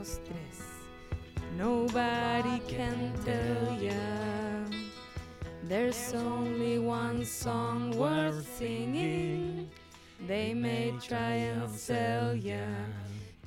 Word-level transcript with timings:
Dos, 0.00 0.18
tres. 0.24 0.58
Nobody 1.58 2.58
can 2.66 3.12
tell 3.22 3.76
ya. 3.78 3.92
There's 5.62 6.14
only 6.14 6.78
one 6.78 7.22
song 7.26 7.90
worth 7.98 8.46
singing. 8.56 9.68
They 10.26 10.54
may 10.54 10.94
try 11.06 11.52
and 11.52 11.70
sell 11.70 12.34
ya. 12.34 12.64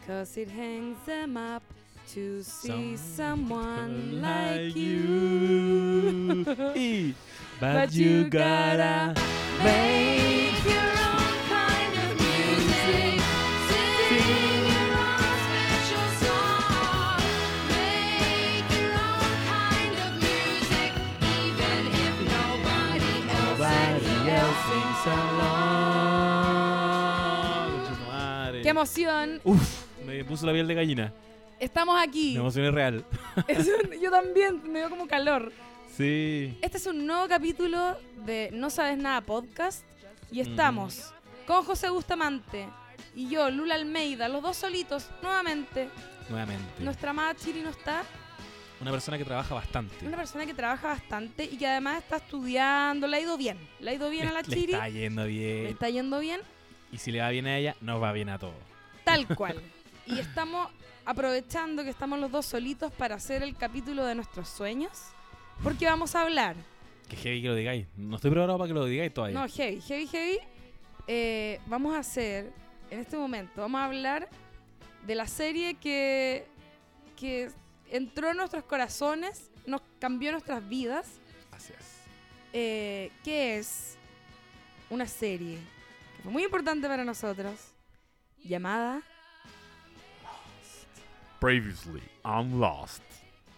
Cause 0.06 0.38
it 0.38 0.50
hangs 0.50 1.04
them 1.08 1.38
up 1.38 1.64
to 2.14 2.44
see 2.44 2.98
someone 2.98 4.22
like 4.22 4.76
you. 4.76 6.46
But 7.60 7.94
you 7.94 8.30
gotta 8.30 9.16
make 9.64 10.33
¡Qué 28.62 28.70
emoción! 28.70 29.42
Uf, 29.44 29.84
me 30.06 30.24
puso 30.24 30.46
la 30.46 30.54
piel 30.54 30.68
de 30.68 30.74
gallina. 30.76 31.14
Estamos 31.60 32.02
aquí. 32.02 32.36
Emocioné 32.38 32.72
real. 32.72 33.06
Es 33.48 33.68
un- 33.68 34.00
yo 34.00 34.10
también, 34.12 34.62
me 34.72 34.80
dio 34.80 34.90
como 34.90 35.08
calor. 35.08 35.52
Sí. 35.96 36.58
Este 36.62 36.78
es 36.78 36.86
un 36.88 37.06
nuevo 37.06 37.28
capítulo 37.28 37.98
de 38.26 38.50
No 38.54 38.70
Sabes 38.70 38.98
Nada 38.98 39.22
Podcast 39.22 39.84
y 40.32 40.40
estamos 40.40 41.14
con 41.46 41.64
José 41.64 41.90
Bustamante 41.90 42.68
y 43.16 43.28
yo, 43.30 43.50
Lula 43.52 43.76
Almeida, 43.76 44.28
los 44.30 44.42
dos 44.42 44.56
solitos, 44.58 45.10
nuevamente. 45.22 45.90
Nuevamente. 46.30 46.84
Nuestra 46.84 47.10
amada 47.12 47.36
Chiri 47.36 47.62
no 47.62 47.70
está, 47.70 48.04
Una 48.84 48.92
persona 48.92 49.18
que 49.18 49.26
trabaja 49.26 49.56
bastante. 49.56 50.06
una 50.08 50.18
persona 50.18 50.46
que 50.46 50.54
trabaja 50.54 50.88
bastante 50.90 51.44
y 51.46 51.58
que 51.58 51.68
además 51.68 51.98
está 52.04 52.18
estudiando, 52.18 53.08
le 53.08 53.18
ha 53.18 53.22
ido 53.22 53.38
bien, 53.38 53.58
le 53.80 53.92
ha 53.92 53.94
ido 53.96 54.10
bien 54.10 54.26
Le- 54.26 54.30
a 54.30 54.34
la 54.34 54.42
le 54.42 54.48
Chiri, 54.56 54.74
está 54.74 54.90
yendo 54.90 55.24
le 55.24 55.28
bien. 55.30 55.66
está 55.68 55.90
yendo 55.90 56.20
bien, 56.20 56.42
Y 56.92 56.98
si 56.98 57.12
le 57.12 57.20
va 57.22 57.30
bien 57.30 57.48
a 57.48 57.58
ella, 57.58 57.76
nos 57.82 58.02
va 58.02 58.12
bien 58.12 58.30
a 58.30 58.38
todos. 58.40 58.56
tal 59.04 59.26
cual. 59.28 59.62
y 60.06 60.20
estamos 60.20 60.70
aprovechando 61.06 61.84
que 61.84 61.90
estamos 61.90 62.20
los 62.20 62.32
dos 62.32 62.46
solitos 62.46 62.92
para 62.94 63.16
hacer 63.16 63.42
el 63.44 63.56
capítulo 63.56 64.06
de 64.06 64.16
nuestros 64.16 64.48
sueños, 64.50 64.92
porque 65.64 65.86
vamos 65.86 66.16
a 66.16 66.22
hablar 66.22 66.56
Que 67.10 67.16
heavy 67.18 67.42
que 67.42 67.48
lo 67.50 67.56
digáis. 67.56 67.88
No 67.98 68.16
estoy 68.16 68.32
preparado 68.32 68.58
para 68.58 68.68
que 68.68 68.74
lo 68.74 68.86
digáis 68.86 69.14
todavía. 69.14 69.40
No, 69.40 69.48
heavy, 69.48 69.82
heavy, 69.82 70.08
heavy. 70.08 70.40
Eh, 71.08 71.60
vamos 71.68 71.96
a 71.96 72.00
hacer, 72.00 72.52
en 72.90 73.00
este 73.00 73.18
momento, 73.18 73.62
vamos 73.62 73.80
a 73.80 73.86
hablar 73.86 74.30
de 75.06 75.16
la 75.16 75.28
serie 75.28 75.76
que, 75.76 76.46
que 77.18 77.50
entró 77.94 78.32
en 78.32 78.38
nuestros 78.38 78.64
corazones, 78.66 79.50
nos 79.66 79.82
cambió 80.00 80.32
nuestras 80.32 80.68
vidas, 80.68 81.08
Así 81.52 81.72
es. 81.74 81.86
eh, 82.52 83.12
que 83.24 83.58
es 83.60 83.96
una 84.90 85.08
serie 85.08 85.58
que 86.18 86.24
fue 86.24 86.32
muy 86.32 86.44
importante 86.44 86.88
para 86.88 87.06
nosotros, 87.06 87.54
llamada 88.44 89.02
Previously, 91.40 92.02
I'm 92.24 92.60
lost. 92.60 93.02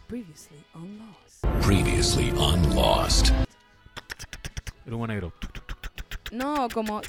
Previously 0.07 0.57
on 0.73 0.99
Lost. 0.99 1.45
Previously 1.65 2.31
on 2.37 2.75
Lost. 2.75 3.31
El 4.85 4.93
humo 4.93 5.07
negro. 5.07 5.33
No, 6.31 6.67
como... 6.69 7.01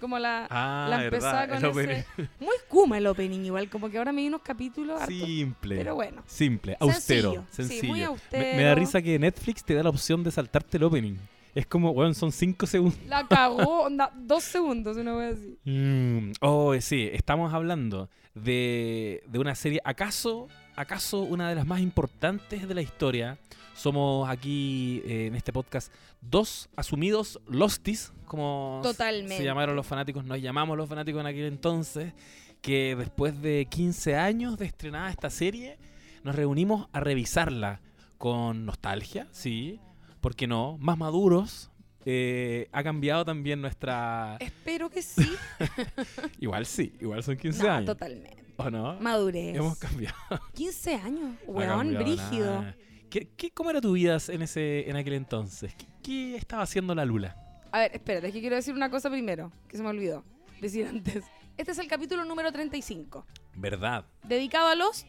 Como 0.00 0.18
la... 0.18 0.46
Ah, 0.50 0.86
la 0.88 1.04
empezaba 1.04 1.46
verdad. 1.46 1.70
con 1.70 1.80
el 1.80 1.90
ese-. 1.90 2.06
Muy 2.40 2.56
Kuma 2.68 2.98
el 2.98 3.06
opening, 3.06 3.40
igual, 3.44 3.68
como 3.68 3.90
que 3.90 3.98
ahora 3.98 4.12
me 4.12 4.22
di 4.22 4.28
unos 4.28 4.40
capítulos 4.42 5.00
hartos, 5.00 5.16
Simple. 5.16 5.76
pero 5.76 5.94
bueno. 5.94 6.22
Simple, 6.26 6.76
Sencillo, 6.80 7.28
austero, 7.30 7.46
sí, 7.50 7.62
sencillo. 7.64 8.16
Me- 8.32 8.62
da 8.64 8.74
risa 8.74 9.02
que 9.02 9.18
Netflix 9.18 9.62
te 9.64 9.74
da 9.74 9.82
la 9.82 9.90
opción 9.90 10.22
de 10.24 10.30
saltarte 10.30 10.76
el 10.78 10.84
opening. 10.84 11.16
Es 11.54 11.66
como, 11.66 11.90
weón, 11.90 12.14
son 12.14 12.30
5 12.32 12.66
segundos. 12.66 12.98
La 13.08 13.26
cagó, 13.26 13.82
onda, 13.86 14.12
dos 14.16 14.44
segundos, 14.44 14.96
una 14.96 15.14
vez 15.16 15.38
así. 15.38 15.58
Mm, 15.64 16.32
oh, 16.40 16.74
sí, 16.80 17.08
estamos 17.12 17.52
hablando 17.52 18.08
de, 18.34 19.22
de 19.26 19.38
una 19.38 19.54
serie, 19.56 19.80
¿acaso, 19.84 20.48
acaso 20.76 21.20
una 21.22 21.48
de 21.48 21.56
las 21.56 21.66
más 21.66 21.80
importantes 21.80 22.66
de 22.68 22.74
la 22.74 22.82
historia? 22.82 23.36
Somos 23.84 24.28
aquí 24.28 25.00
eh, 25.06 25.28
en 25.28 25.34
este 25.34 25.54
podcast 25.54 25.90
dos 26.20 26.68
asumidos 26.76 27.40
Losties, 27.46 28.12
como 28.26 28.80
Totalmente. 28.82 29.38
se 29.38 29.42
llamaron 29.44 29.74
los 29.74 29.86
fanáticos, 29.86 30.22
nos 30.22 30.38
llamamos 30.38 30.76
los 30.76 30.86
fanáticos 30.86 31.18
en 31.22 31.26
aquel 31.26 31.44
entonces, 31.46 32.12
que 32.60 32.94
después 32.94 33.40
de 33.40 33.66
15 33.70 34.16
años 34.16 34.58
de 34.58 34.66
estrenada 34.66 35.08
esta 35.08 35.30
serie, 35.30 35.78
nos 36.24 36.34
reunimos 36.34 36.88
a 36.92 37.00
revisarla 37.00 37.80
con 38.18 38.66
nostalgia, 38.66 39.28
sí, 39.32 39.80
¿por 40.20 40.36
qué 40.36 40.46
no? 40.46 40.76
Más 40.78 40.98
maduros. 40.98 41.70
eh, 42.04 42.68
ha 42.72 42.82
cambiado 42.82 43.24
también 43.24 43.62
nuestra... 43.62 44.36
Espero 44.40 44.90
que 44.90 45.00
sí. 45.00 45.26
Igual 46.38 46.66
sí, 46.66 46.92
igual 47.00 47.22
son 47.22 47.38
15 47.38 47.62
no, 47.62 47.70
años. 47.70 47.86
totalmente. 47.86 48.44
¿O 48.58 48.68
no? 48.68 49.00
Madurez. 49.00 49.56
Hemos 49.56 49.78
cambiado. 49.78 50.16
15 50.52 50.94
años, 50.96 51.30
weón, 51.46 51.94
brígido. 51.94 52.60
nada. 52.60 52.76
¿Qué, 53.10 53.28
qué, 53.36 53.50
cómo 53.50 53.70
era 53.70 53.80
tu 53.80 53.92
vida 53.92 54.18
en, 54.28 54.42
ese, 54.42 54.88
en 54.88 54.96
aquel 54.96 55.14
entonces? 55.14 55.74
¿Qué, 55.74 55.86
qué 56.02 56.36
estaba 56.36 56.62
haciendo 56.62 56.94
la 56.94 57.04
Lula? 57.04 57.36
A 57.72 57.80
ver, 57.80 57.90
espérate, 57.94 58.28
es 58.28 58.32
que 58.32 58.40
quiero 58.40 58.56
decir 58.56 58.72
una 58.72 58.88
cosa 58.88 59.10
primero, 59.10 59.52
que 59.68 59.76
se 59.76 59.82
me 59.82 59.88
olvidó 59.88 60.24
decir 60.60 60.86
antes. 60.86 61.24
Este 61.56 61.72
es 61.72 61.78
el 61.78 61.88
capítulo 61.88 62.24
número 62.24 62.52
35, 62.52 63.26
¿Verdad? 63.56 64.04
dedicado 64.22 64.68
a 64.68 64.74
Lost. 64.74 65.06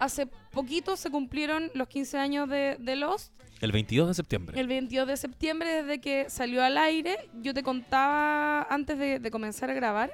Hace 0.00 0.26
poquito 0.26 0.96
se 0.96 1.10
cumplieron 1.10 1.70
los 1.74 1.86
15 1.88 2.18
años 2.18 2.48
de, 2.48 2.76
de 2.80 2.96
Lost. 2.96 3.32
El 3.60 3.70
22 3.70 4.08
de 4.08 4.14
septiembre. 4.14 4.60
El 4.60 4.66
22 4.66 5.06
de 5.06 5.16
septiembre, 5.16 5.82
desde 5.82 6.00
que 6.00 6.28
salió 6.28 6.62
al 6.64 6.76
aire, 6.76 7.16
yo 7.40 7.54
te 7.54 7.62
contaba 7.62 8.62
antes 8.68 8.98
de, 8.98 9.20
de 9.20 9.30
comenzar 9.30 9.70
a 9.70 9.74
grabar 9.74 10.12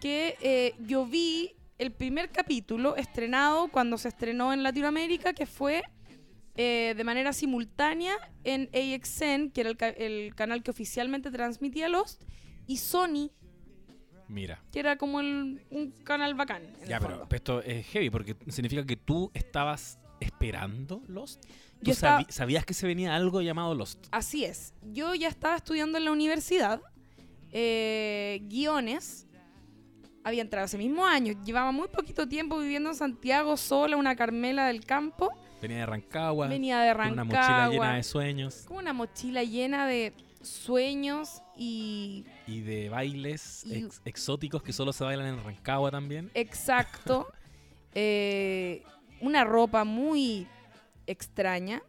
que 0.00 0.36
eh, 0.40 0.74
yo 0.80 1.06
vi 1.06 1.52
el 1.78 1.92
primer 1.92 2.30
capítulo 2.30 2.96
estrenado 2.96 3.68
cuando 3.68 3.96
se 3.96 4.08
estrenó 4.08 4.52
en 4.52 4.62
Latinoamérica, 4.62 5.32
que 5.32 5.46
fue 5.46 5.82
eh, 6.54 6.94
de 6.96 7.04
manera 7.04 7.32
simultánea 7.32 8.14
en 8.44 8.68
AXN, 8.74 9.50
que 9.50 9.60
era 9.60 9.70
el, 9.70 9.76
ca- 9.76 9.88
el 9.90 10.34
canal 10.34 10.62
que 10.62 10.70
oficialmente 10.70 11.30
transmitía 11.30 11.88
Lost, 11.88 12.22
y 12.66 12.76
Sony, 12.78 13.30
Mira. 14.28 14.62
que 14.72 14.80
era 14.80 14.96
como 14.96 15.20
el- 15.20 15.64
un 15.70 15.90
canal 16.04 16.34
bacán. 16.34 16.62
Ya, 16.86 17.00
pero 17.00 17.26
esto 17.30 17.62
es 17.62 17.86
heavy 17.88 18.10
porque 18.10 18.36
significa 18.48 18.84
que 18.84 18.96
tú 18.96 19.30
estabas 19.34 19.98
esperando 20.20 21.02
Lost. 21.08 21.44
¿Tú 21.44 21.86
Yo 21.86 21.92
estaba- 21.92 22.20
sabi- 22.20 22.32
sabías 22.32 22.64
que 22.66 22.74
se 22.74 22.86
venía 22.86 23.16
algo 23.16 23.40
llamado 23.40 23.74
Lost? 23.74 24.06
Así 24.10 24.44
es. 24.44 24.74
Yo 24.92 25.14
ya 25.14 25.28
estaba 25.28 25.56
estudiando 25.56 25.96
en 25.98 26.04
la 26.04 26.12
universidad 26.12 26.80
eh, 27.52 28.40
guiones. 28.44 29.26
Había 30.22 30.42
entrado 30.42 30.66
ese 30.66 30.76
mismo 30.78 31.06
año. 31.06 31.34
Llevaba 31.44 31.72
muy 31.72 31.88
poquito 31.88 32.28
tiempo 32.28 32.58
viviendo 32.58 32.90
en 32.90 32.94
Santiago 32.96 33.56
sola, 33.56 33.96
una 33.96 34.14
Carmela 34.14 34.66
del 34.66 34.84
campo. 34.84 35.30
Venía 35.60 35.78
de 35.78 35.86
Rancagua. 35.86 36.48
Venía 36.48 36.80
de 36.80 36.92
con 36.94 36.98
Rancagua. 37.16 37.18
una 37.18 37.24
mochila 37.24 37.68
llena 37.70 37.94
de 37.96 38.02
sueños 38.02 38.54
Como 38.66 38.78
una 38.80 38.92
mochila 38.92 39.42
llena 39.44 39.86
de 39.86 40.12
sueños 40.42 41.42
y 41.56 42.24
y 42.46 42.60
de 42.60 42.88
bailes 42.88 43.64
Y- 43.66 43.74
ex- 43.84 44.00
exóticos 44.04 44.62
que 44.62 44.72
solo 44.72 44.92
se 44.92 45.04
bailan 45.04 45.26
en 45.26 45.44
Rancagua 45.44 45.90
también. 45.90 46.30
exacto. 46.34 47.26
eh, 47.94 48.82
una 49.20 49.44
ropa 49.44 49.84
muy 49.84 50.46
extraña. 51.06 51.82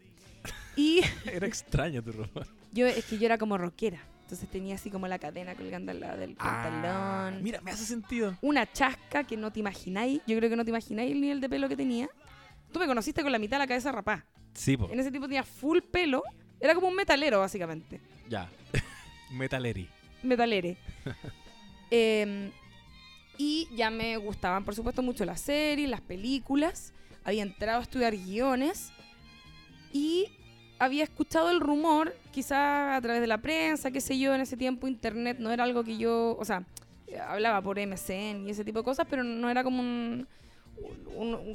Y 0.75 1.01
Era 1.25 1.47
extraño 1.47 2.01
tu 2.03 2.12
ropa. 2.12 2.45
yo 2.74 2.88
es 2.88 3.06
que 3.06 3.17
yo 3.17 3.25
era 3.25 3.38
como 3.38 3.57
rockera. 3.57 4.00
Entonces 4.24 4.50
tenía 4.50 4.75
así 4.75 4.89
como 4.89 5.07
la 5.09 5.19
cadena 5.19 5.56
colgando 5.56 5.91
al 5.91 6.00
lado 6.00 6.17
del 6.17 6.35
pantalón. 6.35 6.85
Ah, 6.85 7.31
mira, 7.41 7.59
me 7.62 7.71
hace 7.71 7.83
sentido. 7.85 8.38
una 8.41 8.71
chasca 8.71 9.25
que 9.25 9.35
no 9.35 9.51
te 9.51 9.59
imagináis. 9.59 10.21
Yo 10.25 10.38
creo 10.38 10.50
que 10.50 10.56
no 10.56 10.63
te 10.63 10.69
imagináis 10.71 11.12
el 11.12 11.19
nivel 11.19 11.41
de 11.41 11.50
pelo 11.50 11.67
que 11.67 11.75
tenía. 11.75 12.09
Tú 12.71 12.79
me 12.79 12.88
conociste 12.88 13.21
con 13.23 13.31
la 13.31 13.39
mitad 13.39 13.57
de 13.57 13.59
la 13.59 13.68
cabeza 13.68 13.91
rapá. 13.91 14.25
Sí, 14.53 14.77
po. 14.77 14.89
En 14.91 15.00
ese 15.00 15.12
tipo 15.12 15.27
tenía 15.27 15.44
full 15.44 15.79
pelo. 15.79 16.23
Era 16.59 16.75
como 16.75 16.88
un 16.88 16.95
metalero, 16.95 17.39
básicamente. 17.39 18.00
Ya. 18.29 18.50
Metaleri. 19.31 19.89
Metalere. 20.23 20.77
Em, 21.94 22.51
y 23.38 23.68
ya 23.75 23.89
me 23.89 24.15
gustaban, 24.15 24.63
por 24.63 24.73
supuesto, 24.73 25.01
mucho 25.01 25.25
las 25.25 25.41
series, 25.41 25.89
las 25.89 26.00
películas. 26.00 26.94
Había 27.25 27.44
entrado 27.44 27.79
a 27.79 27.83
estudiar 27.83 28.15
guiones. 28.15 28.94
Y 29.91 30.27
había 30.79 31.03
escuchado 31.03 31.51
el 31.51 31.59
rumor, 31.59 32.15
quizá 32.31 32.95
a 32.95 33.01
través 33.01 33.21
de 33.21 33.27
la 33.27 33.39
prensa, 33.39 33.91
qué 33.91 34.01
sé 34.01 34.17
yo, 34.17 34.33
en 34.33 34.41
ese 34.41 34.57
tiempo 34.57 34.88
internet 34.88 35.38
no 35.39 35.51
era 35.51 35.63
algo 35.63 35.83
que 35.83 35.97
yo, 35.97 36.35
o 36.39 36.44
sea, 36.45 36.63
hablaba 37.27 37.62
por 37.62 37.77
MSN 37.77 38.47
y 38.47 38.50
ese 38.50 38.65
tipo 38.65 38.79
de 38.79 38.85
cosas, 38.85 39.06
pero 39.09 39.24
no 39.24 39.50
era 39.50 39.63
como 39.63 39.81
un, 39.81 40.27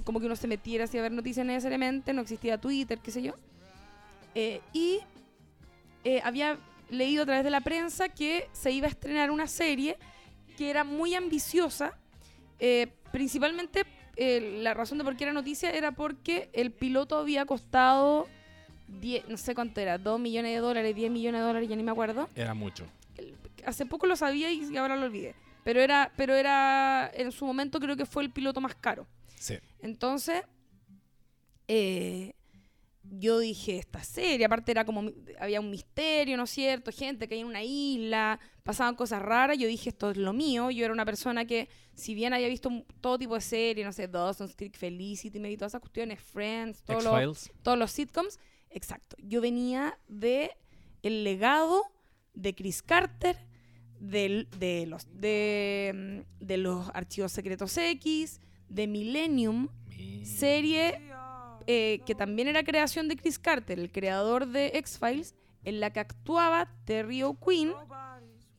como 0.05 0.21
que 0.21 0.27
uno 0.27 0.37
se 0.37 0.47
metiera 0.47 0.85
así 0.85 0.99
a 0.99 1.03
ver 1.03 1.13
noticias 1.13 1.47
necesariamente, 1.47 2.13
no 2.13 2.23
existía 2.23 2.59
Twitter, 2.59 2.99
qué 2.99 3.11
sé 3.11 3.23
yo. 3.23 3.35
Eh, 4.35 4.61
y 4.73 5.01
eh, 6.05 6.21
había 6.25 6.59
leído 6.91 7.23
a 7.23 7.27
través 7.27 7.45
de 7.45 7.51
la 7.51 7.61
prensa 7.61 8.09
que 8.09 8.49
se 8.53 8.71
iba 8.71 8.87
a 8.87 8.91
estrenar 8.91 9.31
una 9.31 9.47
serie 9.47 9.97
que 10.57 10.71
era 10.71 10.85
muy 10.85 11.15
ambiciosa 11.15 11.99
eh, 12.59 12.89
principalmente 13.13 13.85
eh, 14.17 14.61
la 14.63 14.75
razón 14.75 14.99
de 14.99 15.05
por 15.05 15.17
qué 15.17 15.25
era 15.25 15.33
noticia 15.33 15.71
era 15.71 15.93
porque 15.93 16.49
el 16.53 16.71
piloto 16.71 17.19
había 17.19 17.45
costado 17.45 18.27
10, 19.01 19.29
no 19.29 19.37
sé 19.37 19.55
cuánto 19.55 19.81
era, 19.81 19.99
2 19.99 20.19
millones 20.19 20.55
de 20.55 20.61
dólares, 20.61 20.95
10 20.95 21.11
millones 21.11 21.41
de 21.41 21.47
dólares, 21.47 21.69
ya 21.69 21.77
ni 21.77 21.83
me 21.83 21.91
acuerdo. 21.91 22.29
Era 22.35 22.55
mucho. 22.55 22.87
Hace 23.65 23.85
poco 23.85 24.07
lo 24.07 24.17
sabía 24.17 24.51
y 24.51 24.77
ahora 24.77 24.97
lo 24.97 25.07
olvidé. 25.07 25.35
Pero 25.65 25.81
era, 25.81 26.13
pero 26.17 26.35
era, 26.35 27.11
en 27.13 27.33
su 27.33 27.45
momento 27.45 27.81
creo 27.81 27.97
que 27.97 28.07
fue 28.07 28.23
el 28.23 28.31
piloto 28.31 28.61
más 28.61 28.75
caro. 28.77 29.07
Sí. 29.37 29.55
Entonces, 29.81 30.43
eh, 31.69 32.33
yo 33.09 33.39
dije, 33.39 33.79
esta 33.79 34.03
serie, 34.03 34.47
aparte 34.47 34.73
era 34.73 34.85
como, 34.85 35.11
había 35.39 35.61
un 35.61 35.71
misterio, 35.71 36.37
¿no 36.37 36.43
es 36.45 36.51
cierto? 36.51 36.91
Gente 36.91 37.29
que 37.29 37.35
hay 37.37 37.41
en 37.43 37.47
una 37.47 37.63
isla, 37.63 38.41
pasaban 38.65 38.97
cosas 38.97 39.23
raras, 39.23 39.57
yo 39.59 39.69
dije, 39.69 39.91
esto 39.91 40.11
es 40.11 40.17
lo 40.17 40.33
mío. 40.33 40.71
Yo 40.73 40.85
era 40.85 40.93
una 40.93 41.05
persona 41.05 41.45
que, 41.45 41.69
si 41.95 42.15
bien 42.15 42.35
había 42.35 42.49
visto 42.49 42.69
todo 43.01 43.17
tipo 43.19 43.35
de 43.35 43.41
series, 43.41 43.87
no 43.87 43.93
sé, 43.93 44.09
Dawson's 44.09 44.57
Creek, 44.57 44.77
Felicity, 44.77 45.39
me 45.39 45.49
vi 45.49 45.57
todas 45.57 45.71
esas 45.71 45.81
cuestiones, 45.81 46.21
Friends, 46.21 46.83
todos 46.83 47.05
los, 47.05 47.13
todos 47.63 47.79
los 47.79 47.93
sitcoms, 47.93 48.41
exacto. 48.71 49.17
Yo 49.21 49.41
venía 49.41 49.97
de 50.09 50.51
el 51.03 51.23
legado 51.23 51.85
de 52.35 52.55
Chris 52.57 52.83
Carter, 52.83 53.37
del- 54.01 54.49
de, 54.59 54.85
los, 54.87 55.07
de, 55.13 56.25
mm, 56.41 56.45
de 56.45 56.57
los 56.57 56.89
archivos 56.93 57.31
secretos 57.33 57.77
X, 57.79 58.41
de 58.69 58.87
Millennium, 58.87 59.69
Mi- 59.89 60.25
serie 60.25 61.01
eh, 61.67 62.01
que 62.07 62.15
también 62.15 62.49
era 62.49 62.63
creación 62.63 63.09
de 63.09 63.17
Chris 63.17 63.39
Carter, 63.39 63.79
el 63.79 63.91
creador 63.91 64.47
de 64.47 64.73
X-Files, 64.75 65.35
en 65.65 65.81
la 65.81 65.93
que 65.93 66.01
actuaba 66.01 66.73
Terry 66.85 67.23
O'Quinn, 67.25 67.73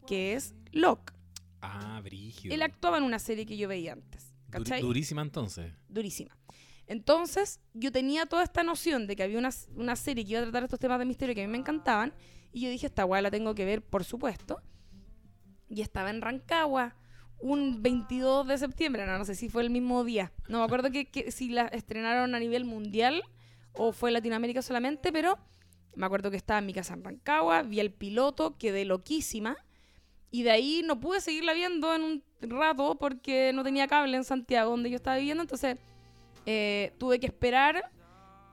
que 0.06 0.34
es 0.34 0.54
Locke. 0.74 1.14
Ah, 1.62 2.02
brígido. 2.04 2.54
Él 2.54 2.62
actuaba 2.62 2.98
en 2.98 3.04
una 3.04 3.20
serie 3.20 3.46
que 3.46 3.58
yo 3.58 3.68
veía 3.68 3.94
antes. 3.94 4.34
Durísima 4.82 5.22
entonces. 5.22 5.74
Durísima. 5.88 6.38
Entonces, 6.86 7.60
yo 7.74 7.92
tenía 7.92 8.26
toda 8.26 8.44
esta 8.44 8.64
noción 8.64 9.08
de 9.08 9.16
que 9.16 9.24
había 9.24 9.38
una, 9.40 9.50
una 9.76 9.96
serie 9.96 10.24
que 10.24 10.32
iba 10.32 10.40
a 10.40 10.44
tratar 10.44 10.64
estos 10.64 10.80
temas 10.80 11.00
de 11.00 11.06
misterio 11.06 11.36
que 11.36 11.44
a 11.44 11.48
mí 11.48 11.52
me 11.52 11.58
encantaban. 11.58 12.14
Y 12.54 12.62
yo 12.62 12.70
dije, 12.70 12.88
esta 12.88 13.06
weá 13.06 13.22
la 13.22 13.30
tengo 13.32 13.54
que 13.56 13.66
ver, 13.66 13.82
por 13.82 14.04
supuesto. 14.06 14.62
Y 15.70 15.82
estaba 15.82 16.10
en 16.10 16.22
Rancagua 16.22 16.96
un 17.40 17.84
22 17.84 18.48
de 18.48 18.58
septiembre, 18.58 19.06
no, 19.06 19.18
no 19.18 19.26
sé 19.26 19.36
si 19.36 19.50
fue 19.50 19.64
el 19.64 19.70
mismo 19.70 20.04
día. 20.04 20.32
No 20.48 20.60
me 20.60 20.66
acuerdo 20.66 20.90
que, 20.92 21.32
si 21.32 21.50
la 21.50 21.66
estrenaron 21.68 22.34
a 22.34 22.40
nivel 22.40 22.66
mundial 22.66 23.24
o 23.74 23.92
fue 23.92 24.12
Latinoamérica 24.12 24.62
solamente, 24.62 25.12
pero 25.12 25.38
me 25.96 26.06
acuerdo 26.06 26.32
que 26.32 26.38
estaba 26.38 26.60
en 26.60 26.66
mi 26.66 26.74
casa 26.74 26.94
en 26.94 27.04
Rancagua, 27.04 27.64
vi 27.64 27.80
el 27.80 27.92
piloto, 27.92 28.58
quedé 28.58 28.86
loquísima. 28.86 29.58
Y 30.30 30.44
de 30.44 30.52
ahí 30.52 30.82
no 30.86 31.00
pude 31.00 31.22
seguirla 31.22 31.54
viendo 31.54 31.94
en 31.96 32.04
un 32.04 32.24
rato 32.42 32.98
porque 33.00 33.52
no 33.54 33.64
tenía 33.64 33.88
cable 33.88 34.18
en 34.18 34.24
Santiago, 34.24 34.72
donde 34.72 34.90
yo 34.90 34.98
estaba 34.98 35.18
viviendo. 35.18 35.42
Entonces 35.42 35.78
eh, 36.46 36.94
tuve 36.98 37.20
que 37.20 37.28
esperar 37.28 37.92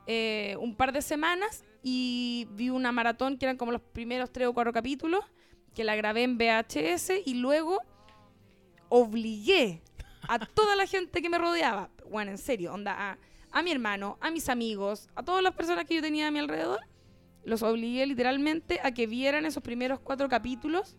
eh, 0.07 0.55
un 0.59 0.75
par 0.75 0.93
de 0.93 1.01
semanas 1.01 1.63
y 1.83 2.47
vi 2.51 2.69
una 2.69 2.91
maratón 2.91 3.37
que 3.37 3.45
eran 3.45 3.57
como 3.57 3.71
los 3.71 3.81
primeros 3.81 4.31
tres 4.31 4.47
o 4.47 4.53
cuatro 4.53 4.73
capítulos, 4.73 5.23
que 5.73 5.83
la 5.83 5.95
grabé 5.95 6.23
en 6.23 6.37
VHS 6.37 7.11
y 7.25 7.35
luego 7.35 7.81
obligué 8.99 9.81
a 10.27 10.39
toda 10.39 10.75
la 10.75 10.87
gente 10.87 11.21
que 11.21 11.29
me 11.29 11.37
rodeaba, 11.37 11.89
bueno, 12.09 12.31
en 12.31 12.37
serio, 12.37 12.73
onda, 12.73 13.11
a, 13.11 13.17
a 13.51 13.61
mi 13.61 13.71
hermano, 13.71 14.17
a 14.21 14.31
mis 14.31 14.49
amigos, 14.49 15.09
a 15.15 15.23
todas 15.23 15.43
las 15.43 15.53
personas 15.53 15.85
que 15.85 15.95
yo 15.95 16.01
tenía 16.01 16.27
a 16.27 16.31
mi 16.31 16.39
alrededor, 16.39 16.79
los 17.43 17.61
obligué 17.61 18.05
literalmente 18.07 18.79
a 18.83 18.91
que 18.91 19.05
vieran 19.05 19.45
esos 19.45 19.61
primeros 19.61 19.99
cuatro 19.99 20.27
capítulos. 20.29 20.95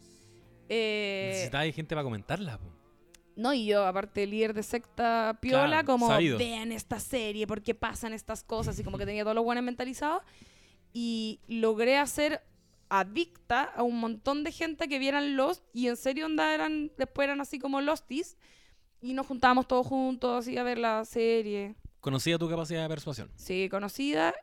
Eh, 0.68 1.28
Necesitaba 1.32 1.64
gente 1.64 1.94
para 1.94 2.04
comentarla. 2.04 2.58
po. 2.58 2.66
no, 3.36 3.52
y 3.54 3.66
yo, 3.66 3.84
aparte, 3.86 4.26
líder 4.26 4.52
de 4.54 4.62
secta 4.62 5.38
piola, 5.40 5.66
Claro, 5.68 5.86
como 5.86 6.08
sabido. 6.08 6.38
vean 6.38 6.70
esta 6.72 7.00
serie, 7.00 7.46
porque 7.46 7.74
pasan 7.74 8.12
estas 8.12 8.44
cosas, 8.44 8.78
y 8.78 8.84
como 8.84 8.98
que 8.98 9.06
tenía 9.06 9.22
todos 9.24 9.34
los 9.36 9.44
buenos 9.44 9.64
mentalizados. 9.64 10.22
Y 10.92 11.40
logré 11.48 11.98
hacer 11.98 12.42
adicta 12.88 13.64
a 13.64 13.82
un 13.82 13.98
montón 13.98 14.44
de 14.44 14.52
gente 14.52 14.88
que 14.88 14.98
vieran 14.98 15.36
Lost, 15.36 15.64
y 15.72 15.88
en 15.88 15.96
serio, 15.96 16.26
onda, 16.26 16.54
eran, 16.54 16.92
después 16.96 17.26
eran 17.26 17.40
así 17.40 17.58
como 17.58 17.80
Losties, 17.80 18.36
y 19.00 19.12
nos 19.12 19.26
juntábamos 19.26 19.68
todos 19.68 19.86
juntos, 19.86 20.40
así 20.40 20.56
a 20.56 20.62
ver 20.62 20.78
la 20.78 21.04
serie. 21.04 21.74
Conocía 22.00 22.38
tu 22.38 22.48
capacidad 22.48 22.82
de 22.82 22.88
persuasión. 22.88 23.30
Sí, 23.36 23.68
conocida, 23.68 24.34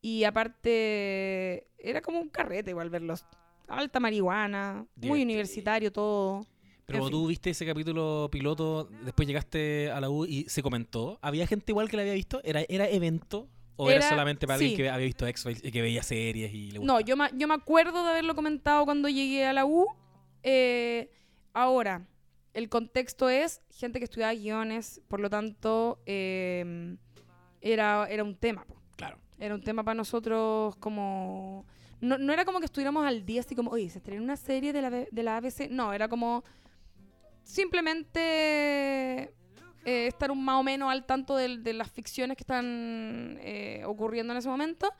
y 0.00 0.24
aparte, 0.24 1.66
era 1.78 2.00
como 2.02 2.20
un 2.20 2.28
carrete 2.28 2.70
igual 2.70 2.90
verlos. 2.90 3.24
Alta 3.66 4.00
marihuana, 4.00 4.86
muy 4.96 5.22
universitario 5.22 5.92
todo. 5.92 6.46
Pero 6.86 7.04
En 7.04 7.10
tú 7.10 7.26
viste 7.26 7.50
ese 7.50 7.66
capítulo 7.66 8.30
piloto, 8.32 8.88
después 9.04 9.28
llegaste 9.28 9.90
a 9.90 10.00
la 10.00 10.08
U 10.08 10.24
y 10.24 10.44
se 10.48 10.62
comentó. 10.62 11.18
¿Había 11.20 11.46
gente 11.46 11.72
igual 11.72 11.90
que 11.90 11.96
la 11.96 12.02
había 12.02 12.14
visto? 12.14 12.40
¿Era, 12.44 12.62
era 12.66 12.88
evento? 12.88 13.46
¿O 13.80 13.88
era, 13.88 14.00
Era- 14.00 14.08
solamente 14.08 14.46
para 14.46 14.56
alguien 14.56 14.76
que 14.76 14.90
había 14.90 15.06
visto 15.06 15.26
X-Files 15.26 15.64
y 15.64 15.70
que 15.70 15.80
veía 15.82 16.02
series 16.02 16.52
y 16.52 16.72
le 16.72 16.80
No, 16.80 16.94
gustaba? 16.94 17.00
yo 17.02 17.16
me, 17.16 17.30
yo 17.34 17.46
me 17.48 17.54
acuerdo 17.54 18.02
de 18.04 18.10
haberlo 18.10 18.34
comentado 18.34 18.84
cuando 18.84 19.08
llegué 19.08 19.46
a 19.46 19.52
la 19.52 19.64
U. 19.64 19.86
Eh, 20.42 21.10
ahora, 21.52 22.06
el 22.54 22.68
contexto 22.68 23.28
es 23.28 23.62
gente 23.70 23.98
que 24.00 24.04
estudiaba 24.04 24.34
guiones, 24.34 25.00
por 25.08 25.20
lo 25.20 25.30
tanto, 25.30 26.00
eh, 26.06 26.96
era, 27.60 28.06
era 28.10 28.24
un 28.24 28.34
tema. 28.36 28.64
po. 28.64 28.74
Claro. 28.96 29.18
Era 29.38 29.54
un 29.54 29.62
tema 29.62 29.84
para 29.84 29.94
nosotros 29.94 30.74
como... 30.76 31.64
No, 32.00 32.18
no 32.18 32.32
era 32.32 32.44
como 32.44 32.58
que 32.60 32.64
estuviéramos 32.66 33.04
al 33.06 33.24
día 33.26 33.40
así 33.40 33.54
como, 33.54 33.70
oye, 33.70 33.88
se 33.90 33.98
estrenó 33.98 34.22
una 34.22 34.36
serie 34.36 34.72
de 34.72 34.82
la, 34.82 34.90
de 34.90 35.22
la 35.22 35.36
ABC. 35.36 35.68
No, 35.70 35.92
era 35.92 36.08
como 36.08 36.42
simplemente 37.44 39.32
eh, 39.88 40.06
estar 40.08 40.30
un 40.30 40.44
más 40.44 40.60
o 40.60 40.62
menos 40.62 40.90
al 40.90 41.04
tanto 41.06 41.36
del- 41.36 41.62
de, 41.62 41.72
las 41.72 41.90
ficciones 41.90 42.36
que 42.36 42.42
están 42.42 43.38
eh, 43.40 43.82
ocurriendo 43.86 44.32
en 44.32 44.38
ese 44.38 44.48
momento. 44.48 44.92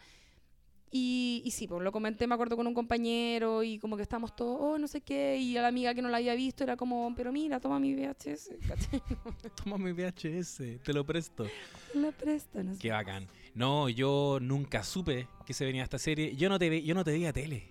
Y, 0.91 1.43
y 1.45 1.51
sí, 1.51 1.69
pues 1.69 1.83
lo 1.83 1.93
comenté, 1.93 2.27
me 2.27 2.33
acuerdo 2.35 2.57
con 2.57 2.67
un 2.67 2.73
compañero 2.73 3.63
y 3.63 3.79
como 3.79 3.95
que 3.95 4.03
estábamos 4.03 4.35
todos, 4.35 4.57
oh, 4.59 4.79
no 4.79 4.89
sé 4.89 5.03
qué, 5.03 5.37
y 5.37 5.55
a 5.59 5.61
la 5.61 5.69
amiga 5.69 5.93
que 5.93 6.01
no 6.01 6.09
la 6.09 6.17
había 6.17 6.35
visto 6.35 6.65
era 6.65 6.79
como, 6.79 7.13
pero 7.15 7.31
mira, 7.31 7.61
toma 7.61 7.79
mi 7.79 7.95
VHS. 7.95 8.53
Toma 9.63 9.77
mi 9.77 9.93
VHS, 9.93 10.63
te 10.83 10.93
lo 10.95 11.05
presto. 11.05 11.47
La 11.93 12.11
presto, 12.11 12.63
no 12.65 12.73
sé. 12.73 12.79
Qué 12.81 12.91
bacán. 12.91 13.29
No, 13.55 13.91
yo 13.91 14.39
nunca 14.41 14.83
supe 14.83 15.29
que 15.45 15.53
se 15.53 15.67
venía 15.67 15.83
esta 15.83 15.99
serie. 15.99 16.35
Yo 16.37 16.49
no 16.49 16.59
te, 16.59 16.71
ve, 16.71 16.83
yo 16.83 16.95
no 16.95 17.05
te 17.05 17.11
veía 17.11 17.35
tele. 17.35 17.69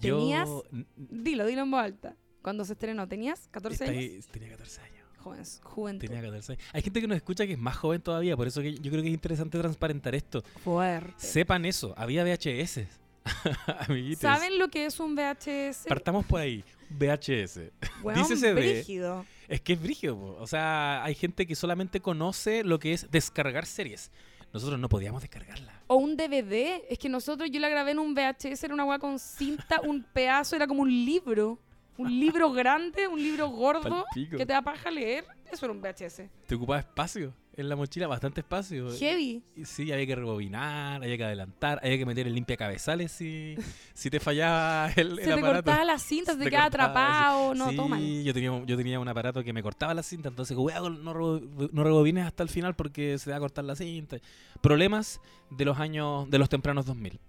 Yo- 0.00 0.16
¿Tenías? 0.18 0.48
n- 0.72 0.86
Dilo, 0.96 1.44
dilo 1.44 1.60
en 1.62 1.70
voz 1.70 1.82
alta. 1.82 2.16
Cuando 2.40 2.64
se 2.64 2.72
estrenó, 2.72 3.06
¿tenías 3.06 3.48
14 3.48 3.84
está 3.84 3.98
años? 3.98 4.26
Tenía 4.28 4.48
14 4.50 4.80
años. 4.80 4.95
Joven, 5.26 5.44
juventud. 5.62 6.06
Tenía 6.06 6.22
14 6.22 6.52
años. 6.52 6.64
Hay 6.72 6.82
gente 6.82 7.00
que 7.00 7.08
nos 7.08 7.16
escucha 7.16 7.46
que 7.46 7.54
es 7.54 7.58
más 7.58 7.76
joven 7.76 8.00
todavía, 8.00 8.36
por 8.36 8.46
eso 8.46 8.62
que 8.62 8.74
yo 8.74 8.90
creo 8.92 9.02
que 9.02 9.08
es 9.08 9.14
interesante 9.14 9.58
transparentar 9.58 10.14
esto. 10.14 10.42
Fuerte. 10.62 11.14
Sepan 11.16 11.64
eso, 11.64 11.94
había 11.96 12.22
VHS. 12.22 12.82
Amiguitos. 13.88 14.20
¿Saben 14.20 14.56
lo 14.58 14.68
que 14.68 14.86
es 14.86 15.00
un 15.00 15.16
VHS? 15.16 15.86
Partamos 15.88 16.24
por 16.26 16.40
ahí. 16.40 16.62
VHS. 16.90 17.54
De- 17.56 18.54
brígido. 18.54 19.26
Es 19.48 19.60
que 19.60 19.72
es 19.72 19.82
brígido, 19.82 20.16
po. 20.16 20.36
o 20.38 20.46
sea, 20.46 21.02
hay 21.02 21.16
gente 21.16 21.44
que 21.44 21.56
solamente 21.56 22.00
conoce 22.00 22.62
lo 22.62 22.78
que 22.78 22.92
es 22.92 23.10
descargar 23.10 23.66
series. 23.66 24.12
Nosotros 24.52 24.78
no 24.78 24.88
podíamos 24.88 25.22
descargarla. 25.22 25.82
O 25.88 25.96
un 25.96 26.16
DVD. 26.16 26.82
Es 26.88 26.98
que 27.00 27.08
nosotros, 27.08 27.50
yo 27.50 27.58
la 27.58 27.68
grabé 27.68 27.90
en 27.90 27.98
un 27.98 28.14
VHS, 28.14 28.62
era 28.62 28.74
una 28.74 28.84
weá 28.84 29.00
con 29.00 29.18
cinta, 29.18 29.80
un 29.84 30.04
pedazo, 30.04 30.54
era 30.54 30.68
como 30.68 30.82
un 30.82 30.90
libro. 30.90 31.58
Un 31.98 32.20
libro 32.20 32.52
grande, 32.52 33.08
un 33.08 33.22
libro 33.22 33.48
gordo, 33.48 34.04
Palpico. 34.04 34.36
que 34.36 34.44
te 34.46 34.52
da 34.52 34.62
paja 34.62 34.90
leer. 34.90 35.24
Eso 35.50 35.64
era 35.66 35.72
un 35.72 35.80
VHS. 35.80 36.22
Te 36.46 36.54
ocupaba 36.56 36.80
espacio 36.80 37.32
en 37.56 37.68
la 37.70 37.76
mochila, 37.76 38.06
bastante 38.06 38.40
espacio. 38.40 38.90
Heavy. 38.98 39.42
Sí, 39.64 39.90
había 39.92 40.04
que 40.06 40.14
rebobinar, 40.16 41.02
había 41.02 41.16
que 41.16 41.24
adelantar, 41.24 41.80
había 41.82 41.96
que 41.96 42.04
meter 42.04 42.26
el 42.26 42.34
limpia 42.34 42.56
cabezales 42.56 43.12
si, 43.12 43.54
si 43.94 44.10
te 44.10 44.20
fallaba 44.20 44.90
el, 44.96 45.12
el 45.12 45.16
Se 45.18 45.24
te 45.24 45.32
aparato. 45.32 45.54
cortaba 45.64 45.84
la 45.84 45.98
cinta, 45.98 46.32
se 46.32 46.38
Se 46.38 46.38
te 46.38 46.44
te 46.44 46.50
quedaba 46.50 46.68
cortaba, 46.68 46.90
atrapado. 46.90 47.54
No, 47.54 47.70
sí, 47.70 47.76
todo 47.76 47.88
mal. 47.88 48.22
yo 48.24 48.34
tenía, 48.34 48.52
un- 48.52 48.66
yo 48.66 48.76
tenía 48.76 49.00
un 49.00 49.08
aparato 49.08 49.42
que 49.42 49.52
me 49.54 49.62
cortaba 49.62 49.94
la 49.94 50.02
cinta, 50.02 50.28
entonces 50.28 50.54
cuidado, 50.56 50.90
no, 50.90 51.14
rebo- 51.14 51.70
no 51.72 51.84
rebobines 51.84 52.26
hasta 52.26 52.42
el 52.42 52.48
final 52.50 52.74
porque 52.74 53.16
se 53.18 53.26
te 53.26 53.30
va 53.30 53.36
a 53.38 53.40
cortar 53.40 53.64
la 53.64 53.76
cinta. 53.76 54.18
Problemas 54.60 55.20
de 55.50 55.64
los 55.64 55.78
años, 55.78 56.28
de 56.28 56.38
los 56.38 56.48
tempranos 56.48 56.84
2000 56.86 57.12
Qué 57.12 57.20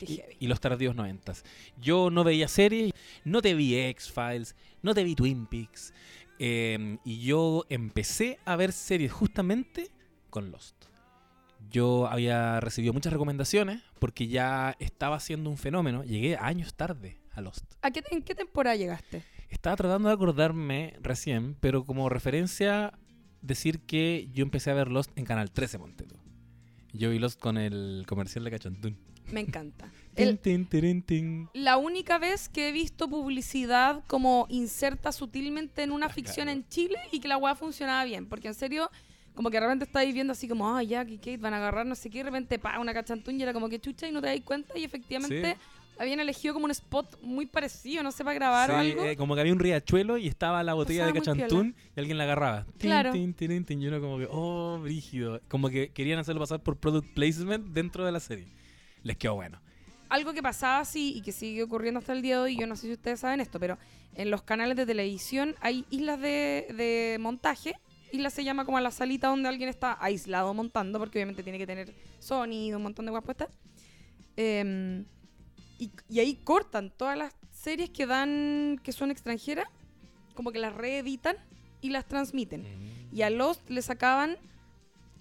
y, 0.00 0.46
los 0.46 0.60
tardíos 0.60 0.94
90. 0.94 1.34
Yo 1.80 2.10
no 2.10 2.24
veía 2.24 2.48
series, 2.48 2.92
no 3.24 3.42
te 3.42 3.54
vi 3.54 3.76
X-Files, 3.76 4.56
no 4.82 4.94
te 4.94 5.04
vi 5.04 5.14
Twin 5.14 5.46
Peaks, 5.46 5.92
eh, 6.38 6.98
y 7.04 7.20
yo 7.20 7.64
empecé 7.68 8.38
a 8.44 8.56
ver 8.56 8.72
series 8.72 9.12
justamente 9.12 9.90
con 10.30 10.50
Lost. 10.50 10.86
Yo 11.70 12.06
había 12.06 12.60
recibido 12.60 12.92
muchas 12.92 13.12
recomendaciones 13.12 13.82
porque 13.98 14.28
ya 14.28 14.76
estaba 14.78 15.18
siendo 15.20 15.50
un 15.50 15.56
fenómeno. 15.56 16.04
Llegué 16.04 16.36
años 16.36 16.74
tarde 16.74 17.18
a 17.32 17.40
Lost. 17.40 17.64
¿A 17.82 17.90
qué, 17.90 18.02
¿En 18.10 18.22
qué 18.22 18.34
temporada 18.34 18.76
llegaste? 18.76 19.24
Estaba 19.48 19.76
tratando 19.76 20.08
de 20.08 20.14
acordarme 20.14 20.96
recién, 21.00 21.56
pero 21.60 21.84
como 21.84 22.08
referencia 22.08 22.92
decir 23.40 23.80
que 23.80 24.28
yo 24.32 24.42
empecé 24.42 24.70
a 24.70 24.74
ver 24.74 24.88
Lost 24.88 25.10
en 25.16 25.24
Canal 25.24 25.50
13, 25.50 25.78
ponte 25.78 26.04
tú. 26.04 26.16
Yo 26.92 27.10
vi 27.10 27.18
Lost 27.18 27.40
con 27.40 27.58
el 27.58 28.04
comercial 28.06 28.44
de 28.44 28.50
Cachantún. 28.50 28.98
Me 29.30 29.40
encanta. 29.40 29.90
Tin, 30.14 30.28
El- 30.28 30.38
tin, 30.38 31.02
tin. 31.02 31.48
la 31.54 31.76
única 31.76 32.18
vez 32.18 32.48
que 32.48 32.68
he 32.68 32.72
visto 32.72 33.08
publicidad 33.08 34.04
como 34.06 34.46
inserta 34.48 35.10
sutilmente 35.10 35.82
en 35.82 35.90
una 35.90 36.06
Ah, 36.06 36.10
ficción 36.10 36.44
claro. 36.46 36.52
en 36.60 36.68
Chile 36.68 36.98
y 37.10 37.18
que 37.18 37.26
la 37.26 37.36
weá 37.36 37.56
funcionaba 37.56 38.04
bien. 38.04 38.26
Porque 38.26 38.46
en 38.46 38.54
serio, 38.54 38.88
como 39.34 39.50
que 39.50 39.56
de 39.56 39.62
repente 39.66 39.86
estáis 39.86 40.14
viendo 40.14 40.32
así 40.32 40.46
como, 40.46 40.72
ah, 40.76 40.82
ya, 40.84 41.04
que 41.04 41.16
Kate 41.16 41.38
van 41.38 41.52
a 41.54 41.56
agarrar 41.56 41.84
no 41.84 41.96
sé 41.96 42.10
qué, 42.10 42.18
y 42.18 42.22
de 42.22 42.26
repente, 42.30 42.60
pa, 42.60 42.78
una 42.78 42.94
cachantún 42.94 43.40
y 43.40 43.42
era 43.42 43.52
como 43.52 43.68
que 43.68 43.80
chucha 43.80 44.06
y 44.06 44.12
no 44.12 44.20
te 44.20 44.28
dais 44.28 44.42
cuenta 44.42 44.78
y 44.78 44.84
efectivamente 44.84 45.56
habían 45.98 46.20
elegido 46.20 46.54
como 46.54 46.66
un 46.66 46.70
spot 46.70 47.18
muy 47.22 47.46
parecido, 47.46 48.04
no 48.04 48.12
sé, 48.12 48.22
para 48.22 48.34
grabar 48.34 48.70
o 48.70 48.76
algo. 48.76 49.02
eh, 49.04 49.16
como 49.16 49.34
que 49.34 49.40
había 49.40 49.52
un 49.52 49.58
riachuelo 49.58 50.16
y 50.16 50.28
estaba 50.28 50.62
la 50.62 50.74
botella 50.74 51.06
de 51.06 51.12
Pasaba 51.14 51.36
cachantún 51.36 51.74
y 51.96 51.98
alguien 52.00 52.18
la 52.18 52.24
agarraba. 52.24 52.66
Tin, 52.78 52.90
Claro. 52.90 53.10
tin, 53.10 53.34
tirin, 53.34 53.64
tin. 53.64 53.82
Y 53.82 53.88
uno 53.88 54.00
como 54.00 54.18
que, 54.18 54.28
oh, 54.30 54.78
brígido. 54.80 55.40
Como 55.48 55.70
que 55.70 55.88
querían 55.90 56.20
hacerlo 56.20 56.40
pasar 56.40 56.60
por 56.62 56.76
product 56.76 57.14
placement 57.14 57.66
dentro 57.72 58.04
de 58.06 58.12
la 58.12 58.20
serie. 58.20 58.46
Les 59.04 59.16
quedó 59.16 59.36
bueno. 59.36 59.60
algo 60.08 60.32
que 60.32 60.42
pasaba 60.42 60.80
así 60.80 61.12
y 61.16 61.22
que 61.22 61.30
sigue 61.30 61.62
ocurriendo 61.62 62.00
hasta 62.00 62.12
el 62.12 62.22
día 62.22 62.36
de 62.36 62.42
hoy, 62.42 62.56
yo 62.56 62.66
no 62.66 62.74
sé 62.74 62.88
si 62.88 62.92
ustedes 62.92 63.20
saben 63.20 63.40
esto, 63.40 63.60
pero 63.60 63.78
en 64.14 64.30
los 64.30 64.42
canales 64.42 64.76
de 64.76 64.86
televisión 64.86 65.54
hay 65.60 65.84
islas 65.90 66.20
de, 66.20 66.66
de 66.76 67.18
montaje. 67.20 67.74
Isla 68.12 68.30
se 68.30 68.44
llama 68.44 68.64
como 68.64 68.78
la 68.80 68.90
salita 68.90 69.28
donde 69.28 69.48
alguien 69.48 69.68
está 69.68 69.98
aislado 70.00 70.54
montando, 70.54 70.98
porque 70.98 71.18
obviamente 71.18 71.42
tiene 71.42 71.58
que 71.58 71.66
tener 71.66 71.94
sonido, 72.18 72.78
un 72.78 72.84
montón 72.84 73.04
de 73.04 73.10
guas 73.10 73.24
puestas. 73.24 73.48
Em, 74.36 75.04
y, 75.78 75.90
y 76.08 76.20
ahí 76.20 76.36
cortan 76.44 76.90
todas 76.90 77.18
las 77.18 77.34
series 77.50 77.90
que 77.90 78.06
dan, 78.06 78.80
que 78.82 78.92
son 78.92 79.10
extranjeras, 79.10 79.66
como 80.34 80.52
que 80.52 80.58
las 80.58 80.74
reeditan 80.74 81.36
y 81.80 81.90
las 81.90 82.06
transmiten. 82.06 83.08
Y 83.12 83.22
a 83.22 83.30
Lost 83.30 83.68
le 83.68 83.82
sacaban 83.82 84.36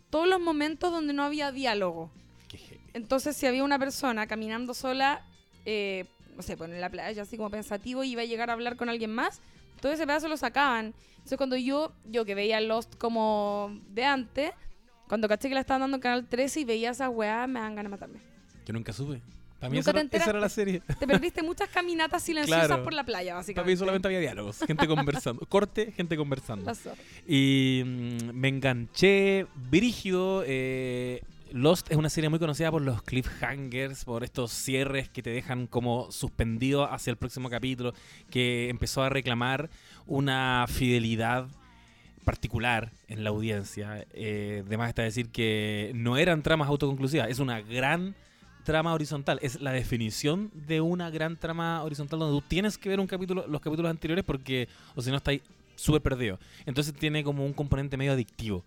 todos 0.10 0.28
los 0.28 0.40
momentos 0.40 0.92
donde 0.92 1.14
no 1.14 1.24
había 1.24 1.52
diálogo. 1.52 2.12
Qué. 2.48 2.83
Entonces, 2.94 3.36
si 3.36 3.46
había 3.46 3.64
una 3.64 3.80
persona 3.80 4.28
caminando 4.28 4.74
sola, 4.74 5.26
eh, 5.66 6.06
no 6.36 6.42
sé, 6.44 6.58
pues 6.58 6.70
en 6.72 6.82
la 6.82 6.90
playa, 6.90 7.22
así 7.24 7.38
como 7.38 7.50
pensativo, 7.50 8.04
y 8.04 8.12
iba 8.12 8.22
a 8.22 8.26
llegar 8.26 8.50
a 8.50 8.54
hablar 8.54 8.76
con 8.76 8.90
alguien 8.90 9.12
más, 9.14 9.42
todo 9.82 9.92
ese 9.92 10.06
pedazo 10.06 10.28
lo 10.28 10.38
sacaban. 10.38 10.94
Entonces, 11.18 11.38
cuando 11.38 11.56
yo, 11.56 11.92
yo 12.06 12.26
que 12.26 12.36
veía 12.36 12.60
Lost 12.62 12.96
como 12.98 13.78
de 13.90 14.06
antes, 14.06 14.52
cuando 15.08 15.28
caché 15.28 15.48
que 15.50 15.56
la 15.56 15.62
estaban 15.62 15.82
dando 15.82 15.98
en 15.98 16.02
Canal 16.02 16.28
13 16.28 16.62
y 16.62 16.66
veía 16.66 16.92
esa 16.92 17.10
weá, 17.10 17.48
me 17.48 17.60
dan 17.60 17.76
ganas 17.76 17.90
de 17.92 17.96
matarme. 17.98 18.20
Yo 18.66 18.74
nunca 18.74 18.94
supe. 18.94 19.22
Para 19.60 19.70
mí 19.72 19.78
esa, 19.78 19.94
te 19.94 20.18
esa 20.18 20.30
era 20.32 20.40
la 20.42 20.50
serie. 20.50 20.82
Te 21.00 21.08
perdiste 21.08 21.42
muchas 21.42 21.70
caminatas 21.70 22.22
silenciosas 22.24 22.68
Claro. 22.68 22.84
por 22.84 22.94
la 22.94 23.06
playa, 23.06 23.32
Para 23.32 23.40
básicamente. 23.40 23.72
mí 23.72 23.78
solamente 23.78 24.08
había 24.10 24.20
diálogos. 24.20 24.60
Gente 24.60 24.86
conversando. 24.88 25.46
Corte, 25.48 25.92
gente 25.94 26.18
conversando. 26.18 26.74
Zorra. 26.76 26.98
Y 27.26 27.82
mm, 27.86 28.32
me 28.34 28.50
enganché 28.50 29.46
brígido. 29.70 30.44
eh, 30.46 31.22
Lost 31.54 31.92
es 31.92 31.98
una 31.98 32.10
serie 32.10 32.32
muy 32.32 32.40
conocida 32.40 32.72
por 32.72 32.82
los 32.82 33.04
cliffhangers, 33.04 34.06
por 34.06 34.24
estos 34.24 34.52
cierres 34.52 35.08
que 35.08 35.22
te 35.22 35.30
dejan 35.30 35.68
como 35.68 36.12
suspendido 36.12 36.92
hacia 36.92 37.12
el 37.12 37.18
próximo 37.18 37.48
capítulo, 37.48 37.94
que 38.32 38.70
empezó 38.70 39.04
a 39.04 39.10
reclamar 39.10 39.70
una 40.08 40.66
fidelidad 40.68 41.46
particular 42.26 42.92
en 43.08 43.24
la 43.24 43.30
audiencia. 43.30 44.04
Eh, 44.14 44.64
además 44.66 44.90
está 44.90 45.04
decir 45.04 45.30
que 45.30 45.92
no 45.94 46.18
eran 46.18 46.42
tramas 46.42 46.70
autoconclusivas, 46.70 47.30
es 47.30 47.38
una 47.38 47.62
gran 47.62 48.16
trama 48.64 48.92
horizontal, 48.92 49.38
es 49.44 49.62
la 49.62 49.74
definición 49.74 50.50
de 50.56 50.82
una 50.82 51.12
gran 51.12 51.38
trama 51.38 51.84
horizontal 51.84 52.18
donde 52.18 52.40
tú 52.40 52.48
tienes 52.48 52.80
que 52.80 52.90
ver 52.90 53.00
un 53.00 53.06
capítulo, 53.06 53.46
los 53.48 53.62
capítulos 53.62 53.92
anteriores 53.92 54.26
porque 54.26 54.68
o 54.96 55.04
si 55.04 55.12
no 55.12 55.18
estáis 55.18 55.44
súper 55.76 56.02
perdido. 56.02 56.40
Entonces 56.66 56.96
tiene 56.96 57.24
como 57.24 57.46
un 57.46 57.54
componente 57.54 57.96
medio 57.96 58.14
adictivo. 58.14 58.66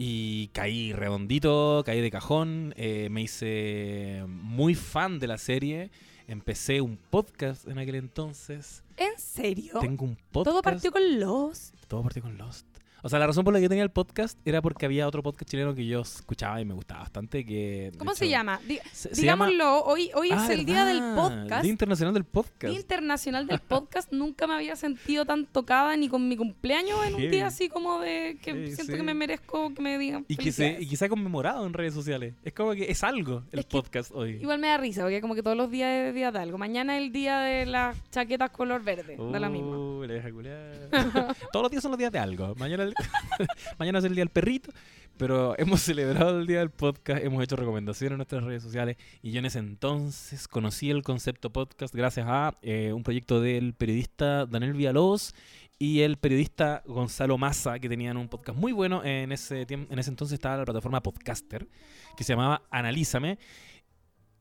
Y 0.00 0.46
caí 0.52 0.92
redondito, 0.92 1.82
caí 1.84 2.00
de 2.00 2.10
cajón, 2.12 2.72
eh, 2.76 3.08
me 3.10 3.22
hice 3.22 4.22
muy 4.28 4.76
fan 4.76 5.18
de 5.18 5.26
la 5.26 5.38
serie, 5.38 5.90
empecé 6.28 6.80
un 6.80 6.96
podcast 6.96 7.66
en 7.66 7.78
aquel 7.78 7.96
entonces, 7.96 8.84
¿En 8.96 9.18
serio? 9.18 9.80
tengo 9.80 10.04
un 10.04 10.14
podcast. 10.30 10.44
Todo 10.52 10.62
partió 10.62 10.92
con 10.92 11.18
Lost. 11.18 11.74
Todo 11.88 12.04
partió 12.04 12.22
con 12.22 12.38
Lost. 12.38 12.64
O 13.02 13.08
sea, 13.08 13.18
la 13.18 13.26
razón 13.26 13.44
por 13.44 13.54
la 13.54 13.60
que 13.60 13.68
tenía 13.68 13.84
el 13.84 13.90
podcast 13.90 14.38
era 14.44 14.60
porque 14.60 14.86
había 14.86 15.06
otro 15.06 15.22
podcast 15.22 15.48
chileno 15.50 15.74
que 15.74 15.86
yo 15.86 16.00
escuchaba 16.00 16.60
y 16.60 16.64
me 16.64 16.74
gustaba 16.74 17.00
bastante. 17.00 17.44
Que, 17.44 17.92
¿Cómo 17.98 18.14
se 18.14 18.24
hecho, 18.24 18.32
llama? 18.32 18.60
Di- 18.66 18.80
Se, 18.92 19.14
se 19.14 19.22
llama- 19.24 19.46
digámoslo, 19.46 19.84
hoy, 19.84 20.10
hoy 20.14 20.30
Ah, 20.32 20.44
es 20.44 20.50
el 20.50 20.64
día 20.66 20.84
del 20.84 20.98
podcast. 21.14 21.62
Día 21.62 21.70
Internacional 21.70 22.14
del 22.14 22.24
Podcast. 22.24 22.70
Día 22.72 22.80
Internacional 22.80 23.46
del 23.46 23.60
Podcast. 23.60 24.12
Nunca 24.12 24.46
me 24.46 24.54
había 24.54 24.74
sentido 24.76 25.24
tan 25.24 25.46
tocada 25.46 25.96
ni 25.96 26.08
con 26.08 26.28
mi 26.28 26.36
cumpleaños 26.36 26.98
en 27.06 27.14
un 27.14 27.30
día 27.30 27.46
así 27.46 27.68
como 27.68 28.00
de 28.00 28.38
que 28.42 28.52
Heavy, 28.52 28.66
siento 28.74 28.92
sí. 28.92 28.96
que 28.98 29.02
me 29.02 29.14
merezco 29.14 29.72
que 29.74 29.82
me 29.82 29.96
digan. 29.98 30.24
y 30.28 30.36
que, 30.36 30.50
se, 30.52 30.78
y 30.80 30.88
que 30.88 30.96
se 30.96 31.04
ha 31.04 31.08
conmemorado 31.08 31.64
en 31.66 31.72
redes 31.72 31.94
sociales. 31.94 32.34
Es 32.42 32.52
como 32.52 32.72
que 32.72 32.90
es 32.90 33.02
algo 33.04 33.44
el 33.52 33.60
Es 33.60 33.66
podcast 33.66 34.10
hoy. 34.12 34.32
Igual 34.40 34.58
me 34.58 34.68
da 34.68 34.76
risa, 34.76 35.02
porque 35.02 35.20
como 35.20 35.34
que 35.34 35.42
todos 35.42 35.56
los 35.56 35.70
días 35.70 36.08
es 36.08 36.14
día 36.14 36.32
de 36.32 36.38
algo. 36.40 36.58
Mañana 36.58 36.96
es 36.96 37.02
el 37.04 37.12
día 37.12 37.38
de 37.40 37.66
las 37.66 37.96
chaquetas 38.10 38.50
color 38.50 38.82
verde. 38.82 39.16
da 39.16 39.38
lo 39.38 39.50
mismo. 39.50 39.98
Uh, 39.98 40.04
la. 40.04 40.28
Todos 41.52 41.62
los 41.64 41.70
días 41.70 41.82
son 41.82 41.90
los 41.92 41.98
días 41.98 42.12
de 42.12 42.18
algo. 42.18 42.54
Mañana, 42.56 42.87
mañana 43.78 43.98
es 43.98 44.04
el 44.04 44.14
día 44.14 44.22
del 44.22 44.30
perrito. 44.30 44.72
Pero 45.16 45.58
hemos 45.58 45.80
celebrado 45.82 46.38
el 46.38 46.46
día 46.46 46.60
del 46.60 46.70
podcast, 46.70 47.22
hemos 47.24 47.42
hecho 47.42 47.56
recomendaciones 47.56 48.12
en 48.12 48.18
nuestras 48.18 48.44
redes 48.44 48.62
sociales 48.62 48.96
y 49.22 49.32
yo 49.32 49.40
en 49.40 49.46
ese 49.46 49.58
entonces 49.58 50.46
conocí 50.46 50.90
el 50.90 51.02
concepto 51.02 51.50
podcast 51.52 51.94
gracias 51.94 52.26
a 52.28 52.56
eh, 52.62 52.92
un 52.92 53.02
proyecto 53.02 53.40
del 53.40 53.74
periodista 53.74 54.46
Daniel 54.46 54.74
Villalobos 54.74 55.34
y 55.80 56.00
el 56.00 56.18
periodista 56.18 56.82
Gonzalo 56.86 57.36
Massa 57.36 57.78
que 57.80 57.88
tenían 57.88 58.16
un 58.16 58.28
podcast 58.28 58.58
muy 58.58 58.72
bueno 58.72 59.04
en 59.04 59.32
ese 59.32 59.66
en 59.68 59.98
ese 59.98 60.10
entonces 60.10 60.34
estaba 60.34 60.56
la 60.58 60.64
plataforma 60.64 61.02
Podcaster 61.02 61.68
que 62.16 62.24
se 62.24 62.32
llamaba 62.32 62.62
Analízame 62.70 63.38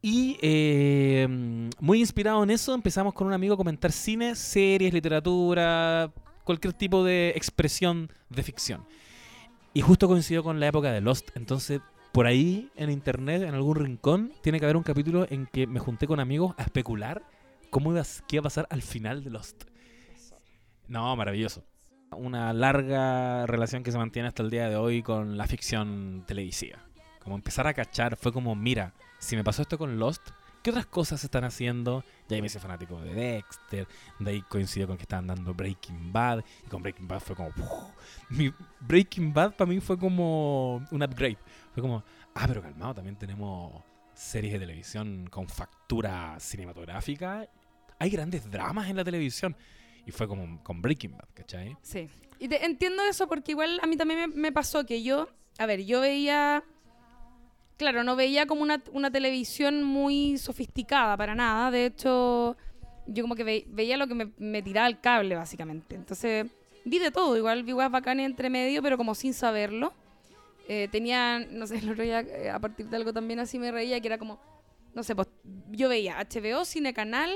y 0.01 0.37
eh, 0.41 1.27
muy 1.79 1.99
inspirado 1.99 2.43
en 2.43 2.51
eso, 2.51 2.73
empezamos 2.73 3.13
con 3.13 3.27
un 3.27 3.33
amigo 3.33 3.55
a 3.55 3.57
comentar 3.57 3.91
cine, 3.91 4.35
series, 4.35 4.93
literatura, 4.93 6.13
cualquier 6.47 6.73
tipo 6.73 7.03
de 7.03 7.33
expresión 7.35 8.09
de 8.29 8.41
ficción. 8.41 8.85
Y 9.73 9.81
justo 9.81 10.07
coincidió 10.07 10.43
con 10.43 10.59
la 10.59 10.67
época 10.67 10.91
de 10.91 11.01
Lost. 11.01 11.29
Entonces, 11.35 11.81
por 12.13 12.25
ahí 12.25 12.71
en 12.75 12.89
internet, 12.89 13.43
en 13.43 13.53
algún 13.53 13.75
rincón, 13.75 14.31
tiene 14.41 14.59
que 14.59 14.65
haber 14.65 14.77
un 14.77 14.83
capítulo 14.83 15.27
en 15.29 15.45
que 15.45 15.67
me 15.67 15.79
junté 15.79 16.07
con 16.07 16.19
amigos 16.19 16.55
a 16.57 16.63
especular 16.63 17.21
cómo 17.69 17.91
iba, 17.91 18.01
qué 18.27 18.37
iba 18.37 18.41
a 18.41 18.43
pasar 18.43 18.65
al 18.71 18.81
final 18.81 19.23
de 19.23 19.29
Lost. 19.29 19.65
No, 20.87 21.15
maravilloso. 21.15 21.63
Una 22.11 22.53
larga 22.53 23.45
relación 23.45 23.83
que 23.83 23.91
se 23.91 23.97
mantiene 23.97 24.29
hasta 24.29 24.41
el 24.41 24.49
día 24.49 24.69
de 24.69 24.77
hoy 24.77 25.03
con 25.03 25.37
la 25.37 25.45
ficción 25.47 26.23
televisiva. 26.25 26.79
Como 27.19 27.35
empezar 27.35 27.67
a 27.67 27.73
cachar, 27.73 28.15
fue 28.15 28.31
como, 28.31 28.55
mira, 28.55 28.93
si 29.19 29.35
me 29.35 29.43
pasó 29.43 29.61
esto 29.61 29.77
con 29.77 29.99
Lost, 29.99 30.21
¿qué 30.67 30.71
otras 30.71 30.85
cosas 30.87 31.21
se 31.21 31.27
están 31.27 31.45
haciendo? 31.45 32.03
Ya 32.27 32.35
ahí 32.35 32.41
me 32.41 32.47
hice 32.47 32.59
fanático 32.59 32.99
de 32.99 33.13
Dexter, 33.13 33.87
de 34.19 34.31
ahí 34.31 34.41
coincidió 34.41 34.85
con 34.85 34.97
que 34.97 35.03
estaban 35.03 35.25
dando 35.25 35.53
Breaking 35.53 36.11
Bad, 36.11 36.43
y 36.65 36.67
con 36.67 36.83
Breaking 36.83 37.07
Bad 37.07 37.21
fue 37.21 37.37
como... 37.37 37.93
Breaking 38.81 39.33
Bad 39.33 39.55
para 39.55 39.69
mí 39.69 39.79
fue 39.79 39.97
como 39.97 40.85
un 40.91 41.01
upgrade. 41.03 41.37
Fue 41.73 41.81
como, 41.81 42.03
ah, 42.35 42.43
pero 42.49 42.61
calmado, 42.61 42.95
también 42.95 43.15
tenemos 43.15 43.81
series 44.13 44.51
de 44.55 44.59
televisión 44.59 45.29
con 45.31 45.47
factura 45.47 46.37
cinematográfica. 46.37 47.47
Hay 47.97 48.09
grandes 48.09 48.51
dramas 48.51 48.89
en 48.89 48.97
la 48.97 49.05
televisión. 49.05 49.55
Y 50.05 50.11
fue 50.11 50.27
como 50.27 50.61
con 50.65 50.81
Breaking 50.81 51.11
Bad, 51.11 51.29
¿cachai? 51.33 51.77
Sí. 51.81 52.09
Y 52.39 52.49
te- 52.49 52.65
entiendo 52.65 53.03
eso 53.03 53.29
porque 53.29 53.53
igual 53.53 53.79
a 53.81 53.87
mí 53.87 53.95
también 53.95 54.33
me 54.35 54.51
pasó 54.51 54.85
que 54.85 55.01
yo, 55.01 55.29
a 55.59 55.65
ver, 55.65 55.85
yo 55.85 56.01
veía, 56.01 56.61
claro, 57.77 58.03
no 58.03 58.15
veía 58.15 58.45
como 58.45 58.61
una, 58.61 58.81
una 58.91 59.11
televisión 59.11 59.83
muy 59.83 60.37
sofisticada 60.37 61.15
para 61.17 61.35
nada. 61.35 61.71
De 61.71 61.85
hecho, 61.85 62.57
yo 63.05 63.23
como 63.23 63.35
que 63.35 63.43
ve- 63.43 63.65
veía 63.69 63.97
lo 63.97 64.07
que 64.07 64.15
me, 64.15 64.31
me 64.37 64.61
tiraba 64.61 64.87
el 64.87 64.99
cable, 64.99 65.35
básicamente. 65.35 65.95
Entonces, 65.95 66.47
vi 66.85 66.99
de 66.99 67.11
todo, 67.11 67.37
igual 67.37 67.63
vi 67.63 67.71
guas 67.71 67.91
bacanes 67.91 68.25
entre 68.25 68.49
medio, 68.49 68.81
pero 68.81 68.97
como 68.97 69.15
sin 69.15 69.33
saberlo. 69.33 69.93
Eh, 70.67 70.89
tenía, 70.91 71.39
no 71.39 71.65
sé, 71.67 71.77
el 71.79 71.89
otro 71.91 72.03
eh, 72.03 72.49
a 72.49 72.59
partir 72.59 72.87
de 72.87 72.97
algo 72.97 73.13
también 73.13 73.39
así 73.39 73.57
me 73.59 73.71
reía, 73.71 73.99
que 74.01 74.07
era 74.07 74.17
como, 74.17 74.39
no 74.93 75.03
sé, 75.03 75.15
pues 75.15 75.27
yo 75.71 75.87
veía 75.89 76.17
HBO, 76.19 76.65
Cine 76.65 76.93
Canal, 76.93 77.31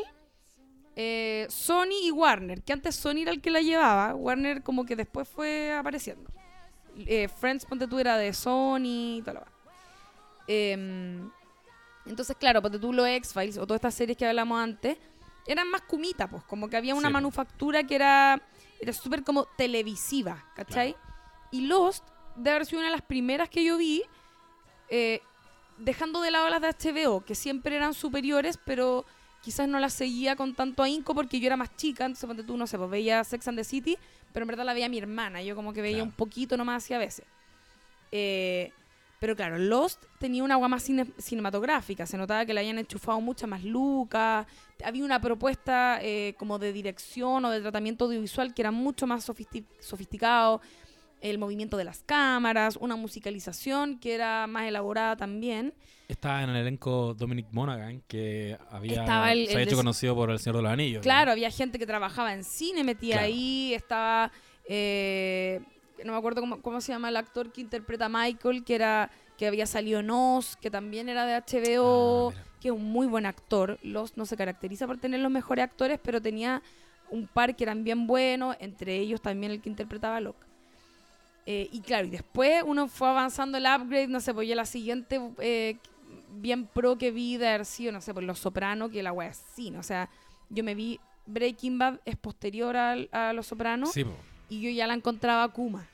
eh, 0.95 1.45
Sony 1.49 1.95
y 2.03 2.11
Warner, 2.11 2.61
que 2.61 2.73
antes 2.73 2.95
Sony 2.95 3.19
era 3.21 3.31
el 3.31 3.41
que 3.41 3.49
la 3.51 3.61
llevaba, 3.61 4.13
Warner 4.15 4.61
como 4.63 4.85
que 4.85 4.95
después 4.97 5.27
fue 5.27 5.71
apareciendo. 5.73 6.29
Eh, 7.05 7.29
Friends, 7.29 7.65
ponte 7.65 7.87
tú, 7.87 7.99
era 7.99 8.17
de 8.17 8.33
Sony 8.33 9.17
y 9.17 9.21
todo 9.23 9.35
lo 9.35 9.39
Em, 10.47 11.29
entonces, 12.05 12.35
claro, 12.37 12.61
ponte 12.61 12.79
tú 12.79 12.93
los 12.93 13.07
X-Files 13.07 13.57
o 13.57 13.65
todas 13.67 13.77
estas 13.79 13.93
series 13.93 14.17
que 14.17 14.25
hablamos 14.25 14.59
antes, 14.59 14.97
eran 15.47 15.69
más 15.69 15.81
cumita, 15.81 16.27
pues, 16.29 16.43
como 16.43 16.69
que 16.69 16.77
había 16.77 16.95
una 16.95 17.09
Sí, 17.09 17.13
manufactura 17.13 17.83
que 17.83 17.95
era, 17.95 18.41
era 18.79 18.93
súper 18.93 19.23
como 19.23 19.45
televisiva, 19.45 20.43
¿cachai? 20.55 20.95
Y 21.51 21.61
Lost, 21.61 22.03
de 22.35 22.49
haber 22.51 22.65
sido 22.65 22.79
una 22.79 22.89
de 22.89 22.95
las 22.95 23.01
primeras 23.01 23.49
que 23.49 23.63
yo 23.63 23.77
vi, 23.77 24.03
eh, 24.89 25.21
dejando 25.77 26.21
de 26.21 26.31
lado 26.31 26.49
las 26.49 26.61
de 26.61 26.67
HBO, 26.67 27.21
que 27.25 27.35
siempre 27.35 27.75
eran 27.75 27.93
superiores, 27.93 28.57
pero 28.63 29.05
quizás 29.41 29.67
no 29.67 29.79
las 29.79 29.93
seguía 29.93 30.35
con 30.35 30.53
tanto 30.53 30.83
ahínco 30.83 31.15
porque 31.15 31.39
yo 31.39 31.47
era 31.47 31.57
más 31.57 31.75
chica, 31.75 32.05
entonces 32.05 32.27
ponte 32.27 32.43
tú, 32.43 32.55
no 32.57 32.67
sé, 32.67 32.77
pues 32.77 32.89
veía 32.89 33.23
Sex 33.23 33.47
and 33.47 33.57
the 33.57 33.63
City, 33.63 33.97
pero 34.31 34.43
en 34.43 34.47
verdad 34.47 34.65
la 34.65 34.73
veía 34.73 34.89
mi 34.89 34.99
hermana, 34.99 35.41
yo 35.41 35.55
como 35.55 35.73
que 35.73 35.81
veía 35.81 36.03
Claro. 36.03 36.11
un 36.11 36.11
poquito 36.11 36.55
nomás 36.57 36.83
así 36.83 36.93
a 36.93 36.99
veces. 36.99 37.25
Eh, 38.11 38.71
Pero 39.21 39.35
claro, 39.35 39.59
Lost 39.59 40.03
tenía 40.17 40.43
una 40.43 40.55
agua 40.55 40.67
más 40.67 40.81
cine- 40.89 41.05
cinematográfica. 41.19 42.07
Se 42.07 42.17
notaba 42.17 42.43
que 42.43 42.55
le 42.55 42.61
habían 42.61 42.79
enchufado 42.79 43.21
muchas 43.21 43.47
más 43.47 43.63
lucas. 43.63 44.47
Había 44.83 45.05
una 45.05 45.21
propuesta 45.21 45.99
eh, 46.01 46.33
como 46.39 46.57
de 46.57 46.73
dirección 46.73 47.45
o 47.45 47.51
de 47.51 47.61
tratamiento 47.61 48.05
audiovisual 48.05 48.51
que 48.55 48.63
era 48.63 48.71
mucho 48.71 49.05
más 49.05 49.29
sofisti- 49.29 49.63
sofisticado. 49.79 50.59
El 51.21 51.37
movimiento 51.37 51.77
de 51.77 51.83
las 51.83 52.01
cámaras, 52.01 52.77
una 52.77 52.95
musicalización 52.95 53.99
que 53.99 54.15
era 54.15 54.47
más 54.47 54.67
elaborada 54.67 55.15
también. 55.15 55.71
Estaba 56.07 56.41
en 56.41 56.49
el 56.49 56.55
elenco 56.55 57.13
Dominic 57.13 57.45
Monaghan, 57.51 58.01
que 58.07 58.57
había, 58.71 59.31
el- 59.31 59.45
se 59.45 59.53
el 59.53 59.59
ha 59.59 59.61
hecho 59.61 59.75
conocido 59.75 60.15
por 60.15 60.31
El 60.31 60.39
Señor 60.39 60.55
de 60.55 60.61
los 60.63 60.71
Anillos. 60.71 61.03
Claro, 61.03 61.31
había 61.31 61.51
gente 61.51 61.77
que 61.77 61.85
trabajaba 61.85 62.33
en 62.33 62.43
cine, 62.43 62.83
metía 62.83 63.17
Claro. 63.17 63.27
ahí, 63.27 63.71
estaba, 63.75 64.31
eh, 64.67 65.61
no 66.05 66.13
me 66.13 66.17
acuerdo 66.17 66.41
cómo, 66.41 66.61
cómo 66.61 66.81
se 66.81 66.91
llama 66.91 67.09
el 67.09 67.17
actor 67.17 67.51
que 67.51 67.61
interpreta 67.61 68.05
a 68.05 68.09
Michael, 68.09 68.63
que 68.63 68.75
era 68.75 69.11
que 69.37 69.47
había 69.47 69.65
salido 69.65 69.99
en 70.01 70.09
Oz, 70.11 70.55
que 70.57 70.69
también 70.69 71.09
era 71.09 71.25
de 71.25 71.33
HBO, 71.35 72.31
Ah, 72.31 72.43
que 72.59 72.67
es 72.67 72.73
un 72.73 72.83
muy 72.85 73.07
buen 73.07 73.25
actor. 73.25 73.79
Lost 73.81 74.15
no 74.17 74.25
se 74.27 74.37
caracteriza 74.37 74.85
por 74.85 74.97
tener 74.99 75.19
los 75.19 75.31
mejores 75.31 75.63
actores, 75.63 75.99
pero 76.03 76.21
tenía 76.21 76.61
un 77.09 77.27
par 77.27 77.55
que 77.55 77.63
eran 77.63 77.83
bien 77.83 78.05
buenos, 78.07 78.55
entre 78.59 78.95
ellos 78.97 79.19
también 79.21 79.51
el 79.51 79.61
que 79.61 79.69
interpretaba 79.69 80.17
a 80.17 80.21
Locke. 80.21 80.45
Eh, 81.47 81.69
y 81.71 81.81
claro, 81.81 82.05
y 82.07 82.11
después 82.11 82.61
uno 82.65 82.87
fue 82.87 83.07
avanzando 83.09 83.57
el 83.57 83.65
upgrade, 83.65 84.07
no 84.07 84.19
sé, 84.21 84.31
pues 84.33 84.47
ya 84.47 84.55
la 84.55 84.65
siguiente 84.65 85.19
eh, 85.39 85.77
bien 86.35 86.67
pro 86.67 86.97
que 86.99 87.09
vi 87.09 87.37
de 87.37 87.47
haber 87.47 87.65
sido, 87.65 87.91
no 87.91 87.99
sé, 87.99 88.13
pues 88.13 88.25
Los 88.25 88.37
Soprano, 88.39 88.89
que 88.89 89.01
la 89.01 89.11
wea 89.11 89.29
es 89.29 89.41
cine. 89.55 89.79
O 89.79 89.83
sea, 89.83 90.07
yo 90.49 90.63
me 90.63 90.75
vi 90.75 90.99
Breaking 91.25 91.79
Bad 91.79 91.99
es 92.05 92.15
posterior 92.15 92.77
al- 92.77 93.09
a, 93.11 93.33
Los 93.33 93.47
Soprano 93.47 93.87
Sí, 93.87 94.03
po. 94.03 94.11
y 94.49 94.61
yo 94.61 94.69
ya 94.69 94.85
la 94.85 94.93
encontraba 94.93 95.47
Kuma, 95.49 95.87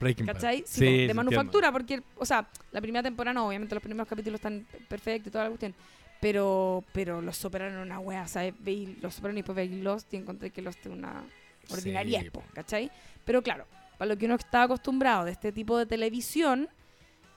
Breaking 0.00 0.26
Bad. 0.26 0.34
¿cachai? 0.34 0.58
Sí, 0.58 0.64
Sí, 0.66 0.72
sí, 0.78 0.84
de 0.84 0.90
entiendo. 0.92 1.14
manufactura, 1.14 1.72
porque, 1.72 2.02
o 2.16 2.24
sea, 2.26 2.46
la 2.72 2.80
primera 2.80 3.02
temporada 3.02 3.34
no, 3.34 3.48
obviamente 3.48 3.74
los 3.74 3.82
primeros 3.82 4.08
capítulos 4.08 4.38
están 4.38 4.66
pe- 4.70 4.78
perfectos 4.88 5.28
y 5.28 5.30
toda 5.30 5.44
la 5.44 5.50
cuestión. 5.50 5.74
Pero, 6.20 6.82
pero 6.92 7.20
Los 7.20 7.44
era 7.44 7.82
una 7.82 7.98
wea, 8.00 8.26
¿sabes? 8.28 8.54
Veí 8.60 8.96
Los 9.02 9.14
Soprano 9.14 9.38
y 9.38 9.42
después 9.42 9.56
veí 9.56 9.82
Lost 9.82 10.12
y 10.14 10.16
encontré 10.16 10.50
que 10.50 10.62
Lost 10.62 10.84
era 10.86 10.94
una 10.94 11.22
ordinaria, 11.70 12.22
Sí, 12.22 12.30
po. 12.30 12.42
¿cachai? 12.54 12.90
Pero 13.24 13.42
claro, 13.42 13.66
para 13.98 14.08
lo 14.08 14.16
que 14.18 14.24
uno 14.26 14.34
estaba 14.36 14.64
acostumbrado 14.64 15.24
de 15.26 15.32
este 15.32 15.52
tipo 15.52 15.76
de 15.76 15.84
televisión, 15.86 16.68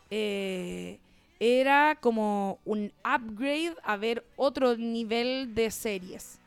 eh, 0.10 1.00
era 1.40 1.98
como 2.00 2.60
un 2.66 2.92
upgrade 3.06 3.76
a 3.84 3.98
ver 3.98 4.24
otro 4.38 4.76
nivel 4.78 5.54
de 5.54 5.70
series. 5.72 6.40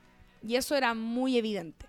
Y 0.46 0.56
eso 0.56 0.74
era 0.74 0.94
muy 0.94 1.36
evidente. 1.36 1.86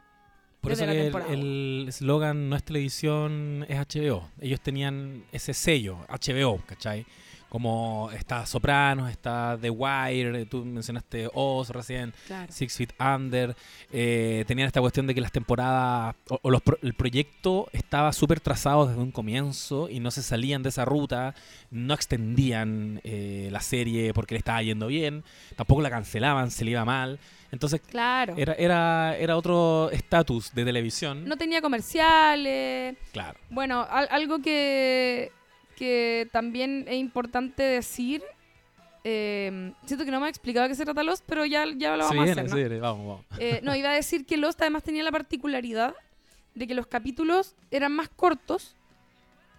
Por 0.61 0.71
eso 0.73 0.85
que 0.85 1.07
el- 1.33 1.85
eslogan 1.89 2.49
no 2.49 2.55
es 2.55 2.63
televisión, 2.63 3.65
es 3.67 3.77
HBO. 3.79 4.29
Ellos 4.39 4.61
tenían 4.61 5.23
ese 5.31 5.53
sello, 5.53 5.97
HBO, 6.07 6.61
¿cachai? 6.67 7.05
Como 7.49 8.09
está 8.13 8.45
Sopranos, 8.45 9.09
está 9.09 9.57
The 9.59 9.69
Wire, 9.69 10.45
tú 10.45 10.63
mencionaste 10.63 11.29
Oz 11.33 11.69
recién, 11.71 12.13
Claro. 12.27 12.49
Six 12.49 12.77
Feet 12.77 12.93
Under. 12.97 13.55
eh, 13.91 14.45
tenían 14.47 14.67
esta 14.67 14.79
cuestión 14.79 15.05
de 15.05 15.13
que 15.13 15.19
las 15.19 15.33
temporadas, 15.33 16.15
o, 16.29 16.39
o 16.43 16.49
los 16.49 16.61
pro- 16.61 16.77
el 16.81 16.93
proyecto 16.93 17.67
estaba 17.73 18.13
súper 18.13 18.39
trazado 18.39 18.85
desde 18.87 19.01
un 19.01 19.11
comienzo 19.11 19.89
y 19.89 19.99
no 19.99 20.11
se 20.11 20.23
salían 20.23 20.63
de 20.63 20.69
esa 20.69 20.85
ruta, 20.85 21.35
no 21.71 21.93
extendían 21.93 23.01
eh, 23.03 23.49
la 23.51 23.59
serie 23.59 24.13
porque 24.13 24.35
le 24.35 24.39
estaba 24.39 24.61
yendo 24.63 24.87
bien, 24.87 25.23
tampoco 25.57 25.81
la 25.81 25.89
cancelaban, 25.89 26.51
se 26.51 26.63
le 26.63 26.71
iba 26.71 26.85
mal. 26.85 27.19
Entonces 27.51 27.81
Claro. 27.81 28.33
era, 28.37 28.53
era, 28.53 29.17
era 29.17 29.35
otro 29.37 29.89
estatus 29.91 30.53
de 30.53 30.63
televisión. 30.63 31.25
No 31.25 31.37
tenía 31.37 31.61
comerciales. 31.61 32.97
Claro. 33.11 33.37
Bueno, 33.49 33.85
al- 33.89 34.07
algo 34.11 34.39
que, 34.41 35.31
que 35.75 36.29
también 36.31 36.85
es 36.87 36.95
importante 36.95 37.63
decir. 37.63 38.23
eh, 39.03 39.73
siento 39.85 40.05
que 40.05 40.11
no 40.11 40.19
me 40.19 40.27
ha 40.27 40.29
explicado 40.29 40.63
de 40.63 40.69
qué 40.69 40.75
se 40.75 40.85
trata 40.85 41.01
Lost, 41.03 41.23
pero 41.25 41.43
ya, 41.45 41.65
ya 41.75 41.97
lo 41.97 42.03
vamos 42.03 42.11
a 42.11 42.13
viene, 42.23 42.31
hacer. 42.41 42.49
¿no? 42.49 42.55
viene, 42.55 42.79
vamos, 42.79 43.07
vamos. 43.07 43.25
Eh, 43.39 43.59
no, 43.63 43.75
iba 43.75 43.89
a 43.89 43.93
decir 43.95 44.25
que 44.25 44.37
Lost 44.37 44.61
además 44.61 44.83
tenía 44.83 45.01
la 45.03 45.11
particularidad 45.11 45.95
de 46.53 46.67
que 46.67 46.73
los 46.75 46.85
capítulos 46.87 47.55
eran 47.71 47.91
más 47.93 48.09
cortos 48.09 48.75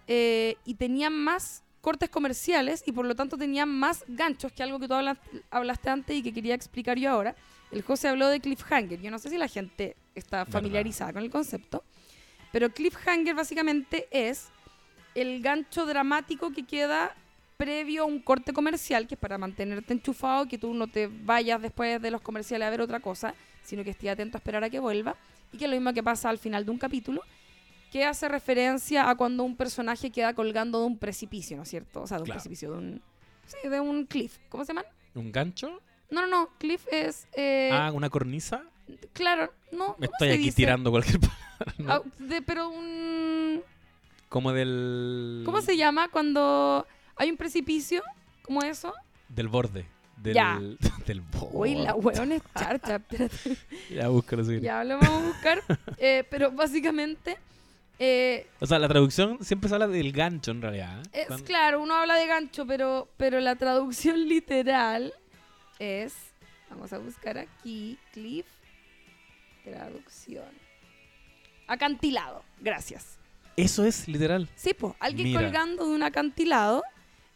eh, 0.07 0.55
y 0.65 0.75
tenían 0.75 1.13
más 1.13 1.61
cortes 1.81 2.09
comerciales 2.09 2.83
y 2.85 2.91
por 2.93 3.05
lo 3.05 3.15
tanto 3.15 3.37
tenían 3.37 3.67
más 3.69 4.05
ganchos, 4.07 4.51
que 4.53 4.63
algo 4.63 4.79
que 4.79 4.87
tú 4.87 4.93
hablas- 4.93 5.17
hablaste 5.51 5.89
antes 5.89 6.15
y 6.15 6.23
que 6.23 6.33
quería 6.33 6.55
explicar 6.55 6.97
yo 6.97 7.11
ahora. 7.11 7.35
El 7.73 7.81
José 7.81 8.07
habló 8.07 8.27
de 8.29 8.39
cliffhanger. 8.39 9.01
Yo 9.01 9.11
no 9.11 9.19
sé 9.19 9.29
si 9.29 9.37
la 9.37 9.47
gente 9.47 9.95
está 10.15 10.39
Verdad. 10.39 10.51
familiarizada 10.53 11.13
con 11.13 11.23
el 11.23 11.29
concepto, 11.29 11.83
pero 12.51 12.69
cliffhanger 12.69 13.35
básicamente 13.35 14.07
es 14.11 14.49
el 15.15 15.41
gancho 15.41 15.85
dramático 15.85 16.51
que 16.51 16.63
queda 16.65 17.15
previo 17.57 18.03
a 18.03 18.05
un 18.05 18.19
corte 18.19 18.51
comercial, 18.53 19.07
que 19.07 19.15
es 19.15 19.19
para 19.19 19.37
mantenerte 19.37 19.93
enchufado, 19.93 20.47
que 20.47 20.57
tú 20.57 20.73
no 20.73 20.87
te 20.87 21.07
vayas 21.07 21.61
después 21.61 22.01
de 22.01 22.11
los 22.11 22.21
comerciales 22.21 22.67
a 22.67 22.71
ver 22.71 22.81
otra 22.81 22.99
cosa, 22.99 23.33
sino 23.63 23.83
que 23.83 23.91
estés 23.91 24.09
atento 24.09 24.37
a 24.37 24.39
esperar 24.39 24.63
a 24.63 24.69
que 24.69 24.79
vuelva. 24.79 25.15
Y 25.51 25.57
que 25.57 25.65
es 25.65 25.69
lo 25.69 25.77
mismo 25.77 25.93
que 25.93 26.01
pasa 26.03 26.29
al 26.29 26.39
final 26.39 26.65
de 26.65 26.71
un 26.71 26.77
capítulo, 26.79 27.21
que 27.91 28.05
hace 28.05 28.27
referencia 28.27 29.07
a 29.09 29.15
cuando 29.15 29.43
un 29.43 29.55
personaje 29.55 30.09
queda 30.09 30.33
colgando 30.33 30.79
de 30.79 30.85
un 30.87 30.97
precipicio, 30.97 31.55
¿no 31.57 31.63
es 31.63 31.69
cierto? 31.69 32.01
O 32.01 32.07
sea, 32.07 32.17
de 32.17 32.23
un 32.23 32.25
Claro. 32.25 32.37
precipicio, 32.39 32.71
de 32.71 32.77
un... 32.79 33.01
Sí, 33.45 33.69
de 33.69 33.79
un 33.79 34.05
cliff. 34.07 34.37
¿Cómo 34.49 34.65
se 34.65 34.69
llaman? 34.69 34.85
¿Un 35.13 35.31
gancho? 35.31 35.79
No, 36.13 36.21
no, 36.21 36.27
no. 36.27 36.49
Cliff 36.59 36.85
es... 36.91 37.27
eh, 37.33 37.69
ah, 37.73 37.91
una 37.93 38.09
cornisa. 38.09 38.63
claro, 39.13 39.51
no. 39.71 39.95
Me 39.99 40.07
¿cómo 40.07 40.15
estoy 40.15 40.29
aquí 40.29 40.37
dice? 40.43 40.55
tirando 40.55 40.91
cualquier 40.91 41.19
palabra, 41.19 41.73
¿no? 41.77 41.91
Ah, 41.91 42.01
de- 42.19 42.41
pero 42.41 42.69
un... 42.69 43.61
Como 44.29 44.51
del. 44.53 45.43
¿Cómo 45.45 45.61
se 45.61 45.77
llama 45.77 46.07
cuando 46.09 46.87
hay 47.15 47.29
un 47.29 47.37
precipicio? 47.37 48.01
como 48.43 48.61
eso? 48.61 48.93
Del 49.29 49.47
borde. 49.47 49.85
Del, 50.17 50.33
Ya. 50.33 50.59
del 51.07 51.21
borde. 51.21 51.49
Uy, 51.51 51.75
la 51.75 51.95
hueón 51.95 52.31
es 52.31 52.41
charcha. 52.57 52.95
espérate. 53.09 53.57
Ya, 53.89 54.07
búscalo, 54.09 54.43
sí. 54.43 54.59
ya 54.59 54.83
lo 54.83 54.97
vamos 54.99 55.23
a 55.23 55.27
buscar. 55.27 55.63
Eh, 55.97 56.23
pero 56.29 56.51
básicamente, 56.51 57.37
eh, 57.99 58.47
O 58.59 58.65
sea, 58.65 58.79
la 58.79 58.87
traducción 58.87 59.37
siempre 59.43 59.69
se 59.69 59.75
habla 59.75 59.87
del 59.87 60.11
gancho 60.11 60.51
en 60.51 60.61
realidad. 60.61 61.01
es 61.11 61.27
Cuando- 61.27 61.45
claro, 61.45 61.81
uno 61.81 61.95
habla 61.95 62.15
de 62.15 62.25
gancho, 62.27 62.65
pero, 62.65 63.07
pero 63.17 63.39
la 63.39 63.55
traducción 63.55 64.27
literal 64.27 65.13
es. 65.79 66.13
Vamos 66.69 66.91
a 66.93 66.97
buscar 66.97 67.37
aquí. 67.37 67.97
Cliff. 68.11 68.45
Traducción. 69.63 70.49
Acantilado. 71.67 72.43
Gracias. 72.59 73.17
Eso 73.55 73.85
es 73.85 74.07
literal. 74.07 74.49
Sí, 74.55 74.73
pues, 74.73 74.93
alguien 74.99 75.29
Mira. 75.29 75.41
colgando 75.41 75.85
de 75.85 75.91
un 75.93 76.03
acantilado 76.03 76.83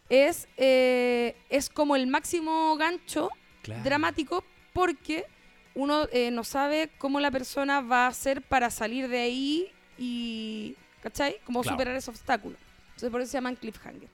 es, 0.08 0.48
eh, 0.56 1.36
es 1.48 1.70
como 1.70 1.96
el 1.96 2.06
máximo 2.06 2.76
gancho 2.76 3.30
Claro. 3.62 3.82
dramático 3.84 4.44
porque 4.72 5.26
uno 5.74 6.08
eh, 6.12 6.30
no 6.30 6.42
sabe 6.44 6.90
cómo 6.98 7.20
la 7.20 7.30
persona 7.30 7.80
va 7.80 8.04
a 8.06 8.08
hacer 8.08 8.42
para 8.42 8.70
salir 8.70 9.08
de 9.08 9.18
ahí 9.20 9.70
y, 9.96 10.76
¿cachai? 11.02 11.36
Cómo 11.44 11.62
Claro. 11.62 11.76
superar 11.76 11.94
ese 11.96 12.10
obstáculo. 12.10 12.56
Entonces 12.88 13.10
por 13.10 13.20
eso 13.20 13.30
se 13.30 13.36
llaman 13.36 13.54
cliffhanger. 13.56 14.08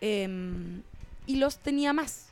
Em, 0.00 0.82
y 1.26 1.36
los 1.36 1.58
tenía 1.58 1.92
más. 1.92 2.28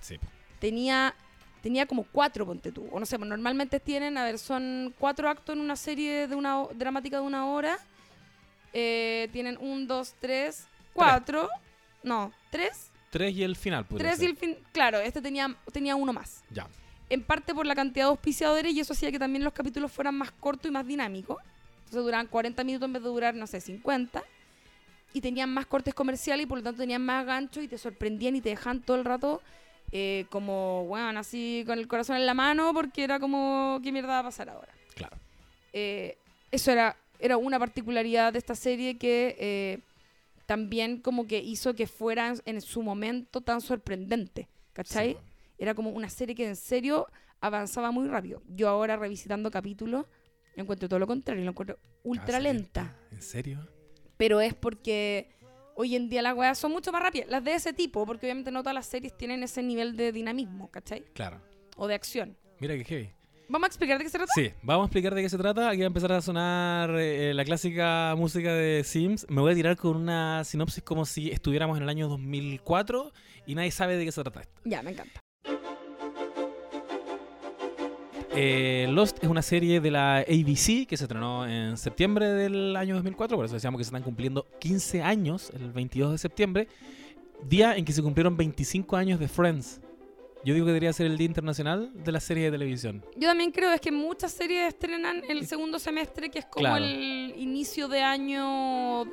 Sí. 0.00 0.18
Tenía, 0.60 1.14
tenía 1.62 1.86
como 1.86 2.04
cuatro, 2.04 2.46
ponte 2.46 2.72
tú. 2.72 2.86
O 2.90 2.98
no 3.00 3.06
sé, 3.06 3.18
normalmente 3.18 3.80
tienen, 3.80 4.16
a 4.18 4.24
ver, 4.24 4.38
son 4.38 4.94
cuatro 4.98 5.28
actos 5.28 5.54
en 5.54 5.60
una 5.60 5.76
serie 5.76 6.26
de 6.28 6.34
una 6.34 6.64
dramática 6.74 7.18
de 7.18 7.22
una 7.22 7.46
hora. 7.46 7.78
Eh, 8.72 9.28
tienen 9.32 9.56
un, 9.60 9.86
dos, 9.86 10.14
tres, 10.20 10.66
cuatro. 10.92 11.48
No, 12.02 12.32
tres. 12.50 12.90
Tres 13.10 13.32
y 13.34 13.44
el 13.44 13.54
final, 13.54 13.86
Tres 13.86 14.20
y 14.20 14.24
el 14.26 14.36
fin. 14.36 14.56
Claro, 14.72 14.98
este 14.98 15.22
tenía, 15.22 15.54
tenía 15.72 15.94
uno 15.94 16.12
más 16.12 16.42
Ya. 16.50 16.66
en 17.08 17.22
parte 17.22 17.54
por 17.54 17.64
la 17.64 17.76
cantidad 17.76 18.06
de 18.06 18.10
auspiciadores 18.10 18.74
y 18.74 18.80
eso 18.80 18.92
hacía 18.92 19.12
que 19.12 19.20
también 19.20 19.44
los 19.44 19.52
capítulos 19.52 19.92
fueran 19.92 20.16
más 20.16 20.32
cortos 20.32 20.68
y 20.68 20.72
más 20.72 20.84
dinámicos. 20.84 21.36
Entonces 21.84 22.02
duraban 22.02 22.26
40 22.26 22.64
minutos 22.64 22.86
en 22.86 22.92
vez 22.94 23.02
de 23.04 23.08
durar, 23.08 23.34
no 23.36 23.46
sé, 23.46 23.60
50. 23.60 24.24
Y 25.12 25.20
tenían 25.20 25.48
más 25.48 25.66
cortes 25.66 25.94
comerciales 25.94 26.42
y 26.42 26.46
por 26.48 26.58
lo 26.58 26.64
tanto 26.64 26.80
tenían 26.80 27.02
más 27.06 27.24
ganchos 27.24 27.62
y 27.62 27.68
te 27.68 27.78
sorprendían 27.78 28.34
y 28.34 28.40
te 28.40 28.48
dejaban 28.48 28.80
todo 28.82 28.96
el 28.96 29.04
rato 29.04 29.40
eh, 29.96 30.26
como, 30.28 30.86
bueno, 30.86 31.20
así 31.20 31.62
con 31.68 31.78
el 31.78 31.86
corazón 31.86 32.16
en 32.16 32.26
la 32.26 32.34
mano 32.34 32.72
porque 32.74 33.04
era 33.04 33.20
como, 33.20 33.78
¿qué 33.80 33.92
mierda 33.92 34.08
va 34.08 34.18
a 34.18 34.22
pasar 34.24 34.48
ahora? 34.48 34.74
Claro. 34.96 35.16
Eh, 35.72 36.18
eso 36.50 36.72
era, 36.72 36.96
era 37.20 37.36
una 37.36 37.60
particularidad 37.60 38.32
de 38.32 38.40
esta 38.40 38.56
serie 38.56 38.98
que 38.98 39.36
eh, 39.38 39.78
también 40.46 41.00
como 41.00 41.28
que 41.28 41.38
hizo 41.38 41.74
que 41.74 41.86
fuera 41.86 42.34
en, 42.44 42.60
su 42.60 42.82
momento 42.82 43.40
tan 43.40 43.60
sorprendente, 43.60 44.48
¿cachai? 44.72 45.12
Sí, 45.12 45.18
Era 45.58 45.74
como 45.74 45.90
una 45.90 46.08
serie 46.08 46.34
que 46.34 46.48
en 46.48 46.56
serio 46.56 47.06
avanzaba 47.40 47.92
muy 47.92 48.08
rápido. 48.08 48.42
Yo 48.48 48.68
ahora 48.68 48.96
revisitando 48.96 49.48
capítulos 49.52 50.06
encuentro 50.56 50.88
todo 50.88 50.98
lo 50.98 51.06
contrario, 51.06 51.44
lo 51.44 51.50
encuentro 51.50 51.78
ultra 52.02 52.26
Cabeza 52.26 52.40
lenta. 52.40 52.96
¿En 53.12 53.22
serio? 53.22 53.68
Pero 54.16 54.40
es 54.40 54.54
porque 54.54 55.30
hoy 55.74 55.96
en 55.96 56.08
día 56.08 56.22
las 56.22 56.36
weas 56.36 56.58
son 56.58 56.72
mucho 56.72 56.92
más 56.92 57.02
rápidas. 57.02 57.28
Las 57.28 57.44
de 57.44 57.54
ese 57.54 57.72
tipo, 57.72 58.06
porque 58.06 58.26
obviamente 58.26 58.50
no 58.50 58.62
todas 58.62 58.74
las 58.74 58.86
series 58.86 59.16
tienen 59.16 59.42
ese 59.42 59.62
nivel 59.62 59.96
de 59.96 60.12
dinamismo, 60.12 60.70
¿cachai? 60.70 61.04
Claro. 61.14 61.40
O 61.76 61.86
de 61.86 61.94
acción. 61.94 62.36
Mira 62.60 62.76
que 62.76 62.84
heavy. 62.84 63.10
¿Vamos 63.48 63.66
a 63.66 63.68
explicar 63.68 63.98
de 63.98 64.04
qué 64.04 64.10
se 64.10 64.16
trata? 64.16 64.32
Sí, 64.34 64.50
vamos 64.62 64.84
a 64.84 64.86
explicar 64.86 65.14
de 65.14 65.22
qué 65.22 65.28
se 65.28 65.36
trata. 65.36 65.68
Aquí 65.68 65.80
va 65.80 65.84
a 65.84 65.88
empezar 65.88 66.12
a 66.12 66.22
sonar 66.22 66.90
eh, 66.98 67.34
la 67.34 67.44
clásica 67.44 68.14
música 68.16 68.54
de 68.54 68.82
Sims. 68.84 69.26
Me 69.28 69.42
voy 69.42 69.52
a 69.52 69.54
tirar 69.54 69.76
con 69.76 69.96
una 69.96 70.44
sinopsis 70.44 70.82
como 70.82 71.04
si 71.04 71.30
estuviéramos 71.30 71.76
en 71.76 71.82
el 71.82 71.88
año 71.88 72.08
2004 72.08 73.12
y 73.46 73.54
nadie 73.54 73.70
sabe 73.70 73.96
de 73.98 74.04
qué 74.06 74.12
se 74.12 74.22
trata 74.22 74.40
esto. 74.40 74.60
Ya, 74.64 74.82
me 74.82 74.92
encanta. 74.92 75.23
Eh, 78.36 78.86
Lost 78.90 79.22
es 79.22 79.28
una 79.30 79.42
serie 79.42 79.80
de 79.80 79.90
la 79.90 80.18
ABC 80.18 80.86
que 80.88 80.96
se 80.96 81.04
estrenó 81.04 81.46
en 81.46 81.76
septiembre 81.76 82.26
del 82.32 82.74
año 82.76 82.94
2004, 82.96 83.36
por 83.36 83.46
eso 83.46 83.54
decíamos 83.54 83.78
que 83.78 83.84
se 83.84 83.88
están 83.88 84.02
cumpliendo 84.02 84.46
15 84.58 85.02
años 85.02 85.52
el 85.54 85.70
22 85.70 86.12
de 86.12 86.18
septiembre, 86.18 86.68
día 87.48 87.76
en 87.76 87.84
que 87.84 87.92
se 87.92 88.02
cumplieron 88.02 88.36
25 88.36 88.96
años 88.96 89.20
de 89.20 89.28
Friends. 89.28 89.80
Yo 90.44 90.52
digo 90.52 90.66
que 90.66 90.72
debería 90.72 90.92
ser 90.92 91.06
el 91.06 91.16
Día 91.16 91.26
Internacional 91.26 91.90
de 91.94 92.12
la 92.12 92.20
serie 92.20 92.44
de 92.46 92.50
televisión. 92.50 93.02
Yo 93.16 93.28
también 93.28 93.50
creo 93.50 93.72
es 93.72 93.80
que 93.80 93.92
muchas 93.92 94.32
series 94.32 94.68
estrenan 94.68 95.22
el 95.28 95.46
segundo 95.46 95.78
semestre, 95.78 96.28
que 96.30 96.40
es 96.40 96.44
como 96.46 96.64
Claro. 96.66 96.84
el 96.84 97.34
inicio 97.38 97.88
de 97.88 98.02
año 98.02 99.04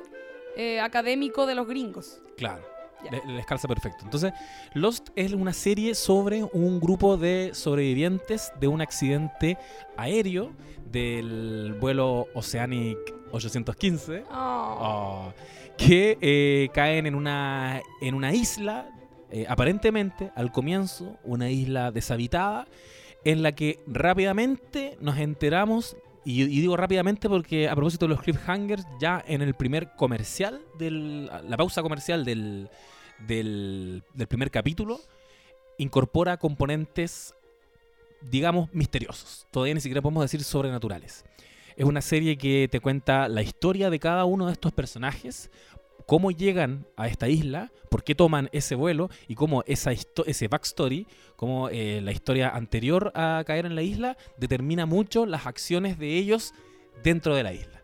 eh, 0.56 0.80
académico 0.80 1.46
de 1.46 1.54
los 1.54 1.66
gringos. 1.66 2.20
Claro. 2.36 2.62
Le- 3.10 3.32
Les 3.34 3.46
calza 3.46 3.66
perfecto. 3.68 4.04
Entonces, 4.04 4.32
Lost 4.74 5.08
es 5.16 5.32
una 5.32 5.52
serie 5.52 5.94
sobre 5.94 6.44
un 6.52 6.80
grupo 6.80 7.16
de 7.16 7.50
sobrevivientes 7.54 8.52
de 8.60 8.68
un 8.68 8.80
accidente 8.80 9.58
aéreo 9.96 10.52
del 10.90 11.74
vuelo 11.80 12.26
Oceanic 12.34 12.98
815 13.32 14.24
Oh. 14.30 14.30
ah, 14.30 15.32
que 15.76 16.18
eh, 16.20 16.68
caen 16.74 17.06
en 17.06 17.14
una, 17.14 17.80
en 18.00 18.14
una 18.14 18.32
isla, 18.34 18.90
eh, 19.30 19.46
aparentemente 19.48 20.30
al 20.36 20.52
comienzo, 20.52 21.16
una 21.24 21.50
isla 21.50 21.90
deshabitada, 21.90 22.66
en 23.24 23.42
la 23.42 23.52
que 23.52 23.80
rápidamente 23.86 24.96
nos 25.00 25.16
enteramos, 25.18 25.96
y, 26.24 26.42
y 26.42 26.60
digo 26.60 26.76
rápidamente 26.76 27.28
porque 27.28 27.68
a 27.68 27.74
propósito 27.74 28.04
de 28.06 28.10
los 28.10 28.20
cliffhangers, 28.22 28.84
ya 29.00 29.24
en 29.26 29.40
el 29.42 29.54
primer 29.54 29.92
comercial, 29.96 30.60
del, 30.78 31.26
la 31.48 31.56
pausa 31.56 31.82
comercial 31.82 32.24
del, 32.24 32.68
del, 33.26 34.02
primer 34.28 34.50
capítulo, 34.50 35.00
incorpora 35.78 36.36
componentes, 36.36 37.34
digamos, 38.30 38.72
misteriosos. 38.72 39.46
Todavía 39.50 39.74
ni 39.74 39.80
siquiera 39.80 40.02
podemos 40.02 40.22
decir 40.22 40.42
sobrenaturales. 40.42 41.24
Es 41.76 41.84
una 41.84 42.02
serie 42.02 42.36
que 42.36 42.68
te 42.70 42.80
cuenta 42.80 43.28
la 43.28 43.42
historia 43.42 43.90
de 43.90 43.98
cada 43.98 44.24
uno 44.24 44.46
de 44.46 44.52
estos 44.52 44.72
personajes, 44.72 45.50
cómo 46.06 46.30
llegan 46.30 46.86
a 46.96 47.08
esta 47.08 47.28
isla, 47.28 47.72
por 47.88 48.04
qué 48.04 48.14
toman 48.14 48.48
ese 48.52 48.74
vuelo 48.74 49.08
y 49.28 49.34
cómo 49.34 49.62
esa 49.66 49.92
ese 49.92 50.48
backstory, 50.48 51.06
cómo 51.36 51.68
eh, 51.68 52.00
la 52.02 52.12
historia 52.12 52.50
anterior 52.50 53.12
a 53.14 53.42
caer 53.46 53.66
en 53.66 53.74
la 53.74 53.82
isla 53.82 54.16
determina 54.36 54.84
mucho 54.84 55.26
las 55.26 55.46
acciones 55.46 55.98
de 55.98 56.18
ellos 56.18 56.52
dentro 57.02 57.34
de 57.34 57.42
la 57.42 57.54
isla. 57.54 57.82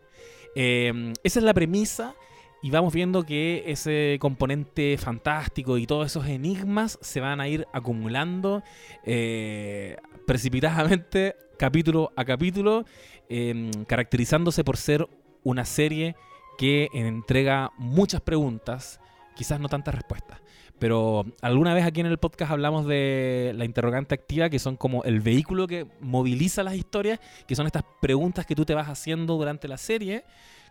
Eh, 0.55 1.13
esa 1.23 1.39
es 1.39 1.45
la 1.45 1.53
premisa 1.53 2.15
y 2.61 2.71
vamos 2.71 2.93
viendo 2.93 3.23
que 3.23 3.63
ese 3.67 4.17
componente 4.19 4.97
fantástico 4.97 5.77
y 5.77 5.87
todos 5.87 6.07
esos 6.07 6.27
enigmas 6.27 6.99
se 7.01 7.19
van 7.21 7.39
a 7.39 7.47
ir 7.47 7.67
acumulando 7.73 8.63
eh, 9.05 9.97
precipitadamente 10.27 11.35
capítulo 11.57 12.11
a 12.15 12.25
capítulo, 12.25 12.85
eh, 13.29 13.71
caracterizándose 13.87 14.63
por 14.63 14.77
ser 14.77 15.07
una 15.43 15.65
serie 15.65 16.15
que 16.57 16.89
entrega 16.93 17.71
muchas 17.77 18.21
preguntas, 18.21 18.99
quizás 19.35 19.59
no 19.59 19.69
tantas 19.69 19.95
respuestas. 19.95 20.41
Pero 20.79 21.25
alguna 21.41 21.73
vez 21.73 21.85
aquí 21.85 21.99
en 21.99 22.05
el 22.05 22.17
podcast 22.17 22.51
hablamos 22.51 22.85
de 22.85 23.53
la 23.55 23.65
interrogante 23.65 24.15
activa, 24.15 24.49
que 24.49 24.59
son 24.59 24.77
como 24.77 25.03
el 25.03 25.19
vehículo 25.19 25.67
que 25.67 25.85
moviliza 25.99 26.63
las 26.63 26.75
historias, 26.75 27.19
que 27.47 27.55
son 27.55 27.65
estas 27.65 27.83
preguntas 28.01 28.45
que 28.45 28.55
tú 28.55 28.65
te 28.65 28.73
vas 28.73 28.87
haciendo 28.87 29.35
durante 29.35 29.67
la 29.67 29.77
serie, 29.77 30.23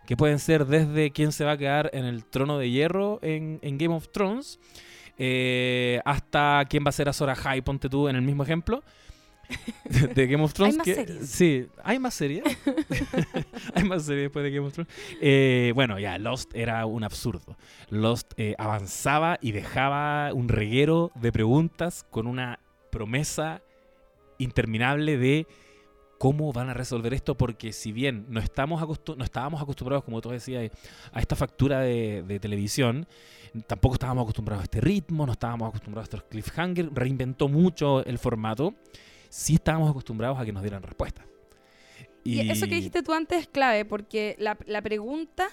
que 0.09 0.17
pueden 0.17 0.39
ser 0.39 0.65
desde 0.65 1.11
quién 1.11 1.31
se 1.31 1.45
va 1.45 1.51
a 1.51 1.57
quedar 1.59 1.91
en 1.93 2.03
el 2.03 2.25
trono 2.25 2.57
de 2.57 2.71
hierro 2.71 3.19
en, 3.21 3.59
en 3.61 3.77
Game 3.77 3.93
of 3.93 4.09
Thrones, 4.09 4.59
eh, 5.19 6.01
hasta 6.03 6.65
quién 6.67 6.83
va 6.83 6.89
a 6.89 6.93
ser 6.93 7.09
Azor 7.09 7.29
Ahai, 7.29 7.61
ponte 7.61 7.89
tú 7.89 8.07
en 8.07 8.15
el 8.15 8.23
mismo 8.23 8.41
ejemplo. 8.41 8.83
De, 10.15 10.25
Game 10.25 10.43
of 10.43 10.51
Thrones. 10.53 10.77
más 10.77 10.85
que- 10.85 10.95
series. 10.95 11.29
Sí, 11.29 11.67
hay 11.83 11.99
más 11.99 12.15
series. 12.15 12.43
hay 13.75 13.83
más 13.83 14.05
series 14.05 14.23
después 14.23 14.41
de 14.43 14.49
Game 14.49 14.65
of 14.65 14.73
Thrones. 14.73 14.91
Eh, 15.21 15.73
bueno, 15.75 15.99
ya, 15.99 16.17
Lost 16.17 16.55
era 16.55 16.87
un 16.87 17.03
absurdo. 17.03 17.55
Lost 17.91 18.33
eh, 18.37 18.55
avanzaba 18.57 19.37
y 19.43 19.51
dejaba 19.51 20.33
un 20.33 20.49
reguero 20.49 21.11
de 21.21 21.31
preguntas 21.31 22.03
con 22.09 22.25
una 22.25 22.57
promesa 22.89 23.61
interminable 24.39 25.19
de 25.19 25.45
cómo 26.19 26.53
van 26.53 26.69
a 26.69 26.75
resolver 26.75 27.13
esto, 27.15 27.35
porque 27.35 27.73
si 27.73 27.91
bien 27.91 28.27
no, 28.29 28.39
estamos 28.39 28.81
no 29.17 29.23
estábamos 29.23 29.61
acostumbrados, 29.61 30.03
como 30.03 30.21
tú 30.21 30.29
decías, 30.29 30.69
a 31.11 31.19
esta 31.19 31.35
factura 31.35 31.79
de, 31.79 32.21
de 32.21 32.39
televisión, 32.39 33.07
tampoco 33.65 33.95
estábamos 33.95 34.23
acostumbrados 34.23 34.61
a 34.61 34.65
este 34.65 34.81
ritmo, 34.81 35.25
no 35.25 35.31
estábamos 35.31 35.69
acostumbrados 35.69 36.07
a 36.07 36.17
estos 36.17 36.29
cliffhangers, 36.29 36.89
reinventó 36.93 37.47
mucho 37.47 38.05
el 38.05 38.19
formato, 38.19 38.75
sí 39.29 39.55
estábamos 39.55 39.89
acostumbrados 39.89 40.37
a 40.37 40.45
que 40.45 40.51
nos 40.51 40.61
dieran 40.61 40.83
respuestas. 40.83 41.25
Y, 42.23 42.47
eso 42.51 42.67
que 42.67 42.75
dijiste 42.75 43.01
tú 43.01 43.13
antes 43.13 43.39
es 43.39 43.47
clave, 43.47 43.85
porque 43.85 44.35
la, 44.39 44.57
la 44.67 44.81
pregunta 44.81 45.47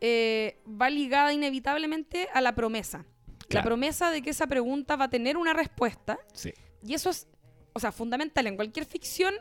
eh, 0.00 0.56
va 0.66 0.88
ligada 0.88 1.32
inevitablemente 1.32 2.28
a 2.32 2.40
la 2.40 2.54
promesa. 2.54 3.04
La 3.50 3.62
promesa 3.62 4.10
de 4.12 4.22
que 4.22 4.30
esa 4.30 4.46
pregunta 4.46 4.94
va 4.94 5.06
a 5.06 5.10
tener 5.10 5.36
una 5.36 5.52
respuesta. 5.52 6.18
Sí. 6.32 6.54
Y 6.86 6.94
eso 6.94 7.10
es, 7.10 7.26
o 7.72 7.80
sea, 7.80 7.90
fundamental. 7.90 8.46
En 8.46 8.54
cualquier 8.54 8.86
ficción, 8.86 9.34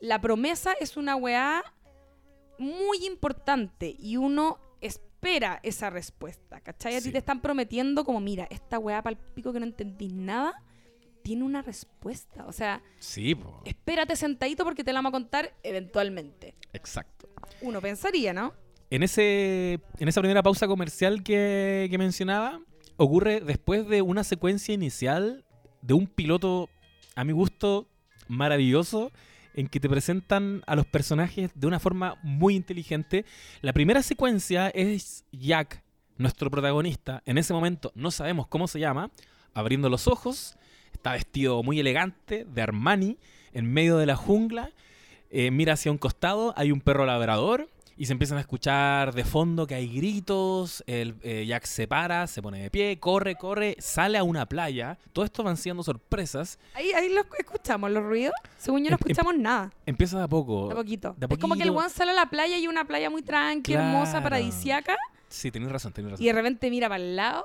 la 0.00 0.20
promesa 0.20 0.72
es 0.80 0.96
una 0.96 1.16
weá 1.16 1.62
muy 2.58 3.04
importante 3.06 3.94
y 3.98 4.16
uno 4.16 4.58
espera 4.80 5.60
esa 5.62 5.90
respuesta, 5.90 6.60
¿cachai? 6.60 6.96
A 6.96 7.00
ti 7.00 7.10
te 7.12 7.18
están 7.18 7.40
prometiendo 7.40 8.04
como, 8.04 8.20
mira, 8.20 8.46
esta 8.50 8.78
weá 8.78 9.02
para 9.02 9.12
el 9.16 9.18
pico 9.34 9.52
que 9.52 9.60
no 9.60 9.66
entendís 9.66 10.12
nada, 10.12 10.62
tiene 11.22 11.44
una 11.44 11.62
respuesta. 11.62 12.46
O 12.46 12.52
sea, 12.52 12.82
Sí, 12.98 13.34
po, 13.34 13.62
espérate 13.64 14.16
sentadito 14.16 14.64
porque 14.64 14.84
te 14.84 14.92
la 14.92 14.98
vamos 14.98 15.10
a 15.10 15.12
contar 15.12 15.54
eventualmente. 15.62 16.54
exacto. 16.72 17.28
Uno 17.62 17.80
pensaría, 17.80 18.32
¿no? 18.32 18.54
En, 18.90 19.02
ese, 19.02 19.80
en 19.98 20.08
esa 20.08 20.20
primera 20.20 20.42
pausa 20.42 20.66
comercial 20.66 21.22
que, 21.22 21.86
que 21.90 21.98
mencionaba, 21.98 22.60
ocurre 22.96 23.40
después 23.40 23.86
de 23.88 24.02
una 24.02 24.24
secuencia 24.24 24.74
inicial 24.74 25.44
de 25.82 25.94
un 25.94 26.06
piloto, 26.06 26.68
a 27.14 27.24
mi 27.24 27.32
gusto, 27.32 27.86
maravilloso, 28.28 29.12
en 29.54 29.68
que 29.68 29.80
te 29.80 29.88
presentan 29.88 30.62
a 30.66 30.76
los 30.76 30.86
personajes 30.86 31.50
de 31.54 31.66
una 31.66 31.80
forma 31.80 32.18
muy 32.22 32.54
inteligente. 32.54 33.24
La 33.60 33.72
primera 33.72 34.02
secuencia 34.02 34.68
es 34.68 35.24
Jack, 35.32 35.82
nuestro 36.16 36.50
protagonista. 36.50 37.22
En 37.26 37.38
ese 37.38 37.52
momento 37.52 37.92
no 37.94 38.10
sabemos 38.10 38.46
cómo 38.46 38.68
se 38.68 38.80
llama, 38.80 39.10
abriendo 39.54 39.88
los 39.88 40.06
ojos, 40.08 40.56
está 40.92 41.12
vestido 41.12 41.62
muy 41.62 41.80
elegante, 41.80 42.44
de 42.44 42.62
Armani, 42.62 43.18
en 43.52 43.72
medio 43.72 43.96
de 43.96 44.06
la 44.06 44.16
jungla. 44.16 44.70
eh, 45.30 45.50
mira 45.50 45.74
hacia 45.74 45.92
un 45.92 45.98
costado, 45.98 46.54
hay 46.56 46.72
un 46.72 46.80
perro 46.80 47.06
labrador 47.06 47.68
y 48.00 48.06
se 48.06 48.12
empiezan 48.14 48.38
a 48.38 48.40
escuchar 48.40 49.12
de 49.12 49.24
fondo 49.24 49.66
que 49.66 49.74
hay 49.74 49.86
gritos, 49.86 50.82
el 50.86 51.16
eh, 51.22 51.44
Jack 51.46 51.66
se 51.66 51.86
para, 51.86 52.26
se 52.26 52.40
pone 52.40 52.62
de 52.62 52.70
pie, 52.70 52.98
corre, 52.98 53.34
corre, 53.34 53.76
sale 53.78 54.16
a 54.16 54.22
una 54.24 54.46
playa. 54.46 54.96
Todo 55.12 55.26
esto 55.26 55.42
van 55.42 55.58
siendo 55.58 55.82
sorpresas. 55.82 56.58
Ahí, 56.72 56.92
ahí 56.92 57.12
lo 57.12 57.20
escuchamos, 57.38 57.90
los 57.90 58.02
ruidos. 58.02 58.32
Según 58.56 58.84
yo 58.84 58.88
no 58.88 58.96
Em- 58.96 59.00
em- 59.04 59.10
escuchamos 59.10 59.36
nada. 59.36 59.70
Empieza 59.84 60.16
de 60.16 60.24
a 60.24 60.28
poco. 60.28 60.70
De 60.70 60.74
poquito. 60.76 61.14
de 61.18 61.26
a 61.26 61.28
Es 61.30 61.38
como 61.38 61.56
que 61.56 61.62
el 61.64 61.72
weón 61.72 61.90
sale 61.90 62.12
a 62.12 62.14
la 62.14 62.30
playa 62.30 62.56
y 62.56 62.66
una 62.68 62.86
playa 62.86 63.10
muy 63.10 63.20
tranqui, 63.20 63.74
hermosa, 63.74 64.12
Claro. 64.12 64.24
paradisiaca. 64.24 64.96
Sí, 65.28 65.50
tenés 65.50 65.70
razón, 65.70 65.92
tenés 65.92 66.12
razón. 66.12 66.24
Y 66.24 66.28
de 66.28 66.32
repente 66.32 66.70
mira 66.70 66.88
para 66.88 67.04
el 67.04 67.16
lado 67.16 67.44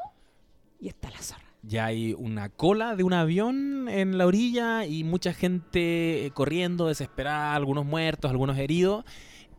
y 0.80 0.88
está 0.88 1.10
la 1.10 1.20
zorra. 1.22 1.44
Ya 1.64 1.84
hay 1.86 2.14
una 2.18 2.48
cola 2.48 2.96
de 2.96 3.04
un 3.04 3.12
avión 3.12 3.90
en 3.90 4.18
la 4.18 4.26
orilla 4.26 4.86
y 4.86 5.04
mucha 5.04 5.34
gente 5.34 6.28
eh, 6.28 6.32
corriendo, 6.32 6.88
desesperada, 6.88 7.56
algunos 7.56 7.84
muertos, 7.86 8.32
algunos 8.32 8.58
heridos. 8.58 9.04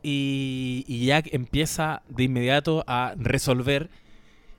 Y, 0.09 0.85
y 0.87 1.07
Jack 1.07 1.31
empieza 1.35 2.03
de 2.09 2.23
inmediato 2.23 2.85
a 2.87 3.15
resolver 3.19 3.91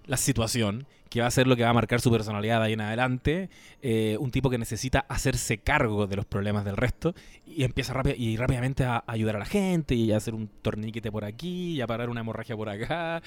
la 0.05 0.17
situación, 0.17 0.87
que 1.09 1.21
va 1.21 1.27
a 1.27 1.31
ser 1.31 1.47
lo 1.47 1.55
que 1.55 1.63
va 1.63 1.69
a 1.69 1.73
marcar 1.73 2.01
su 2.01 2.11
personalidad 2.11 2.59
de 2.59 2.65
ahí 2.65 2.73
en 2.73 2.81
adelante. 2.81 3.49
Eh, 3.81 4.17
un 4.19 4.29
tipo 4.29 4.49
que 4.49 4.57
necesita 4.57 5.05
hacerse 5.07 5.57
cargo 5.57 6.05
de 6.05 6.17
los 6.17 6.25
problemas 6.25 6.65
del 6.65 6.75
resto 6.75 7.15
y 7.45 7.63
empieza 7.63 7.93
rápi- 7.93 8.15
y 8.17 8.35
rápidamente 8.35 8.83
a 8.83 9.05
ayudar 9.07 9.37
a 9.37 9.39
la 9.39 9.45
gente 9.45 9.95
y 9.95 10.11
a 10.11 10.17
hacer 10.17 10.33
un 10.35 10.49
torniquete 10.61 11.13
por 11.13 11.23
aquí 11.23 11.75
y 11.75 11.81
a 11.81 11.87
parar 11.87 12.09
una 12.09 12.19
hemorragia 12.19 12.57
por 12.57 12.67
acá. 12.67 13.21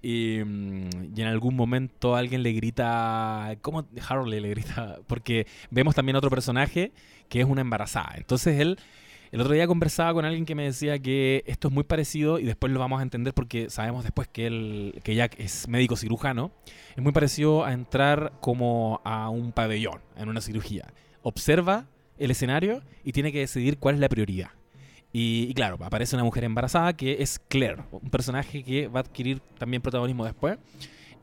Y, 0.00 0.38
mm, 0.42 0.88
y 1.14 1.20
en 1.20 1.26
algún 1.26 1.54
momento 1.56 2.16
alguien 2.16 2.42
le 2.42 2.52
grita, 2.52 3.54
¿cómo 3.60 3.86
Harley 4.08 4.40
le 4.40 4.48
grita? 4.48 4.98
Porque 5.06 5.46
vemos 5.70 5.94
también 5.94 6.16
otro 6.16 6.30
personaje 6.30 6.92
que 7.28 7.40
es 7.40 7.46
una 7.46 7.60
embarazada. 7.60 8.14
Entonces 8.16 8.58
él, 8.60 8.78
el 9.36 9.42
otro 9.42 9.52
día 9.52 9.66
conversaba 9.66 10.14
con 10.14 10.24
alguien 10.24 10.46
que 10.46 10.54
me 10.54 10.64
decía 10.64 10.98
que 10.98 11.44
esto 11.46 11.68
es 11.68 11.74
muy 11.74 11.84
parecido 11.84 12.38
y 12.38 12.44
después 12.44 12.72
lo 12.72 12.80
vamos 12.80 13.00
a 13.00 13.02
entender 13.02 13.34
porque 13.34 13.68
sabemos 13.68 14.02
después 14.02 14.28
que, 14.28 14.46
él, 14.46 14.98
que 15.04 15.14
Jack 15.14 15.38
es 15.38 15.68
médico 15.68 15.94
cirujano. 15.94 16.52
Es 16.96 17.02
muy 17.02 17.12
parecido 17.12 17.62
a 17.62 17.74
entrar 17.74 18.32
como 18.40 19.02
a 19.04 19.28
un 19.28 19.52
pabellón 19.52 20.00
en 20.16 20.30
una 20.30 20.40
cirugía. 20.40 20.90
Observa 21.20 21.84
el 22.16 22.30
escenario 22.30 22.80
y 23.04 23.12
tiene 23.12 23.30
que 23.30 23.40
decidir 23.40 23.76
cuál 23.76 23.96
es 23.96 24.00
la 24.00 24.08
prioridad. 24.08 24.52
Y, 25.12 25.52
claro, 25.52 25.76
aparece 25.82 26.16
una 26.16 26.24
mujer 26.24 26.44
embarazada 26.44 26.96
que 26.96 27.18
es 27.20 27.38
Claire, 27.38 27.82
un 27.90 28.08
personaje 28.08 28.64
que 28.64 28.88
va 28.88 29.00
a 29.00 29.02
adquirir 29.02 29.40
también 29.58 29.82
protagonismo 29.82 30.24
después. 30.24 30.56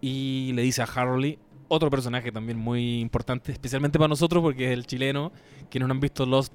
Y 0.01 0.51
le 0.53 0.61
dice 0.61 0.83
a 0.83 0.85
Harley, 0.85 1.39
otro 1.67 1.89
personaje 1.89 2.31
también 2.31 2.59
muy 2.59 2.99
importante, 2.99 3.51
especialmente 3.51 3.97
para 3.97 4.09
nosotros 4.09 4.43
porque 4.43 4.67
es 4.67 4.73
el 4.73 4.85
chileno. 4.85 5.31
Quienes 5.71 5.87
no 5.87 5.95
han 5.95 5.99
visto 5.99 6.27
Lost 6.27 6.53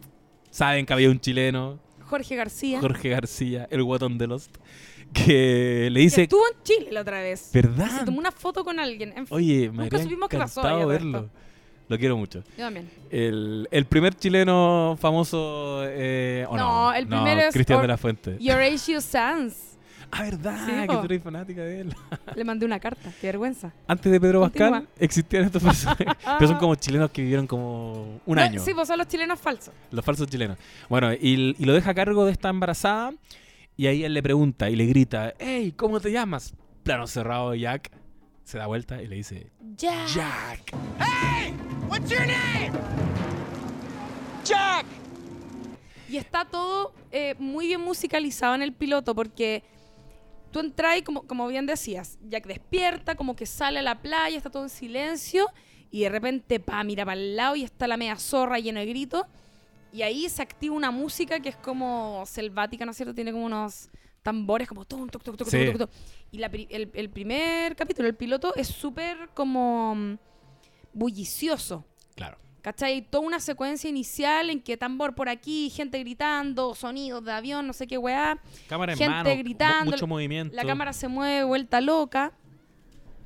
saben 0.50 0.86
que 0.86 0.92
había 0.92 1.10
un 1.10 1.20
chileno, 1.20 1.78
Jorge 2.06 2.36
García. 2.36 2.80
Jorge 2.80 3.10
García, 3.10 3.68
el 3.70 3.82
guatón 3.84 4.16
de 4.18 4.26
Lost, 4.26 4.56
que 5.12 5.88
le 5.90 5.98
que 5.98 6.04
dice, 6.04 6.22
estuvo 6.22 6.42
en 6.46 6.62
Chile 6.62 6.88
la 6.90 7.00
otra 7.02 7.20
vez. 7.20 7.50
¿verdad? 7.52 7.98
Se 8.00 8.04
tomó 8.04 8.18
una 8.18 8.32
foto 8.32 8.64
con 8.64 8.78
alguien. 8.80 9.10
En 9.16 9.26
fin, 9.26 9.36
Oye, 9.36 9.70
me 9.70 9.84
Nunca 9.84 9.98
supimos 9.98 10.28
qué 10.28 10.38
pasó 10.38 10.86
verlo. 10.86 11.28
Lo 11.88 11.98
quiero 11.98 12.18
mucho. 12.18 12.42
yo 12.56 12.64
también. 12.64 12.90
El, 13.10 13.66
el 13.70 13.86
primer 13.86 14.14
chileno 14.14 14.98
famoso. 15.00 15.80
Eh, 15.86 16.44
¿o 16.48 16.56
no, 16.56 16.90
No, 16.90 16.94
el 16.94 17.06
primero 17.06 17.40
es 17.40 17.54
Cristian 17.54 17.78
Or- 17.78 17.82
de 17.82 17.88
la 17.88 17.96
Fuente. 17.96 18.38
Horatio 18.50 19.00
Sanz. 19.00 19.67
Ah, 20.10 20.22
¿verdad? 20.22 20.58
Sí, 20.64 20.72
que 20.72 20.86
po. 20.86 20.98
tú 21.00 21.04
eres 21.04 21.22
fanática 21.22 21.60
de 21.62 21.80
él. 21.82 21.94
Le 22.34 22.44
mandé 22.44 22.64
una 22.64 22.80
carta. 22.80 23.12
Qué 23.20 23.26
vergüenza. 23.28 23.72
Antes 23.86 24.10
de 24.10 24.20
Pedro 24.20 24.40
Pascal 24.40 24.70
Continúa. 24.70 24.92
existían 24.98 25.44
estos 25.44 25.62
personajes. 25.62 26.06
pero 26.38 26.48
son 26.48 26.58
como 26.58 26.74
chilenos 26.76 27.10
que 27.10 27.22
vivieron 27.22 27.46
como 27.46 28.20
un 28.24 28.36
No, 28.36 28.42
año. 28.42 28.60
Sí, 28.60 28.72
pues 28.74 28.88
son 28.88 28.98
los 28.98 29.06
chilenos 29.08 29.38
falsos. 29.38 29.74
Los 29.90 30.04
falsos 30.04 30.26
chilenos. 30.28 30.56
Bueno, 30.88 31.12
y, 31.12 31.54
y 31.58 31.64
lo 31.64 31.72
deja 31.74 31.90
a 31.90 31.94
cargo 31.94 32.24
de 32.24 32.32
esta 32.32 32.48
embarazada. 32.48 33.12
Y 33.76 33.86
ahí 33.86 34.02
él 34.02 34.14
le 34.14 34.22
pregunta 34.22 34.70
y 34.70 34.76
le 34.76 34.86
grita: 34.86 35.34
Hey, 35.38 35.72
¿cómo 35.76 36.00
te 36.00 36.10
llamas? 36.10 36.54
Plano 36.82 37.06
cerrado, 37.06 37.54
Jack. 37.54 37.90
Se 38.44 38.56
da 38.58 38.66
vuelta 38.66 39.02
y 39.02 39.06
le 39.08 39.16
dice: 39.16 39.50
Ya. 39.76 40.06
Jack. 40.06 40.74
What's 41.88 42.10
your 42.10 42.20
name? 42.26 42.72
Jack! 44.44 44.86
Y 46.08 46.16
está 46.16 46.44
todo 46.46 46.92
eh, 47.12 47.34
muy 47.38 47.66
bien 47.66 47.82
musicalizado 47.82 48.54
en 48.54 48.62
el 48.62 48.72
piloto 48.72 49.14
porque 49.14 49.62
tú 50.50 50.60
entras 50.60 50.98
y 50.98 51.02
como, 51.02 51.22
como 51.22 51.46
bien 51.48 51.66
decías, 51.66 52.18
Jack 52.22 52.46
despierta, 52.46 53.14
como 53.14 53.36
que 53.36 53.46
sale 53.46 53.78
a 53.78 53.82
la 53.82 54.00
playa, 54.00 54.36
está 54.36 54.50
todo 54.50 54.62
en 54.64 54.68
silencio 54.68 55.46
y 55.90 56.02
de 56.02 56.08
repente, 56.08 56.60
pa, 56.60 56.82
mira 56.84 57.04
para 57.04 57.18
el 57.20 57.36
lado 57.36 57.56
y 57.56 57.64
está 57.64 57.86
la 57.86 57.96
media 57.96 58.16
zorra 58.16 58.58
lleno 58.58 58.80
de 58.80 58.86
gritos. 58.86 59.22
Y 59.92 60.02
ahí 60.02 60.28
se 60.28 60.42
activa 60.42 60.74
una 60.74 60.90
música 60.90 61.40
que 61.40 61.48
es 61.48 61.56
como 61.56 62.24
selvática, 62.26 62.84
¿no 62.84 62.90
es 62.90 62.96
cierto? 62.96 63.14
Tiene 63.14 63.32
como 63.32 63.46
unos 63.46 63.88
tambores 64.22 64.68
como... 64.68 64.84
tum, 64.84 65.08
tuc, 65.08 65.22
tuc, 65.22 65.36
tuc, 65.38 65.48
Sí. 65.48 65.72
tuc. 65.72 65.88
Y 66.30 66.38
la 66.38 66.48
el, 66.48 66.90
el 66.92 67.08
primer 67.10 67.74
capítulo, 67.74 68.06
el 68.06 68.14
piloto, 68.14 68.54
es 68.54 68.68
súper 68.68 69.30
como 69.32 69.94
mm, 69.94 70.18
bullicioso. 70.92 71.86
Claro. 72.14 72.36
¿Cachai? 72.62 73.02
Toda 73.02 73.24
una 73.26 73.40
secuencia 73.40 73.88
inicial 73.88 74.50
en 74.50 74.60
que 74.60 74.76
tambor 74.76 75.14
por 75.14 75.28
aquí, 75.28 75.70
gente 75.70 75.98
gritando, 76.00 76.74
sonidos 76.74 77.24
de 77.24 77.32
avión, 77.32 77.66
no 77.66 77.72
sé 77.72 77.86
qué 77.86 77.96
weá. 77.98 78.38
Cámara 78.68 78.92
en 78.92 78.98
Gente 78.98 79.14
mano. 79.14 79.30
mu- 79.30 79.36
gritando, 79.38 79.90
Mucho 79.92 80.06
movimiento. 80.06 80.54
La 80.56 80.64
cámara 80.64 80.92
se 80.92 81.06
mueve, 81.08 81.44
vuelta 81.44 81.80
loca. 81.80 82.32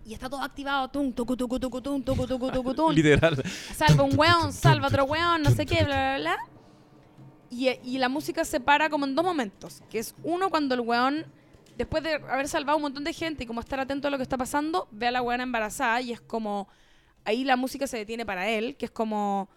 Y 0.05 0.12
está 0.14 0.29
todo 0.29 0.42
activado. 0.42 0.88
Tum, 0.88 1.12
tucu, 1.12 1.37
tucu, 1.37 1.59
tucu, 1.59 1.81
tum, 1.81 2.03
tucu, 2.03 2.27
tucu, 2.27 2.51
tucu, 2.51 2.75
tum. 2.77 2.92
Literal. 2.92 3.42
Salva 3.75 4.03
un 4.05 4.18
weón, 4.18 4.53
salva 4.53 4.88
otro 4.88 5.05
weón, 5.05 5.42
no 5.42 5.51
sé 5.51 5.64
qué, 5.64 5.83
bla, 5.85 6.16
bla, 6.16 6.18
bla. 6.18 6.38
Y, 7.51 7.68
y 7.85 7.99
la 7.99 8.09
música 8.09 8.45
se 8.45 8.61
para 8.61 8.90
como 8.90 9.07
en 9.07 9.14
dos 9.14 9.25
momentos. 9.25 9.83
Que 9.90 9.99
es 9.99 10.14
uno 10.23 10.51
cuando 10.51 10.75
el 10.75 10.81
weón, 10.81 11.25
después 11.79 12.03
de 12.03 12.14
haber 12.14 12.49
salvado 12.49 12.77
un 12.77 12.83
montón 12.83 13.05
de 13.05 13.12
gente 13.12 13.45
y 13.45 13.47
como 13.47 13.61
estar 13.61 13.79
atento 13.81 14.09
a 14.09 14.11
lo 14.11 14.16
que 14.18 14.23
está 14.25 14.37
pasando, 14.37 14.88
ve 14.90 15.07
a 15.09 15.11
la 15.11 15.23
weona 15.23 15.42
embarazada 15.42 16.01
y 16.03 16.12
es 16.12 16.21
como... 16.21 16.68
Ahí 17.24 17.44
la 17.44 17.56
música 17.56 17.87
se 17.87 17.98
detiene 17.98 18.26
para 18.26 18.48
él, 18.48 18.76
que 18.76 18.87
es 18.87 18.90
como... 18.90 19.48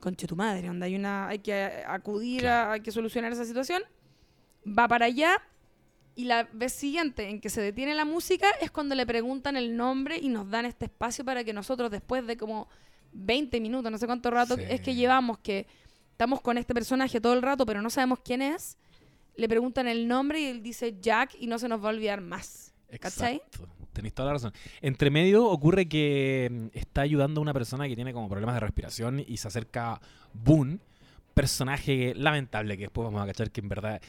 Conche 0.00 0.26
tu 0.26 0.36
madre, 0.36 0.68
onda, 0.68 0.86
hay 0.86 0.94
una... 0.94 1.28
Hay 1.28 1.38
que 1.38 1.82
acudir, 1.86 2.46
a, 2.46 2.72
hay 2.72 2.80
que 2.80 2.92
solucionar 2.92 3.32
esa 3.32 3.44
situación. 3.44 3.82
Va 4.66 4.88
para 4.88 5.06
allá 5.06 5.40
y 6.16 6.24
la 6.24 6.48
vez 6.52 6.72
siguiente 6.72 7.28
en 7.28 7.40
que 7.40 7.50
se 7.50 7.60
detiene 7.60 7.94
la 7.94 8.06
música 8.06 8.48
es 8.60 8.70
cuando 8.70 8.94
le 8.94 9.06
preguntan 9.06 9.56
el 9.56 9.76
nombre 9.76 10.18
y 10.18 10.28
nos 10.28 10.48
dan 10.50 10.64
este 10.64 10.86
espacio 10.86 11.24
para 11.24 11.44
que 11.44 11.52
nosotros 11.52 11.90
después 11.90 12.26
de 12.26 12.36
como 12.38 12.68
20 13.12 13.60
minutos, 13.60 13.92
no 13.92 13.98
sé 13.98 14.06
cuánto 14.06 14.30
rato 14.30 14.56
Sí. 14.56 14.62
es 14.68 14.80
que 14.80 14.94
llevamos, 14.94 15.38
que 15.38 15.66
estamos 16.10 16.40
con 16.40 16.56
este 16.56 16.72
personaje 16.72 17.20
todo 17.20 17.34
el 17.34 17.42
rato 17.42 17.66
pero 17.66 17.82
no 17.82 17.90
sabemos 17.90 18.20
quién 18.24 18.40
es, 18.40 18.78
le 19.36 19.46
preguntan 19.48 19.86
el 19.88 20.08
nombre 20.08 20.40
y 20.40 20.44
él 20.46 20.62
dice 20.62 20.96
Jack 21.00 21.36
y 21.38 21.46
no 21.46 21.58
se 21.58 21.68
nos 21.68 21.84
va 21.84 21.88
a 21.88 21.92
olvidar 21.92 22.22
más. 22.22 22.72
¿Cachai? 22.98 23.42
Tenéis 23.96 24.12
toda 24.12 24.26
la 24.26 24.32
razón. 24.34 24.52
Entre 24.82 25.10
medio 25.10 25.46
ocurre 25.46 25.88
que 25.88 26.50
mm, 26.50 26.76
está 26.76 27.00
ayudando 27.00 27.40
a 27.40 27.42
una 27.42 27.54
persona 27.54 27.88
que 27.88 27.96
tiene 27.96 28.12
como 28.12 28.28
problemas 28.28 28.54
de 28.56 28.60
respiración 28.60 29.24
y 29.26 29.38
se 29.38 29.48
acerca 29.48 30.02
Boone, 30.34 30.80
personaje 31.32 32.12
lamentable 32.14 32.76
que 32.76 32.84
después 32.84 33.06
vamos 33.06 33.22
a 33.22 33.26
cachar 33.26 33.50
que 33.50 33.62
en 33.62 33.68
verdad 33.70 34.02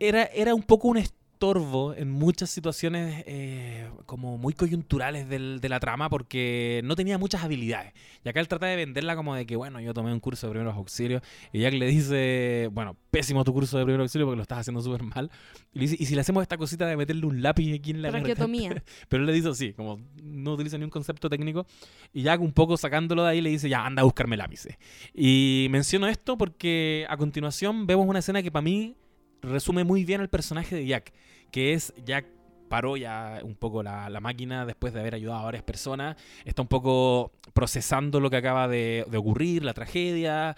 era, 0.00 0.24
era 0.24 0.56
un 0.56 0.64
poco 0.64 0.88
un 0.88 0.96
estorbo 1.44 1.94
en 1.94 2.10
muchas 2.10 2.50
situaciones 2.50 3.24
eh, 3.26 3.88
como 4.04 4.36
muy 4.36 4.52
coyunturales 4.52 5.26
del- 5.26 5.58
de 5.62 5.68
la 5.70 5.80
trama 5.80 6.10
porque 6.10 6.82
no 6.84 6.94
tenía 6.96 7.16
muchas 7.16 7.42
habilidades. 7.42 7.94
Y 8.22 8.28
acá 8.28 8.40
él 8.40 8.46
trata 8.48 8.66
de 8.66 8.76
venderla 8.76 9.16
como 9.16 9.34
de 9.34 9.46
que, 9.46 9.56
bueno, 9.56 9.80
yo 9.80 9.94
tomé 9.94 10.12
un 10.12 10.20
curso 10.20 10.46
de 10.46 10.50
primeros 10.50 10.76
auxilios 10.76 11.22
y 11.50 11.60
Jack 11.60 11.72
le 11.72 11.86
dice, 11.86 12.68
bueno, 12.72 12.94
pésimo 13.10 13.42
tu 13.42 13.54
curso 13.54 13.78
de 13.78 13.84
primeros 13.84 14.04
auxilios 14.04 14.26
porque 14.26 14.36
lo 14.36 14.42
estás 14.42 14.58
haciendo 14.58 14.82
súper 14.82 15.02
mal. 15.02 15.30
Y 15.72 15.78
le 15.78 15.82
dice, 15.86 15.96
¿y 15.98 16.04
si 16.04 16.14
le 16.14 16.20
hacemos 16.20 16.42
esta 16.42 16.58
cosita 16.58 16.86
de 16.86 16.94
meterle 16.98 17.24
un 17.24 17.40
lápiz 17.40 17.74
aquí 17.74 17.92
en 17.92 18.02
la 18.02 18.10
garganta?" 18.10 18.34
Traqueotomía. 18.34 18.82
Pero 19.08 19.22
él 19.22 19.26
le 19.26 19.32
dice 19.32 19.48
así, 19.48 19.72
como 19.72 19.98
no 20.22 20.52
utiliza 20.52 20.76
ni 20.76 20.84
un 20.84 20.90
concepto 20.90 21.30
técnico. 21.30 21.66
Y 22.12 22.20
Jack 22.24 22.42
un 22.42 22.52
poco 22.52 22.76
sacándolo 22.76 23.22
de 23.24 23.30
ahí 23.30 23.40
le 23.40 23.48
dice, 23.48 23.66
ya, 23.70 23.86
anda 23.86 24.02
a 24.02 24.04
buscarme 24.04 24.36
lápices. 24.36 24.76
Y 25.14 25.68
menciono 25.70 26.06
esto 26.06 26.36
porque 26.36 27.06
a 27.08 27.16
continuación 27.16 27.86
vemos 27.86 28.06
una 28.06 28.18
escena 28.18 28.42
que 28.42 28.50
para 28.52 28.60
mí 28.62 28.94
resume 29.42 29.84
muy 29.84 30.04
bien 30.04 30.20
al 30.20 30.28
personaje 30.28 30.76
de 30.76 30.86
Jack, 30.86 31.12
que 31.50 31.72
es 31.72 31.92
Jack 32.04 32.26
paró 32.68 32.96
ya 32.96 33.40
un 33.42 33.56
poco 33.56 33.82
la, 33.82 34.08
la 34.08 34.20
máquina 34.20 34.64
después 34.64 34.94
de 34.94 35.00
haber 35.00 35.14
ayudado 35.14 35.40
a 35.40 35.44
varias 35.44 35.64
personas, 35.64 36.16
está 36.44 36.62
un 36.62 36.68
poco 36.68 37.32
procesando 37.52 38.20
lo 38.20 38.30
que 38.30 38.36
acaba 38.36 38.68
de, 38.68 39.04
de 39.10 39.16
ocurrir, 39.18 39.64
la 39.64 39.74
tragedia, 39.74 40.56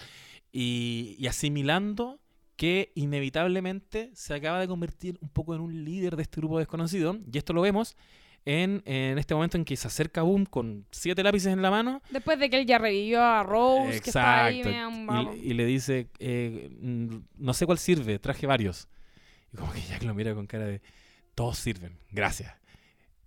y, 0.53 1.16
y 1.18 1.27
asimilando 1.27 2.21
que 2.57 2.92
inevitablemente 2.95 4.11
se 4.12 4.35
acaba 4.35 4.61
de 4.61 4.68
convertir 4.68 5.18
un 5.23 5.31
poco 5.31 5.55
en 5.55 5.62
un 5.62 5.85
líder 5.85 6.16
de 6.16 6.23
este 6.23 6.40
grupo 6.40 6.59
desconocido, 6.59 7.18
y 7.33 7.38
esto 7.38 7.55
lo 7.55 7.62
vemos 7.62 7.97
en, 8.44 8.83
en 8.87 9.18
este 9.18 9.35
momento 9.35 9.57
en 9.57 9.64
que 9.64 9.76
se 9.76 9.87
acerca 9.87 10.22
Boom 10.22 10.44
con 10.46 10.85
siete 10.90 11.22
lápices 11.22 11.52
en 11.52 11.62
la 11.62 11.70
mano 11.70 12.02
Después 12.11 12.38
de 12.40 12.50
que 12.50 12.59
él 12.61 12.66
ya 12.66 12.78
revivió 12.78 13.22
a 13.22 13.42
Rose, 13.42 14.00
que 14.00 14.11
está 14.11 14.46
ahí, 14.46 14.61
Exacto. 14.61 14.90
medio-. 15.12 15.35
Y, 15.37 15.50
y 15.50 15.55
le 15.55 15.64
dice, 15.66 16.09
eh, 16.18 16.68
mm, 16.81 17.16
no 17.38 17.55
sé 17.55 17.66
cuál 17.66 17.78
sirve, 17.78 18.18
traje 18.18 18.46
varios. 18.46 18.88
Y 19.52 19.57
como 19.57 19.72
que 19.72 19.81
Jack 19.88 20.02
lo 20.02 20.14
mira 20.14 20.35
con 20.35 20.46
cara 20.46 20.64
de, 20.66 20.81
todos 21.35 21.57
sirven, 21.59 21.96
gracias. 22.11 22.52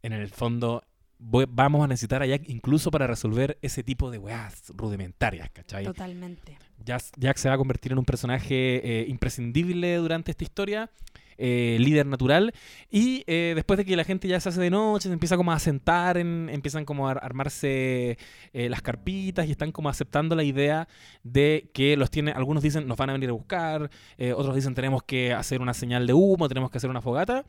En 0.04 0.13
el 0.13 0.28
fondo, 0.30 0.84
voy- 1.17 1.47
vamos 1.49 1.84
a 1.84 1.88
necesitar 1.88 2.21
a 2.21 2.25
Jack 2.25 2.43
incluso 2.49 2.91
para 2.91 3.08
resolver 3.08 3.58
ese 3.62 3.84
tipo 3.84 4.12
de 4.12 4.17
weas 4.17 4.71
rudimentarias, 4.75 5.49
¿cachai? 5.51 5.86
Totalmente. 5.86 6.58
Jack, 6.84 7.04
Jack 7.17 7.38
se 7.38 7.47
va 7.47 7.56
a 7.56 7.58
convertir 7.58 7.93
en 7.93 7.97
un 7.99 8.06
personaje 8.06 9.01
eh, 9.01 9.06
imprescindible 9.08 9.95
durante 9.95 10.32
esta 10.32 10.43
historia, 10.43 10.91
eh, 11.38 11.78
líder 11.80 12.06
natural, 12.06 12.54
y 12.89 13.24
eh, 13.28 13.54
después 13.56 13.78
de 13.78 13.86
que 13.86 13.95
la 13.95 14.04
gente 14.04 14.28
ya 14.28 14.39
se 14.39 14.50
hace 14.50 14.62
de 14.62 14.69
noche, 14.69 15.10
se 15.10 15.13
empieza 15.13 15.38
como 15.38 15.52
a 15.52 15.60
sentar, 15.60 16.17
en, 16.17 16.50
empiezan 16.50 16.86
como 16.86 17.08
a 17.08 17.12
ar- 17.12 17.19
armarse 17.24 18.17
eh, 18.54 18.69
las 18.69 18.82
carpitas 18.82 19.48
y 19.48 19.52
están 19.52 19.71
como 19.71 19.89
aceptando 19.89 20.36
la 20.36 20.43
idea 20.43 20.88
de 21.24 21.69
que 21.74 21.98
los 21.98 22.10
tiene, 22.10 22.32
algunos 22.32 22.63
dicen 22.63 22.88
nos 22.88 22.98
van 22.98 23.10
a 23.10 23.13
venir 23.13 23.30
a 23.30 23.34
buscar, 23.34 23.89
otros 24.36 24.56
dicen 24.56 24.76
tenemos 24.76 25.04
que 25.04 25.34
hacer 25.34 25.62
una 25.62 25.74
señal 25.74 26.08
de 26.08 26.13
humo, 26.13 26.48
tenemos 26.48 26.71
que 26.71 26.78
hacer 26.78 26.89
una 26.89 27.02
fogata. 27.02 27.45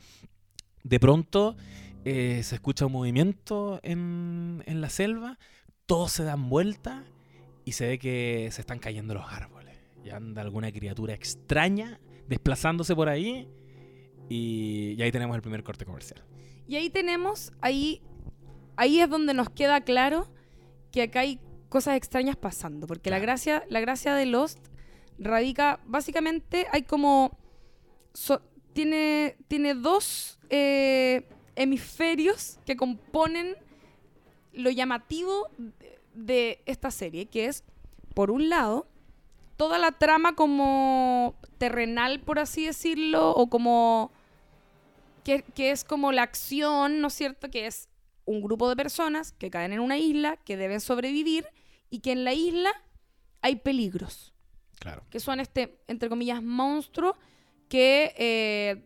De 0.83 1.01
pronto 1.01 1.57
se 2.05 2.41
escucha 2.41 2.87
un 2.87 2.93
movimiento 2.93 3.81
en, 3.83 4.63
en 4.67 4.81
la 4.81 4.89
selva, 4.89 5.39
todos 5.87 6.13
se 6.13 6.25
dan 6.25 6.49
vuelta 6.49 7.05
y 7.65 7.73
se 7.73 7.87
ve 7.87 7.99
que 7.99 8.49
se 8.53 8.61
están 8.61 8.79
cayendo 8.79 9.15
los 9.15 9.25
árboles. 9.33 9.77
Y 10.05 10.11
anda 10.11 10.43
alguna 10.43 10.71
criatura 10.71 11.15
extraña 11.15 11.99
desplazándose 12.29 12.95
por 12.95 13.09
ahí. 13.09 13.49
Y, 14.29 14.95
y 14.99 15.03
ahí 15.03 15.13
tenemos 15.13 15.37
el 15.37 15.43
primer 15.43 15.63
corte 15.63 15.85
comercial. 15.85 16.23
Y 16.69 16.77
ahí 16.77 16.91
tenemos, 16.91 17.53
ahí, 17.61 18.03
ahí 18.77 19.01
es 19.01 19.09
donde 19.09 19.35
nos 19.35 19.51
queda 19.51 19.81
claro 19.83 20.29
que 20.91 21.03
acá 21.03 21.21
hay 21.21 21.39
cosas 21.69 21.97
extrañas 21.97 22.37
pasando. 22.37 22.87
Porque 22.87 23.11
la 23.11 23.19
gracia, 23.19 23.65
la 23.69 23.81
gracia 23.81 24.15
de 24.15 24.27
Lost 24.27 24.59
radica, 25.19 25.81
básicamente, 25.87 26.67
hay 26.73 26.83
como. 26.83 27.39
so- 28.15 28.43
tiene, 28.73 29.37
tiene 29.49 29.75
dos 29.75 30.39
eh, 30.51 31.27
hemisferios 31.55 32.59
que 32.67 32.77
componen 32.77 33.57
lo 34.53 34.71
llamativo 34.71 35.49
de, 35.57 35.99
de 36.15 36.63
esta 36.67 36.91
serie, 36.91 37.27
que 37.27 37.47
es, 37.47 37.65
por 38.15 38.31
un 38.31 38.49
lado, 38.51 38.87
toda 39.57 39.79
la 39.79 39.93
trama 39.93 40.35
como 40.35 41.37
terrenal, 41.57 42.21
por 42.21 42.39
así 42.39 42.67
decirlo, 42.67 43.31
o 43.31 43.49
como 43.49 44.13
que, 45.27 45.43
que 45.43 45.73
es 45.73 45.83
como 45.83 46.13
la 46.13 46.23
acción, 46.23 47.01
¿no 47.01 47.09
es 47.09 47.15
cierto? 47.15 47.51
Que 47.51 47.67
es 47.67 47.89
un 48.27 48.41
grupo 48.41 48.69
de 48.69 48.77
personas 48.77 49.33
que 49.33 49.51
caen 49.51 49.73
en 49.73 49.81
una 49.81 49.99
isla, 49.99 50.37
que 50.37 50.57
deben 50.57 50.81
sobrevivir 50.81 51.45
y 51.91 51.99
que 51.99 52.13
en 52.13 52.23
la 52.23 52.33
isla 52.33 52.71
hay 53.43 53.57
peligros. 53.57 54.33
Claro. 54.79 55.03
que 55.11 55.19
son 55.21 55.41
este, 55.41 55.81
entre 55.89 56.09
comillas, 56.11 56.43
monstruo 56.43 57.17
que 57.69 58.15
eh, 58.19 58.85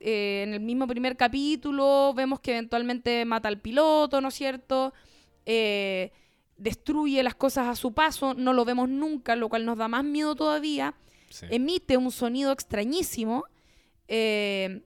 eh, 0.00 0.42
en 0.44 0.52
el 0.52 0.60
mismo 0.60 0.86
primer 0.86 1.16
capítulo 1.16 2.12
vemos 2.14 2.40
que 2.40 2.50
eventualmente 2.50 3.24
mata 3.24 3.48
al 3.48 3.60
piloto, 3.60 4.20
¿no 4.20 4.28
es 4.28 4.34
cierto? 4.34 4.92
Eh, 5.46 6.12
destruye 6.58 7.22
las 7.22 7.36
cosas 7.36 7.68
a 7.68 7.76
su 7.76 7.94
paso, 7.94 8.34
no 8.34 8.52
lo 8.52 8.66
vemos 8.66 8.88
nunca, 8.88 9.34
lo 9.36 9.48
cual 9.48 9.64
nos 9.64 9.78
da 9.78 9.88
más 9.88 10.04
miedo 10.04 10.34
todavía. 10.34 10.94
Sí. 11.30 11.46
Emite 11.48 11.96
un 11.96 12.10
sonido 12.10 12.52
extrañísimo. 12.52 13.44
eh, 14.08 14.82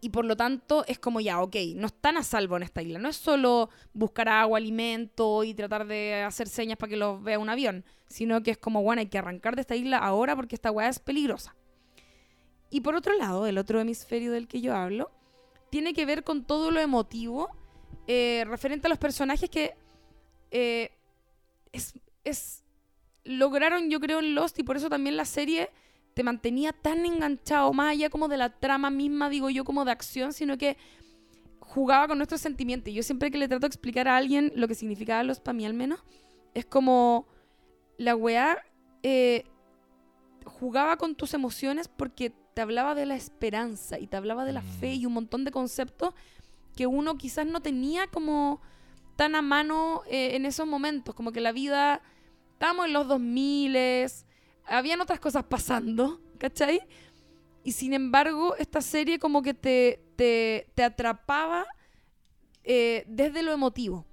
y 0.00 0.10
por 0.10 0.24
lo 0.24 0.36
tanto 0.36 0.84
es 0.86 0.98
como 0.98 1.20
ya, 1.20 1.40
ok, 1.42 1.56
no 1.76 1.86
están 1.86 2.16
a 2.16 2.22
salvo 2.22 2.56
en 2.56 2.62
esta 2.62 2.80
isla. 2.82 2.98
No 2.98 3.08
es 3.08 3.16
solo 3.16 3.68
buscar 3.92 4.28
agua, 4.28 4.58
alimento 4.58 5.44
y 5.44 5.52
tratar 5.54 5.86
de 5.86 6.22
hacer 6.22 6.48
señas 6.48 6.78
para 6.78 6.90
que 6.90 6.96
los 6.96 7.22
vea 7.22 7.38
un 7.38 7.50
avión, 7.50 7.84
sino 8.08 8.42
que 8.42 8.50
es 8.52 8.58
como, 8.58 8.82
bueno, 8.82 9.00
hay 9.00 9.06
que 9.08 9.18
arrancar 9.18 9.54
de 9.56 9.60
esta 9.62 9.76
isla 9.76 9.98
ahora 9.98 10.34
porque 10.36 10.54
esta 10.54 10.70
weá 10.70 10.88
es 10.88 10.98
peligrosa. 10.98 11.54
Y 12.70 12.80
por 12.80 12.94
otro 12.94 13.16
lado, 13.16 13.46
el 13.46 13.58
otro 13.58 13.80
hemisferio 13.80 14.32
del 14.32 14.48
que 14.48 14.60
yo 14.60 14.74
hablo, 14.74 15.10
tiene 15.70 15.92
que 15.92 16.06
ver 16.06 16.24
con 16.24 16.44
todo 16.44 16.70
lo 16.70 16.80
emotivo 16.80 17.48
eh, 18.06 18.44
referente 18.46 18.86
a 18.86 18.90
los 18.90 18.98
personajes 18.98 19.50
que 19.50 19.74
eh, 20.50 20.90
es, 21.72 21.94
es- 22.24 22.64
lograron, 23.24 23.90
yo 23.90 24.00
creo, 24.00 24.20
en 24.20 24.34
Lost 24.34 24.58
y 24.58 24.62
por 24.62 24.76
eso 24.76 24.88
también 24.88 25.16
la 25.16 25.24
serie 25.24 25.70
te 26.20 26.24
mantenía 26.24 26.74
tan 26.74 27.06
enganchado, 27.06 27.72
más 27.72 27.92
allá 27.92 28.10
como 28.10 28.28
de 28.28 28.36
la 28.36 28.50
trama 28.50 28.90
misma, 28.90 29.30
digo 29.30 29.48
yo, 29.48 29.64
como 29.64 29.86
de 29.86 29.92
acción, 29.92 30.34
sino 30.34 30.58
que 30.58 30.76
jugaba 31.60 32.08
con 32.08 32.18
nuestros 32.18 32.42
sentimientos. 32.42 32.92
Yo 32.92 33.02
siempre 33.02 33.30
que 33.30 33.38
le 33.38 33.48
trato 33.48 33.62
de 33.62 33.68
explicar 33.68 34.06
a 34.06 34.18
alguien 34.18 34.52
lo 34.54 34.68
que 34.68 34.74
significaba 34.74 35.22
Lost 35.22 35.42
para 35.42 35.54
mí 35.54 35.64
al 35.64 35.72
menos, 35.72 35.98
es 36.52 36.66
como 36.66 37.26
la 37.96 38.14
weá 38.14 38.58
eh, 39.02 39.44
jugaba 40.44 40.98
con 40.98 41.14
tus 41.14 41.32
emociones 41.32 41.88
porque 41.88 42.34
te 42.52 42.60
hablaba 42.60 42.94
de 42.94 43.06
la 43.06 43.16
esperanza 43.16 43.98
y 43.98 44.06
te 44.06 44.18
hablaba 44.18 44.44
de 44.44 44.52
la 44.52 44.60
fe 44.60 44.92
y 44.92 45.06
un 45.06 45.14
montón 45.14 45.46
de 45.46 45.52
conceptos 45.52 46.12
que 46.76 46.86
uno 46.86 47.16
quizás 47.16 47.46
no 47.46 47.62
tenía 47.62 48.08
como 48.08 48.60
tan 49.16 49.36
a 49.36 49.40
mano 49.40 50.02
eh, 50.06 50.36
en 50.36 50.44
esos 50.44 50.66
momentos, 50.66 51.14
como 51.14 51.32
que 51.32 51.40
la 51.40 51.52
vida, 51.52 52.02
estábamos 52.52 52.88
en 52.88 52.92
los 52.92 53.08
2000, 53.08 53.74
habían 54.70 55.00
otras 55.00 55.20
cosas 55.20 55.44
pasando, 55.44 56.20
¿cachai? 56.38 56.80
Y 57.64 57.72
sin 57.72 57.92
embargo, 57.92 58.56
esta 58.56 58.80
serie 58.80 59.18
como 59.18 59.42
que 59.42 59.52
te, 59.52 60.02
te, 60.16 60.70
te 60.74 60.82
atrapaba 60.82 61.66
eh, 62.64 63.04
desde 63.06 63.42
lo 63.42 63.52
emotivo. 63.52 64.06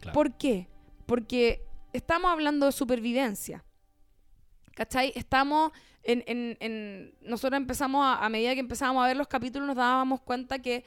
Claro. 0.00 0.12
¿Por 0.14 0.36
qué? 0.36 0.68
Porque 1.06 1.64
estamos 1.92 2.30
hablando 2.30 2.66
de 2.66 2.72
supervivencia. 2.72 3.64
¿Cachai? 4.74 5.12
Estamos 5.14 5.72
en, 6.02 6.24
en- 6.26 6.56
en- 6.60 7.14
Nosotros 7.22 7.56
empezamos, 7.58 8.04
a, 8.04 8.24
a 8.24 8.28
medida 8.28 8.52
que 8.54 8.60
empezábamos 8.60 9.04
a 9.04 9.06
ver 9.06 9.16
los 9.16 9.28
capítulos, 9.28 9.66
nos 9.66 9.76
dábamos 9.76 10.20
cuenta 10.20 10.58
que 10.60 10.84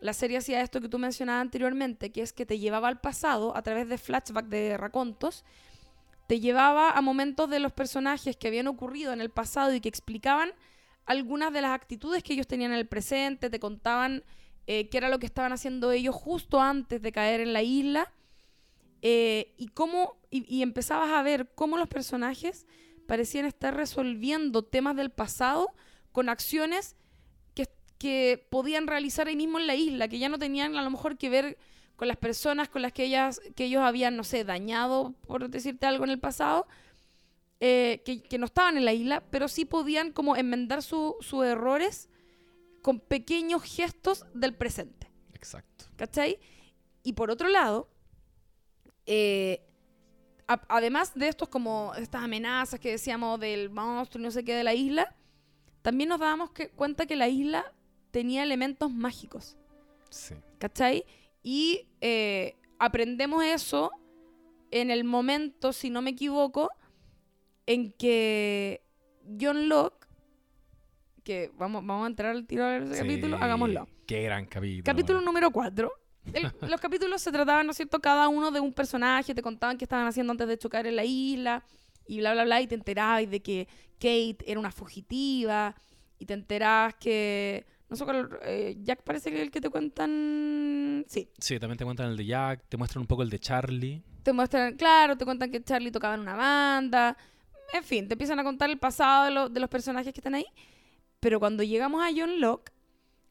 la 0.00 0.12
serie 0.12 0.36
hacía 0.38 0.60
esto 0.60 0.80
que 0.80 0.88
tú 0.88 0.98
mencionabas 0.98 1.42
anteriormente, 1.42 2.10
que 2.12 2.22
es 2.22 2.32
que 2.32 2.44
te 2.46 2.58
llevaba 2.58 2.88
al 2.88 3.00
pasado 3.00 3.56
a 3.56 3.62
través 3.62 3.88
de 3.88 3.96
flashback 3.98 4.46
de 4.46 4.76
racontos, 4.76 5.44
te 6.28 6.40
llevaba 6.40 6.90
a 6.90 7.00
momentos 7.00 7.48
de 7.48 7.58
los 7.58 7.72
personajes 7.72 8.36
que 8.36 8.48
habían 8.48 8.66
ocurrido 8.66 9.14
en 9.14 9.22
el 9.22 9.30
pasado 9.30 9.74
y 9.74 9.80
que 9.80 9.88
explicaban 9.88 10.52
algunas 11.06 11.54
de 11.54 11.62
las 11.62 11.70
actitudes 11.70 12.22
que 12.22 12.34
ellos 12.34 12.46
tenían 12.46 12.72
en 12.72 12.78
el 12.78 12.86
presente, 12.86 13.48
te 13.48 13.58
contaban 13.58 14.22
eh, 14.66 14.90
qué 14.90 14.98
era 14.98 15.08
lo 15.08 15.18
que 15.18 15.24
estaban 15.24 15.52
haciendo 15.52 15.90
ellos 15.90 16.14
justo 16.14 16.60
antes 16.60 17.00
de 17.00 17.12
caer 17.12 17.40
en 17.40 17.54
la 17.54 17.62
isla 17.62 18.12
eh, 19.00 19.54
y 19.56 19.68
cómo 19.68 20.18
y, 20.30 20.60
empezabas 20.60 21.12
a 21.12 21.22
ver 21.22 21.50
cómo 21.54 21.78
los 21.78 21.88
personajes 21.88 22.66
parecían 23.06 23.46
estar 23.46 23.74
resolviendo 23.74 24.62
temas 24.62 24.96
del 24.96 25.08
pasado 25.08 25.70
con 26.12 26.28
acciones 26.28 26.94
que, 27.54 27.68
que 27.96 28.46
podían 28.50 28.86
realizar 28.86 29.28
ahí 29.28 29.36
mismo 29.36 29.58
en 29.58 29.66
la 29.66 29.76
isla, 29.76 30.08
que 30.08 30.18
ya 30.18 30.28
no 30.28 30.38
tenían 30.38 30.76
a 30.76 30.82
lo 30.82 30.90
mejor 30.90 31.16
que 31.16 31.30
ver 31.30 31.56
con 31.98 32.06
las 32.06 32.16
personas 32.16 32.68
con 32.68 32.80
las 32.80 32.92
que, 32.92 33.02
ellas, 33.04 33.40
que 33.56 33.64
ellos 33.64 33.82
habían, 33.82 34.16
no 34.16 34.22
sé, 34.22 34.44
dañado, 34.44 35.14
por 35.26 35.50
decirte 35.50 35.84
algo 35.84 36.04
en 36.04 36.10
el 36.10 36.20
pasado, 36.20 36.68
eh, 37.58 38.02
que, 38.04 38.22
que 38.22 38.38
no 38.38 38.46
estaban 38.46 38.76
en 38.76 38.84
la 38.84 38.92
isla, 38.92 39.20
pero 39.30 39.48
sí 39.48 39.64
podían 39.64 40.12
como 40.12 40.36
enmendar 40.36 40.84
su- 40.84 41.16
sus 41.20 41.44
errores 41.44 42.08
con 42.82 43.00
pequeños 43.00 43.64
gestos 43.64 44.24
del 44.32 44.54
presente. 44.54 45.10
Exacto. 45.34 45.86
¿Cachai? 45.96 46.38
Y 47.02 47.14
por 47.14 47.32
otro 47.32 47.48
lado, 47.48 47.88
eh, 49.06 49.60
a- 50.46 50.62
además 50.68 51.12
de 51.16 51.26
estos 51.28 51.48
como 51.48 51.92
estas 51.96 52.22
amenazas 52.22 52.78
que 52.78 52.92
decíamos 52.92 53.40
del 53.40 53.70
monstruo 53.70 54.20
y 54.20 54.24
no 54.24 54.30
sé 54.30 54.44
qué 54.44 54.54
de 54.54 54.62
la 54.62 54.74
isla, 54.74 55.16
también 55.82 56.10
nos 56.10 56.20
dábamos 56.20 56.50
que- 56.52 56.68
cuenta 56.70 57.06
que 57.06 57.16
la 57.16 57.26
isla 57.28 57.72
tenía 58.12 58.44
elementos 58.44 58.90
mágicos. 58.92 59.56
Sí. 60.10 60.34
¿Cachai? 60.58 61.04
Y 61.42 61.88
eh, 62.00 62.56
aprendemos 62.78 63.44
eso 63.44 63.90
en 64.70 64.90
el 64.90 65.04
momento, 65.04 65.72
si 65.72 65.90
no 65.90 66.02
me 66.02 66.10
equivoco, 66.10 66.70
en 67.66 67.92
que 67.92 68.82
John 69.40 69.68
Locke, 69.68 70.06
que 71.24 71.50
vamos, 71.58 71.84
vamos 71.84 72.04
a 72.04 72.08
entrar 72.08 72.30
al 72.34 72.46
tiro 72.46 72.66
de 72.66 72.78
ese 72.78 72.94
Sí. 72.94 73.00
capítulo, 73.00 73.36
hagámoslo. 73.36 73.88
Qué 74.06 74.22
gran 74.22 74.46
capítulo. 74.46 74.84
Capítulo 74.84 75.20
número 75.20 75.50
4. 75.50 75.90
los 76.68 76.80
capítulos 76.80 77.22
se 77.22 77.32
trataban, 77.32 77.66
¿no 77.66 77.72
es 77.72 77.76
cierto?, 77.76 78.00
cada 78.00 78.28
uno 78.28 78.50
de 78.50 78.60
un 78.60 78.72
personaje, 78.72 79.34
te 79.34 79.42
contaban 79.42 79.78
qué 79.78 79.84
estaban 79.84 80.06
haciendo 80.06 80.30
antes 80.32 80.48
de 80.48 80.58
chocar 80.58 80.86
en 80.86 80.96
la 80.96 81.04
isla, 81.04 81.64
y 82.06 82.18
bla, 82.18 82.32
bla, 82.32 82.44
bla, 82.44 82.60
y 82.60 82.66
te 82.66 82.74
enterabas 82.74 83.28
de 83.30 83.40
que 83.40 83.68
Kate 83.98 84.38
era 84.46 84.58
una 84.58 84.70
fugitiva, 84.72 85.74
y 86.18 86.26
te 86.26 86.34
enterabas 86.34 86.94
que... 86.96 87.66
No 87.88 87.96
sé 87.96 88.04
cuál... 88.04 88.28
eh, 88.42 88.76
Jack 88.82 89.02
parece 89.02 89.30
que 89.30 89.36
es 89.38 89.42
el 89.42 89.50
que 89.50 89.60
te 89.60 89.70
cuentan... 89.70 91.04
Sí, 91.08 91.28
Sí, 91.38 91.58
también 91.58 91.78
te 91.78 91.84
cuentan 91.84 92.10
el 92.10 92.16
de 92.16 92.26
Jack, 92.26 92.64
te 92.68 92.76
muestran 92.76 93.00
un 93.02 93.06
poco 93.06 93.22
el 93.22 93.30
de 93.30 93.38
Charlie. 93.38 94.02
te 94.22 94.32
muestran, 94.32 94.76
claro, 94.76 95.16
te 95.16 95.24
cuentan 95.24 95.50
que 95.50 95.62
Charlie 95.62 95.90
tocaba 95.90 96.14
en 96.14 96.20
una 96.20 96.36
banda. 96.36 97.16
En 97.72 97.84
fin, 97.84 98.06
te 98.08 98.14
empiezan 98.14 98.38
a 98.40 98.44
contar 98.44 98.68
el 98.70 98.78
pasado 98.78 99.24
de, 99.24 99.30
lo- 99.30 99.48
de 99.48 99.60
los 99.60 99.68
personajes 99.70 100.12
que 100.12 100.20
están 100.20 100.34
ahí. 100.34 100.46
Pero 101.20 101.40
cuando 101.40 101.62
llegamos 101.62 102.02
a 102.02 102.08
John 102.14 102.40
Locke, 102.40 102.70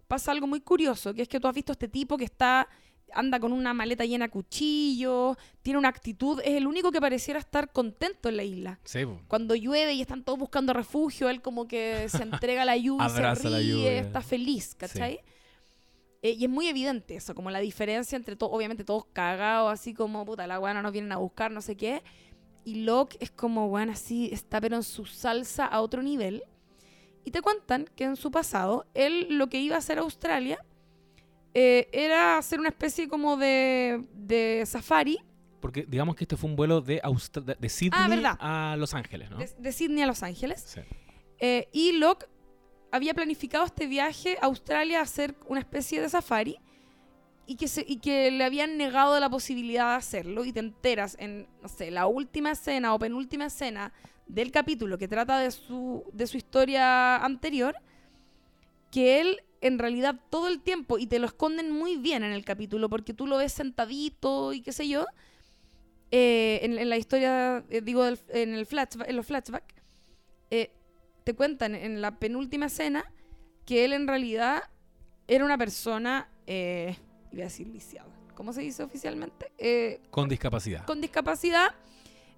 pasa 0.08 0.32
algo 0.32 0.48
muy 0.48 0.62
curioso, 0.62 1.13
que 1.13 1.22
es 1.24 1.28
que 1.28 1.39
tú 1.39 1.48
has 1.48 1.56
visto 1.56 1.72
a 1.72 1.76
este 1.76 1.88
tipo 1.88 2.17
que 2.17 2.26
está 2.26 2.67
anda 3.13 3.39
con 3.39 3.54
una 3.54 3.74
maleta 3.74 4.06
llena 4.06 4.26
de 4.26 4.32
cuchillos, 4.32 5.38
tiene 5.62 5.80
una 5.80 5.89
actitud, 5.89 6.39
es 6.43 6.56
el 6.56 6.67
único 6.67 6.91
que 6.91 7.02
pareciera 7.02 7.39
estar 7.39 7.72
contento 7.72 8.30
en 8.30 8.38
la 8.38 8.43
isla. 8.43 8.80
Sí. 8.84 9.02
Cuando 9.28 9.56
llueve 9.56 9.93
y 9.93 10.02
están 10.02 10.24
todos 10.24 10.39
buscando 10.39 10.74
refugio, 10.74 11.30
él 11.30 11.41
como 11.41 11.67
que 11.67 12.10
se 12.10 12.24
entrega 12.24 12.63
a 12.63 12.65
la 12.65 12.78
lluvia, 12.78 13.06
Abraza 13.06 13.43
se 13.43 13.50
la 13.50 13.58
ríe, 13.58 13.70
lluvia. 13.70 14.00
está 14.00 14.22
feliz, 14.22 14.76
¿cachai? 14.76 15.22
Eh, 16.22 16.32
y 16.32 16.46
es 16.46 16.50
muy 16.50 16.67
evidente 16.67 17.15
eso, 17.15 17.36
como 17.36 17.52
la 17.52 17.60
diferencia 17.60 18.15
entre 18.15 18.36
todos, 18.36 18.52
obviamente 18.54 18.84
todos 18.84 19.06
cagados, 19.13 19.72
así 19.72 19.93
como, 19.93 20.26
puta, 20.26 20.48
la 20.48 20.60
no 20.60 20.82
nos 20.82 20.91
vienen 20.91 21.12
a 21.12 21.17
buscar, 21.17 21.52
no 21.52 21.62
sé 21.62 21.76
qué. 21.76 22.04
Y 22.65 22.84
Locke 22.84 23.17
es 23.20 23.32
como, 23.32 23.67
weón, 23.67 23.89
así, 23.89 24.30
está 24.34 24.60
pero 24.60 24.76
en 24.76 24.84
su 24.84 25.06
salsa 25.06 25.65
a 25.65 25.82
otro 25.82 26.02
nivel. 26.02 26.43
Y 27.24 27.32
te 27.32 27.41
cuentan 27.41 27.89
que 27.96 28.06
en 28.06 28.15
su 28.15 28.32
pasado, 28.32 28.88
él 28.93 29.28
lo 29.30 29.48
que 29.48 29.60
iba 29.60 29.76
a 29.76 29.80
hacer 29.80 30.00
a 30.00 30.02
Australia 30.02 30.60
eh, 31.60 31.89
era 31.91 32.38
hacer 32.38 32.60
una 32.60 32.70
especie 32.70 33.08
como 33.08 33.36
de, 33.36 34.06
de 34.13 34.63
safari 34.67 35.17
Porque 35.60 35.86
digamos 35.88 36.15
que 36.15 36.26
este 36.26 36.38
fue 36.38 36.50
un 36.52 36.56
vuelo 36.56 36.82
de, 36.82 37.02
Austra- 37.02 37.43
de- 37.58 37.70
Sydney 37.70 38.24
Ah, 38.39 38.74
a 38.74 38.78
Los 38.78 38.93
Ángeles, 38.93 39.32
¿no? 39.32 39.38
de, 39.38 39.50
de 39.58 39.72
Sydney 39.72 40.04
a 40.04 40.08
Los 40.08 40.22
Ángeles. 40.22 40.62
Sí. 40.67 40.82
Eh, 41.39 41.67
y 41.74 41.93
Locke 41.93 42.28
había 42.91 43.13
planificado 43.15 43.65
este 43.65 43.88
viaje 43.88 44.38
a 44.41 44.46
Australia 44.46 45.00
a 45.00 45.04
hacer 45.04 45.34
una 45.48 45.60
especie 45.60 46.00
de 46.00 46.10
safari 46.10 46.58
y 47.48 47.56
que, 47.56 47.67
se- 47.67 47.86
y 47.88 47.98
que 47.98 48.30
le 48.30 48.43
habían 48.43 48.78
negado 48.78 49.20
la 49.20 49.30
posibilidad 49.30 49.89
de 49.91 49.96
hacerlo. 49.96 50.46
Y 50.46 50.54
te 50.54 50.60
enteras 50.60 51.15
en, 51.20 51.48
no 51.63 51.70
sé, 51.70 51.89
la 51.91 52.06
última 52.06 52.52
escena 52.52 52.93
o 52.93 53.00
penúltima 53.00 53.46
escena 53.48 53.91
del 54.28 54.51
capítulo 54.51 54.97
que 54.97 55.08
trata 55.08 55.39
de 55.39 55.49
su, 55.51 56.03
de 56.14 56.28
su 56.28 56.38
historia 56.38 57.16
anterior, 57.18 57.76
que 58.91 59.22
él 59.22 59.41
en 59.68 59.80
realidad 59.80 60.15
todo 60.30 60.47
el 60.47 60.61
tiempo, 60.61 60.97
y 60.97 61.07
te 61.07 61.20
lo 61.20 61.28
esconden 61.28 61.72
muy 61.72 61.95
bien 61.97 62.24
en 62.24 62.32
el 62.32 62.43
capítulo, 62.45 62.89
porque 62.89 63.13
tú 63.13 63.28
lo 63.28 63.38
ves 63.38 63.53
sentadito 63.53 64.53
y 64.53 64.61
qué 64.61 64.72
sé 64.72 64.88
yo, 64.88 65.05
eh, 66.11 66.59
en, 66.63 66.78
en 66.80 66.89
la 66.89 66.97
historia, 66.97 67.63
eh, 67.70 67.82
digo, 67.82 68.03
del- 68.03 68.20
en, 68.30 68.53
el 68.53 68.65
flashback, 68.65 69.09
en 69.09 69.15
los 69.15 69.26
flashbacks, 69.26 69.76
eh, 70.51 70.72
te 71.24 71.34
cuentan 71.34 71.76
en 71.76 72.01
la 72.01 72.18
penúltima 72.20 72.68
escena 72.68 73.03
que 73.65 73.84
él 73.84 73.91
en 73.93 74.07
realidad 74.07 74.63
era 75.28 75.43
una 75.43 75.57
persona, 75.57 76.30
iba 76.47 76.93
a 77.43 77.45
decir 77.49 77.68
lisiada, 77.68 78.07
¿cómo 78.36 78.53
se 78.53 78.61
dice 78.61 78.82
oficialmente? 78.84 79.51
Con 80.09 80.30
discapacidad. 80.30 80.86
con 80.86 81.01
discapacidad 81.01 81.76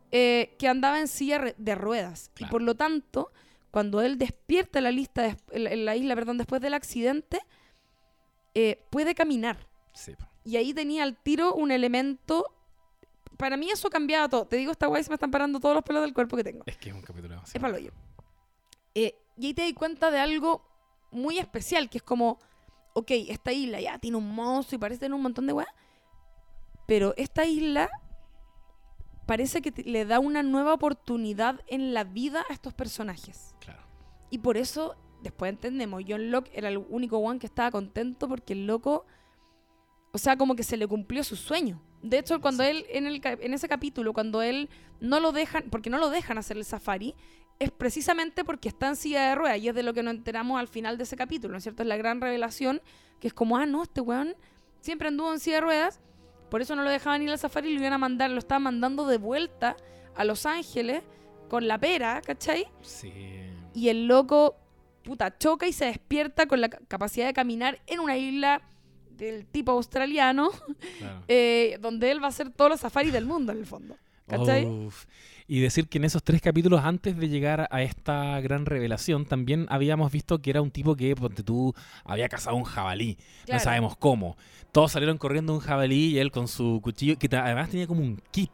que 0.09 0.67
andaba 0.67 0.99
en 0.99 1.07
silla 1.07 1.53
de 1.55 1.75
ruedas. 1.75 2.31
Claro. 2.33 2.49
Y 2.49 2.51
por 2.51 2.61
lo 2.63 2.73
tanto, 2.73 3.31
cuando 3.71 4.01
él 4.01 4.17
despierta 4.17 4.81
la, 4.81 4.91
lista 4.91 5.21
des- 5.23 5.37
en 5.51 5.85
la- 5.85 5.95
isla 5.95 6.15
perdón, 6.15 6.37
después 6.37 6.61
del 6.61 6.73
accidente, 6.73 7.39
eh, 8.55 8.83
puede 8.89 9.13
caminar. 9.15 9.57
Sí. 9.93 10.15
Y 10.43 10.57
ahí 10.57 10.73
tenía 10.73 11.03
al 11.03 11.15
tiro 11.17 11.53
un 11.53 11.71
elemento 11.71 12.45
para 13.37 13.55
mí 13.55 13.69
eso 13.71 13.89
cambiaba 13.89 14.27
todo. 14.27 14.45
Te 14.47 14.57
digo, 14.57 14.71
esta 14.71 14.87
guay 14.87 15.01
se 15.03 15.09
me 15.09 15.13
están 15.15 15.31
parando 15.31 15.59
todos 15.61 15.73
los 15.75 15.83
pelos 15.83 16.01
del 16.01 16.13
cuerpo 16.13 16.35
que 16.35 16.43
tengo. 16.43 16.63
Es 16.65 16.75
que 16.77 16.89
es 16.89 16.95
un 16.95 17.01
capítulo 17.01 17.35
Es 17.35 17.53
demasiado. 17.53 17.61
palo 17.61 17.77
yo. 17.79 17.91
Eh, 18.95 19.15
y 19.37 19.45
ahí 19.47 19.53
te 19.53 19.61
di 19.63 19.73
cuenta 19.73 20.11
de 20.11 20.19
algo 20.19 20.61
muy 21.11 21.37
especial, 21.39 21.89
que 21.89 21.99
es 21.99 22.03
como, 22.03 22.37
ok, 22.93 23.11
esta 23.29 23.53
isla 23.53 23.79
ya 23.79 23.97
tiene 23.97 24.17
un 24.17 24.29
monstruo 24.35 24.75
y 24.75 24.79
parece 24.79 24.99
tener 25.01 25.13
un 25.13 25.21
montón 25.21 25.47
de 25.47 25.53
weas, 25.53 25.69
pero 26.85 27.13
esta 27.15 27.45
isla 27.45 27.89
parece 29.29 29.61
que 29.61 29.83
le 29.83 30.05
da 30.05 30.19
una 30.19 30.41
nueva 30.41 30.73
oportunidad 30.73 31.61
en 31.67 31.93
la 31.93 32.03
vida 32.03 32.43
a 32.49 32.53
estos 32.53 32.73
personajes. 32.73 33.53
Claro. 33.59 33.83
Y 34.31 34.39
por 34.39 34.57
eso, 34.57 34.95
después 35.21 35.51
entendemos, 35.51 36.03
John 36.07 36.31
Locke 36.31 36.49
era 36.51 36.67
el 36.67 36.79
único 36.79 37.19
one 37.19 37.37
que 37.37 37.45
estaba 37.45 37.69
contento 37.69 38.27
porque 38.27 38.53
el 38.53 38.65
loco, 38.65 39.05
o 40.13 40.17
sea, 40.17 40.35
como 40.35 40.55
que 40.55 40.63
se 40.63 40.77
le 40.77 40.87
cumplió 40.87 41.23
su 41.23 41.35
sueño. 41.35 41.79
De 42.01 42.17
hecho, 42.17 42.41
cuando 42.41 42.63
él, 42.63 42.87
en, 42.89 43.05
el, 43.05 43.21
en 43.23 43.53
ese 43.53 43.67
capítulo, 43.67 44.13
cuando 44.13 44.41
él 44.41 44.67
no 44.99 45.19
lo 45.19 45.31
dejan, 45.31 45.65
porque 45.69 45.91
no 45.91 45.99
lo 45.99 46.09
dejan 46.09 46.39
hacer 46.39 46.57
el 46.57 46.65
safari, 46.65 47.13
es 47.59 47.69
precisamente 47.69 48.43
porque 48.43 48.69
está 48.69 48.87
en 48.87 48.95
silla 48.95 49.29
de 49.29 49.35
ruedas 49.35 49.59
y 49.59 49.69
es 49.69 49.75
de 49.75 49.83
lo 49.83 49.93
que 49.93 50.01
nos 50.01 50.15
enteramos 50.15 50.59
al 50.59 50.67
final 50.67 50.97
de 50.97 51.03
ese 51.03 51.15
capítulo, 51.15 51.51
¿no 51.51 51.57
es 51.57 51.63
cierto? 51.63 51.83
Es 51.83 51.87
la 51.87 51.97
gran 51.97 52.19
revelación, 52.19 52.81
que 53.19 53.27
es 53.27 53.35
como, 53.35 53.57
ah, 53.57 53.67
no, 53.67 53.83
este 53.83 54.01
weón 54.01 54.33
siempre 54.81 55.09
anduvo 55.09 55.31
en 55.31 55.39
silla 55.39 55.57
de 55.57 55.61
ruedas, 55.61 55.99
por 56.49 56.61
eso 56.61 56.75
no 56.75 56.83
lo 56.83 56.89
dejaban 56.89 57.21
ir 57.21 57.29
al 57.29 57.37
safari 57.39 57.69
y 57.69 57.73
lo 57.73 57.79
iban 57.81 57.93
a 57.93 57.97
mandar, 57.97 58.29
lo 58.29 58.39
estaban 58.39 58.63
mandando 58.63 59.05
de 59.07 59.17
vuelta 59.17 59.75
a 60.15 60.23
Los 60.23 60.45
Ángeles 60.45 61.03
con 61.49 61.67
la 61.67 61.77
pera, 61.79 62.21
¿cachai? 62.25 62.67
Sí. 62.81 63.11
y 63.73 63.89
el 63.89 64.07
loco, 64.07 64.55
puta, 65.03 65.37
choca 65.37 65.67
y 65.67 65.73
se 65.73 65.85
despierta 65.85 66.45
con 66.47 66.59
la 66.61 66.69
ca- 66.69 66.79
capacidad 66.87 67.25
de 67.27 67.33
caminar 67.33 67.79
en 67.87 67.99
una 67.99 68.17
isla 68.17 68.61
del 69.11 69.45
tipo 69.45 69.71
australiano, 69.71 70.49
Claro. 70.97 71.23
eh, 71.27 71.77
donde 71.81 72.11
él 72.11 72.21
va 72.21 72.27
a 72.27 72.29
hacer 72.29 72.49
todos 72.51 72.69
los 72.71 72.79
safaris 72.79 73.11
del 73.13 73.25
mundo, 73.25 73.51
en 73.51 73.57
el 73.59 73.65
fondo. 73.65 73.97
¿Cachai? 74.27 74.65
Uf. 74.65 75.05
Y 75.51 75.61
decir 75.61 75.87
que 75.89 75.97
en 75.97 76.03
esos 76.05 76.21
tres 76.23 76.41
capítulos 76.41 76.81
antes 76.83 77.17
de 77.17 77.27
llegar 77.27 77.67
a 77.71 77.81
esta 77.81 78.39
gran 78.39 78.67
revelación 78.67 79.25
también 79.25 79.65
habíamos 79.69 80.11
visto 80.11 80.39
que 80.41 80.51
era 80.51 80.61
un 80.61 80.69
tipo 80.69 80.95
que, 80.95 81.15
ponte 81.15 81.41
tú, 81.41 81.73
había 82.05 82.29
cazado 82.29 82.55
un 82.55 82.63
jabalí. 82.65 83.15
Claro. 83.45 83.57
No 83.57 83.63
sabemos 83.63 83.97
cómo. 83.97 84.37
Todos 84.71 84.91
salieron 84.91 85.17
corriendo 85.17 85.51
un 85.55 85.59
jabalí 85.59 86.09
y 86.09 86.19
él 86.19 86.31
con 86.31 86.47
su 86.47 86.79
cuchillo, 86.83 87.17
que 87.17 87.27
además 87.35 87.69
tenía 87.71 87.87
como 87.87 88.01
un 88.01 88.21
kit 88.29 88.51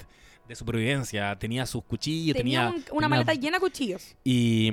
de 0.48 0.56
supervivencia. 0.56 1.36
Tenía 1.38 1.66
sus 1.66 1.84
cuchillos, 1.84 2.38
Tenía, 2.38 2.70
tenía... 2.70 2.70
un- 2.70 2.76
una 2.98 3.08
tenía- 3.08 3.10
maleta 3.10 3.34
llena 3.34 3.58
de 3.58 3.60
cuchillos. 3.60 4.16
Y, 4.24 4.72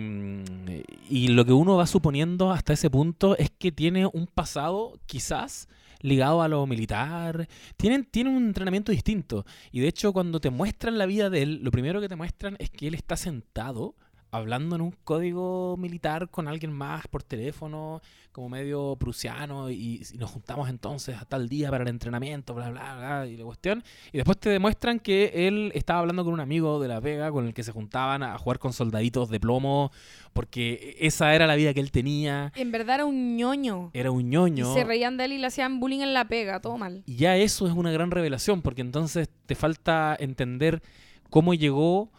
y 1.11 1.29
lo 1.29 1.45
que 1.45 1.53
uno 1.53 1.77
va 1.77 1.87
suponiendo 1.87 2.53
hasta 2.53 2.73
ese 2.73 2.89
punto 2.89 3.37
es 3.37 3.51
que 3.51 3.73
tiene 3.73 4.07
un 4.07 4.29
pasado 4.29 4.99
quizás 5.07 5.68
ligado 6.03 6.42
a 6.42 6.48
lo 6.48 6.66
militar. 6.66 7.48
Tienen, 7.76 8.05
tiene 8.05 8.30
un 8.30 8.44
entrenamiento 8.44 8.92
distinto. 8.92 9.46
Y 9.70 9.80
de 9.80 9.88
hecho 9.88 10.12
cuando 10.12 10.40
te 10.40 10.50
muestran 10.50 10.98
la 10.98 11.07
vida 11.07 11.30
de 11.30 11.42
él, 11.42 11.61
lo 11.62 11.70
primero 11.70 12.00
que 12.00 12.09
te 12.09 12.16
muestran 12.16 12.57
es 12.59 12.70
que 12.70 12.88
él 12.88 12.94
está 12.94 13.16
sentado 13.16 13.96
hablando 14.33 14.74
en 14.76 14.83
un 14.83 14.95
código 15.05 15.76
militar 15.78 16.28
con 16.30 16.49
alguien 16.49 16.72
más 16.72 17.07
por 17.07 17.22
teléfono, 17.22 18.01
como 18.33 18.49
medio 18.49 18.97
prusiano, 18.99 19.68
y, 19.68 20.03
y 20.11 20.16
nos 20.16 20.30
juntamos 20.30 20.70
entonces 20.70 21.16
a 21.20 21.26
tal 21.26 21.51
día 21.51 21.68
para 21.70 21.83
el 21.85 21.89
entrenamiento, 21.91 22.55
bla, 22.55 22.70
bla, 22.70 22.97
bla, 22.97 23.26
y 23.26 23.37
la 23.37 23.45
cuestión. 23.45 23.85
Y 24.11 24.16
después 24.16 24.39
te 24.39 24.49
demuestran 24.49 24.99
que 25.01 25.47
él 25.47 25.70
estaba 25.74 26.01
hablando 26.01 26.24
con 26.24 26.33
un 26.33 26.41
amigo 26.41 26.80
de 26.80 26.89
La 26.89 26.99
Vega 26.99 27.30
con 27.30 27.47
el 27.47 27.53
que 27.53 27.62
se 27.62 27.72
juntaban 27.72 28.22
a 28.22 28.39
jugar 28.39 28.59
con 28.59 28.72
soldaditos 28.72 29.28
de 29.28 29.39
plomo, 29.39 29.93
porque 30.33 30.97
esa 30.99 31.35
era 31.35 31.47
la 31.47 31.55
vida 31.55 31.74
que 31.74 31.80
él 31.80 31.91
tenía. 31.91 32.53
En 32.57 32.72
verdad 32.72 32.95
era 32.97 33.05
un 33.05 33.37
ñoño. 33.37 33.91
Era 33.93 34.11
un 34.11 34.22
Y 34.22 34.24
ñoño. 34.24 34.72
se 34.72 34.83
reían 34.85 35.18
de 35.18 35.26
él 35.26 35.33
y 35.33 35.39
le 35.39 35.49
hacían 35.49 35.78
bullying 35.78 36.01
en 36.01 36.14
la 36.14 36.26
pega, 36.26 36.59
todo 36.61 36.78
mal. 36.78 37.03
Y 37.05 37.16
ya 37.16 37.37
eso 37.37 37.66
es 37.66 37.74
una 37.74 37.93
gran 37.93 38.11
revelación, 38.11 38.62
porque 38.62 38.80
entonces 38.80 39.28
te 39.45 39.55
falta 39.55 40.16
entender 40.18 40.83
cómo 41.28 41.53
llegó 41.53 42.11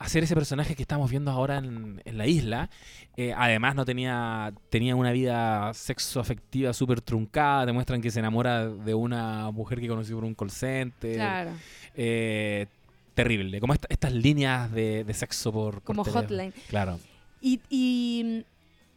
a 0.00 0.08
ser 0.08 0.24
ese 0.24 0.34
personaje 0.34 0.74
que 0.74 0.82
estamos 0.82 1.10
viendo 1.10 1.30
ahora 1.30 1.58
en, 1.58 2.00
en 2.04 2.18
la 2.18 2.26
isla. 2.26 2.70
Eh, 3.16 3.34
además 3.36 3.74
no 3.74 3.84
tenía, 3.84 4.52
tenía 4.70 4.96
una 4.96 5.12
vida 5.12 5.72
sexoafectiva 5.74 6.72
súper 6.72 7.00
truncada, 7.02 7.66
te 7.66 7.72
muestran 7.72 8.00
que 8.00 8.10
se 8.10 8.18
enamora 8.18 8.66
de 8.68 8.94
una 8.94 9.50
mujer 9.50 9.78
que 9.78 9.86
conoció 9.88 10.16
por 10.16 10.24
un 10.24 10.34
call 10.34 10.50
center. 10.50 11.14
Claro, 11.16 11.50
Eh, 11.94 12.66
terrible, 13.14 13.60
como 13.60 13.74
esta- 13.74 13.88
estas 13.90 14.12
líneas 14.14 14.72
de, 14.72 15.04
de 15.04 15.14
sexo 15.14 15.52
por... 15.52 15.82
como 15.82 16.02
hotline. 16.04 16.54
Claro. 16.68 16.98
Y, 17.42 17.60
y, 17.68 18.22
mm, 18.24 18.40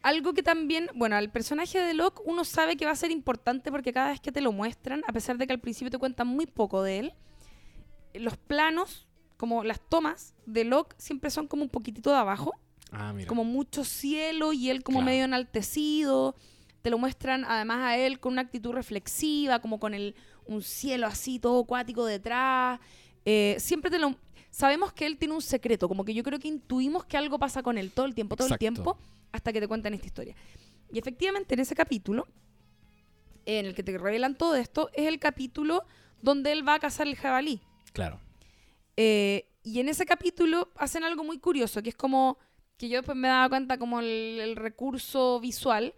algo 0.03 0.33
que 0.33 0.41
también, 0.43 0.87
bueno, 0.95 1.17
el 1.17 1.29
personaje 1.29 1.79
de 1.79 1.93
Locke 1.93 2.21
uno 2.25 2.45
sabe 2.45 2.77
que 2.77 2.85
va 2.85 2.91
a 2.91 2.95
ser 2.95 3.11
importante 3.11 3.71
porque 3.71 3.91
cada 3.91 4.11
vez 4.11 4.21
que 4.21 4.31
te 4.31 4.39
lo 4.39 4.53
muestran, 4.53 5.01
a 5.07 5.11
pesar 5.11 5.37
de 5.37 5.47
que 5.47 5.53
al 5.53 5.59
principio 5.59 5.91
te 5.91 5.97
cuentan 5.97 6.27
muy 6.27 6.45
poco 6.45 6.81
de 6.81 6.99
él, 6.99 7.13
los 8.13 8.37
planos, 8.37 9.05
como 9.43 9.65
las 9.65 9.81
tomas 9.81 10.33
de 10.45 10.63
Locke 10.63 10.95
siempre 10.97 11.29
son 11.29 11.49
como 11.49 11.63
un 11.63 11.69
poquitito 11.69 12.09
de 12.11 12.15
abajo, 12.15 12.53
Ah, 12.93 13.11
mira. 13.11 13.27
como 13.27 13.43
mucho 13.43 13.83
cielo 13.83 14.53
y 14.53 14.69
él 14.69 14.83
como 14.83 14.99
Claro. 14.99 15.11
medio 15.11 15.25
enaltecido. 15.25 16.33
Te 16.81 16.89
lo 16.89 16.97
muestran 16.97 17.43
además 17.43 17.79
a 17.81 17.97
él 17.97 18.21
con 18.21 18.31
una 18.31 18.43
actitud 18.43 18.71
reflexiva, 18.71 19.59
como 19.59 19.81
con 19.81 19.93
el, 19.93 20.15
un 20.45 20.61
cielo 20.61 21.07
así 21.07 21.39
todo 21.39 21.59
acuático 21.63 22.05
detrás. 22.05 22.79
Eh, 23.25 23.57
siempre 23.59 23.91
te 23.91 23.99
lo... 23.99 24.15
Sabemos 24.49 24.93
que 24.93 25.05
él 25.05 25.17
tiene 25.17 25.33
un 25.33 25.41
secreto, 25.41 25.89
como 25.89 26.05
que 26.05 26.13
yo 26.13 26.23
creo 26.23 26.39
que 26.39 26.47
intuimos 26.47 27.03
que 27.03 27.17
algo 27.17 27.37
pasa 27.37 27.61
con 27.63 27.77
él 27.77 27.91
todo 27.91 28.05
el 28.05 28.15
tiempo, 28.15 28.37
todo 28.37 28.47
Exacto. 28.47 28.65
el 28.65 28.73
tiempo, 28.73 28.97
hasta 29.33 29.51
que 29.51 29.59
te 29.59 29.67
cuentan 29.67 29.93
esta 29.93 30.07
historia. 30.07 30.35
Y 30.89 30.99
efectivamente 30.99 31.53
en 31.55 31.59
ese 31.59 31.75
capítulo, 31.75 32.27
en 33.45 33.65
el 33.65 33.75
que 33.75 33.83
te 33.83 33.97
revelan 33.97 34.35
todo 34.37 34.55
esto, 34.55 34.89
es 34.93 35.05
el 35.07 35.19
capítulo 35.19 35.83
donde 36.21 36.53
él 36.53 36.65
va 36.65 36.75
a 36.75 36.79
cazar 36.79 37.07
el 37.07 37.17
jabalí. 37.17 37.59
Claro. 37.91 38.21
Eh, 38.97 39.49
y 39.63 39.79
en 39.79 39.89
ese 39.89 40.05
capítulo 40.05 40.69
hacen 40.75 41.03
algo 41.03 41.23
muy 41.23 41.39
curioso, 41.39 41.81
que 41.81 41.89
es 41.89 41.95
como 41.95 42.37
que 42.77 42.89
yo 42.89 42.97
después 42.99 43.17
me 43.17 43.27
daba 43.27 43.49
cuenta 43.49 43.77
como 43.77 43.99
el, 43.99 44.39
el 44.41 44.55
recurso 44.55 45.39
visual. 45.39 45.93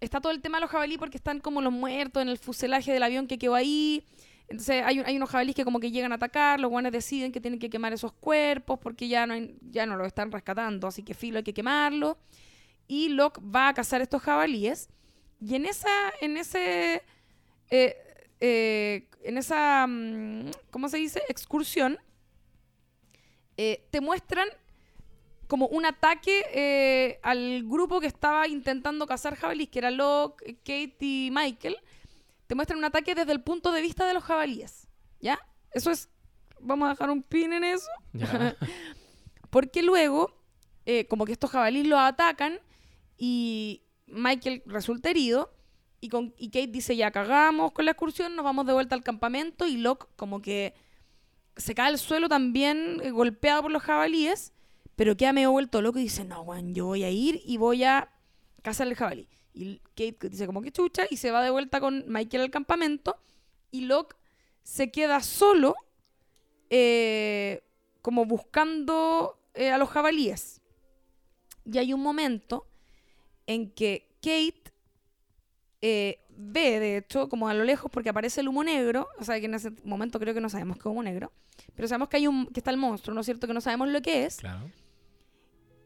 Está 0.00 0.20
todo 0.20 0.32
el 0.32 0.40
tema 0.40 0.58
de 0.58 0.62
los 0.62 0.70
jabalí 0.70 0.98
porque 0.98 1.16
están 1.16 1.40
como 1.40 1.60
los 1.60 1.72
muertos 1.72 2.22
en 2.22 2.28
el 2.28 2.38
fuselaje 2.38 2.92
del 2.92 3.02
avión 3.02 3.26
que 3.26 3.38
quedó 3.38 3.54
ahí. 3.54 4.04
Entonces 4.48 4.82
hay, 4.84 5.00
hay 5.00 5.16
unos 5.16 5.30
jabalíes 5.30 5.56
que 5.56 5.64
como 5.64 5.80
que 5.80 5.90
llegan 5.90 6.12
a 6.12 6.16
atacar, 6.16 6.60
los 6.60 6.70
guanes 6.70 6.92
deciden 6.92 7.32
que 7.32 7.40
tienen 7.40 7.58
que 7.58 7.70
quemar 7.70 7.92
esos 7.94 8.12
cuerpos 8.12 8.78
porque 8.78 9.08
ya 9.08 9.26
no, 9.26 9.34
hay- 9.34 9.56
ya 9.62 9.86
no 9.86 9.96
los 9.96 10.06
están 10.06 10.30
rescatando, 10.30 10.86
así 10.86 11.02
que 11.02 11.14
filo 11.14 11.38
hay 11.38 11.44
que 11.44 11.54
quemarlo. 11.54 12.18
Y 12.86 13.08
Locke 13.10 13.40
va 13.42 13.68
a 13.68 13.74
cazar 13.74 14.02
estos 14.02 14.22
jabalíes. 14.22 14.88
Y 15.40 15.54
en 15.54 15.66
esa, 15.66 15.88
en 16.20 16.36
ese, 16.36 17.02
eh, 17.70 17.96
eh, 18.40 19.08
en 19.22 19.38
esa, 19.38 19.86
mm, 19.86 20.50
¿cómo 20.70 20.88
se 20.88 20.98
dice? 20.98 21.22
Excursión, 21.28 21.98
eh, 23.56 23.86
te 23.90 24.00
muestran 24.00 24.48
como 25.46 25.66
un 25.68 25.86
ataque 25.86 26.44
eh, 26.52 27.20
al 27.22 27.62
grupo 27.64 28.00
que 28.00 28.06
estaba 28.06 28.48
intentando 28.48 29.06
cazar 29.06 29.36
jabalíes, 29.36 29.68
que 29.68 29.78
era 29.78 29.90
Locke, 29.90 30.56
Kate 30.58 30.96
y 31.00 31.30
Michael. 31.30 31.76
Te 32.46 32.54
muestran 32.54 32.78
un 32.78 32.84
ataque 32.84 33.14
desde 33.14 33.32
el 33.32 33.42
punto 33.42 33.72
de 33.72 33.82
vista 33.82 34.06
de 34.06 34.14
los 34.14 34.24
jabalíes. 34.24 34.88
¿Ya? 35.20 35.38
Eso 35.70 35.90
es. 35.90 36.08
Vamos 36.60 36.86
a 36.86 36.90
dejar 36.90 37.10
un 37.10 37.22
pin 37.22 37.52
en 37.52 37.64
eso. 37.64 37.88
Porque 39.50 39.82
luego, 39.82 40.34
eh, 40.86 41.06
como 41.06 41.24
que 41.24 41.32
estos 41.32 41.50
jabalíes 41.50 41.86
los 41.86 42.00
atacan 42.00 42.58
y 43.16 43.82
Michael 44.06 44.62
resulta 44.66 45.10
herido. 45.10 45.52
Y, 46.00 46.08
con, 46.10 46.34
y 46.36 46.48
Kate 46.48 46.66
dice, 46.66 46.96
ya 46.96 47.10
cagamos 47.10 47.72
con 47.72 47.86
la 47.86 47.92
excursión, 47.92 48.36
nos 48.36 48.44
vamos 48.44 48.66
de 48.66 48.72
vuelta 48.72 48.94
al 48.94 49.02
campamento. 49.02 49.66
Y 49.66 49.76
Locke 49.76 50.06
como 50.16 50.42
que 50.42 50.74
se 51.56 51.74
cae 51.74 51.88
al 51.88 51.98
suelo 51.98 52.28
también, 52.28 53.00
eh, 53.02 53.10
golpeado 53.10 53.62
por 53.62 53.70
los 53.70 53.82
jabalíes. 53.82 54.52
Pero 54.96 55.16
queda 55.16 55.32
medio 55.32 55.50
vuelto 55.50 55.82
loco 55.82 55.98
y 55.98 56.04
dice, 56.04 56.24
no, 56.24 56.44
Juan, 56.44 56.72
yo 56.74 56.86
voy 56.86 57.02
a 57.02 57.10
ir 57.10 57.42
y 57.44 57.56
voy 57.56 57.82
a 57.82 58.12
cazar 58.62 58.86
el 58.86 58.94
jabalí. 58.94 59.28
Y 59.52 59.80
Kate 59.96 60.28
dice 60.28 60.46
como 60.46 60.62
que 60.62 60.70
chucha 60.70 61.04
y 61.10 61.16
se 61.16 61.30
va 61.30 61.42
de 61.42 61.50
vuelta 61.50 61.80
con 61.80 62.04
Michael 62.06 62.44
al 62.44 62.50
campamento. 62.50 63.16
Y 63.72 63.82
Locke 63.82 64.16
se 64.62 64.92
queda 64.92 65.20
solo, 65.20 65.74
eh, 66.70 67.64
como 68.02 68.24
buscando 68.24 69.40
eh, 69.54 69.70
a 69.70 69.78
los 69.78 69.88
jabalíes. 69.88 70.60
Y 71.64 71.78
hay 71.78 71.92
un 71.92 72.02
momento 72.02 72.68
en 73.46 73.70
que 73.72 74.16
Kate 74.20 74.72
ve, 76.36 76.80
de 76.80 76.96
hecho, 76.98 77.28
como 77.28 77.48
a 77.48 77.54
lo 77.54 77.64
lejos, 77.64 77.90
porque 77.90 78.08
aparece 78.10 78.40
el 78.40 78.48
humo 78.48 78.62
negro, 78.64 79.08
o 79.18 79.24
sea 79.24 79.38
que 79.40 79.46
en 79.46 79.54
ese 79.54 79.72
momento 79.84 80.18
creo 80.18 80.34
que 80.34 80.40
no 80.40 80.48
sabemos 80.48 80.76
que 80.76 80.80
es 80.80 80.86
humo 80.86 81.02
negro, 81.02 81.32
pero 81.74 81.86
sabemos 81.88 82.08
que 82.08 82.16
hay 82.18 82.26
un 82.26 82.46
que 82.46 82.60
está 82.60 82.70
el 82.70 82.76
monstruo, 82.76 83.14
¿no 83.14 83.20
es 83.20 83.26
cierto? 83.26 83.46
Que 83.46 83.54
no 83.54 83.60
sabemos 83.60 83.88
lo 83.88 84.00
que 84.02 84.24
es. 84.26 84.36
Claro. 84.36 84.70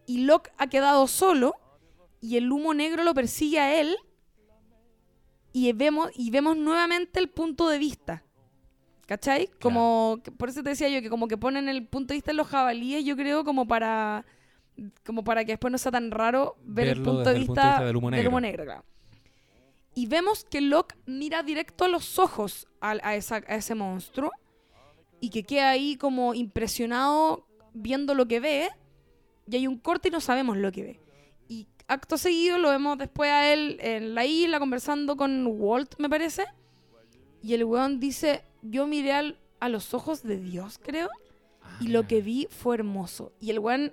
Y 0.06 0.22
Locke 0.24 0.50
ha 0.58 0.66
quedado 0.68 1.06
solo 1.06 1.54
y 2.20 2.36
el 2.36 2.50
humo 2.50 2.72
negro 2.74 3.04
lo 3.04 3.14
persigue 3.14 3.60
a 3.60 3.80
él 3.80 3.96
y 5.52 5.72
vemos, 5.72 6.10
y 6.14 6.30
vemos 6.30 6.56
nuevamente 6.56 7.18
el 7.20 7.28
punto 7.28 7.68
de 7.68 7.78
vista. 7.78 8.22
¿Cachai? 9.06 9.48
Como, 9.60 10.20
que- 10.22 10.30
por 10.30 10.50
eso 10.50 10.62
te 10.62 10.70
decía 10.70 10.88
yo 10.90 11.00
que 11.00 11.08
como 11.08 11.28
que 11.28 11.38
ponen 11.38 11.68
el 11.70 11.86
punto 11.86 12.08
de 12.12 12.16
vista 12.16 12.30
en 12.30 12.36
los 12.36 12.46
jabalíes, 12.46 13.04
yo 13.04 13.16
creo, 13.16 13.42
como 13.44 13.66
para 13.66 14.24
como 15.04 15.24
para 15.24 15.44
que 15.44 15.52
después 15.52 15.72
no 15.72 15.78
sea 15.78 15.90
tan 15.90 16.10
raro 16.12 16.56
ver 16.62 16.86
el 16.88 16.94
Verlo 17.00 17.04
punto 17.14 17.30
de 17.30 17.32
el 17.32 17.38
vista, 17.38 17.46
punto 17.54 17.60
de 17.62 17.68
vista 17.68 17.84
del 17.84 17.96
humo 18.28 18.40
negro. 18.40 18.64
claro. 18.64 18.84
Y 19.98 20.06
vemos 20.06 20.44
que 20.44 20.60
Locke 20.60 20.94
mira 21.06 21.42
directo 21.42 21.84
a 21.84 21.88
los 21.88 22.20
ojos 22.20 22.68
a, 22.80 23.16
esa- 23.16 23.42
a 23.48 23.56
ese 23.56 23.74
monstruo 23.74 24.30
y 25.20 25.30
que 25.30 25.42
queda 25.42 25.70
ahí 25.70 25.96
como 25.96 26.34
impresionado 26.34 27.44
viendo 27.74 28.14
lo 28.14 28.28
que 28.28 28.38
ve 28.38 28.68
y 29.50 29.56
hay 29.56 29.66
un 29.66 29.78
corte 29.78 30.06
y 30.08 30.10
no 30.12 30.20
sabemos 30.20 30.56
lo 30.56 30.70
que 30.70 30.82
ve. 30.82 31.00
Y 31.48 31.66
acto 31.88 32.16
seguido 32.16 32.58
lo 32.58 32.70
vemos 32.70 32.96
después 32.96 33.28
a 33.28 33.52
él 33.52 33.78
en 33.80 34.14
la 34.14 34.24
isla 34.24 34.60
conversando 34.60 35.16
con 35.16 35.44
Walt, 35.48 35.94
me 35.98 36.08
parece. 36.08 36.44
Y 37.42 37.54
el 37.54 37.64
weón 37.64 37.98
dice, 37.98 38.44
yo 38.62 38.86
miré 38.86 39.12
al- 39.14 39.38
a 39.58 39.68
los 39.68 39.94
ojos 39.94 40.22
de 40.22 40.36
Dios, 40.38 40.78
creo, 40.80 41.08
y 41.80 41.88
lo 41.88 42.06
que 42.06 42.20
vi 42.22 42.46
fue 42.50 42.76
hermoso. 42.76 43.32
Y 43.40 43.50
el 43.50 43.58
weón, 43.58 43.92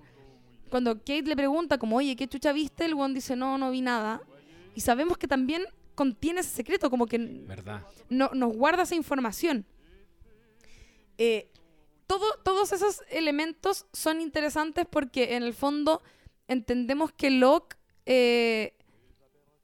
cuando 0.69 0.99
Kate 0.99 1.23
le 1.23 1.35
pregunta 1.35 1.79
como, 1.79 1.95
oye, 1.97 2.15
¿qué 2.15 2.27
chucha 2.27 2.51
viste? 2.53 2.85
El 2.85 2.93
weón 2.93 3.15
dice, 3.15 3.35
no, 3.35 3.57
no 3.57 3.71
vi 3.71 3.81
nada. 3.81 4.21
Y 4.75 4.81
sabemos 4.81 5.17
que 5.17 5.27
también 5.27 5.63
contiene 5.95 6.41
ese 6.41 6.49
secreto, 6.49 6.89
como 6.89 7.07
que 7.07 7.17
¿Verdad? 7.17 7.81
no, 8.09 8.29
nos 8.33 8.53
guarda 8.55 8.83
esa 8.83 8.95
información. 8.95 9.65
Eh, 11.17 11.49
todo, 12.07 12.25
todos 12.43 12.71
esos 12.71 13.01
elementos 13.09 13.85
son 13.93 14.21
interesantes 14.21 14.85
porque 14.89 15.35
en 15.35 15.43
el 15.43 15.53
fondo 15.53 16.03
entendemos 16.47 17.11
que 17.11 17.31
Locke 17.31 17.77
eh, 18.05 18.73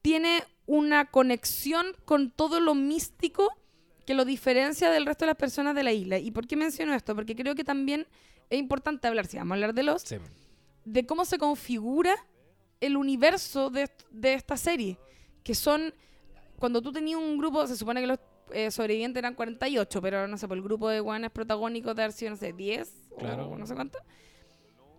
tiene 0.00 0.42
una 0.66 1.10
conexión 1.10 1.86
con 2.04 2.30
todo 2.30 2.58
lo 2.60 2.74
místico 2.74 3.48
que 4.06 4.14
lo 4.14 4.24
diferencia 4.24 4.90
del 4.90 5.06
resto 5.06 5.24
de 5.24 5.28
las 5.28 5.36
personas 5.36 5.76
de 5.76 5.84
la 5.84 5.92
isla. 5.92 6.18
¿Y 6.18 6.30
por 6.32 6.46
qué 6.48 6.56
menciono 6.56 6.94
esto? 6.94 7.14
Porque 7.14 7.36
creo 7.36 7.54
que 7.54 7.62
también 7.62 8.06
es 8.50 8.58
importante 8.58 9.06
hablar, 9.06 9.26
si 9.26 9.36
vamos 9.36 9.52
a 9.52 9.54
hablar 9.54 9.74
de 9.74 9.82
los, 9.84 10.02
Sí. 10.02 10.16
de 10.84 11.06
cómo 11.06 11.24
se 11.24 11.38
configura 11.38 12.14
el 12.80 12.96
universo 12.96 13.70
de, 13.70 13.88
de 14.10 14.34
esta 14.34 14.56
serie. 14.56 14.98
Que 15.44 15.54
son, 15.54 15.94
cuando 16.62 16.80
tú 16.80 16.92
tenías 16.92 17.18
un 17.18 17.36
grupo, 17.38 17.66
se 17.66 17.76
supone 17.76 18.00
que 18.00 18.06
los 18.06 18.20
eh, 18.52 18.70
sobrevivientes 18.70 19.18
eran 19.18 19.34
48, 19.34 20.00
pero 20.00 20.28
no 20.28 20.38
sé, 20.38 20.46
por 20.46 20.56
el 20.56 20.62
grupo 20.62 20.88
de 20.88 21.00
guanes 21.00 21.32
protagónicos 21.32 21.96
de 21.96 22.02
haber 22.04 22.12
sido, 22.12 22.30
no 22.30 22.36
sé, 22.36 22.52
10 22.52 22.88
Claro. 23.18 23.48
o 23.48 23.58
no 23.58 23.66
sé 23.66 23.74
cuánto, 23.74 23.98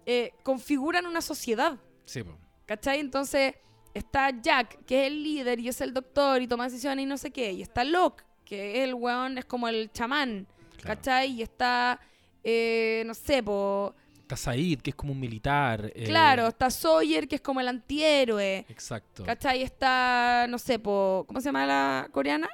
eh, 0.05 0.34
configuran 0.43 1.05
una 1.05 1.22
sociedad. 1.22 1.80
Sí, 2.03 2.22
po. 2.22 2.38
¿Cachai? 2.66 2.99
Entonces 2.99 3.55
está 3.93 4.30
Jack, 4.41 4.84
que 4.86 5.03
es 5.03 5.07
el 5.07 5.24
líder 5.24 5.57
y 5.61 5.70
es 5.70 5.80
el 5.80 5.93
doctor 5.93 6.41
y 6.41 6.47
toma 6.49 6.66
decisiones 6.66 7.03
y 7.03 7.05
no 7.05 7.18
sé 7.18 7.32
qué. 7.32 7.53
Y 7.53 7.61
está 7.61 7.86
Locke, 7.86 8.26
que 8.43 8.80
es 8.82 8.89
el 8.89 8.93
weón, 8.95 9.38
es 9.38 9.45
como 9.45 9.70
el 9.70 9.89
chamán. 9.93 10.45
Claro. 10.82 10.97
¿Cachai? 10.97 11.32
Y 11.32 11.41
está, 11.43 11.97
eh, 12.43 13.03
no 13.05 13.14
sé, 13.14 13.41
po, 13.41 13.95
Está 14.24 14.38
Said, 14.38 14.80
que 14.82 14.89
es 14.91 14.95
como 14.95 15.11
un 15.11 15.19
militar. 15.19 15.91
eh, 15.95 16.05
Claro, 16.05 16.47
está 16.47 16.69
Sawyer, 16.69 17.28
que 17.28 17.36
es 17.36 17.41
como 17.41 17.59
el 17.59 17.67
antihéroe. 17.67 18.65
Exacto. 18.69 19.24
¿Cachai? 19.26 19.61
Está, 19.63 20.47
no 20.49 20.57
sé, 20.57 20.80
po, 20.80 21.26
¿cómo 21.28 21.39
se 21.41 21.45
llama 21.49 21.65
la 21.65 22.07
coreana? 22.11 22.49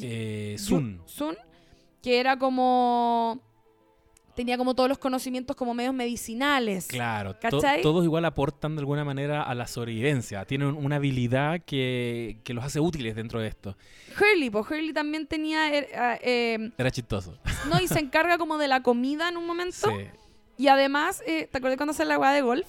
Eh, 0.00 0.56
Sun. 0.58 1.00
Sun, 1.06 1.36
que 2.02 2.18
era 2.20 2.38
como... 2.38 3.40
Tenía 4.34 4.56
como 4.56 4.74
todos 4.74 4.88
los 4.88 4.96
conocimientos 4.96 5.54
como 5.54 5.74
medios 5.74 5.92
medicinales. 5.92 6.86
Claro, 6.86 7.34
to- 7.36 7.60
todos 7.82 8.02
igual 8.02 8.24
aportan 8.24 8.74
de 8.74 8.80
alguna 8.80 9.04
manera 9.04 9.42
a 9.42 9.54
la 9.54 9.66
sobrevivencia. 9.66 10.46
Tienen 10.46 10.68
una 10.68 10.96
habilidad 10.96 11.60
que, 11.66 12.38
que 12.42 12.54
los 12.54 12.64
hace 12.64 12.80
útiles 12.80 13.14
dentro 13.14 13.40
de 13.40 13.48
esto. 13.48 13.76
Hurley, 14.18 14.48
pues 14.48 14.64
Hurley 14.70 14.94
también 14.94 15.26
tenía... 15.26 15.70
er- 15.70 15.88
ah, 15.94 16.18
eh, 16.22 16.70
Era 16.78 16.90
chistoso. 16.90 17.36
no, 17.68 17.78
y 17.78 17.86
se 17.88 17.98
encarga 18.00 18.38
como 18.38 18.56
de 18.56 18.68
la 18.68 18.82
comida 18.82 19.28
en 19.28 19.36
un 19.36 19.46
momento. 19.46 19.76
Sí. 19.98 20.06
Y 20.62 20.68
además, 20.68 21.24
eh, 21.26 21.48
¿te 21.50 21.58
acuerdas 21.58 21.76
cuando 21.76 21.90
hace 21.90 22.04
la 22.04 22.16
weá 22.20 22.30
de 22.30 22.40
golf? 22.40 22.68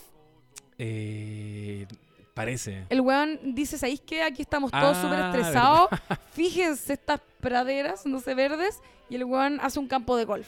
Eh, 0.79 1.85
parece. 2.33 2.85
El 2.89 3.01
weón 3.01 3.39
dice, 3.53 3.77
¿sabéis 3.77 4.01
qué? 4.01 4.23
Aquí 4.23 4.41
estamos 4.41 4.71
todos 4.71 4.97
Ah, 4.97 5.01
súper 5.03 5.19
estresados. 5.19 5.89
Fíjense 6.33 6.93
estas 6.93 7.21
praderas, 7.39 8.07
no 8.07 8.19
sé, 8.19 8.33
verdes. 8.33 8.79
Y 9.11 9.15
el 9.15 9.25
weón 9.25 9.59
hace 9.61 9.77
un 9.77 9.87
campo 9.87 10.17
de 10.17 10.25
golf. 10.25 10.47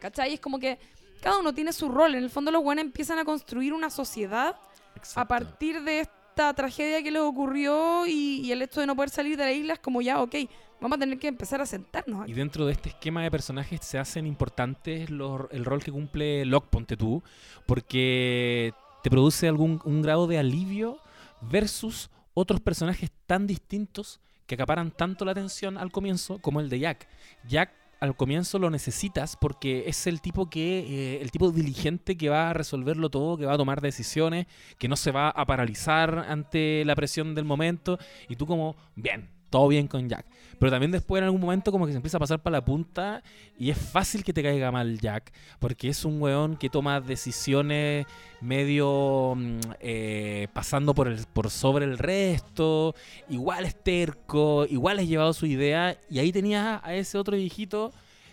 ¿Cachai? 0.00 0.32
Es 0.32 0.40
como 0.40 0.58
que 0.58 0.78
cada 1.20 1.38
uno 1.38 1.52
tiene 1.52 1.74
su 1.74 1.90
rol. 1.90 2.14
En 2.14 2.24
el 2.24 2.30
fondo 2.30 2.50
los 2.50 2.62
weones 2.64 2.86
empiezan 2.86 3.18
a 3.18 3.26
construir 3.26 3.74
una 3.74 3.90
sociedad 3.90 4.54
a 4.56 4.96
Exacto. 4.96 5.28
partir 5.28 5.82
de 5.82 6.08
esta 6.36 6.52
tragedia 6.52 7.02
que 7.02 7.10
les 7.10 7.22
ocurrió 7.22 8.06
y, 8.06 8.42
y 8.44 8.52
el 8.52 8.60
hecho 8.60 8.80
de 8.80 8.86
no 8.86 8.94
poder 8.94 9.08
salir 9.08 9.38
de 9.38 9.44
la 9.44 9.52
isla 9.52 9.72
es 9.72 9.78
como 9.78 10.02
ya, 10.02 10.20
ok, 10.20 10.34
vamos 10.82 10.96
a 10.96 11.00
tener 11.00 11.18
que 11.18 11.28
empezar 11.28 11.62
a 11.62 11.66
sentarnos 11.66 12.20
Y 12.20 12.22
aquí. 12.24 12.32
dentro 12.34 12.66
de 12.66 12.72
este 12.72 12.90
esquema 12.90 13.22
de 13.22 13.30
personajes 13.30 13.80
se 13.82 13.96
hacen 13.98 14.26
importantes 14.26 15.08
los- 15.08 15.46
el 15.50 15.64
rol 15.64 15.82
que 15.82 15.90
cumple 15.90 16.44
Locke, 16.44 16.68
ponte 16.68 16.94
tú, 16.94 17.22
porque 17.64 18.74
te 19.02 19.08
produce 19.08 19.48
algún 19.48 19.80
un 19.86 20.02
grado 20.02 20.26
de 20.26 20.36
alivio 20.36 20.98
versus 21.40 22.10
otros 22.34 22.60
personajes 22.60 23.10
tan 23.26 23.46
distintos 23.46 24.20
que 24.46 24.56
acaparan 24.56 24.90
tanto 24.90 25.24
la 25.24 25.32
atención 25.32 25.78
al 25.78 25.90
comienzo 25.90 26.38
como 26.42 26.60
el 26.60 26.68
de 26.68 26.80
Jack. 26.80 27.08
Jack 27.48 27.70
al 28.00 28.16
comienzo 28.16 28.58
lo 28.58 28.70
necesitas 28.70 29.36
porque 29.36 29.84
es 29.86 30.06
el 30.06 30.20
tipo 30.20 30.50
que 30.50 30.78
eh, 30.80 31.22
el 31.22 31.30
tipo 31.30 31.50
diligente 31.50 32.16
que 32.16 32.28
va 32.28 32.50
a 32.50 32.52
resolverlo 32.52 33.10
todo, 33.10 33.36
que 33.36 33.46
va 33.46 33.54
a 33.54 33.58
tomar 33.58 33.80
decisiones, 33.80 34.46
que 34.78 34.88
no 34.88 34.96
se 34.96 35.12
va 35.12 35.30
a 35.30 35.46
paralizar 35.46 36.26
ante 36.28 36.84
la 36.84 36.94
presión 36.94 37.34
del 37.34 37.44
momento. 37.44 37.98
Y 38.28 38.36
tú 38.36 38.46
como 38.46 38.76
bien, 38.94 39.30
todo 39.50 39.68
bien 39.68 39.88
con 39.88 40.08
Jack. 40.08 40.26
Pero 40.58 40.70
también 40.70 40.90
después 40.90 41.20
en 41.20 41.24
algún 41.24 41.40
momento 41.40 41.70
como 41.70 41.86
que 41.86 41.92
se 41.92 41.96
empieza 41.96 42.16
a 42.16 42.20
pasar 42.20 42.40
para 42.40 42.58
la 42.58 42.64
punta 42.64 43.22
y 43.58 43.70
es 43.70 43.78
fácil 43.78 44.24
que 44.24 44.32
te 44.32 44.42
caiga 44.42 44.70
mal 44.72 44.98
Jack, 44.98 45.32
porque 45.58 45.88
es 45.88 46.04
un 46.04 46.20
weón 46.20 46.56
que 46.56 46.70
toma 46.70 47.00
decisiones 47.00 48.06
medio 48.40 49.34
mm, 49.36 49.60
eh, 49.80 50.48
pasando 50.52 50.94
por, 50.94 51.08
el, 51.08 51.26
por 51.32 51.50
sobre 51.50 51.84
el 51.84 51.98
resto, 51.98 52.94
igual 53.28 53.66
es 53.66 53.82
terco, 53.82 54.66
igual 54.68 54.98
es 55.00 55.08
llevado 55.08 55.32
su 55.34 55.46
idea, 55.46 55.98
y 56.08 56.18
ahí 56.18 56.32
tenías 56.32 56.80
a 56.82 56.94
ese 56.94 57.18
otro 57.18 57.36
viejito 57.36 57.92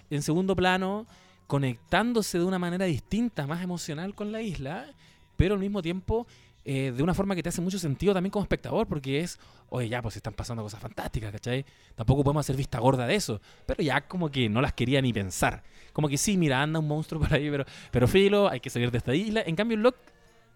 en 0.10 0.22
segundo 0.22 0.56
plano 0.56 1.06
conectándose 1.48 2.40
de 2.40 2.46
una 2.46 2.60
manera 2.60 2.86
distinta, 2.86 3.46
más 3.48 3.62
emocional 3.62 4.16
con 4.16 4.32
la 4.32 4.42
isla, 4.42 4.88
pero 5.36 5.56
al 5.56 5.60
mismo 5.60 5.82
tiempo 5.82 6.26
eh, 6.66 6.94
de 6.96 7.04
una 7.04 7.14
forma 7.14 7.36
que 7.36 7.44
te 7.44 7.50
hace 7.50 7.62
mucho 7.62 7.78
sentido 7.78 8.14
también 8.14 8.32
como 8.32 8.44
espectador, 8.44 8.88
porque 8.88 9.20
es, 9.20 9.38
oye, 9.70 9.90
ya, 9.90 10.02
pues 10.02 10.16
están 10.16 10.34
pasando 10.34 10.64
cosas 10.64 10.80
fantásticas, 10.80 11.32
¿cachai? 11.32 11.66
Tampoco 11.96 12.24
podemos 12.24 12.46
hacer 12.46 12.56
vista 12.56 12.80
gorda 12.80 13.06
de 13.06 13.16
eso, 13.16 13.42
pero 13.66 13.84
ya 13.84 14.08
como 14.08 14.30
que 14.30 14.48
no 14.48 14.62
las 14.62 14.74
quería 14.74 15.02
ni 15.02 15.12
pensar. 15.12 15.64
Como 15.92 16.08
que 16.08 16.18
sí, 16.18 16.38
mira, 16.38 16.62
anda 16.62 16.80
un 16.80 16.88
monstruo 16.88 17.22
por 17.22 17.34
ahí, 17.34 17.50
pero, 17.50 17.66
pero 17.92 18.08
filo, 18.08 18.50
hay 18.50 18.60
que 18.60 18.70
salir 18.70 18.92
de 18.92 18.98
esta 18.98 19.14
isla. 19.14 19.44
En 19.46 19.56
cambio, 19.56 19.78
Locke 19.78 20.00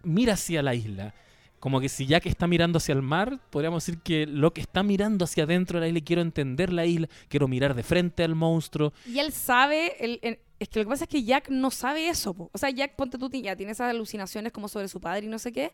mira 0.03 0.33
hacia 0.33 0.61
la 0.63 0.73
isla. 0.73 1.13
Como 1.59 1.81
que 1.81 1.89
si 1.89 2.05
Jack 2.05 2.27
está 2.27 2.45
mirando 2.47 2.77
hacia 2.77 2.93
el 2.93 3.01
mar, 3.01 3.39
podríamos 3.49 3.83
decir 3.83 3.99
que 4.01 4.27
Locke 4.27 4.59
está 4.59 4.83
mirando 4.83 5.25
hacia 5.25 5.43
adentro 5.43 5.79
de 5.79 5.85
la 5.85 5.87
isla. 5.87 5.99
y 5.99 6.01
Quiero 6.03 6.21
entender 6.21 6.71
la 6.71 6.85
isla, 6.85 7.07
quiero 7.29 7.47
mirar 7.47 7.73
de 7.73 7.83
frente 7.83 8.23
al 8.23 8.35
monstruo. 8.35 8.93
Y 9.07 9.19
él 9.19 9.33
sabe, 9.33 10.39
es 10.59 10.69
que 10.69 10.79
lo 10.79 10.85
que 10.85 10.89
pasa 10.89 11.03
es 11.05 11.09
que 11.09 11.23
Jack 11.23 11.49
no 11.49 11.71
sabe 11.71 12.09
eso. 12.09 12.33
po. 12.33 12.49
O 12.53 12.57
sea, 12.57 12.69
Jack, 12.69 12.95
ponte 12.95 13.17
tú, 13.17 13.29
ya 13.31 13.55
tiene 13.55 13.71
esas 13.73 13.89
alucinaciones 13.89 14.51
como 14.51 14.67
sobre 14.67 14.87
su 14.87 14.99
padre 14.99 15.25
y 15.25 15.29
no 15.29 15.39
sé 15.39 15.51
qué, 15.51 15.71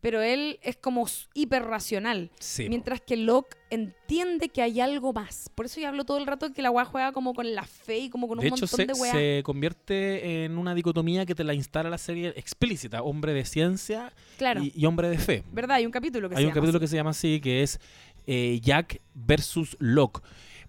pero 0.00 0.20
él 0.20 0.58
es 0.62 0.76
como 0.76 1.06
hiperracional. 1.34 2.30
Sí, 2.40 2.64
po. 2.64 2.68
Mientras 2.70 3.00
que 3.00 3.16
Locke 3.16 3.56
entiende 3.70 4.48
que 4.48 4.62
hay 4.62 4.80
algo 4.80 5.12
más. 5.12 5.48
Por 5.54 5.66
eso 5.66 5.80
yo 5.80 5.88
hablo 5.88 6.04
todo 6.04 6.18
el 6.18 6.26
rato 6.26 6.48
de 6.48 6.54
que 6.54 6.62
la 6.62 6.70
weá 6.70 6.84
juega 6.84 7.12
como 7.12 7.34
con 7.34 7.54
la 7.54 7.64
fe 7.64 7.98
y 7.98 8.10
como 8.10 8.26
con 8.26 8.38
un 8.38 8.42
de 8.42 8.48
hecho, 8.48 8.62
montón 8.62 8.76
se, 8.78 8.86
de 8.86 8.92
weá. 8.94 9.12
se 9.12 9.42
convierte 9.44 10.44
en 10.44 10.58
una 10.58 10.74
dicotomía 10.74 11.24
que 11.26 11.34
te 11.34 11.44
la 11.44 11.54
instala 11.54 11.88
la 11.90 11.98
serie 11.98 12.32
explícita: 12.36 13.02
hombre 13.02 13.32
de 13.34 13.44
ciencia 13.44 14.12
Claro. 14.38 14.62
y, 14.62 14.72
y 14.74 14.86
hombre 14.86 15.08
de 15.08 15.18
fe. 15.18 15.44
¿Verdad? 15.52 15.76
Hay 15.76 15.86
un 15.86 15.92
capítulo 15.92 16.28
que 16.28 16.34
Hay 16.36 16.42
se 16.42 16.46
un 16.46 16.50
llama 16.50 16.54
capítulo 16.60 16.78
así. 16.78 16.82
que 16.84 16.88
se 16.88 16.96
llama 16.96 17.10
así, 17.10 17.40
que 17.40 17.62
es 17.62 17.78
eh, 18.26 18.60
Jack 18.62 19.00
versus 19.14 19.76
Locke. 19.78 20.20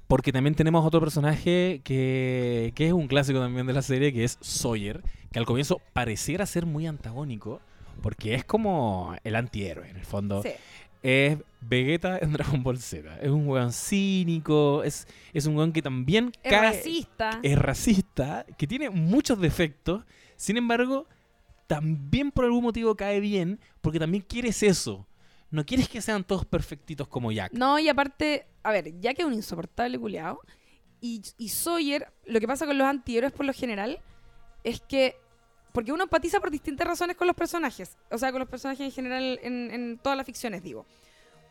Porque 0.08 0.32
también 0.32 0.54
tenemos 0.56 0.86
otro 0.86 1.00
personaje 1.00 1.82
que, 1.84 2.72
que 2.76 2.88
es 2.88 2.94
un 2.94 3.08
clásico 3.08 3.40
también 3.40 3.66
de 3.66 3.74
la 3.74 3.82
serie, 3.82 4.14
que 4.14 4.24
es 4.24 4.38
Sawyer, 4.42 5.02
que 5.32 5.40
al 5.40 5.46
comienzo 5.46 5.82
pareciera 5.94 6.46
ser 6.46 6.66
muy 6.66 6.86
antagónico, 6.88 7.62
porque 8.02 8.36
es 8.36 8.44
como 8.44 9.16
el 9.24 9.36
antihéroe, 9.36 9.90
en 9.90 9.98
el 9.98 10.06
fondo. 10.06 10.44
Sí. 10.44 10.50
Es 11.02 11.38
Vegeta 11.62 12.18
en 12.20 12.32
Dragon 12.34 12.64
Ball 12.64 12.78
Z. 12.80 13.18
Es 13.22 13.30
un 13.30 13.48
weón 13.48 13.72
cínico, 13.74 14.84
es, 14.84 15.08
es 15.34 15.46
un 15.46 15.56
weón 15.58 15.72
que 15.74 15.82
también 15.82 16.32
Es 16.44 16.52
cae, 16.52 16.62
racista. 16.62 17.40
es 17.44 17.58
racista, 17.58 18.46
que 18.58 18.68
tiene 18.68 18.90
muchos 18.90 19.40
defectos, 19.40 20.04
sin 20.38 20.58
embargo, 20.58 21.08
también 21.68 22.32
por 22.32 22.46
algún 22.46 22.64
motivo 22.64 22.96
cae 22.96 23.20
bien, 23.20 23.60
porque 23.82 24.00
también 24.00 24.24
quieres 24.28 24.64
eso. 24.64 25.06
No 25.54 25.68
quieres 25.68 25.88
que 25.88 26.02
sean 26.02 26.24
todos 26.24 26.46
perfectitos 26.46 27.08
como 27.08 27.32
Jack. 27.32 27.54
No, 27.54 27.78
y 27.78 27.88
aparte, 27.88 28.48
a 28.64 28.72
ver, 28.72 29.00
Jack 29.00 29.20
es 29.20 29.26
un 29.26 29.36
insoportable 29.36 30.00
culiado. 30.00 30.40
Y, 31.00 31.22
Sawyer, 31.48 32.12
lo 32.26 32.40
que 32.40 32.48
pasa 32.48 32.66
con 32.66 32.76
los 32.76 32.88
antihéroes 32.88 33.32
por 33.32 33.46
lo 33.46 33.54
general, 33.54 34.00
es 34.64 34.82
que. 34.82 35.16
Porque 35.72 35.92
uno 35.92 36.06
empatiza 36.06 36.40
por 36.40 36.50
distintas 36.50 36.88
razones 36.88 37.16
con 37.16 37.28
los 37.28 37.36
personajes. 37.36 37.98
O 38.10 38.18
sea, 38.18 38.32
con 38.32 38.40
los 38.40 38.50
personajes 38.50 38.84
en 38.84 38.92
general 38.92 39.40
en, 39.44 40.00
todas 40.02 40.18
las 40.18 40.26
ficciones, 40.26 40.64
digo. 40.64 40.88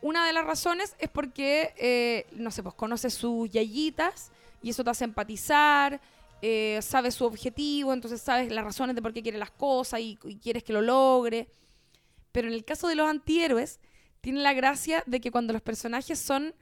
Una 0.01 0.27
de 0.27 0.33
las 0.33 0.43
razones 0.43 0.97
es 0.99 1.09
porque, 1.09 1.73
eh, 1.77 2.25
no 2.33 2.51
sé, 2.51 2.61
pues 2.61 2.75
conoces 2.75 3.13
sus 3.13 3.49
yayitas 3.51 4.33
y 4.61 4.71
eso 4.71 4.83
te 4.83 4.89
hace 4.89 5.05
empatizar, 5.05 6.01
eh, 6.41 6.79
sabes 6.81 7.15
su 7.15 7.23
objetivo, 7.23 7.93
entonces 7.93 8.21
sabes 8.21 8.51
las 8.51 8.65
razones 8.65 8.97
de 8.97 9.01
por 9.01 9.13
qué 9.13 9.23
quiere 9.23 9.37
las 9.37 9.51
cosas 9.51 10.01
y, 10.01 10.19
y 10.25 10.35
quieres 10.39 10.61
que 10.61 10.73
lo 10.73 10.81
logre. 10.81 11.47
Pero 12.33 12.49
en 12.49 12.53
el 12.53 12.65
caso 12.65 12.89
de 12.89 12.95
los 12.95 13.07
antihéroes, 13.07 13.79
tiene 14.23 14.39
la 14.39 14.53
gracia 14.53 15.03
de 15.05 15.19
que 15.19 15.31
cuando 15.31 15.51
los 15.51 15.61
personajes 15.61 16.17
son 16.17 16.55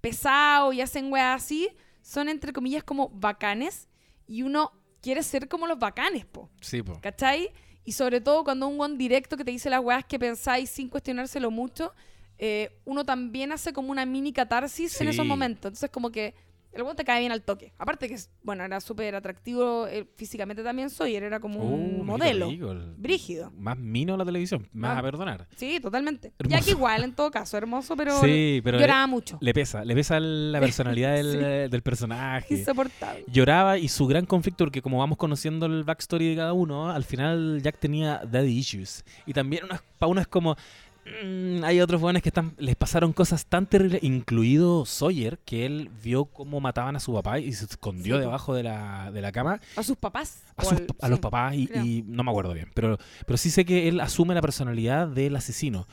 pesados 0.00 0.72
y 0.72 0.80
hacen 0.80 1.12
weas 1.12 1.42
así, 1.42 1.68
son 2.00 2.28
entre 2.28 2.52
comillas 2.52 2.84
como 2.84 3.08
bacanes 3.08 3.88
y 4.28 4.42
uno 4.42 4.70
quiere 5.00 5.24
ser 5.24 5.48
como 5.48 5.66
los 5.66 5.80
bacanes, 5.80 6.24
po. 6.26 6.48
Sí, 6.60 6.80
po. 6.80 7.00
¿Cachai? 7.00 7.50
Y 7.84 7.90
sobre 7.90 8.20
todo 8.20 8.44
cuando 8.44 8.68
un 8.68 8.80
one 8.80 8.96
directo 8.96 9.36
que 9.36 9.44
te 9.44 9.50
dice 9.50 9.68
las 9.68 9.80
weas 9.80 10.04
que 10.04 10.16
pensáis 10.16 10.70
sin 10.70 10.88
cuestionárselo 10.88 11.50
mucho, 11.50 11.92
eh, 12.38 12.78
uno 12.84 13.04
también 13.04 13.50
hace 13.50 13.72
como 13.72 13.90
una 13.90 14.06
mini 14.06 14.32
catarsis 14.32 15.00
en 15.00 15.08
esos 15.08 15.26
momentos. 15.26 15.70
Entonces, 15.70 15.90
como 15.90 16.12
que 16.12 16.36
el 16.72 16.82
one 16.82 16.94
te 16.94 17.04
cae 17.04 17.20
bien 17.20 17.32
al 17.32 17.42
toque. 17.42 17.72
Aparte 17.78 18.08
que, 18.08 18.16
bueno, 18.42 18.64
era 18.64 18.80
súper 18.80 19.14
atractivo 19.14 19.86
eh, 19.86 20.06
físicamente 20.16 20.62
también 20.62 20.90
soy, 20.90 21.16
era 21.16 21.38
como 21.40 21.60
un 21.60 21.90
rico, 21.92 22.04
modelo. 22.04 22.48
rico, 22.48 22.74
Brígido. 22.96 23.50
Más 23.56 23.76
mino 23.78 24.16
la 24.16 24.24
televisión, 24.24 24.68
más 24.72 24.96
Ah. 24.96 24.98
a 24.98 25.02
perdonar. 25.02 25.48
Sí, 25.56 25.78
totalmente. 25.80 26.32
Hermoso. 26.38 26.64
Que 26.64 26.70
igual, 26.70 27.04
en 27.04 27.14
todo 27.14 27.30
caso, 27.30 27.56
hermoso, 27.56 27.96
pero 27.96 28.18
sí, 28.20 28.60
pero 28.64 28.78
lloraba 28.78 29.06
mucho. 29.06 29.38
le 29.40 29.52
pesa, 29.54 29.84
le 29.84 29.94
pesa 29.94 30.18
la 30.20 30.60
personalidad 30.98 31.14
del, 31.14 31.70
del 31.70 31.82
personaje. 31.82 32.54
Insoportable. 32.54 33.24
Lloraba 33.28 33.78
y 33.78 33.88
su 33.88 34.06
gran 34.06 34.26
conflicto, 34.26 34.64
porque 34.64 34.82
como 34.82 34.98
vamos 34.98 35.18
conociendo 35.18 35.66
el 35.66 35.84
backstory 35.84 36.30
de 36.30 36.36
cada 36.36 36.52
uno, 36.52 36.90
al 36.90 37.04
final 37.04 37.60
Jack 37.62 37.78
tenía 37.78 38.22
daddy 38.24 38.58
issues. 38.58 39.04
Y 39.26 39.32
también 39.32 39.64
para 39.98 40.08
uno 40.10 40.20
es 40.20 40.26
como, 40.26 40.56
mm, 41.04 41.64
hay 41.64 41.80
otros 41.80 42.00
jóvenes 42.00 42.22
que 42.22 42.28
están, 42.28 42.54
les 42.58 42.76
pasaron 42.76 43.12
cosas 43.12 43.46
tan 43.46 43.66
terribles, 43.66 44.02
incluido 44.02 44.84
Sawyer, 44.86 45.38
que 45.44 45.66
él 45.66 45.90
vio 46.02 46.26
cómo 46.26 46.60
mataban 46.60 46.96
a 46.96 47.00
su 47.00 47.12
papá 47.12 47.38
y 47.38 47.52
se 47.52 47.64
escondió 47.64 48.16
Sí, 48.16 48.20
debajo 48.20 48.54
de 48.54 48.62
la, 48.62 49.10
de 49.12 49.20
la 49.20 49.32
cama. 49.32 49.60
A 49.76 49.82
sus 49.82 49.96
papás. 49.96 50.42
a, 50.56 50.62
sus- 50.64 50.72
al- 50.72 50.86
a 51.00 51.08
los 51.08 51.18
papás 51.20 51.54
y, 51.54 51.68
y 51.74 52.04
no 52.06 52.22
me 52.24 52.30
acuerdo 52.30 52.52
bien, 52.54 52.68
pero, 52.74 52.98
pero 53.26 53.36
sí 53.36 53.50
sé 53.50 53.64
que 53.64 53.88
él 53.88 54.00
asume 54.00 54.34
la 54.34 54.40
personalidad 54.42 55.08
del 55.08 55.36
asesino 55.36 55.86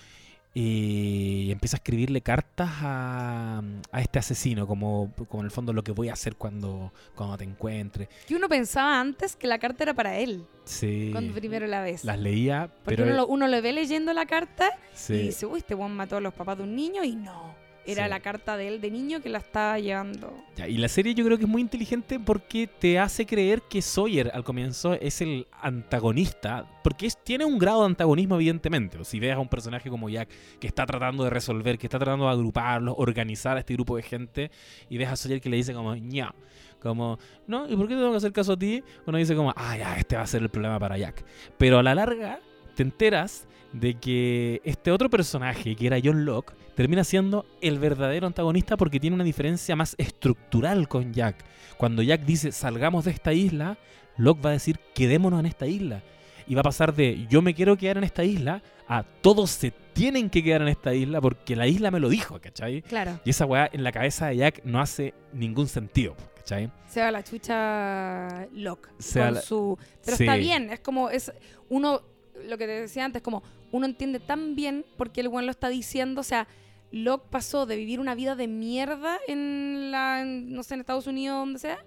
y 0.61 1.51
empieza 1.51 1.77
a 1.77 1.79
escribirle 1.79 2.19
cartas 2.21 2.69
a, 2.81 3.61
a 3.91 4.01
este 4.01 4.19
asesino, 4.19 4.67
como, 4.67 5.13
como 5.29 5.41
en 5.41 5.45
el 5.45 5.51
fondo 5.51 5.71
lo 5.71 5.83
que 5.85 5.93
voy 5.93 6.09
a 6.09 6.13
hacer 6.13 6.35
cuando, 6.35 6.91
cuando 7.15 7.37
te 7.37 7.45
encuentre. 7.45 8.09
Que 8.27 8.35
uno 8.35 8.49
pensaba 8.49 8.99
antes 8.99 9.37
que 9.37 9.47
la 9.47 9.57
carta 9.57 9.83
era 9.83 9.93
para 9.93 10.17
él, 10.17 10.45
Sí, 10.65 11.09
cuando 11.13 11.33
primero 11.33 11.65
la 11.65 11.81
ves. 11.81 12.03
las 12.03 12.19
leía, 12.19 12.69
Porque 12.83 12.97
pero 12.97 13.03
uno, 13.05 13.15
lo, 13.15 13.27
uno 13.27 13.47
lo 13.47 13.61
ve 13.61 13.71
leyendo 13.73 14.11
la 14.13 14.25
carta 14.25 14.69
sí, 14.93 15.13
y 15.13 15.21
dice, 15.27 15.45
uy, 15.45 15.59
este 15.59 15.75
weón 15.75 15.95
mató 15.95 16.17
a 16.17 16.21
los 16.21 16.33
papás 16.33 16.57
de 16.57 16.63
un 16.63 16.75
niño 16.75 17.03
y 17.05 17.15
no. 17.15 17.55
Era 17.91 18.03
Sí. 18.05 18.09
la 18.09 18.19
carta 18.19 18.55
de 18.57 18.67
él 18.67 18.81
de 18.81 18.91
niño 18.91 19.21
que 19.21 19.29
la 19.29 19.39
estaba 19.39 19.79
llevando. 19.79 20.33
Ya, 20.55 20.67
y 20.67 20.77
la 20.77 20.87
serie 20.87 21.13
yo 21.13 21.25
creo 21.25 21.37
que 21.37 21.43
es 21.43 21.49
muy 21.49 21.61
inteligente 21.61 22.19
porque 22.19 22.67
te 22.67 22.99
hace 22.99 23.25
creer 23.25 23.61
que 23.63 23.81
Sawyer 23.81 24.31
al 24.33 24.43
comienzo 24.43 24.93
es 24.93 25.21
el 25.21 25.47
antagonista, 25.61 26.65
porque 26.83 27.07
es- 27.07 27.17
tiene 27.23 27.45
un 27.45 27.57
grado 27.57 27.81
de 27.81 27.87
antagonismo 27.87 28.35
evidentemente. 28.35 28.97
O 28.97 29.03
si 29.03 29.19
ves 29.19 29.33
a 29.33 29.39
un 29.39 29.47
personaje 29.49 29.89
como 29.89 30.09
Jack 30.09 30.29
que 30.59 30.67
está 30.67 30.85
tratando 30.85 31.23
de 31.23 31.29
resolver, 31.29 31.77
que 31.77 31.87
está 31.87 31.97
tratando 31.99 32.25
de 32.25 32.31
agruparlos, 32.31 32.95
organizar 32.97 33.57
a 33.57 33.61
este 33.61 33.73
grupo 33.73 33.95
de 33.95 34.03
gente, 34.03 34.51
y 34.89 34.97
ves 34.97 35.09
a 35.09 35.15
Sawyer 35.15 35.41
que 35.41 35.49
le 35.49 35.57
dice 35.57 35.73
como, 35.73 35.95
ña, 35.95 36.33
como, 36.81 37.17
no, 37.47 37.67
¿y 37.69 37.75
por 37.75 37.87
qué 37.87 37.95
tengo 37.95 38.11
que 38.11 38.17
hacer 38.17 38.31
caso 38.31 38.53
a 38.53 38.57
ti? 38.57 38.83
Uno 39.05 39.17
dice 39.17 39.35
como, 39.35 39.53
ah, 39.55 39.75
ya, 39.77 39.97
este 39.97 40.15
va 40.15 40.21
a 40.21 40.27
ser 40.27 40.41
el 40.41 40.49
problema 40.49 40.79
para 40.79 40.97
Jack. 40.97 41.23
Pero 41.57 41.79
a 41.79 41.83
la 41.83 41.95
larga 41.95 42.39
te 42.79 42.83
enteras 42.83 43.45
de 43.73 43.95
que 43.95 44.61
este 44.63 44.89
otro 44.89 45.09
personaje, 45.09 45.75
que 45.75 45.85
era 45.87 45.97
John 46.01 46.23
Locke, 46.23 46.53
termina 46.75 47.03
siendo 47.03 47.45
el 47.59 47.77
verdadero 47.77 48.25
antagonista 48.25 48.77
porque 48.77 49.01
tiene 49.01 49.15
una 49.15 49.25
diferencia 49.25 49.75
más 49.75 49.95
estructural 49.97 50.87
con 50.87 51.11
Jack. 51.13 51.35
Cuando 51.75 52.01
Jack 52.01 52.21
dice 52.21 52.53
salgamos 52.53 53.03
de 53.03 53.11
esta 53.11 53.33
isla, 53.33 53.77
Locke 54.15 54.41
va 54.45 54.49
a 54.51 54.53
decir 54.53 54.79
quedémonos 54.95 55.41
en 55.41 55.45
esta 55.47 55.67
isla. 55.67 56.01
Y 56.47 56.55
va 56.55 56.61
a 56.61 56.63
pasar 56.63 56.95
de 56.95 57.27
yo 57.29 57.41
me 57.41 57.53
quiero 57.53 57.75
quedar 57.77 57.97
en 57.97 58.05
esta 58.05 58.23
isla 58.23 58.63
a 58.87 59.03
todos 59.03 59.49
se 59.51 59.71
tienen 59.91 60.29
que 60.29 60.41
quedar 60.41 60.61
en 60.61 60.69
esta 60.69 60.93
isla 60.93 61.19
porque 61.19 61.57
la 61.57 61.67
isla 61.67 61.91
me 61.91 61.99
lo 61.99 62.07
dijo, 62.07 62.39
¿cachai? 62.39 62.81
Claro. 62.83 63.19
Y 63.25 63.31
esa 63.31 63.45
weá 63.45 63.69
en 63.73 63.83
la 63.83 63.91
cabeza 63.91 64.27
de 64.27 64.37
Jack 64.37 64.61
no 64.63 64.79
hace 64.79 65.13
ningún 65.33 65.67
sentido, 65.67 66.15
¿cachai? 66.37 66.71
Se 66.87 67.01
va 67.01 67.11
la 67.11 67.23
chucha 67.25 68.47
Locke. 68.53 68.87
Se 68.99 69.19
con 69.19 69.33
la- 69.33 69.41
su... 69.41 69.77
Pero 70.05 70.15
Sí. 70.17 70.23
está 70.23 70.37
bien, 70.37 70.69
es 70.71 70.79
como, 70.79 71.09
es 71.09 71.31
uno, 71.67 72.01
lo 72.47 72.57
que 72.57 72.65
te 72.65 72.81
decía 72.81 73.05
antes, 73.05 73.21
como 73.21 73.43
uno 73.71 73.85
entiende 73.85 74.19
tan 74.19 74.55
bien 74.55 74.85
por 74.97 75.11
qué 75.11 75.21
el 75.21 75.29
buen 75.29 75.45
lo 75.45 75.51
está 75.51 75.69
diciendo, 75.69 76.21
o 76.21 76.23
sea, 76.23 76.47
Locke 76.91 77.29
pasó 77.29 77.65
de 77.65 77.75
vivir 77.75 77.99
una 77.99 78.15
vida 78.15 78.35
de 78.35 78.47
mierda 78.47 79.19
en 79.27 79.91
la, 79.91 80.21
en, 80.21 80.53
no 80.53 80.63
sé, 80.63 80.73
en 80.73 80.79
Estados 80.79 81.07
Unidos, 81.07 81.37
donde 81.37 81.59
sea, 81.59 81.83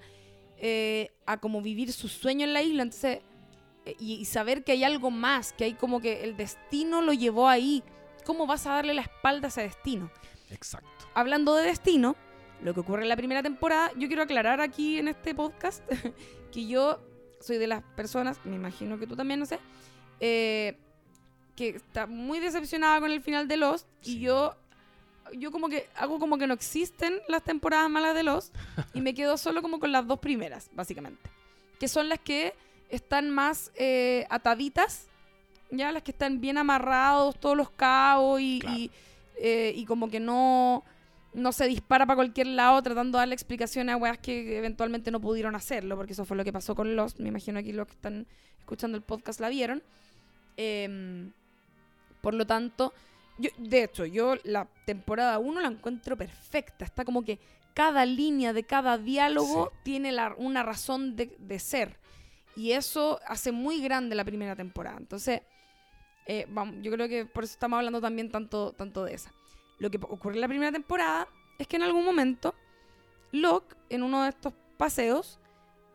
eh, 0.59 1.11
a 1.27 1.39
como 1.39 1.61
vivir 1.61 1.93
su 1.93 2.09
sueño 2.09 2.45
en 2.45 2.53
la 2.53 2.63
isla, 2.63 2.83
entonces, 2.83 3.21
eh, 3.85 3.97
y, 3.99 4.15
y 4.15 4.25
saber 4.27 4.63
que 4.65 4.73
hay 4.73 4.85
algo 4.85 5.11
más, 5.11 5.53
que 5.53 5.65
hay 5.65 5.75
como 5.75 6.01
que 6.01 6.25
el 6.25 6.37
destino 6.37 7.03
lo 7.03 7.13
llevó 7.13 7.49
ahí, 7.49 7.83
¿cómo 8.25 8.47
vas 8.47 8.67
a 8.67 8.75
darle 8.75 8.95
la 8.95 9.03
espalda 9.03 9.47
a 9.47 9.49
ese 9.49 9.63
destino? 9.63 10.11
Exacto. 10.51 10.89
hablando 11.15 11.55
de 11.55 11.65
destino, 11.65 12.15
lo 12.63 12.75
que 12.75 12.81
ocurre 12.81 13.03
en 13.03 13.09
la 13.09 13.17
primera 13.17 13.43
temporada, 13.43 13.91
yo 13.97 14.07
quiero 14.07 14.23
aclarar 14.23 14.61
aquí 14.61 14.99
en 14.99 15.09
este 15.09 15.35
podcast 15.35 15.83
que 16.53 16.67
yo 16.67 17.01
soy 17.41 17.59
de 17.59 17.67
las 17.67 17.83
personas, 17.97 18.39
me 18.45 18.57
imagino 18.57 18.99
que 18.99 19.07
tú 19.07 19.17
también, 19.17 19.41
no 19.41 19.47
sé, 19.47 19.59
eh, 20.25 20.77
que 21.57 21.71
está 21.71 22.07
muy 22.07 22.39
decepcionada 22.39 23.01
con 23.01 23.11
el 23.11 23.21
final 23.21 23.49
de 23.49 23.57
Lost 23.57 23.87
y 24.03 24.13
Sí. 24.15 24.21
yo 24.21 24.55
yo 25.39 25.51
como 25.51 25.69
que 25.69 25.89
hago 25.97 26.19
como 26.19 26.37
que 26.37 26.47
no 26.47 26.53
existen 26.55 27.21
las 27.27 27.43
temporadas 27.43 27.89
malas 27.91 28.15
de 28.15 28.23
Lost 28.23 28.55
y 28.95 29.01
me 29.01 29.15
quedo 29.15 29.37
solo 29.39 29.63
como 29.63 29.81
con 29.81 29.91
las 29.91 30.07
dos 30.07 30.19
primeras, 30.21 30.69
básicamente, 30.75 31.31
que 31.81 31.89
son 31.89 32.09
las 32.11 32.19
que 32.19 32.53
están 32.91 33.31
más 33.31 33.73
eh, 33.77 34.27
ataditas, 34.29 35.09
ya 35.71 35.91
las 35.91 36.03
que 36.03 36.11
están 36.11 36.41
bien 36.41 36.59
amarrados 36.59 37.39
todos 37.41 37.57
los 37.57 37.71
cabos 37.71 38.41
y, 38.43 38.59
Claro. 38.61 38.77
y, 38.77 38.91
eh, 39.39 39.73
y 39.75 39.85
como 39.87 40.09
que 40.11 40.21
no 40.21 40.85
no 41.35 41.51
se 41.53 41.67
dispara 41.67 42.05
para 42.05 42.17
cualquier 42.17 42.49
lado 42.49 42.83
tratando 42.83 43.17
de 43.17 43.23
darle 43.23 43.35
explicaciones 43.35 43.95
a 43.95 43.97
weas 43.97 44.19
que 44.19 44.59
eventualmente 44.59 45.11
no 45.11 45.19
pudieron 45.19 45.55
hacerlo, 45.55 45.97
porque 45.97 46.13
eso 46.13 46.27
fue 46.27 46.37
lo 46.37 46.45
que 46.45 46.53
pasó 46.53 46.75
con 46.75 46.95
Lost. 46.95 47.21
Me 47.21 47.29
imagino 47.31 47.59
aquí 47.59 47.73
los 47.73 47.87
que 47.87 47.95
están 47.95 48.27
escuchando 48.59 48.99
el 48.99 49.03
podcast 49.03 49.41
la 49.41 49.49
vieron. 49.49 49.83
Em, 50.57 51.33
por 52.21 52.35
lo 52.35 52.47
tanto, 52.47 52.93
yo, 53.39 53.51
de 53.59 53.85
hecho, 53.85 54.05
yo 54.05 54.35
la 54.45 54.69
temporada 54.85 55.39
1 55.39 55.61
la 55.61 55.69
encuentro 55.69 56.17
perfecta. 56.17 56.85
Está 56.85 57.05
como 57.05 57.25
que 57.25 57.39
cada 57.75 58.05
línea 58.05 58.53
de 58.53 58.65
cada 58.65 58.99
diálogo 58.99 59.73
tiene 59.83 60.13
la- 60.13 60.35
una 60.37 60.63
razón 60.63 61.17
de, 61.17 61.35
de 61.39 61.59
ser. 61.59 61.97
Y 62.55 62.73
eso 62.73 63.19
hace 63.27 63.51
muy 63.51 63.81
grande 63.81 64.15
la 64.15 64.25
primera 64.25 64.55
temporada. 64.55 64.99
Entonces, 64.99 65.41
eh, 66.27 66.47
vamos, 66.51 66.77
yo 66.83 66.93
creo 66.93 67.09
que 67.09 67.25
por 67.25 67.45
eso 67.45 67.55
estamos 67.55 67.79
hablando 67.79 68.01
también 68.01 68.31
tanto, 68.31 68.73
tanto 68.73 69.05
de 69.05 69.15
esa. 69.15 69.33
Lo 69.79 69.91
que 69.91 69.99
ocurre 70.03 70.35
en 70.35 70.43
la 70.43 70.49
primera 70.49 70.71
temporada 70.71 71.27
es 71.59 71.67
que 71.67 71.77
en 71.77 71.83
algún 71.83 72.05
momento 72.05 72.55
Locke, 73.33 73.75
en 73.89 74.03
uno 74.03 74.23
de 74.23 74.29
estos 74.29 74.53
paseos, 74.77 75.39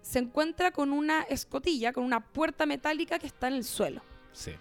se 0.02 0.20
encuentra 0.20 0.72
con 0.72 0.92
una 0.92 1.22
escotilla, 1.24 1.94
con 1.94 2.04
una 2.04 2.20
puerta 2.22 2.66
metálica 2.66 3.20
que 3.20 3.28
está 3.28 3.48
en 3.50 3.54
el 3.54 3.64
suelo. 3.64 4.02
Sí. 4.38 4.52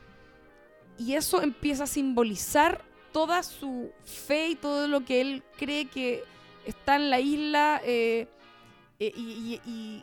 Y 0.98 1.12
eso 1.14 1.42
empieza 1.42 1.84
a 1.84 1.86
simbolizar 1.86 2.82
toda 3.12 3.42
su 3.42 3.92
fe 4.04 4.48
y 4.48 4.54
todo 4.54 4.88
lo 4.88 5.04
que 5.04 5.20
él 5.20 5.42
cree 5.58 5.86
que 5.86 6.24
está 6.64 6.96
en 6.96 7.10
la 7.10 7.20
isla 7.20 7.82
eh, 7.84 8.26
eh, 8.98 9.12
y, 9.14 10.02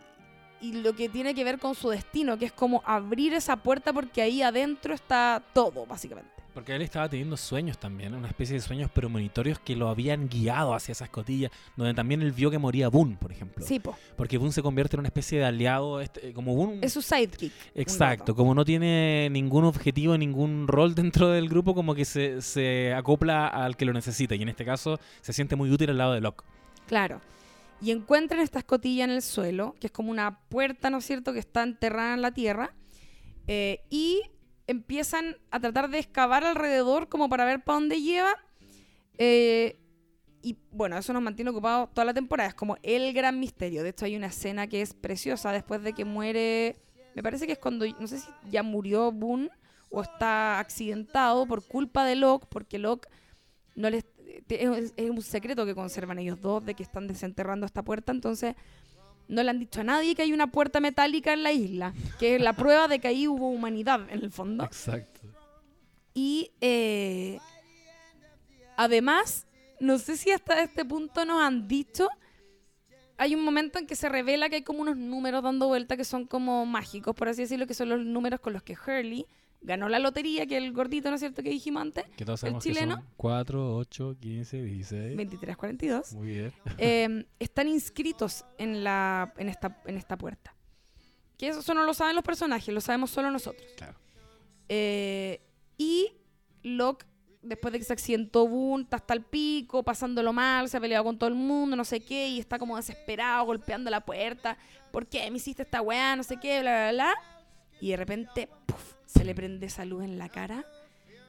lo 0.61 0.93
que 0.95 1.09
tiene 1.09 1.33
que 1.33 1.43
ver 1.43 1.59
con 1.59 1.75
su 1.75 1.89
destino, 1.89 2.37
que 2.37 2.45
es 2.45 2.51
como 2.51 2.81
abrir 2.85 3.33
esa 3.33 3.57
puerta 3.57 3.91
porque 3.91 4.21
ahí 4.21 4.41
adentro 4.41 4.93
está 4.93 5.43
todo, 5.53 5.85
básicamente. 5.85 6.42
Porque 6.53 6.75
él 6.75 6.83
estaba 6.83 7.09
teniendo 7.09 7.35
sueños 7.35 7.79
también, 7.79 8.13
una 8.13 8.27
especie 8.27 8.53
de 8.53 8.61
sueños 8.61 8.91
premonitorios 8.91 9.57
que 9.57 9.75
lo 9.75 9.89
habían 9.89 10.29
guiado 10.29 10.75
hacia 10.75 10.91
esa 10.91 11.05
escotilla, 11.05 11.49
donde 11.75 11.95
también 11.95 12.21
él 12.21 12.31
vio 12.31 12.51
que 12.51 12.59
moría 12.59 12.89
Boone, 12.89 13.17
por 13.19 13.31
ejemplo. 13.31 13.65
Sí, 13.65 13.79
po. 13.79 13.97
Porque 14.15 14.37
Boone 14.37 14.53
se 14.53 14.61
convierte 14.61 14.95
en 14.95 14.99
una 14.99 15.07
especie 15.07 15.39
de 15.39 15.45
aliado, 15.45 15.99
este, 15.99 16.31
como 16.31 16.53
Boone... 16.55 16.79
Es 16.83 16.93
su 16.93 17.01
sidekick. 17.01 17.51
Exacto, 17.73 18.35
como 18.35 18.53
no 18.53 18.63
tiene 18.63 19.29
ningún 19.31 19.65
objetivo, 19.65 20.15
ningún 20.15 20.67
rol 20.67 20.93
dentro 20.93 21.29
del 21.29 21.49
grupo, 21.49 21.73
como 21.73 21.95
que 21.95 22.05
se, 22.05 22.41
se 22.41 22.93
acopla 22.93 23.47
al 23.47 23.75
que 23.75 23.85
lo 23.85 23.93
necesita. 23.93 24.35
Y 24.35 24.43
en 24.43 24.49
este 24.49 24.63
caso 24.63 24.99
se 25.21 25.33
siente 25.33 25.55
muy 25.55 25.71
útil 25.71 25.89
al 25.89 25.97
lado 25.97 26.13
de 26.13 26.21
Locke. 26.21 26.43
Claro. 26.85 27.19
Y 27.81 27.89
encuentran 27.89 28.41
esta 28.41 28.59
escotilla 28.59 29.05
en 29.05 29.09
el 29.09 29.23
suelo, 29.23 29.75
que 29.79 29.87
es 29.87 29.91
como 29.91 30.11
una 30.11 30.39
puerta, 30.49 30.91
¿no 30.91 30.99
es 30.99 31.05
cierto?, 31.05 31.33
que 31.33 31.39
está 31.39 31.63
enterrada 31.63 32.13
en 32.13 32.21
la 32.21 32.31
tierra. 32.31 32.75
eh, 33.47 33.81
y 33.89 34.21
empiezan 34.67 35.37
a 35.51 35.59
tratar 35.59 35.89
de 35.89 35.99
excavar 35.99 36.43
alrededor 36.43 37.09
como 37.09 37.29
para 37.29 37.45
ver 37.45 37.63
para 37.63 37.79
dónde 37.79 38.01
lleva. 38.01 38.35
eh, 39.17 39.77
y 40.45 40.57
bueno, 40.71 40.97
eso 40.97 41.13
nos 41.13 41.21
mantiene 41.21 41.51
ocupados 41.51 41.93
toda 41.93 42.03
la 42.03 42.13
temporada. 42.13 42.49
Es 42.49 42.55
como 42.55 42.75
el 42.83 43.13
gran 43.13 43.39
misterio. 43.39 43.81
De 43.81 43.89
hecho, 43.89 44.03
hay 44.05 44.17
una 44.17 44.27
escena 44.27 44.67
que 44.67 44.81
es 44.81 44.93
preciosa 44.93 45.51
después 45.53 45.81
de 45.83 45.93
que 45.93 46.03
muere. 46.03 46.75
Me 47.15 47.23
parece 47.23 47.45
que 47.47 47.53
es 47.53 47.59
cuando. 47.59 47.85
No 47.99 48.07
sé 48.07 48.19
si 48.19 48.27
ya 48.49 48.61
murió 48.61 49.11
Boone 49.13 49.49
o 49.89 50.01
está 50.01 50.59
accidentado 50.59 51.45
por 51.45 51.65
culpa 51.65 52.03
de 52.05 52.15
Locke, 52.15 52.47
porque 52.49 52.77
Locke 52.77 53.07
no 53.75 53.89
les 53.89 54.03
te- 54.47 54.63
es, 54.63 54.93
es 54.97 55.09
un 55.09 55.21
secreto 55.21 55.65
que 55.65 55.75
conservan 55.75 56.19
ellos 56.19 56.41
dos 56.41 56.65
de 56.65 56.73
que 56.73 56.83
están 56.83 57.07
desenterrando 57.07 57.65
esta 57.65 57.83
puerta, 57.83 58.11
entonces 58.11 58.55
no 59.33 59.43
le 59.43 59.49
han 59.49 59.59
dicho 59.59 59.81
a 59.81 59.83
nadie 59.83 60.15
que 60.15 60.21
hay 60.21 60.33
una 60.33 60.47
puerta 60.47 60.79
metálica 60.79 61.33
en 61.33 61.43
la 61.43 61.51
isla, 61.51 61.93
que 62.19 62.35
es 62.35 62.41
la 62.41 62.53
prueba 62.55 62.87
de 62.87 62.99
que 62.99 63.07
ahí 63.07 63.27
hubo 63.27 63.49
humanidad 63.49 64.09
en 64.09 64.23
el 64.23 64.31
fondo. 64.31 64.63
Exacto. 64.63 65.21
Y 66.13 66.51
eh, 66.61 67.39
además, 68.77 69.47
no 69.79 69.97
sé 69.97 70.15
si 70.17 70.31
hasta 70.31 70.61
este 70.61 70.85
punto 70.85 71.25
nos 71.25 71.41
han 71.41 71.67
dicho 71.67 72.07
hay 73.17 73.35
un 73.35 73.43
momento 73.43 73.79
en 73.79 73.87
que 73.87 73.95
se 73.95 74.09
revela 74.09 74.49
que 74.49 74.55
hay 74.55 74.63
como 74.63 74.81
unos 74.81 74.97
números 74.97 75.43
dando 75.43 75.67
vuelta 75.67 75.95
que 75.95 76.03
son 76.03 76.25
como 76.25 76.65
mágicos, 76.65 77.15
por 77.15 77.29
así 77.29 77.43
decirlo, 77.43 77.67
que 77.67 77.73
son 77.73 77.89
los 77.89 77.99
números 78.03 78.39
con 78.39 78.53
los 78.53 78.63
que 78.63 78.75
Hurley 78.75 79.25
ganó 79.63 79.89
la 79.89 79.99
lotería, 79.99 80.45
que 80.45 80.57
el 80.57 80.71
gordito, 80.73 81.09
¿no 81.09 81.15
es 81.15 81.21
cierto?, 81.21 81.41
que 81.41 81.49
dijimos 81.49 81.81
antes, 81.81 82.05
Que 82.17 82.25
todos 82.25 82.39
El 82.43 82.47
sabemos 82.49 82.63
chileno. 82.63 82.95
que 82.97 83.01
son 83.03 83.11
4, 83.17 83.75
8, 83.77 84.17
15, 84.19 84.61
16. 84.63 85.17
2342, 85.17 86.13
Muy 86.13 86.27
bien. 86.27 86.53
eh, 86.77 87.25
están 87.39 87.67
inscritos 87.67 88.45
en, 88.57 88.83
la, 88.83 89.33
en, 89.37 89.49
esta, 89.49 89.81
en 89.85 89.97
esta 89.97 90.17
puerta. 90.17 90.53
Que 91.37 91.47
eso 91.49 91.73
no 91.73 91.83
lo 91.83 91.93
saben 91.93 92.15
los 92.15 92.23
personajes, 92.23 92.73
lo 92.73 92.81
sabemos 92.81 93.09
solo 93.11 93.31
nosotros. 93.31 93.65
Claro. 93.75 93.97
Eh, 94.69 95.41
y 95.77 96.13
Locke, 96.63 97.05
después 97.41 97.71
de 97.73 97.79
que 97.79 97.85
se 97.85 97.93
accidentó 97.93 98.47
Boone, 98.47 98.83
está 98.83 98.97
hasta 98.97 99.13
el 99.13 99.21
pico, 99.23 99.83
pasándolo 99.83 100.31
mal, 100.31 100.69
se 100.69 100.77
ha 100.77 100.79
peleado 100.81 101.03
con 101.03 101.17
todo 101.17 101.27
el 101.29 101.35
mundo, 101.35 101.75
no 101.75 101.83
sé 101.83 101.99
qué, 102.01 102.27
y 102.29 102.39
está 102.39 102.57
como 102.59 102.77
desesperado, 102.77 103.45
golpeando 103.45 103.89
la 103.89 104.01
puerta. 104.05 104.57
¿Por 104.91 105.07
qué 105.07 105.29
me 105.31 105.37
hiciste 105.37 105.63
esta 105.63 105.81
weá? 105.81 106.15
No 106.15 106.23
sé 106.23 106.37
qué, 106.37 106.61
bla, 106.61 106.91
bla, 106.91 106.91
bla. 106.91 107.15
Y 107.81 107.89
de 107.89 107.97
repente, 107.97 108.47
puf, 108.65 108.92
se 109.13 109.23
le 109.23 109.35
prende 109.35 109.67
esa 109.67 109.85
luz 109.85 110.03
en 110.03 110.17
la 110.17 110.29
cara. 110.29 110.65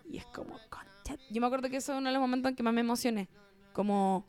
Y 0.08 0.18
es 0.18 0.26
como, 0.26 0.58
concha. 0.68 1.16
Yo 1.30 1.40
me 1.40 1.46
acuerdo 1.46 1.68
que 1.68 1.76
eso 1.76 1.92
es 1.92 1.98
uno 1.98 2.08
de 2.08 2.14
los 2.14 2.20
momentos 2.20 2.50
en 2.50 2.56
que 2.56 2.62
más 2.62 2.74
me 2.74 2.80
emocioné. 2.80 3.28
Como, 3.72 4.26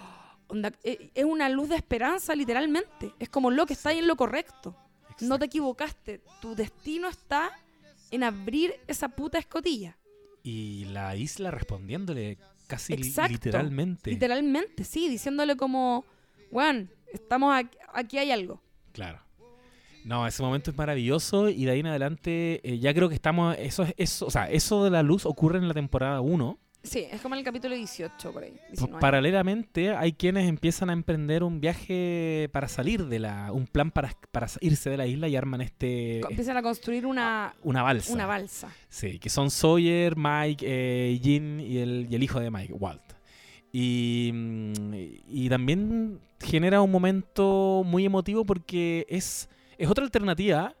onda, 0.48 0.72
eh, 0.82 1.10
es 1.14 1.24
una 1.24 1.48
luz 1.48 1.68
de 1.68 1.76
esperanza, 1.76 2.34
literalmente. 2.34 3.12
Es 3.18 3.28
como 3.28 3.50
lo 3.50 3.66
que 3.66 3.74
está 3.74 3.90
ahí 3.90 3.98
en 3.98 4.06
lo 4.06 4.16
correcto. 4.16 4.76
No 5.20 5.38
te 5.38 5.46
equivocaste. 5.46 6.20
Tu 6.40 6.54
destino 6.54 7.08
está 7.08 7.50
en 8.10 8.22
abrir 8.22 8.74
esa 8.86 9.08
puta 9.08 9.38
escotilla. 9.38 9.96
Y 10.42 10.84
la 10.86 11.16
isla 11.16 11.50
respondiéndole 11.50 12.38
casi 12.66 12.92
Exacto. 12.92 13.32
literalmente. 13.32 14.10
Literalmente, 14.10 14.84
sí, 14.84 15.08
diciéndole 15.08 15.56
como, 15.56 16.04
weón, 16.50 16.90
estamos 17.12 17.54
aquí, 17.54 17.76
aquí 17.92 18.18
hay 18.18 18.30
algo. 18.30 18.62
Claro. 18.92 19.20
No, 20.04 20.26
ese 20.26 20.42
momento 20.42 20.70
es 20.70 20.76
maravilloso 20.76 21.48
y 21.50 21.64
de 21.64 21.72
ahí 21.72 21.80
en 21.80 21.86
adelante 21.88 22.60
eh, 22.62 22.78
ya 22.78 22.94
creo 22.94 23.08
que 23.08 23.14
estamos, 23.14 23.56
eso 23.58 23.82
es 23.82 23.94
eso, 23.96 24.26
o 24.26 24.30
sea, 24.30 24.50
eso 24.50 24.84
de 24.84 24.90
la 24.90 25.02
luz 25.02 25.26
ocurre 25.26 25.58
en 25.58 25.68
la 25.68 25.74
temporada 25.74 26.20
1. 26.20 26.58
Sí, 26.84 27.04
es 27.10 27.20
como 27.20 27.34
en 27.34 27.40
el 27.40 27.44
capítulo 27.44 27.74
18 27.74 28.32
por 28.32 28.44
ahí. 28.44 28.52
19. 28.68 29.00
Paralelamente 29.00 29.90
hay 29.94 30.12
quienes 30.12 30.48
empiezan 30.48 30.88
a 30.88 30.92
emprender 30.94 31.42
un 31.42 31.60
viaje 31.60 32.48
para 32.52 32.68
salir 32.68 33.06
de 33.06 33.18
la, 33.18 33.52
un 33.52 33.66
plan 33.66 33.90
para, 33.90 34.12
para 34.30 34.46
irse 34.60 34.88
de 34.88 34.96
la 34.96 35.06
isla 35.06 35.26
y 35.28 35.34
arman 35.36 35.60
este, 35.60 36.20
Co- 36.22 36.30
Empiezan 36.30 36.56
a 36.56 36.62
construir 36.62 37.04
una, 37.04 37.54
una 37.64 37.82
balsa. 37.82 38.12
una 38.14 38.26
balsa. 38.26 38.72
Sí, 38.88 39.18
que 39.18 39.28
son 39.28 39.50
Sawyer, 39.50 40.14
Mike, 40.16 40.64
eh, 40.66 41.18
Jean 41.20 41.60
y 41.60 41.78
el, 41.78 42.06
y 42.08 42.14
el 42.14 42.22
hijo 42.22 42.38
de 42.40 42.50
Mike, 42.50 42.72
Walt. 42.72 43.02
Y, 43.72 44.30
mm, 44.32 44.94
y 45.28 45.48
también 45.50 46.20
genera 46.40 46.80
un 46.80 46.90
momento 46.90 47.82
muy 47.84 48.04
emotivo 48.06 48.44
porque 48.44 49.04
es, 49.10 49.48
es 49.78 49.88
otra 49.88 50.04
alternativa 50.04 50.74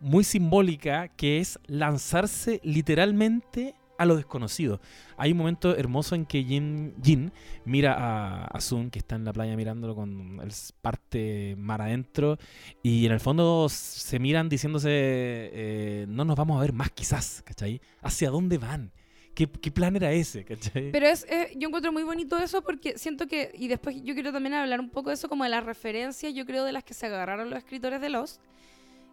muy 0.00 0.22
simbólica 0.22 1.08
que 1.08 1.40
es 1.40 1.58
lanzarse 1.66 2.60
literalmente 2.62 3.74
a 3.98 4.04
lo 4.04 4.16
desconocido. 4.16 4.80
Hay 5.16 5.32
un 5.32 5.38
momento 5.38 5.76
hermoso 5.76 6.14
en 6.14 6.26
que 6.26 6.42
Jin, 6.42 6.94
Jin 7.02 7.32
mira 7.64 8.46
a, 8.46 8.60
Sun, 8.60 8.90
que 8.90 8.98
está 8.98 9.16
en 9.16 9.24
la 9.24 9.32
playa 9.32 9.56
mirándolo 9.56 9.94
con 9.94 10.40
el 10.42 10.52
parte 10.80 11.54
mar 11.58 11.80
adentro, 11.80 12.38
y 12.82 13.06
en 13.06 13.12
el 13.12 13.20
fondo 13.20 13.68
se 13.68 14.18
miran 14.18 14.48
diciéndose, 14.48 14.90
eh, 14.90 16.06
no 16.08 16.24
nos 16.24 16.36
vamos 16.36 16.58
a 16.58 16.60
ver 16.60 16.72
más 16.72 16.90
quizás, 16.90 17.42
¿cachai? 17.44 17.80
¿Hacia 18.02 18.30
dónde 18.30 18.58
van? 18.58 18.92
¿Qué, 19.34 19.48
qué 19.48 19.70
plan 19.70 19.96
era 19.96 20.12
ese, 20.12 20.44
cachai? 20.44 20.92
Pero 20.92 21.06
es, 21.06 21.26
eh, 21.28 21.52
yo 21.56 21.68
encuentro 21.68 21.90
muy 21.92 22.04
bonito 22.04 22.38
eso 22.38 22.62
porque 22.62 22.96
siento 22.98 23.26
que, 23.26 23.50
y 23.54 23.66
después 23.68 23.96
yo 24.02 24.14
quiero 24.14 24.32
también 24.32 24.54
hablar 24.54 24.78
un 24.80 24.90
poco 24.90 25.10
de 25.10 25.14
eso, 25.14 25.28
como 25.28 25.42
de 25.44 25.50
las 25.50 25.64
referencias, 25.64 26.32
yo 26.34 26.46
creo, 26.46 26.64
de 26.64 26.72
las 26.72 26.84
que 26.84 26.94
se 26.94 27.06
agarraron 27.06 27.50
los 27.50 27.58
escritores 27.58 28.00
de 28.00 28.10
Lost 28.10 28.40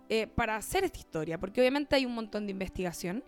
eh, 0.10 0.28
para 0.28 0.58
hacer 0.58 0.84
esta 0.84 1.00
historia, 1.00 1.40
porque 1.40 1.60
obviamente 1.62 1.96
hay 1.96 2.06
un 2.06 2.14
montón 2.14 2.46
de 2.46 2.52
investigación. 2.52 3.24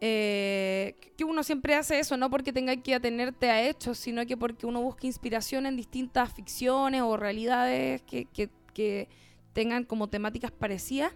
eh, 0.00 0.94
que 1.16 1.24
uno 1.24 1.42
siempre 1.42 1.74
hace 1.74 1.98
eso, 1.98 2.16
no 2.16 2.30
porque 2.30 2.52
tenga 2.52 2.74
que 2.76 2.94
atenerte 2.94 3.50
a 3.50 3.68
hechos, 3.68 3.98
sino 3.98 4.24
que 4.26 4.36
porque 4.36 4.66
uno 4.66 4.80
busca 4.82 5.06
inspiración 5.06 5.66
en 5.66 5.76
distintas 5.76 6.32
ficciones 6.32 7.02
o 7.02 7.16
realidades 7.18 8.00
que, 8.02 8.24
que- 8.24 8.48
que 8.72 9.08
tengan 9.52 9.84
como 9.84 10.08
temáticas 10.08 10.50
parecidas. 10.52 11.12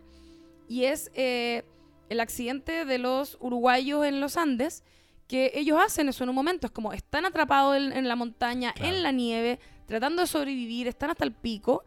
Y 0.68 0.84
es 0.84 1.11
eh, 1.14 1.62
el 2.09 2.20
accidente 2.20 2.84
de 2.84 2.98
los 2.98 3.36
uruguayos 3.40 4.05
en 4.07 4.20
los 4.20 4.36
Andes, 4.36 4.82
que 5.26 5.52
ellos 5.55 5.78
hacen 5.82 6.09
eso 6.09 6.22
en 6.24 6.30
un 6.30 6.36
momento. 6.36 6.66
Es 6.66 6.70
como 6.72 6.92
están 6.92 7.24
atrapados 7.24 7.76
en, 7.76 7.92
en 7.92 8.09
la 8.09 8.16
montaña, 8.16 8.72
Claro. 8.72 8.94
en 8.94 9.02
la 9.02 9.11
nieve, 9.12 9.59
tratando 9.86 10.22
de 10.22 10.28
sobrevivir, 10.28 10.86
están 10.88 11.11
hasta 11.11 11.24
el 11.24 11.32
pico, 11.32 11.84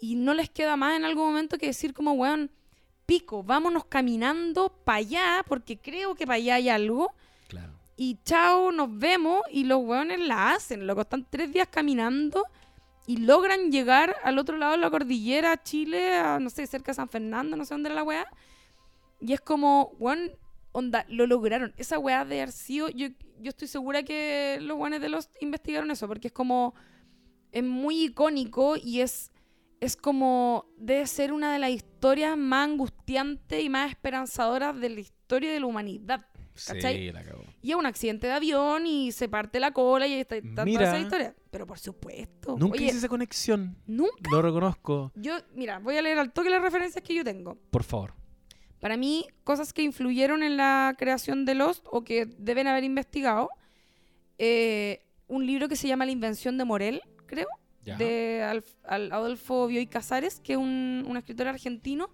y 0.00 0.14
no 0.14 0.34
les 0.34 0.50
queda 0.50 0.76
más 0.76 0.96
en 0.96 1.04
algún 1.04 1.26
momento 1.26 1.58
que 1.58 1.66
decir 1.66 1.94
como, 1.94 2.12
weón, 2.12 2.50
pico, 3.06 3.42
vámonos 3.42 3.84
caminando 3.86 4.68
para 4.84 4.98
allá, 4.98 5.44
porque 5.48 5.78
creo 5.78 6.14
que 6.14 6.26
para 6.26 6.36
allá 6.36 6.54
hay 6.56 6.68
algo, 6.68 7.12
Claro. 7.48 7.72
y 7.96 8.18
chao, 8.24 8.72
nos 8.72 8.96
vemos, 8.98 9.42
y 9.50 9.64
los 9.64 9.82
weones 9.82 10.20
la 10.20 10.52
hacen, 10.52 10.86
loco, 10.86 11.00
están 11.02 11.26
tres 11.28 11.52
días 11.52 11.68
caminando 11.70 12.44
y 13.06 13.18
logran 13.18 13.70
llegar 13.70 14.16
al 14.24 14.38
otro 14.38 14.56
lado 14.58 14.72
de 14.72 14.78
la 14.78 14.90
cordillera, 14.90 15.62
Chile, 15.62 16.14
a, 16.16 16.38
no 16.40 16.50
sé, 16.50 16.66
cerca 16.66 16.90
de 16.90 16.96
San 16.96 17.08
Fernando, 17.08 17.56
no 17.56 17.64
sé 17.64 17.74
dónde 17.74 17.88
era 17.88 17.94
la 17.96 18.02
weá, 18.02 18.26
y 19.20 19.32
es 19.32 19.40
como, 19.40 19.94
weón, 19.98 20.32
onda, 20.72 21.06
lo 21.08 21.26
lograron. 21.26 21.72
Esa 21.76 21.98
weá 21.98 22.24
de 22.24 22.46
sido, 22.52 22.88
yo, 22.90 23.08
yo 23.40 23.48
estoy 23.48 23.68
segura 23.68 24.02
que 24.02 24.58
los 24.60 24.78
weones 24.78 25.00
de 25.00 25.08
los 25.08 25.30
investigaron 25.40 25.90
eso, 25.90 26.06
porque 26.06 26.28
es 26.28 26.32
como, 26.32 26.74
es 27.52 27.64
muy 27.64 28.04
icónico 28.04 28.76
y 28.76 29.00
es, 29.00 29.32
es 29.80 29.96
como, 29.96 30.66
debe 30.76 31.06
ser 31.06 31.32
una 31.32 31.52
de 31.52 31.58
las 31.58 31.70
historias 31.70 32.36
más 32.36 32.68
angustiantes 32.68 33.64
y 33.64 33.68
más 33.68 33.90
esperanzadoras 33.90 34.78
de 34.78 34.90
la 34.90 35.00
historia 35.00 35.52
de 35.52 35.60
la 35.60 35.66
humanidad. 35.66 36.26
¿Cachai? 36.66 36.96
Sí, 36.96 37.12
la 37.12 37.22
cagó. 37.22 37.44
Y 37.60 37.70
es 37.70 37.76
un 37.76 37.84
accidente 37.84 38.26
de 38.26 38.32
avión 38.32 38.86
y 38.86 39.12
se 39.12 39.28
parte 39.28 39.60
la 39.60 39.72
cola 39.72 40.06
y 40.06 40.14
está, 40.14 40.36
está 40.36 40.64
toda 40.64 40.82
esa 40.84 40.98
historia. 40.98 41.34
Pero 41.50 41.66
por 41.66 41.78
supuesto. 41.78 42.56
Nunca 42.58 42.76
Oye, 42.76 42.86
hice 42.86 42.98
esa 42.98 43.08
conexión. 43.08 43.76
nunca. 43.86 44.30
Lo 44.30 44.40
reconozco. 44.40 45.12
Yo, 45.14 45.36
mira, 45.54 45.78
voy 45.78 45.96
a 45.96 46.02
leer 46.02 46.18
al 46.18 46.32
toque 46.32 46.48
las 46.48 46.62
referencias 46.62 47.04
que 47.04 47.14
yo 47.14 47.24
tengo. 47.24 47.58
Por 47.70 47.82
favor. 47.82 48.14
Para 48.80 48.96
mí, 48.96 49.26
cosas 49.44 49.72
que 49.72 49.82
influyeron 49.82 50.42
en 50.42 50.56
la 50.56 50.94
creación 50.98 51.44
de 51.44 51.54
Lost 51.54 51.84
o 51.90 52.04
que 52.04 52.26
deben 52.38 52.66
haber 52.66 52.84
investigado. 52.84 53.48
eh, 54.38 55.00
un 55.28 55.44
libro 55.46 55.66
que 55.68 55.76
se 55.76 55.88
llama 55.88 56.04
La 56.04 56.12
invención 56.12 56.58
de 56.58 56.64
Morel, 56.66 57.00
creo, 57.26 57.48
Ya. 57.84 57.96
de 57.96 58.42
Alf- 58.44 58.76
al- 58.84 59.10
Adolfo 59.10 59.66
Bioy 59.66 59.86
Casares, 59.86 60.40
que 60.40 60.52
es 60.52 60.58
un, 60.58 61.04
un 61.08 61.16
escritor 61.16 61.48
argentino 61.48 62.10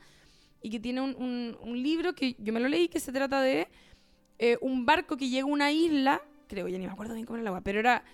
y 0.63 0.71
que 0.71 0.79
tiene 0.81 1.01
un, 1.01 1.15
un- 1.17 1.59
un 1.61 1.83
libro 1.83 2.15
que 2.15 2.37
yo 2.39 2.53
me 2.53 2.61
lo 2.61 2.69
leí 2.69 2.89
que 2.89 3.01
se 3.01 3.11
trata 3.13 3.41
de 3.43 3.67
eh, 4.39 4.57
un 4.61 4.87
barco 4.87 5.17
que 5.17 5.29
llega 5.29 5.43
a 5.43 5.51
una 5.51 5.73
isla, 5.73 6.23
creo, 6.49 6.69
ya 6.69 6.79
ni 6.79 6.87
me 6.87 6.93
acuerdo 6.93 7.15
bien 7.15 7.27
cómo 7.27 7.37
era 7.37 7.43
el 7.43 7.49
agua, 7.49 7.61
pero 7.63 7.81
era, 7.81 8.05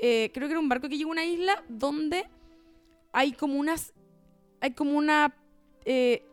eh, 0.00 0.30
creo 0.32 0.46
que 0.46 0.52
era 0.52 0.60
un 0.60 0.68
barco 0.68 0.88
que 0.88 0.96
llega 0.96 1.08
a 1.08 1.12
una 1.12 1.24
isla 1.24 1.62
donde 1.68 2.26
hay 3.12 3.32
como 3.32 3.58
unas, 3.58 3.92
hay 4.60 4.70
como 4.70 4.96
una, 4.96 5.34
eh, 5.84 6.24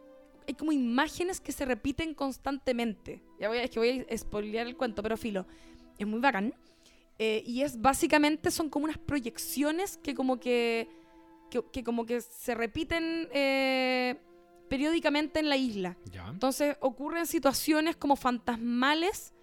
hay 0.48 0.54
como 0.54 0.72
imágenes 0.72 1.40
que 1.42 1.52
se 1.52 1.66
repiten 1.66 2.14
constantemente. 2.14 3.22
Ya 3.40 3.48
voy 3.50 3.58
a, 3.60 3.64
es 3.64 3.72
que 3.72 3.80
voy 3.80 4.06
a 4.10 4.18
spoilear 4.18 4.68
el 4.68 4.76
cuento, 4.78 5.02
pero 5.04 5.18
filo, 5.18 5.46
es 5.98 6.06
muy 6.08 6.20
bacán. 6.20 6.54
Eh, 7.18 7.44
y 7.46 7.62
es 7.62 7.82
básicamente 7.82 8.52
son 8.52 8.70
como 8.70 8.86
unas 8.86 8.98
proyecciones 8.98 9.98
que 9.98 10.14
como 10.14 10.40
que, 10.40 10.90
que, 11.50 11.64
que 11.72 11.84
como 11.84 12.06
que 12.06 12.20
se 12.22 12.54
repiten 12.56 13.30
eh, 13.32 14.16
periódicamente 14.70 15.40
en 15.40 15.48
la 15.50 15.56
isla. 15.58 15.98
Ya. 16.12 16.28
Entonces 16.28 16.76
ocurren 16.82 17.26
situaciones 17.26 17.96
como 17.96 18.16
fantasmales, 18.16 19.34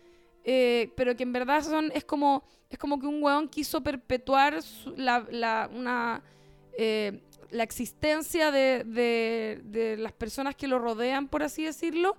eh, 0.44 0.92
pero 0.96 1.16
que 1.16 1.22
en 1.22 1.32
verdad 1.32 1.62
son 1.62 1.90
es 1.94 2.04
como 2.04 2.42
es 2.68 2.78
como 2.78 2.98
que 2.98 3.06
un 3.06 3.22
weón 3.22 3.48
quiso 3.48 3.82
perpetuar 3.82 4.62
su- 4.62 4.94
la, 4.96 5.26
la- 5.30 5.70
una 5.72 6.22
eh, 6.76 7.20
la 7.52 7.62
existencia 7.62 8.50
de, 8.50 8.82
de- 8.84 9.60
de 9.64 9.96
las 9.98 10.12
personas 10.12 10.56
que 10.56 10.66
lo 10.66 10.78
rodean, 10.78 11.28
por 11.28 11.42
así 11.42 11.64
decirlo, 11.64 12.16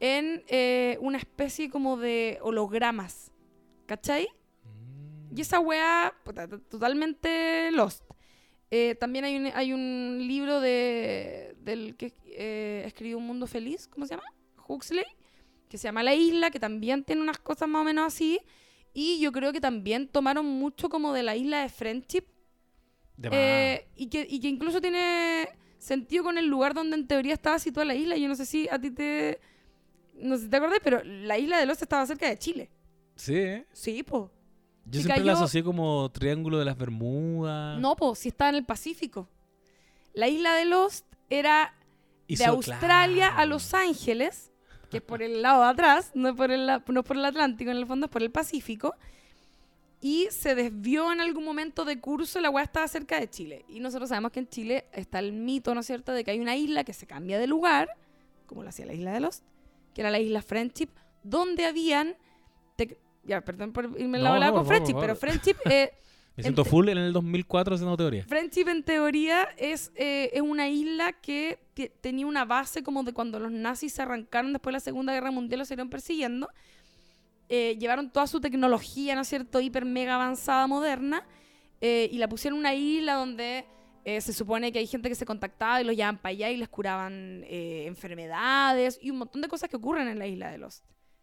en 0.00 0.42
eh, 0.48 0.98
una 1.00 1.18
especie 1.18 1.70
como 1.70 1.96
de 1.96 2.38
hologramas. 2.42 3.30
¿Cachai? 3.86 4.28
Mm. 4.64 5.38
Y 5.38 5.40
esa 5.40 5.58
weá, 5.60 6.12
totalmente 6.68 7.70
lost. 7.72 8.04
Eh, 8.70 8.94
también 8.98 9.24
hay 9.24 9.36
un, 9.36 9.46
hay 9.54 9.72
un 9.72 10.18
libro 10.26 10.60
de, 10.60 11.54
del 11.60 11.94
que 11.96 12.14
eh, 12.26 12.82
escribió 12.86 13.18
Un 13.18 13.26
Mundo 13.26 13.46
Feliz, 13.46 13.86
¿cómo 13.88 14.06
se 14.06 14.14
llama? 14.14 14.24
Huxley, 14.66 15.04
que 15.68 15.76
se 15.78 15.84
llama 15.84 16.02
La 16.02 16.14
Isla, 16.14 16.50
que 16.50 16.58
también 16.58 17.04
tiene 17.04 17.20
unas 17.22 17.38
cosas 17.38 17.68
más 17.68 17.82
o 17.82 17.84
menos 17.84 18.06
así. 18.06 18.40
Y 18.94 19.20
yo 19.20 19.30
creo 19.32 19.52
que 19.52 19.60
también 19.60 20.08
tomaron 20.08 20.46
mucho 20.46 20.88
como 20.88 21.12
de 21.12 21.22
la 21.22 21.36
isla 21.36 21.62
de 21.62 21.68
Friendship. 21.68 22.24
Eh, 23.30 23.86
y, 23.96 24.06
que, 24.08 24.26
y 24.28 24.40
que 24.40 24.48
incluso 24.48 24.80
tiene 24.80 25.48
sentido 25.78 26.24
con 26.24 26.38
el 26.38 26.46
lugar 26.46 26.74
donde 26.74 26.96
en 26.96 27.06
teoría 27.06 27.34
estaba 27.34 27.58
situada 27.58 27.84
la 27.86 27.94
isla. 27.94 28.16
Yo 28.16 28.28
no 28.28 28.34
sé 28.34 28.46
si 28.46 28.68
a 28.68 28.78
ti 28.78 28.90
te... 28.90 29.40
No 30.14 30.36
sé 30.36 30.44
si 30.44 30.48
te 30.50 30.56
acordás, 30.56 30.78
pero 30.82 31.02
la 31.04 31.38
isla 31.38 31.58
de 31.58 31.66
Los 31.66 31.80
estaba 31.82 32.06
cerca 32.06 32.28
de 32.28 32.38
Chile. 32.38 32.70
Sí, 33.16 33.34
¿eh? 33.36 33.66
Sí, 33.72 34.02
po. 34.02 34.30
Yo 34.84 34.98
Si 35.00 35.04
siempre 35.04 35.24
la 35.24 35.32
cayó- 35.32 35.44
asocié 35.44 35.62
como 35.64 36.10
Triángulo 36.10 36.58
de 36.58 36.64
las 36.64 36.76
Bermudas. 36.76 37.78
No, 37.80 37.96
po, 37.96 38.14
si 38.14 38.28
está 38.28 38.48
en 38.48 38.56
el 38.56 38.64
Pacífico. 38.64 39.28
La 40.14 40.28
isla 40.28 40.54
de 40.54 40.64
Lost 40.66 41.06
era 41.30 41.74
de 42.28 42.44
Australia 42.44 43.28
a. 43.28 43.46
Los 43.46 43.74
Ángeles, 43.74 44.52
que 44.90 44.98
es 44.98 45.02
por 45.02 45.22
el 45.22 45.40
lado 45.42 45.62
de 45.62 45.68
atrás, 45.70 46.10
no 46.14 46.34
por 46.36 46.50
el, 46.50 46.66
la- 46.66 46.82
no 46.86 47.02
por 47.04 47.16
el 47.16 47.24
Atlántico, 47.24 47.70
en 47.70 47.76
el 47.78 47.86
fondo 47.86 48.06
es 48.06 48.12
por 48.12 48.22
el 48.22 48.30
Pacífico. 48.30 48.94
Y 50.04 50.26
se 50.32 50.56
desvió 50.56 51.12
en 51.12 51.20
algún 51.20 51.44
momento 51.44 51.84
de 51.84 52.00
curso, 52.00 52.40
la 52.40 52.50
weá 52.50 52.64
estaba 52.64 52.88
cerca 52.88 53.20
de 53.20 53.30
Chile. 53.30 53.64
Y 53.68 53.78
nosotros 53.78 54.08
sabemos 54.08 54.32
que 54.32 54.40
en 54.40 54.48
Chile 54.48 54.84
está 54.92 55.20
el 55.20 55.32
mito, 55.32 55.72
¿no 55.74 55.80
es 55.80 55.86
cierto?, 55.86 56.10
de 56.12 56.24
que 56.24 56.32
hay 56.32 56.40
una 56.40 56.56
isla 56.56 56.82
que 56.82 56.92
se 56.92 57.06
cambia 57.06 57.38
de 57.38 57.46
lugar, 57.46 57.88
como 58.46 58.64
lo 58.64 58.68
hacía 58.68 58.84
la 58.84 58.94
isla 58.94 59.12
de 59.12 59.20
Lost, 59.20 59.44
que 59.94 60.00
era 60.00 60.10
la 60.10 60.18
isla 60.18 60.42
Friendship, 60.42 60.88
donde 61.22 61.66
habían... 61.66 62.16
Ya, 63.24 63.40
perdón 63.42 63.72
por 63.72 63.84
irme 63.96 64.18
en 64.18 64.24
la 64.24 64.30
No, 64.30 64.34
volada 64.34 64.50
no, 64.50 64.56
con 64.56 64.66
Friendship, 64.66 64.96
pero 64.98 65.14
Friendship... 65.14 65.56
eh, 65.66 65.92
Me 66.34 66.42
siento 66.42 66.64
full 66.64 66.88
en 66.88 66.98
el 66.98 67.12
2004 67.12 67.76
haciendo 67.76 67.96
teoría. 67.96 68.24
Friendship 68.26 68.66
en 68.66 68.82
teoría 68.82 69.44
es, 69.56 69.92
eh, 69.94 70.30
es 70.32 70.42
una 70.42 70.68
isla 70.68 71.12
que 71.12 71.60
tenía 72.00 72.26
una 72.26 72.44
base 72.44 72.82
como 72.82 73.04
de 73.04 73.12
cuando 73.12 73.38
los 73.38 73.52
nazis 73.52 73.92
se 73.92 74.02
arrancaron 74.02 74.52
después 74.52 74.72
de 74.72 74.78
la 74.78 74.80
Segunda 74.80 75.12
Guerra 75.12 75.30
Mundial, 75.30 75.60
los 75.60 75.68
siguieron 75.68 75.90
persiguiendo. 75.90 76.48
Eh, 77.54 77.76
llevaron 77.78 78.08
toda 78.08 78.26
su 78.26 78.40
tecnología, 78.40 79.14
¿no 79.14 79.20
es 79.20 79.28
cierto?, 79.28 79.60
hiper 79.60 79.84
mega 79.84 80.14
avanzada, 80.14 80.66
moderna, 80.66 81.22
eh, 81.82 82.08
y 82.10 82.16
la 82.16 82.26
pusieron 82.26 82.56
en 82.56 82.60
una 82.60 82.74
isla 82.74 83.12
donde 83.12 83.66
eh, 84.06 84.22
se 84.22 84.32
supone 84.32 84.72
que 84.72 84.78
hay 84.78 84.86
gente 84.86 85.10
que 85.10 85.14
se 85.14 85.26
contactaba 85.26 85.78
y 85.78 85.84
los 85.84 85.94
llevaban 85.94 86.16
para 86.16 86.30
allá 86.30 86.48
y 86.48 86.56
les 86.56 86.70
curaban 86.70 87.44
enfermedades 87.46 88.98
y 89.02 89.10
un 89.10 89.18
montón 89.18 89.42
de 89.42 89.48
cosas 89.48 89.68
que 89.68 89.76
ocurren 89.76 90.08
en 90.08 90.18
la 90.18 90.26
isla 90.26 90.50
de 90.50 90.56
Lost. 90.56 90.82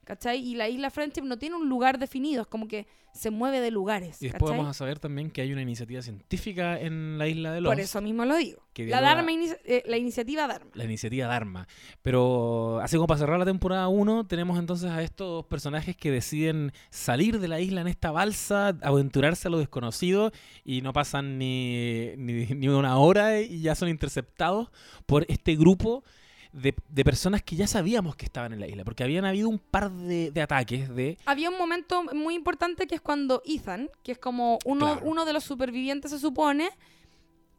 ¿Cachai? 0.10 0.39
Y 0.43 0.55
la 0.55 0.68
isla 0.68 0.89
Friendship 0.89 1.22
no 1.22 1.38
tiene 1.38 1.55
un 1.55 1.70
lugar 1.70 1.99
definido, 1.99 2.41
es 2.41 2.47
como 2.47 2.68
que 2.68 2.88
se 3.14 3.30
mueve 3.30 3.60
de 3.62 3.70
lugares. 3.70 4.20
Y 4.24 4.26
después 4.30 4.49
vamos 4.51 4.68
a 4.68 4.74
saber 4.74 4.97
también 4.97 5.30
que 5.30 5.41
hay 5.41 5.53
una 5.53 5.62
iniciativa 5.62 6.01
científica 6.01 6.80
en 6.80 7.20
la 7.20 7.28
isla 7.28 7.53
de 7.53 7.62
Lost. 7.62 7.76
Por 7.76 7.80
eso 7.80 8.01
mismo 8.01 8.26
lo 8.26 8.36
digo. 8.36 8.64
que 8.74 8.88
La, 8.88 9.01
Dharma 9.01 9.32
inici- 9.32 9.57
eh, 9.66 9.84
la 9.86 9.97
iniciativa 9.97 10.47
Dharma. 10.47 10.72
la 10.74 10.84
iniciativa 10.84 11.28
Dharma. 11.28 11.68
Pero 12.01 12.80
así 12.82 12.95
como 12.95 13.05
para 13.05 13.20
cerrar 13.20 13.38
la 13.38 13.45
temporada 13.45 13.88
1, 13.88 14.26
tenemos 14.26 14.57
entonces 14.57 14.89
a 14.89 15.03
estos 15.03 15.45
personajes 15.45 15.95
que 15.95 16.10
deciden 16.10 16.72
salir 16.89 17.39
de 17.39 17.47
la 17.47 17.60
isla 17.60 17.82
en 17.82 17.88
esta 17.88 18.10
balsa, 18.10 18.70
aventurarse 18.82 19.47
a 19.47 19.51
lo 19.51 19.60
desconocido 19.60 20.32
y 20.66 20.82
no 20.82 20.91
pasan 20.91 21.38
ni, 21.38 22.14
ni, 22.18 22.47
ni 22.47 22.68
una 22.68 22.97
hora 22.97 23.39
y 23.41 23.62
ya 23.62 23.76
son 23.76 23.89
interceptados 23.89 24.70
por 25.05 25.26
este 25.30 25.55
grupo 25.55 26.03
de, 26.52 26.74
de 26.89 27.04
personas 27.04 27.43
que 27.43 27.56
ya 27.56 27.68
sabíamos 27.68 28.16
que 28.16 28.26
estaban 28.26 28.54
en 28.54 28.60
la 28.60 28.68
isla, 28.68 28.84
porque 28.84 29.04
habían 29.04 29.24
habido 29.26 29.47
un 29.50 29.60
par 29.60 29.91
de, 29.91 30.32
de 30.32 30.41
ataques 30.41 30.93
de... 30.95 31.18
Había 31.26 31.50
un 31.50 31.58
momento 31.58 32.04
muy 32.16 32.34
importante 32.34 32.88
que 32.88 32.95
es 32.95 33.02
cuando 33.02 33.41
Ethan, 33.45 33.89
que 34.04 34.14
es 34.14 34.18
como 34.18 34.58
uno, 34.66 34.93
Claro. 34.93 35.02
uno 35.06 35.26
de 35.26 35.34
los 35.34 35.43
supervivientes, 35.43 36.10
se 36.12 36.18
supone, 36.20 36.70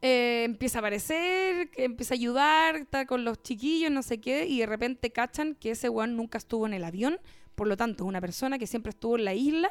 eh, 0.01 0.43
empieza 0.45 0.79
a 0.79 0.81
aparecer, 0.81 1.69
que 1.69 1.85
empieza 1.85 2.15
a 2.15 2.17
ayudar, 2.17 2.75
está 2.75 3.05
con 3.05 3.23
los 3.23 3.41
chiquillos, 3.41 3.91
no 3.91 4.01
sé 4.03 4.19
qué, 4.19 4.45
y 4.47 4.59
de 4.59 4.65
repente 4.65 5.11
cachan 5.11 5.55
que 5.55 5.71
ese 5.71 5.87
weón 5.89 6.17
nunca 6.17 6.37
estuvo 6.37 6.65
en 6.65 6.73
el 6.73 6.83
avión, 6.83 7.17
por 7.55 7.67
lo 7.67 7.77
tanto 7.77 8.03
es 8.03 8.07
una 8.07 8.19
persona 8.21 8.57
que 8.57 8.67
siempre 8.67 8.89
estuvo 8.89 9.17
en 9.17 9.25
la 9.25 9.33
isla 9.35 9.69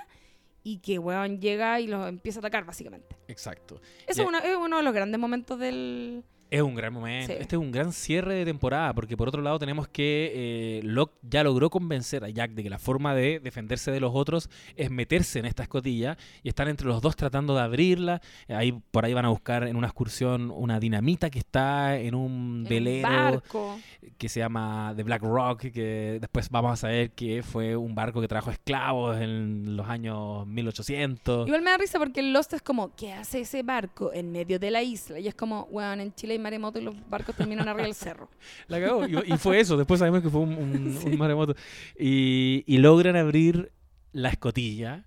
y 0.63 0.79
que 0.79 0.99
weón 0.99 1.41
llega 1.41 1.81
y 1.81 1.89
los 1.89 2.09
empieza 2.09 2.39
a 2.39 2.41
atacar, 2.41 2.65
básicamente. 2.65 3.17
Exacto. 3.29 3.81
Eso 4.07 4.19
Ya. 4.19 4.23
es, 4.23 4.29
una- 4.29 4.39
es 4.39 4.57
uno 4.57 4.77
de 4.79 4.83
los 4.83 4.95
grandes 4.95 5.19
momentos 5.21 5.59
del... 5.59 6.23
Es 6.51 6.63
un 6.63 6.75
gran 6.75 6.93
momento. 6.93 7.33
Sí. 7.33 7.39
Este 7.41 7.57
es 7.57 7.61
un 7.61 7.71
gran 7.71 7.93
cierre 7.93 8.35
de 8.35 8.45
temporada, 8.45 8.93
porque 8.95 9.17
por 9.17 9.29
otro 9.29 9.41
lado 9.43 9.59
tenemos 9.59 9.89
que 9.89 10.33
eh, 10.35 10.81
Locke 10.85 11.15
ya 11.23 11.43
logró 11.45 11.71
convencer 11.71 12.25
a 12.25 12.29
Jack 12.29 12.53
de 12.53 12.63
que 12.63 12.71
la 12.71 12.79
forma 12.79 13.15
de 13.15 13.41
defenderse 13.41 13.91
de 13.91 14.01
los 14.01 14.13
otros 14.15 14.51
es 14.77 14.91
meterse 14.91 15.39
en 15.39 15.47
esta 15.47 15.63
escotilla 15.63 16.17
y 16.43 16.49
están 16.49 16.69
entre 16.69 16.87
los 16.87 17.01
dos 17.03 17.17
tratando 17.17 17.55
de 17.55 17.63
abrirla. 17.63 18.21
Eh, 18.49 18.55
Ahí 18.55 18.73
por 18.91 19.05
ahí 19.05 19.15
van 19.15 19.25
a 19.25 19.31
buscar 19.31 19.65
en 19.67 19.77
una 19.77 19.87
excursión 19.87 20.51
una 20.51 20.79
dinamita 20.81 21.31
que 21.31 21.39
está 21.39 21.97
en 21.99 22.15
un 22.15 22.21
en 22.21 22.25
un 22.31 22.65
velero 22.65 23.09
barco. 23.09 23.79
que 24.19 24.29
se 24.29 24.41
llama 24.41 24.93
The 24.97 25.03
Black 25.05 25.23
Rock, 25.23 25.61
que 25.73 26.19
después 26.21 26.51
vamos 26.51 26.73
a 26.73 26.77
saber 26.77 27.11
que 27.13 27.43
fue 27.43 27.77
un 27.77 27.95
barco 27.95 28.21
que 28.21 28.29
trajo 28.29 28.51
esclavos 28.51 29.17
en 29.19 29.77
los 29.77 29.89
años 29.89 30.47
1800. 30.47 31.47
Igual 31.47 31.63
me 31.63 31.71
da 31.71 31.79
risa 31.79 31.99
porque 31.99 32.23
Lost 32.23 32.53
es 32.53 32.63
como, 32.63 32.95
¿qué 32.97 33.13
hace 33.13 33.41
ese 33.41 33.63
barco 33.63 34.13
en 34.13 34.33
medio 34.33 34.59
de 34.59 34.71
la 34.71 34.83
isla? 34.83 35.19
Y 35.19 35.29
es 35.29 35.35
como, 35.35 35.69
weón, 35.71 36.01
en 36.01 36.15
Chile 36.15 36.39
maremoto 36.41 36.79
y 36.79 36.83
los 36.83 36.95
barcos 37.09 37.37
terminan 37.37 37.69
arriba 37.69 37.85
del 37.85 37.95
cerro. 37.95 38.29
La 38.69 38.81
cagó. 38.81 39.07
Y, 39.07 39.33
y 39.35 39.37
fue 39.39 39.61
eso. 39.61 39.77
Después 39.77 39.99
sabemos 40.01 40.23
que 40.23 40.31
fue 40.31 40.41
un, 40.41 40.55
un- 40.55 40.99
un 41.05 41.19
maremoto. 41.19 41.55
Y, 41.99 42.65
y 42.67 42.79
logran 42.79 43.17
abrir 43.17 43.73
la 44.13 44.31
escotilla 44.31 45.07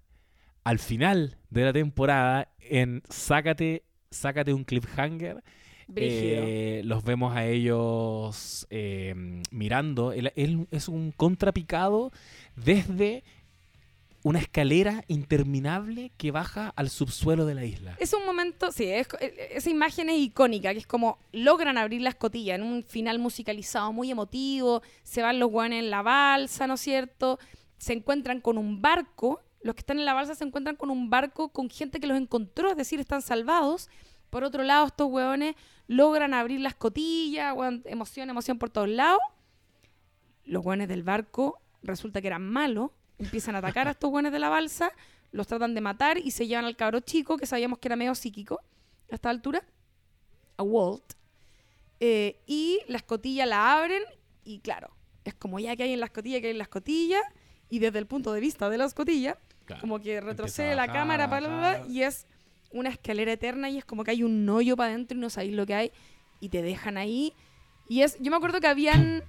al 0.63 0.79
final 0.79 1.37
de 1.49 1.63
la 1.65 1.73
temporada 1.73 2.47
en 2.61 3.03
Sácate, 3.09 3.83
sácate 4.11 4.53
un 4.53 4.63
cliffhanger. 4.63 5.43
Eh, 5.95 6.81
los 6.85 7.03
vemos 7.03 7.35
a 7.35 7.45
ellos 7.45 8.65
eh, 8.69 9.13
mirando. 9.51 10.13
Él, 10.13 10.31
él 10.35 10.67
es 10.71 10.87
un 10.87 11.11
contrapicado 11.11 12.11
desde 12.55 13.23
una 14.23 14.39
escalera 14.39 15.03
interminable 15.09 16.11
que 16.17 16.31
baja 16.31 16.71
al 16.77 16.89
subsuelo 16.89 17.45
de 17.45 17.55
la 17.55 17.65
isla. 17.65 17.95
Es 17.99 18.13
un 18.13 18.25
momento, 18.25 18.71
sí, 18.71 18.85
es- 18.85 19.07
eh, 19.19 19.49
esa 19.51 19.69
imagen 19.69 20.09
es 20.09 20.17
icónica, 20.19 20.71
que 20.71 20.79
es 20.79 20.87
como 20.87 21.19
logran 21.33 21.77
abrir 21.77 22.01
la 22.01 22.09
escotilla 22.09 22.55
en 22.55 22.63
un 22.63 22.83
final 22.83 23.19
musicalizado 23.19 23.91
muy 23.91 24.09
emotivo, 24.11 24.81
se 25.03 25.21
van 25.21 25.39
los 25.39 25.49
guanes 25.51 25.79
en 25.83 25.89
la 25.89 26.01
balsa, 26.01 26.67
¿no 26.67 26.75
es 26.75 26.81
cierto? 26.81 27.37
Se 27.77 27.91
encuentran 27.93 28.39
con 28.39 28.57
un 28.57 28.81
barco, 28.81 29.41
los 29.61 29.75
que 29.75 29.81
están 29.81 29.99
en 29.99 30.05
la 30.05 30.13
balsa 30.13 30.35
se 30.35 30.43
encuentran 30.45 30.77
con 30.77 30.89
un 30.89 31.09
barco 31.09 31.49
con 31.49 31.69
gente 31.69 31.99
que 31.99 32.07
los 32.07 32.17
encontró, 32.17 32.71
es 32.71 32.77
decir, 32.77 32.99
están 33.01 33.21
salvados. 33.21 33.89
Por 34.29 34.43
otro 34.45 34.63
lado, 34.63 34.87
estos 34.87 35.07
hueones 35.11 35.55
logran 35.87 36.33
abrir 36.33 36.61
la 36.61 36.69
escotilla, 36.69 37.53
hueón, 37.53 37.81
emoción, 37.85 38.29
emoción 38.29 38.57
por 38.57 38.69
todos 38.69 38.87
lados. 38.89 39.19
Los 40.45 40.65
hueones 40.65 40.87
del 40.87 41.03
barco 41.03 41.59
resulta 41.81 42.21
que 42.21 42.27
eran 42.27 42.43
malos, 42.49 42.91
empiezan 43.19 43.55
a 43.55 43.59
atacar 43.59 43.87
a 43.87 43.91
estos 43.91 44.11
hueones 44.11 44.31
de 44.31 44.39
la 44.39 44.49
balsa, 44.49 44.91
los 45.31 45.47
tratan 45.47 45.73
de 45.73 45.81
matar 45.81 46.17
y 46.17 46.31
se 46.31 46.47
llevan 46.47 46.65
al 46.65 46.75
cabro 46.75 46.99
chico, 46.99 47.37
que 47.37 47.45
sabíamos 47.45 47.79
que 47.79 47.87
era 47.87 47.95
medio 47.95 48.15
psíquico 48.15 48.61
a 49.11 49.15
esta 49.15 49.29
altura, 49.29 49.63
a 50.57 50.63
Walt. 50.63 51.13
Eh, 51.99 52.41
y 52.45 52.79
la 52.87 52.97
escotilla 52.97 53.45
la 53.45 53.77
abren 53.77 54.03
y 54.43 54.59
claro, 54.59 54.89
es 55.23 55.33
como 55.33 55.59
ya 55.59 55.75
que 55.75 55.83
hay 55.83 55.93
en 55.93 55.99
la 55.99 56.07
escotilla, 56.07 56.41
que 56.41 56.47
hay 56.47 56.51
en 56.51 56.57
la 56.57 56.65
escotilla, 56.65 57.21
y 57.69 57.79
desde 57.79 57.99
el 57.99 58.07
punto 58.07 58.33
de 58.33 58.39
vista 58.39 58.69
de 58.69 58.77
la 58.77 58.85
escotilla, 58.85 59.37
como 59.79 59.99
que 59.99 60.21
retrocede 60.21 60.75
la 60.75 60.87
bajar, 60.87 60.93
cámara 60.93 61.27
bla, 61.27 61.39
bla, 61.39 61.47
bla, 61.47 61.85
y 61.87 62.03
es 62.03 62.27
una 62.71 62.89
escalera 62.89 63.31
eterna 63.31 63.69
y 63.69 63.77
es 63.77 63.85
como 63.85 64.03
que 64.03 64.11
hay 64.11 64.23
un 64.23 64.47
hoyo 64.49 64.75
para 64.75 64.91
adentro 64.91 65.17
y 65.17 65.21
no 65.21 65.29
sabéis 65.29 65.53
lo 65.53 65.65
que 65.65 65.75
hay 65.75 65.91
y 66.39 66.49
te 66.49 66.61
dejan 66.61 66.97
ahí. 66.97 67.33
Y 67.87 68.01
es, 68.01 68.17
yo 68.19 68.31
me 68.31 68.37
acuerdo 68.37 68.59
que 68.59 68.67
habían, 68.67 69.23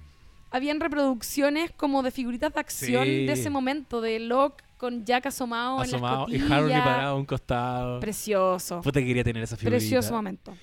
habían 0.55 0.79
reproducciones 0.79 1.71
como 1.71 2.01
de 2.03 2.11
figuritas 2.11 2.53
de 2.53 2.59
acción 2.59 3.03
Sí. 3.05 3.25
de 3.25 3.33
ese 3.33 3.49
momento, 3.49 4.01
de 4.01 4.19
Locke 4.19 4.63
con 4.77 5.05
Jack 5.05 5.25
asomado, 5.27 5.79
Asomado 5.79 6.27
en 6.27 6.35
y 6.35 6.37
la 6.37 6.43
escotilla. 6.45 6.77
Harry 6.77 6.83
parado 6.89 7.15
a 7.15 7.15
un 7.15 7.25
costado. 7.25 7.99
Precioso. 7.99 8.81
Puta 8.81 8.99
que 8.99 9.05
quería 9.07 9.23
tener 9.23 9.43
esa 9.43 9.55
figurita. 9.57 9.77
Precioso 9.77 10.13
momento. 10.13 10.53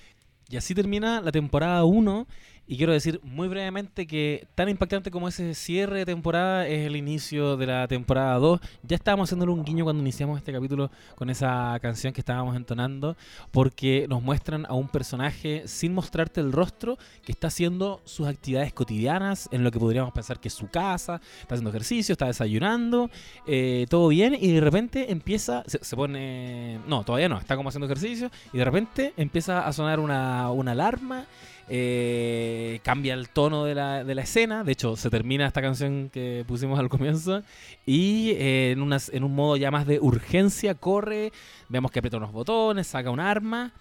Y 0.48 0.56
así 0.56 0.74
termina 0.74 1.20
la 1.20 1.32
temporada 1.32 1.84
1. 1.84 2.26
Y 2.66 2.76
quiero 2.76 2.92
decir 2.92 3.20
muy 3.24 3.48
brevemente 3.48 4.06
que 4.06 4.46
tan 4.54 4.68
impactante 4.68 5.10
como 5.10 5.26
ese 5.26 5.52
cierre 5.54 5.98
de 5.98 6.06
temporada 6.06 6.66
es 6.68 6.86
el 6.86 6.94
inicio 6.94 7.56
de 7.56 7.66
la 7.66 7.88
temporada 7.88 8.38
2. 8.38 8.60
Ya 8.84 8.94
estábamos 8.94 9.28
haciéndole 9.28 9.50
un 9.50 9.64
guiño 9.64 9.82
cuando 9.84 10.00
iniciamos 10.00 10.38
este 10.38 10.52
capítulo 10.52 10.88
con 11.16 11.28
esa 11.28 11.76
canción 11.82 12.12
que 12.12 12.20
estábamos 12.20 12.54
entonando, 12.54 13.16
porque 13.50 14.06
nos 14.08 14.22
muestran 14.22 14.64
a 14.66 14.74
un 14.74 14.88
personaje 14.88 15.64
sin 15.66 15.92
mostrarte 15.92 16.40
el 16.40 16.52
rostro 16.52 16.98
que 17.24 17.32
está 17.32 17.48
haciendo 17.48 18.00
sus 18.04 18.28
actividades 18.28 18.72
cotidianas 18.72 19.48
en 19.50 19.64
lo 19.64 19.72
que 19.72 19.80
podríamos 19.80 20.12
pensar 20.12 20.38
que 20.38 20.46
es 20.46 20.54
su 20.54 20.68
casa, 20.68 21.20
está 21.40 21.56
haciendo 21.56 21.70
ejercicio, 21.70 22.12
está 22.12 22.26
desayunando, 22.26 23.10
eh, 23.44 23.86
todo 23.90 24.08
bien, 24.08 24.36
y 24.40 24.52
de 24.52 24.60
repente 24.60 25.10
empieza, 25.10 25.64
se, 25.66 25.82
se 25.82 25.96
pone, 25.96 26.78
no, 26.86 27.02
todavía 27.02 27.28
no, 27.28 27.38
está 27.38 27.56
como 27.56 27.70
haciendo 27.70 27.86
ejercicio, 27.86 28.30
y 28.52 28.58
de 28.58 28.64
repente 28.64 29.14
empieza 29.16 29.66
a 29.66 29.72
sonar 29.72 29.98
una, 29.98 30.50
una 30.52 30.72
alarma, 30.72 31.26
eh, 31.68 32.80
cambia 32.82 33.14
el 33.14 33.28
tono 33.28 33.64
de 33.64 33.74
la, 33.74 34.04
de 34.04 34.14
la 34.14 34.22
escena, 34.22 34.64
de 34.64 34.72
hecho 34.72 34.96
se 34.96 35.10
termina 35.10 35.46
esta 35.46 35.62
canción 35.62 36.10
que 36.10 36.44
pusimos 36.46 36.78
al 36.78 36.88
comienzo, 36.88 37.42
y 37.86 38.30
eh, 38.32 38.72
en, 38.72 38.82
unas, 38.82 39.08
en 39.08 39.24
un 39.24 39.34
modo 39.34 39.56
ya 39.56 39.70
más 39.70 39.86
de 39.86 40.00
urgencia 40.00 40.74
corre, 40.74 41.32
vemos 41.68 41.90
que 41.90 41.98
aprieta 41.98 42.16
unos 42.16 42.32
botones, 42.32 42.86
saca 42.86 43.10
un 43.10 43.20
arma, 43.20 43.72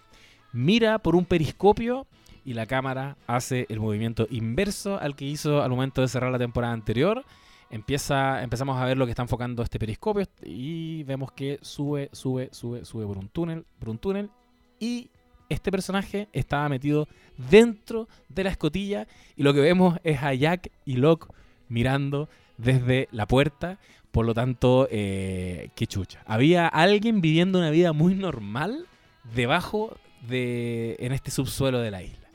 mira 0.54 1.00
por 1.00 1.16
un 1.16 1.26
periscopio, 1.26 2.08
y 2.44 2.54
la 2.54 2.66
cámara 2.66 3.18
hace 3.28 3.66
el 3.70 3.80
movimiento 3.80 4.28
inverso 4.30 5.00
al 5.00 5.16
que 5.16 5.26
hizo 5.26 5.62
al 5.62 5.70
momento 5.70 6.02
de 6.02 6.08
cerrar 6.08 6.32
la 6.32 6.40
temporada 6.40 6.74
anterior. 6.74 7.24
Empieza, 7.70 8.44
empezamos 8.44 8.78
a 8.78 8.86
ver 8.86 8.98
lo 8.98 9.06
que 9.06 9.12
está 9.12 9.22
enfocando 9.22 9.64
este 9.64 9.80
periscopio 9.80 10.26
y 10.44 11.04
vemos 11.04 11.32
que 11.32 11.60
sube, 11.62 12.10
sube, 12.12 12.50
sube, 12.52 12.84
sube 12.84 13.06
por 13.06 13.18
un 13.18 13.30
túnel, 13.30 13.66
por 13.80 13.90
un 13.90 13.98
túnel 13.98 14.30
y 14.80 15.10
este 15.54 15.72
personaje 15.72 16.28
estaba 16.34 16.68
metido 16.70 17.08
dentro 17.50 18.08
de 18.30 18.44
la 18.44 18.50
escotilla 18.52 19.08
y 19.36 19.44
lo 19.44 19.54
que 19.54 19.60
vemos 19.62 20.00
es 20.04 20.22
a 20.24 20.34
Jack 20.34 20.70
y 20.86 20.96
Locke 20.98 21.28
mirando 21.70 22.30
desde 22.58 23.08
la 23.12 23.28
puerta. 23.28 23.78
Por 24.12 24.26
lo 24.26 24.34
tanto, 24.34 24.88
eh, 24.92 25.70
qué 25.76 25.88
chucha. 25.88 26.22
Había 26.26 26.68
alguien 26.68 27.22
viviendo 27.22 27.60
una 27.60 27.70
vida 27.70 27.94
muy 27.94 28.14
normal 28.14 28.86
debajo 29.36 29.96
de 30.28 30.98
en 31.00 31.14
este 31.14 31.32
subsuelo 31.32 31.80
de 31.80 31.92
la 31.92 32.04
isla. 32.04 32.28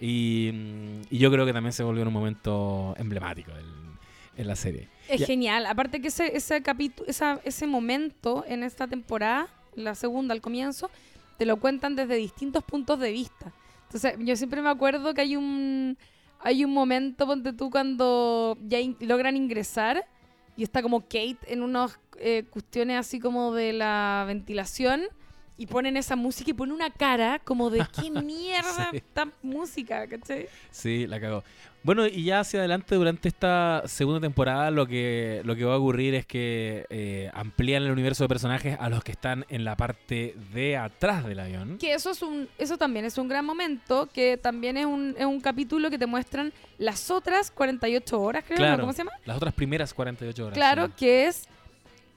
Y, 0.00 0.50
y 1.10 1.18
yo 1.18 1.30
creo 1.30 1.46
que 1.46 1.52
también 1.52 1.72
se 1.72 1.82
volvió 1.84 2.02
en 2.02 2.08
un 2.08 2.14
momento 2.14 2.94
emblemático 2.98 3.52
del- 3.52 3.66
en 4.36 4.46
la 4.46 4.56
serie. 4.56 4.88
Es 5.08 5.20
Ya. 5.20 5.26
genial. 5.26 5.66
Aparte 5.66 6.00
que 6.00 6.08
ese, 6.08 6.34
ese 6.36 6.62
esa, 7.06 7.40
ese 7.44 7.66
momento 7.66 8.44
en 8.48 8.62
esta 8.62 8.86
temporada, 8.88 9.48
la 9.76 9.94
segunda 9.94 10.32
al 10.32 10.40
comienzo, 10.40 10.90
te 11.36 11.46
lo 11.46 11.58
cuentan 11.58 11.96
desde 11.96 12.16
distintos 12.16 12.64
puntos 12.64 12.98
de 12.98 13.12
vista. 13.12 13.52
Entonces, 13.84 14.14
yo 14.20 14.36
siempre 14.36 14.62
me 14.62 14.70
acuerdo 14.70 15.14
que 15.14 15.20
hay 15.20 15.36
un 15.36 15.96
hay 16.44 16.64
un 16.64 16.72
momento, 16.72 17.26
ponte 17.26 17.52
tú, 17.52 17.70
cuando 17.70 18.58
ya 18.66 18.78
logran 19.00 19.36
ingresar 19.36 20.04
y 20.56 20.64
está 20.64 20.82
como 20.82 21.02
Kate 21.02 21.38
en 21.46 21.62
unas 21.62 22.00
eh, 22.18 22.44
cuestiones 22.50 22.98
así 22.98 23.20
como 23.20 23.54
de 23.54 23.72
la 23.72 24.24
ventilación 24.26 25.02
y 25.62 25.66
ponen 25.66 25.96
esa 25.96 26.16
música 26.16 26.50
y 26.50 26.54
ponen 26.54 26.74
una 26.74 26.90
cara 26.90 27.38
como 27.38 27.70
de 27.70 27.86
qué 27.94 28.10
mierda 28.22 28.88
Sí. 28.90 28.96
esta 28.96 29.28
música, 29.42 30.06
¿cachai? 30.08 30.48
Sí, 30.70 31.06
la 31.06 31.20
cagó. 31.20 31.44
Bueno, 31.84 32.06
y 32.06 32.24
ya 32.24 32.40
hacia 32.40 32.60
adelante 32.60 32.94
durante 32.94 33.28
esta 33.28 33.82
segunda 33.86 34.20
temporada 34.20 34.70
lo 34.70 34.86
que, 34.86 35.40
lo 35.44 35.56
que 35.56 35.64
va 35.64 35.74
a 35.74 35.78
ocurrir 35.78 36.14
es 36.14 36.26
que 36.26 36.86
eh, 36.90 37.28
amplían 37.34 37.82
el 37.82 37.90
universo 37.90 38.22
de 38.24 38.28
personajes 38.28 38.76
a 38.80 38.88
los 38.88 39.02
que 39.02 39.12
están 39.12 39.44
en 39.48 39.64
la 39.64 39.76
parte 39.76 40.36
de 40.52 40.76
atrás 40.76 41.24
del 41.26 41.40
avión. 41.40 41.78
Que 41.78 41.94
eso 41.94 42.10
es 42.10 42.22
un, 42.22 42.48
eso 42.58 42.76
también 42.78 43.04
es 43.04 43.18
un 43.18 43.28
gran 43.28 43.44
momento, 43.44 44.08
que 44.12 44.36
también 44.36 44.76
es 44.76 44.86
un, 44.86 45.14
es 45.18 45.26
un 45.26 45.40
capítulo 45.40 45.90
que 45.90 45.98
te 45.98 46.06
muestran 46.06 46.52
las 46.78 47.10
otras 47.10 47.50
48 47.50 48.20
horas, 48.20 48.44
creo, 48.46 48.58
¿no? 48.58 48.64
Claro, 48.64 48.80
¿cómo 48.82 48.92
se 48.92 48.98
llama? 48.98 49.12
las 49.24 49.36
otras 49.36 49.54
primeras 49.54 49.92
48 49.94 50.44
horas. 50.46 50.54
Claro, 50.54 50.86
sí. 50.86 50.92
que 50.98 51.26
es 51.26 51.48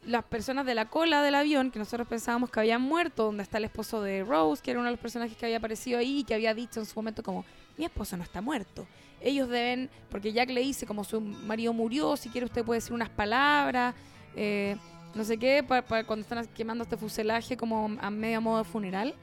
las 0.06 0.24
personas 0.24 0.66
de 0.66 0.76
la 0.76 0.86
cola 0.86 1.22
del 1.22 1.36
avión, 1.36 1.72
que 1.72 1.80
nosotros 1.80 2.08
pensábamos 2.08 2.50
que 2.50 2.60
habían 2.60 2.82
muerto, 2.82 3.26
donde 3.26 3.44
está 3.44 3.58
el 3.58 3.66
esposo 3.66 4.02
de 4.02 4.24
Rose, 4.24 4.62
que 4.62 4.72
era 4.72 4.80
uno 4.80 4.88
de 4.88 4.94
los 4.94 5.00
personajes 5.00 5.36
que 5.36 5.46
había 5.46 5.58
aparecido 5.58 6.00
ahí 6.00 6.20
y 6.20 6.24
que 6.24 6.34
había 6.34 6.54
dicho 6.54 6.80
en 6.80 6.86
su 6.86 6.96
momento 6.96 7.24
como, 7.24 7.46
mi 7.78 7.86
esposo 7.86 8.16
no 8.16 8.24
está 8.24 8.42
muerto. 8.42 8.86
Ellos 9.22 9.50
deben, 9.50 9.90
porque 10.10 10.32
Jack 10.32 10.50
le 10.52 10.62
dice 10.62 10.86
como 10.86 11.04
su 11.04 11.20
marido 11.20 11.74
murió, 11.74 12.16
si 12.18 12.30
quiere 12.30 12.46
usted 12.46 12.64
puede 12.64 12.80
decir 12.80 12.94
unas 12.94 13.10
palabras, 13.10 13.96
eh, 14.36 14.78
no 15.16 15.24
sé 15.24 15.38
qué, 15.38 15.64
para, 15.64 16.04
cuando 16.06 16.22
están 16.22 16.46
quemando 16.48 16.84
este 16.84 16.98
fuselaje 16.98 17.58
como 17.58 17.98
a 18.00 18.10
medio 18.10 18.42
modo 18.42 18.60
de 18.60 18.64
funeral. 18.66 19.16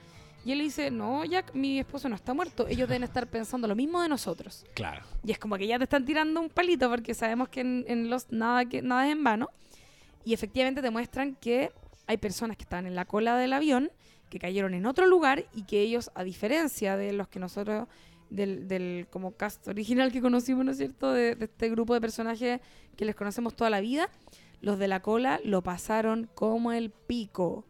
Y 0.44 0.50
él 0.50 0.58
dice, 0.58 0.90
no, 0.90 1.24
Jack, 1.24 1.54
mi 1.54 1.78
esposo 1.78 2.08
no 2.08 2.16
está 2.16 2.34
muerto. 2.34 2.66
Ellos 2.66 2.88
deben 2.88 3.04
estar 3.04 3.28
pensando 3.28 3.68
lo 3.68 3.76
mismo 3.76 4.02
de 4.02 4.08
nosotros. 4.08 4.64
Claro. 4.74 5.04
Y 5.24 5.30
es 5.30 5.38
como 5.38 5.56
que 5.56 5.68
ya 5.68 5.78
te 5.78 5.84
están 5.84 6.04
tirando 6.04 6.40
un 6.40 6.48
palito 6.48 6.90
porque 6.90 7.14
sabemos 7.14 7.48
que 7.48 7.60
en, 7.60 7.84
en 7.86 8.10
los 8.10 8.32
nada, 8.32 8.64
que, 8.64 8.82
nada 8.82 9.06
es 9.06 9.12
en 9.12 9.22
vano. 9.22 9.50
Y 10.24 10.34
efectivamente 10.34 10.82
te 10.82 10.90
muestran 10.90 11.36
que 11.36 11.72
hay 12.06 12.16
personas 12.16 12.56
que 12.56 12.64
están 12.64 12.86
en 12.86 12.94
la 12.94 13.04
cola 13.04 13.36
del 13.36 13.52
avión, 13.52 13.90
que 14.28 14.38
cayeron 14.38 14.74
en 14.74 14.86
otro 14.86 15.06
lugar 15.06 15.44
y 15.54 15.64
que 15.64 15.80
ellos, 15.80 16.10
a 16.14 16.24
diferencia 16.24 16.96
de 16.96 17.12
los 17.12 17.28
que 17.28 17.38
nosotros, 17.38 17.88
del, 18.30 18.66
del 18.66 19.06
como 19.10 19.32
cast 19.32 19.68
original 19.68 20.10
que 20.10 20.20
conocimos, 20.20 20.64
¿no 20.64 20.70
es 20.70 20.78
cierto? 20.78 21.12
De, 21.12 21.34
de 21.34 21.44
este 21.44 21.68
grupo 21.68 21.94
de 21.94 22.00
personajes 22.00 22.60
que 22.96 23.04
les 23.04 23.14
conocemos 23.14 23.54
toda 23.54 23.68
la 23.70 23.80
vida, 23.80 24.08
los 24.60 24.78
de 24.78 24.88
la 24.88 25.00
cola 25.00 25.40
lo 25.44 25.62
pasaron 25.62 26.30
como 26.34 26.72
el 26.72 26.90
pico 26.90 27.66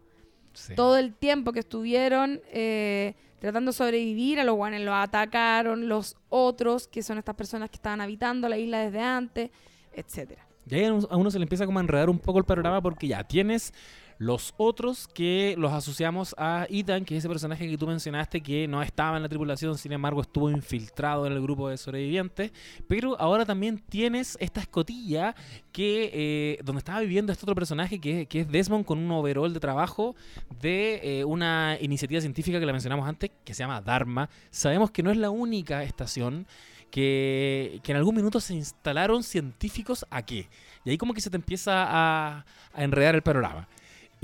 sí. 0.53 0.75
todo 0.75 0.99
el 0.99 1.15
tiempo 1.15 1.53
que 1.53 1.61
estuvieron 1.61 2.41
eh, 2.51 3.15
tratando 3.39 3.71
de 3.71 3.77
sobrevivir, 3.77 4.39
a 4.39 4.45
los 4.45 4.55
guanes 4.55 4.83
los 4.83 4.95
atacaron, 4.95 5.89
los 5.89 6.17
otros, 6.29 6.87
que 6.87 7.03
son 7.03 7.19
estas 7.19 7.35
personas 7.35 7.71
que 7.71 7.77
estaban 7.77 8.01
habitando 8.01 8.49
la 8.49 8.57
isla 8.57 8.79
desde 8.79 9.01
antes, 9.01 9.51
etcétera. 9.93 10.47
Y 10.71 10.75
ahí 10.75 10.85
a 10.85 10.93
uno- 11.17 11.31
se 11.31 11.39
le 11.39 11.45
empieza 11.45 11.67
como 11.67 11.79
a 11.79 11.83
enredar 11.83 12.09
un 12.11 12.19
poco 12.19 12.39
el 12.39 12.45
panorama 12.45 12.81
porque 12.81 13.09
ya 13.09 13.25
tienes 13.25 13.73
los 14.19 14.55
otros 14.57 15.09
que 15.09 15.57
los 15.59 15.73
asociamos 15.73 16.33
a 16.39 16.67
Ethan, 16.71 17.05
que 17.05 17.17
es 17.17 17.21
ese 17.25 17.29
personaje 17.29 17.69
que 17.69 17.77
tú 17.77 17.89
mencionaste 17.89 18.41
que 18.41 18.69
no 18.69 18.81
estaba 18.81 19.17
en 19.17 19.23
la 19.25 19.29
tripulación, 19.29 19.77
sin 19.77 19.91
embargo 19.91 20.21
estuvo 20.21 20.49
infiltrado 20.49 21.27
en 21.27 21.33
el 21.33 21.43
grupo 21.43 21.69
de 21.69 21.77
sobrevivientes. 21.77 22.53
Pero 22.87 23.21
ahora 23.21 23.45
también 23.45 23.79
tienes 23.89 24.37
esta 24.41 24.61
escotilla 24.61 25.35
que 25.73 26.11
eh, 26.13 26.59
donde 26.63 26.79
estaba 26.79 27.01
viviendo 27.01 27.33
este 27.33 27.45
otro 27.45 27.57
personaje 27.57 27.99
que, 28.01 28.27
que 28.27 28.41
es 28.41 28.49
Desmond 28.49 28.85
con 28.85 28.99
un 29.01 29.11
overall 29.11 29.53
de 29.53 29.59
trabajo 29.59 30.15
de 30.61 31.01
eh, 31.03 31.25
una 31.25 31.77
iniciativa 31.81 32.21
científica 32.21 32.61
que 32.61 32.67
la 32.67 32.73
mencionamos 32.73 33.09
antes, 33.09 33.33
que 33.45 33.55
se 33.55 33.65
llama 33.65 33.81
Dharma. 33.81 34.31
Sabemos 34.51 34.93
que 34.93 35.03
no 35.03 35.11
es 35.11 35.17
la 35.17 35.31
única 35.31 35.83
estación 35.83 36.47
que, 36.93 37.81
que 37.83 37.91
en 37.91 37.99
algún 37.99 38.15
minuto 38.15 38.39
se 38.39 38.55
instalaron 38.55 39.25
científicos 39.25 40.07
aquí. 40.11 40.47
Y 40.85 40.91
ahí 40.91 40.99
como 40.99 41.15
que 41.15 41.21
se 41.21 41.31
te 41.31 41.37
empieza 41.37 41.73
a, 41.75 42.45
a 42.73 42.85
enredar 42.85 43.17
el 43.17 43.23
panorama. 43.23 43.67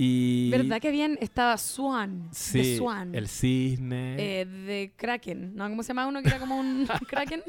Y 0.01 0.49
¿Verdad 0.51 0.81
que 0.81 0.87
habían, 0.87 1.19
estaba 1.21 1.59
Swan, 1.59 2.29
Sí, 2.31 2.59
de 2.59 2.77
Swan, 2.77 3.13
el 3.17 3.27
cisne. 3.27 4.15
eh, 4.17 4.45
de 4.45 4.93
Kraken, 4.95 5.57
¿no? 5.57 5.69
¿Cómo 5.69 5.83
se 5.83 5.89
llama 5.89 6.07
uno 6.07 6.23
que 6.23 6.29
era 6.29 6.39
como 6.39 6.57
un 6.57 6.87
Kraken? 7.09 7.43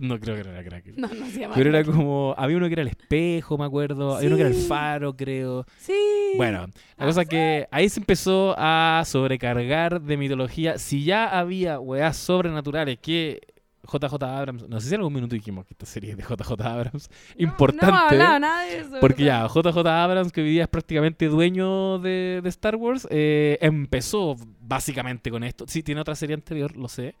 no 0.00 0.18
creo 0.18 0.34
que 0.34 0.40
era 0.48 0.64
Kraken. 0.64 0.94
No, 0.96 1.08
no 1.08 1.26
se 1.26 1.40
llama 1.40 1.54
Pero 1.54 1.68
era 1.68 1.84
como, 1.84 2.34
había 2.38 2.56
uno 2.56 2.68
que 2.68 2.72
era 2.72 2.80
el 2.82 2.88
espejo, 2.88 3.58
me 3.58 3.66
acuerdo, 3.66 4.16
había 4.16 4.28
uno 4.28 4.36
que 4.36 4.42
era 4.44 4.50
el 4.50 4.56
Sí. 4.56 4.66
faro, 4.66 5.14
creo. 5.14 5.66
Sí. 5.76 5.92
Bueno, 6.38 6.68
la 6.68 6.72
Ah, 6.96 7.04
cosa 7.04 7.22
es 7.22 7.28
que 7.28 7.68
ahí 7.70 7.88
se 7.90 8.00
empezó 8.00 8.54
a 8.56 9.02
sobrecargar 9.04 10.00
de 10.00 10.16
mitología. 10.16 10.78
Si 10.78 11.04
ya 11.04 11.26
había 11.38 11.78
weas 11.80 12.16
sobrenaturales 12.16 12.98
que 12.98 13.40
JJ 13.90 14.22
Abrams, 14.22 14.68
no 14.68 14.80
sé 14.80 14.88
si 14.88 14.94
en 14.94 15.00
algún 15.00 15.14
minuto 15.14 15.34
dijimos 15.34 15.64
que 15.66 15.72
esta 15.74 15.86
serie 15.86 16.10
es 16.10 16.16
de 16.16 16.22
JJ 16.22 16.60
Abrams, 16.60 17.08
No, 17.38 17.42
importante. 17.44 17.86
No, 17.86 17.96
hablado 17.96 18.38
nada 18.38 18.62
de 18.64 18.78
eso. 18.80 18.96
Porque 19.00 19.24
ya, 19.24 19.46
JJ 19.48 19.78
Abrams, 19.86 20.30
que 20.32 20.42
hoy 20.42 20.50
día 20.50 20.62
es 20.64 20.68
prácticamente 20.68 21.26
dueño 21.26 21.98
de, 21.98 22.40
de 22.42 22.48
Star 22.50 22.76
Wars, 22.76 23.06
eh, 23.10 23.56
empezó 23.60 24.36
básicamente 24.60 25.30
con 25.30 25.42
esto. 25.44 25.64
Sí, 25.68 25.82
tiene 25.82 26.00
otra 26.00 26.14
serie 26.14 26.34
anterior, 26.34 26.76
lo 26.76 26.88
sé. 26.88 27.14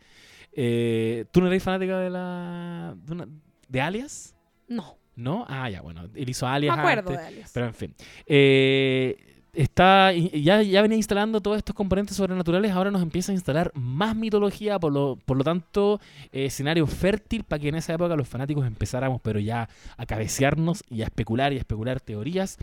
Eh, 0.52 1.24
¿Tú 1.32 1.40
no 1.40 1.46
eres 1.48 1.62
fanática 1.62 1.98
de 1.98 2.10
la. 2.10 2.94
de, 2.96 3.12
una- 3.12 3.28
de 3.68 3.80
Alias? 3.80 4.34
No, 4.66 4.96
¿No? 5.16 5.44
Ah, 5.48 5.68
ya, 5.68 5.80
bueno. 5.82 6.02
Él 6.14 6.28
hizo 6.30 6.46
me 6.46 6.52
Alias. 6.52 6.78
acuerdo 6.78 7.10
antes, 7.10 7.18
de 7.18 7.26
Alias. 7.26 7.50
Pero 7.52 7.66
en 7.66 7.74
fin. 7.74 7.94
Eh, 8.26 9.27
está, 9.62 10.12
ya, 10.12 10.62
ya 10.62 10.82
venía 10.82 10.96
instalando 10.96 11.40
todos 11.40 11.56
estos 11.58 11.74
componentes 11.74 12.16
sobrenaturales, 12.16 12.70
ahora 12.72 12.90
nos 12.90 13.02
empieza 13.02 13.32
a 13.32 13.34
instalar 13.34 13.70
más 13.74 14.14
mitología, 14.16 14.78
por 14.78 14.92
lo, 14.92 15.16
por 15.26 15.36
lo 15.36 15.44
tanto, 15.44 16.00
eh, 16.32 16.46
escenario 16.46 16.86
fértil 16.86 17.44
para 17.44 17.58
que 17.60 17.68
en 17.68 17.74
esa 17.74 17.94
época 17.94 18.14
los 18.16 18.28
fanáticos 18.28 18.66
empezáramos, 18.66 19.20
pero 19.22 19.40
ya 19.40 19.68
a 19.96 20.06
cabecearnos 20.06 20.84
y 20.88 21.02
a 21.02 21.06
especular 21.06 21.52
y 21.52 21.56
a 21.56 21.58
especular 21.60 22.00
teorías. 22.00 22.56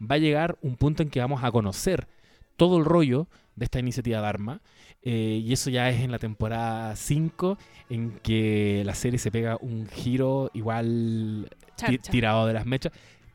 Va 0.00 0.16
a 0.16 0.18
llegar 0.18 0.58
un 0.62 0.76
punto 0.76 1.02
en 1.02 1.08
que 1.10 1.20
vamos 1.20 1.42
a 1.42 1.50
conocer 1.50 2.06
todo 2.56 2.78
el 2.78 2.84
rollo 2.84 3.26
de 3.54 3.64
esta 3.64 3.78
iniciativa 3.78 4.20
Dharma. 4.20 4.60
eh, 5.02 5.40
y 5.44 5.52
eso 5.52 5.70
ya 5.70 5.88
es 5.88 6.00
en 6.02 6.10
la 6.10 6.18
temporada 6.18 6.94
5, 6.96 7.56
en 7.88 8.18
que 8.22 8.82
la 8.84 8.94
serie 8.94 9.18
se 9.18 9.30
pega 9.30 9.56
un 9.60 9.86
giro 9.86 10.50
igual 10.52 11.48
ti- 11.76 11.98
tirado 12.10 12.46
de 12.46 12.52
las 12.54 12.66
mechas. 12.66 12.92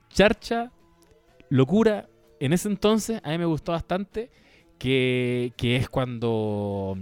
Charcha, 0.10 0.70
locura. 1.50 2.08
En 2.42 2.54
ese 2.54 2.68
entonces 2.68 3.22
a 3.24 3.30
mí 3.30 3.38
me 3.38 3.46
gustó 3.46 3.72
bastante 3.72 4.30
que, 4.78 5.54
que 5.56 5.76
es 5.76 5.88
cuando 5.90 6.98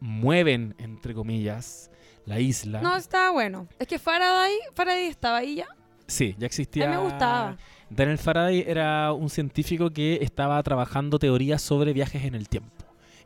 mueven, 0.00 0.74
entre 0.78 1.14
comillas, 1.14 1.90
la 2.26 2.38
isla. 2.40 2.80
No, 2.80 2.96
estaba 2.96 3.30
bueno. 3.32 3.66
Es 3.78 3.86
que 3.88 3.98
Faraday, 3.98 4.52
Faraday 4.74 5.06
estaba 5.06 5.38
ahí 5.38 5.56
ya. 5.56 5.66
Sí, 6.06 6.34
ya 6.38 6.44
A 6.44 6.46
existía. 6.46 6.86
mí 6.86 6.92
me 6.96 7.02
gustaba. 7.02 7.56
Daniel 7.90 8.18
Faraday 8.18 8.64
era 8.66 9.12
un 9.12 9.28
científico 9.30 9.90
que 9.90 10.18
estaba 10.22 10.62
trabajando 10.62 11.18
teorías 11.18 11.60
sobre 11.60 11.92
viajes 11.92 12.24
en 12.24 12.34
el 12.34 12.48
tiempo. 12.48 12.70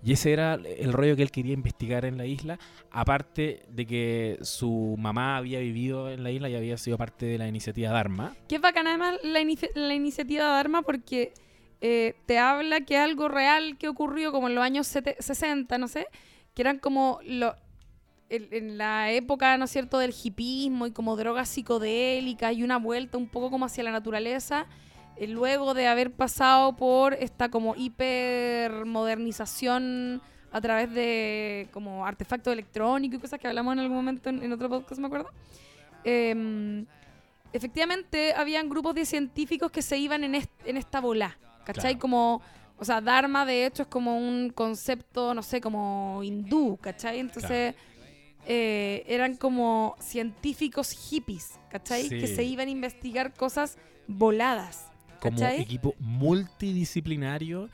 Y 0.03 0.13
ese 0.13 0.33
era 0.33 0.55
el 0.55 0.93
rollo 0.93 1.17
que 1.17 1.23
él 1.23 1.31
quería 1.33 1.53
investigar 1.55 2.05
en 2.05 2.17
la 2.17 2.25
isla, 2.25 2.59
aparte 2.93 3.63
de 3.69 3.85
que 3.85 4.39
su 4.43 4.95
mamá 4.97 5.37
había 5.37 5.59
vivido 5.59 6.09
en 6.11 6.23
la 6.23 6.31
isla 6.31 6.49
y 6.49 6.55
había 6.55 6.77
sido 6.79 6.97
parte 6.97 7.27
de 7.27 7.37
la 7.37 7.49
iniciativa 7.49 7.91
Dharma. 7.91 8.35
Es 8.49 8.61
bacana 8.61 8.91
además 8.91 9.17
la, 9.25 9.41
inici- 9.41 9.71
la 9.75 9.95
iniciativa 9.95 10.45
Dharma 10.45 10.83
porque 10.83 11.33
eh, 11.81 12.15
te 12.27 12.39
habla 12.39 12.81
que 12.83 12.97
algo 12.97 13.29
real 13.29 13.77
que 13.79 13.89
ocurrió 13.89 14.33
como 14.33 14.49
en 14.49 14.55
los 14.55 14.65
años 14.65 14.87
sete- 14.87 15.17
60, 15.21 15.79
no 15.79 15.89
sé, 15.89 16.07
que 16.55 16.63
eran 16.63 16.79
como 16.79 17.21
lo, 17.25 17.55
en 18.31 18.79
la 18.79 19.11
época, 19.13 19.57
¿no 19.57 19.65
es 19.67 19.71
cierto?, 19.71 19.99
del 19.99 20.15
hipismo 20.23 20.87
y 20.87 20.91
como 20.91 21.17
drogas 21.17 21.49
psicodélicas 21.49 22.53
y 22.55 22.63
una 22.63 22.79
vuelta 22.79 23.17
un 23.17 23.29
poco 23.29 23.51
como 23.51 23.65
hacia 23.67 23.85
la 23.85 23.93
naturaleza, 23.93 24.67
eh, 25.17 25.29
luego 25.29 25.73
de 25.75 25.87
haber 25.87 26.11
pasado 26.13 26.77
por 26.77 27.15
esta 27.15 27.51
como 27.51 27.75
hipermodernización 27.77 30.21
a 30.51 30.61
través 30.61 30.93
de 30.93 31.69
como 31.73 32.07
artefactos 32.07 32.53
electrónicos 32.53 33.19
y 33.19 33.21
cosas 33.21 33.39
que 33.39 33.49
hablamos 33.49 33.73
en 33.75 33.81
algún 33.81 33.97
momento 33.97 34.31
en, 34.31 34.53
otro 34.53 34.69
podcast, 34.69 35.01
me 35.01 35.07
acuerdo. 35.07 35.31
Em, 36.05 36.87
efectivamente, 37.53 38.33
habían 38.35 38.69
grupos 38.69 38.95
de 38.95 39.05
científicos 39.05 39.71
que 39.71 39.83
se 39.83 39.99
iban 39.99 40.25
en, 40.25 40.35
en 40.35 40.77
esta 40.77 41.01
bola, 41.01 41.37
¿cachai? 41.69 41.95
Claro. 41.95 41.99
Como, 41.99 42.43
o 42.79 42.85
sea, 42.85 43.01
Dharma 43.01 43.45
de 43.45 43.67
hecho 43.67 43.83
es 43.83 43.89
como 43.89 44.17
un 44.17 44.51
concepto, 44.51 45.35
no 45.35 45.43
sé, 45.43 45.61
como 45.61 46.23
hindú, 46.25 46.79
¿cachai? 46.81 47.19
Entonces, 47.19 47.75
eh, 48.47 49.05
eran 49.07 49.37
como 49.37 49.95
científicos 50.01 50.93
hippies, 50.93 51.59
¿cachai? 51.71 52.09
Que 52.09 52.27
se 52.27 52.43
iban 52.45 52.69
a 52.69 52.71
investigar 52.71 53.35
cosas 53.35 53.77
voladas, 54.07 54.87
como 55.21 55.39
¿cachai? 55.39 55.61
equipo 55.61 55.95
multidisciplinario. 55.99 57.69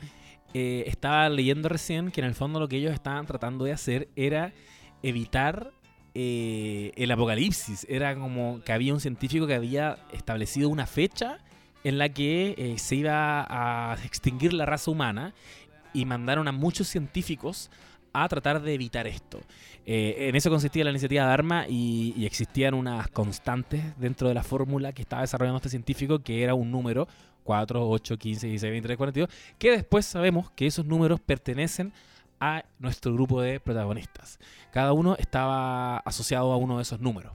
eh, 0.53 0.83
estaba 0.87 1.27
leyendo 1.29 1.67
recién 1.69 2.11
que 2.11 2.21
en 2.21 2.27
el 2.27 2.33
fondo 2.33 2.59
lo 2.59 2.67
que 2.67 2.77
ellos 2.77 2.93
estaban 2.93 3.25
tratando 3.25 3.65
de 3.65 3.73
hacer 3.73 4.09
era 4.15 4.53
evitar 5.03 5.71
eh, 6.13 6.91
el 6.95 7.11
apocalipsis. 7.11 7.85
Era 7.89 8.15
como 8.15 8.61
que 8.63 8.71
había 8.71 8.93
un 8.93 8.99
científico 8.99 9.47
que 9.47 9.53
había 9.53 9.97
establecido 10.13 10.69
una 10.69 10.85
fecha 10.85 11.39
en 11.85 11.99
la 11.99 12.09
que 12.09 12.55
eh, 12.57 12.79
se 12.79 12.95
iba 12.95 13.45
a 13.47 13.95
extinguir 14.03 14.53
la 14.53 14.65
raza 14.65 14.89
humana 14.89 15.35
y 15.93 16.03
mandaron 16.05 16.47
a 16.47 16.51
muchos 16.51 16.87
científicos 16.87 17.69
a 18.11 18.27
tratar 18.27 18.63
de 18.63 18.73
evitar 18.73 19.05
esto. 19.05 19.39
Eh, 19.85 20.29
en 20.29 20.35
eso 20.35 20.49
consistía 20.49 20.83
la 20.83 20.89
iniciativa 20.89 21.27
de 21.27 21.31
Arma 21.31 21.65
y, 21.69 22.15
y 22.17 22.25
existían 22.25 22.73
unas 22.73 23.07
constantes 23.09 23.83
dentro 23.99 24.27
de 24.27 24.33
la 24.33 24.41
fórmula 24.41 24.93
que 24.93 25.03
estaba 25.03 25.21
desarrollando 25.21 25.57
este 25.57 25.69
científico 25.69 26.19
que 26.19 26.41
era 26.41 26.55
un 26.55 26.71
número 26.71 27.07
4, 27.43 27.87
8, 27.87 28.17
15, 28.17 28.47
16, 28.47 28.71
23, 28.71 28.97
42, 28.97 29.29
que 29.59 29.69
después 29.69 30.07
sabemos 30.07 30.49
que 30.51 30.65
esos 30.65 30.87
números 30.87 31.19
pertenecen 31.19 31.93
a 32.39 32.65
nuestro 32.79 33.13
grupo 33.13 33.41
de 33.41 33.59
protagonistas. 33.59 34.39
Cada 34.71 34.91
uno 34.91 35.15
estaba 35.19 35.97
asociado 35.99 36.51
a 36.51 36.57
uno 36.57 36.77
de 36.77 36.81
esos 36.81 36.99
números. 36.99 37.33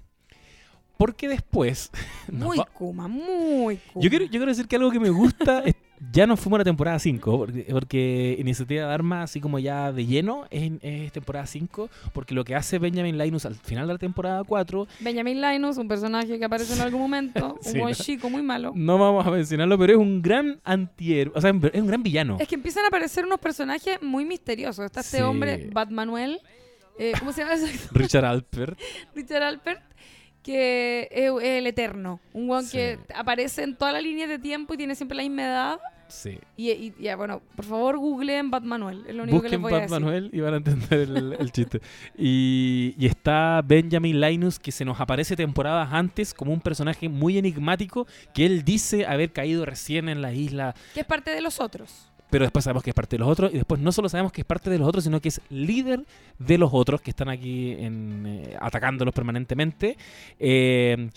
Porque 1.01 1.29
después... 1.29 1.91
Muy 2.31 2.59
va- 2.59 2.67
Kuma, 2.67 3.09
muy 3.09 3.79
Kuma. 3.93 4.03
yo, 4.05 4.11
quiero, 4.11 4.25
yo 4.27 4.31
quiero 4.33 4.47
decir 4.47 4.69
que 4.69 4.77
algo 4.77 4.91
que 4.91 5.01
me 5.01 5.09
gusta, 5.09 5.63
es- 5.65 5.75
ya 6.13 6.27
nos 6.27 6.39
fuimos 6.41 6.57
a 6.57 6.61
la 6.61 6.65
temporada 6.65 6.99
5, 6.99 7.39
porque, 7.39 7.67
porque 7.71 8.37
Iniciativa 8.39 8.87
de 8.87 8.93
Arma, 8.93 9.23
así 9.23 9.41
como 9.41 9.59
ya 9.59 9.93
de 9.93 10.05
lleno, 10.07 10.45
es, 10.51 10.73
es 10.83 11.11
temporada 11.13 11.47
5, 11.47 11.89
porque 12.13 12.35
lo 12.35 12.45
que 12.45 12.55
hace 12.55 12.79
Benjamin 12.79 13.17
Linus 13.19 13.47
al 13.47 13.55
final 13.55 13.87
de 13.87 13.95
la 13.95 13.99
temporada 13.99 14.45
4, 14.45 14.87
Benjamin 15.01 15.41
Linus, 15.41 15.79
un 15.79 15.89
personaje 15.89 16.39
que 16.39 16.45
aparece 16.45 16.75
en 16.75 16.81
algún 16.83 17.01
momento, 17.01 17.59
Sí, 17.63 17.73
un 17.77 17.81
buen 17.81 17.95
¿no? 17.99 18.05
chico 18.05 18.29
muy 18.31 18.43
malo. 18.43 18.73
no 18.75 18.99
vamos 18.99 19.27
a 19.27 19.31
mencionarlo, 19.31 19.79
pero 19.79 19.95
es 19.95 19.99
un 19.99 20.21
gran 20.23 20.61
antihéroe, 20.65 21.33
o 21.35 21.41
sea, 21.41 21.51
es 21.73 21.81
un 21.81 21.87
gran 21.87 22.03
villano. 22.03 22.37
Es 22.41 22.47
que 22.47 22.55
empiezan 22.57 22.85
a 22.85 22.89
aparecer 22.89 23.25
unos 23.25 23.41
personajes 23.41 24.03
muy 24.03 24.25
misteriosos. 24.27 24.85
Está 24.85 25.01
este 25.01 25.17
Sí. 25.19 25.23
hombre, 25.23 25.69
Batmanuel, 25.73 26.41
eh, 26.99 27.13
¿cómo 27.19 27.33
se 27.33 27.43
llama? 27.43 27.55
Richard 27.93 28.25
Alpert. 28.27 28.79
Richard 29.15 29.43
Alpert, 29.43 29.81
que 30.43 31.09
es, 31.11 31.31
es 31.33 31.59
el 31.59 31.67
eterno. 31.67 32.21
Un 32.33 32.63
Sí. 32.65 32.73
que 32.77 32.99
aparece 33.15 33.63
en 33.63 33.77
toda 33.77 33.93
la 33.93 34.01
línea 34.01 34.27
de 34.27 34.39
tiempo 34.39 34.75
y 34.75 34.77
tiene 34.77 34.95
siempre 34.95 35.17
la 35.17 35.23
misma 35.23 35.43
edad. 35.43 35.81
Sí. 36.09 36.41
Y, 36.57 36.71
y- 36.71 36.95
ya, 36.99 37.15
bueno, 37.15 37.41
por 37.55 37.65
favor, 37.65 37.97
googleen 37.97 38.51
Batmanuel. 38.51 39.05
Es 39.07 39.15
lo 39.15 39.23
único 39.23 39.43
que 39.43 39.49
les 39.49 39.61
voy 39.61 39.73
a 39.73 39.77
decir. 39.77 39.91
Manuel 39.91 40.29
y 40.33 40.41
van 40.41 40.55
a 40.55 40.57
entender 40.57 40.99
el, 41.03 41.37
el 41.39 41.53
chiste. 41.53 41.81
Y, 42.19 42.97
y 42.99 43.07
está 43.07 43.63
Benjamin 43.65 44.21
Linus, 44.21 44.59
que 44.59 44.73
se 44.73 44.85
nos 44.85 45.01
aparece 45.01 45.37
temporadas 45.37 45.89
antes 45.93 46.35
como 46.35 46.53
un 46.53 46.61
personaje 46.61 47.09
muy 47.09 47.39
enigmático, 47.39 48.09
que 48.35 48.45
él 48.45 48.65
dice 48.65 49.07
haber 49.07 49.33
caído 49.33 49.65
recién 49.65 50.09
en 50.09 50.21
la 50.21 50.33
isla, 50.33 50.75
Que 50.95 51.01
es 51.01 51.07
parte 51.07 51.31
de 51.31 51.41
los 51.43 51.61
otros. 51.61 52.10
Pero 52.31 52.45
después 52.45 52.65
sabemos 52.65 52.83
que 52.83 52.91
es 52.91 52.95
parte 52.95 53.17
de 53.17 53.21
los 53.21 53.29
otros, 53.29 53.53
y 53.53 53.57
después 53.57 53.81
no 53.81 53.93
solo 53.93 54.09
sabemos 54.09 54.33
que 54.33 54.41
es 54.43 54.47
parte 54.47 54.71
de 54.71 54.79
los 54.79 54.89
otros, 54.89 55.05
sino 55.05 55.21
que 55.21 55.29
es 55.29 55.41
líder 55.51 56.05
de 56.39 56.59
los 56.59 56.71
otros 56.73 57.01
que 57.01 57.11
están 57.11 57.29
aquí 57.29 57.73
en, 57.73 58.25
eh, 58.27 58.57
atacándolos 58.61 59.13
permanentemente. 59.15 59.97
Eh, 60.39 61.11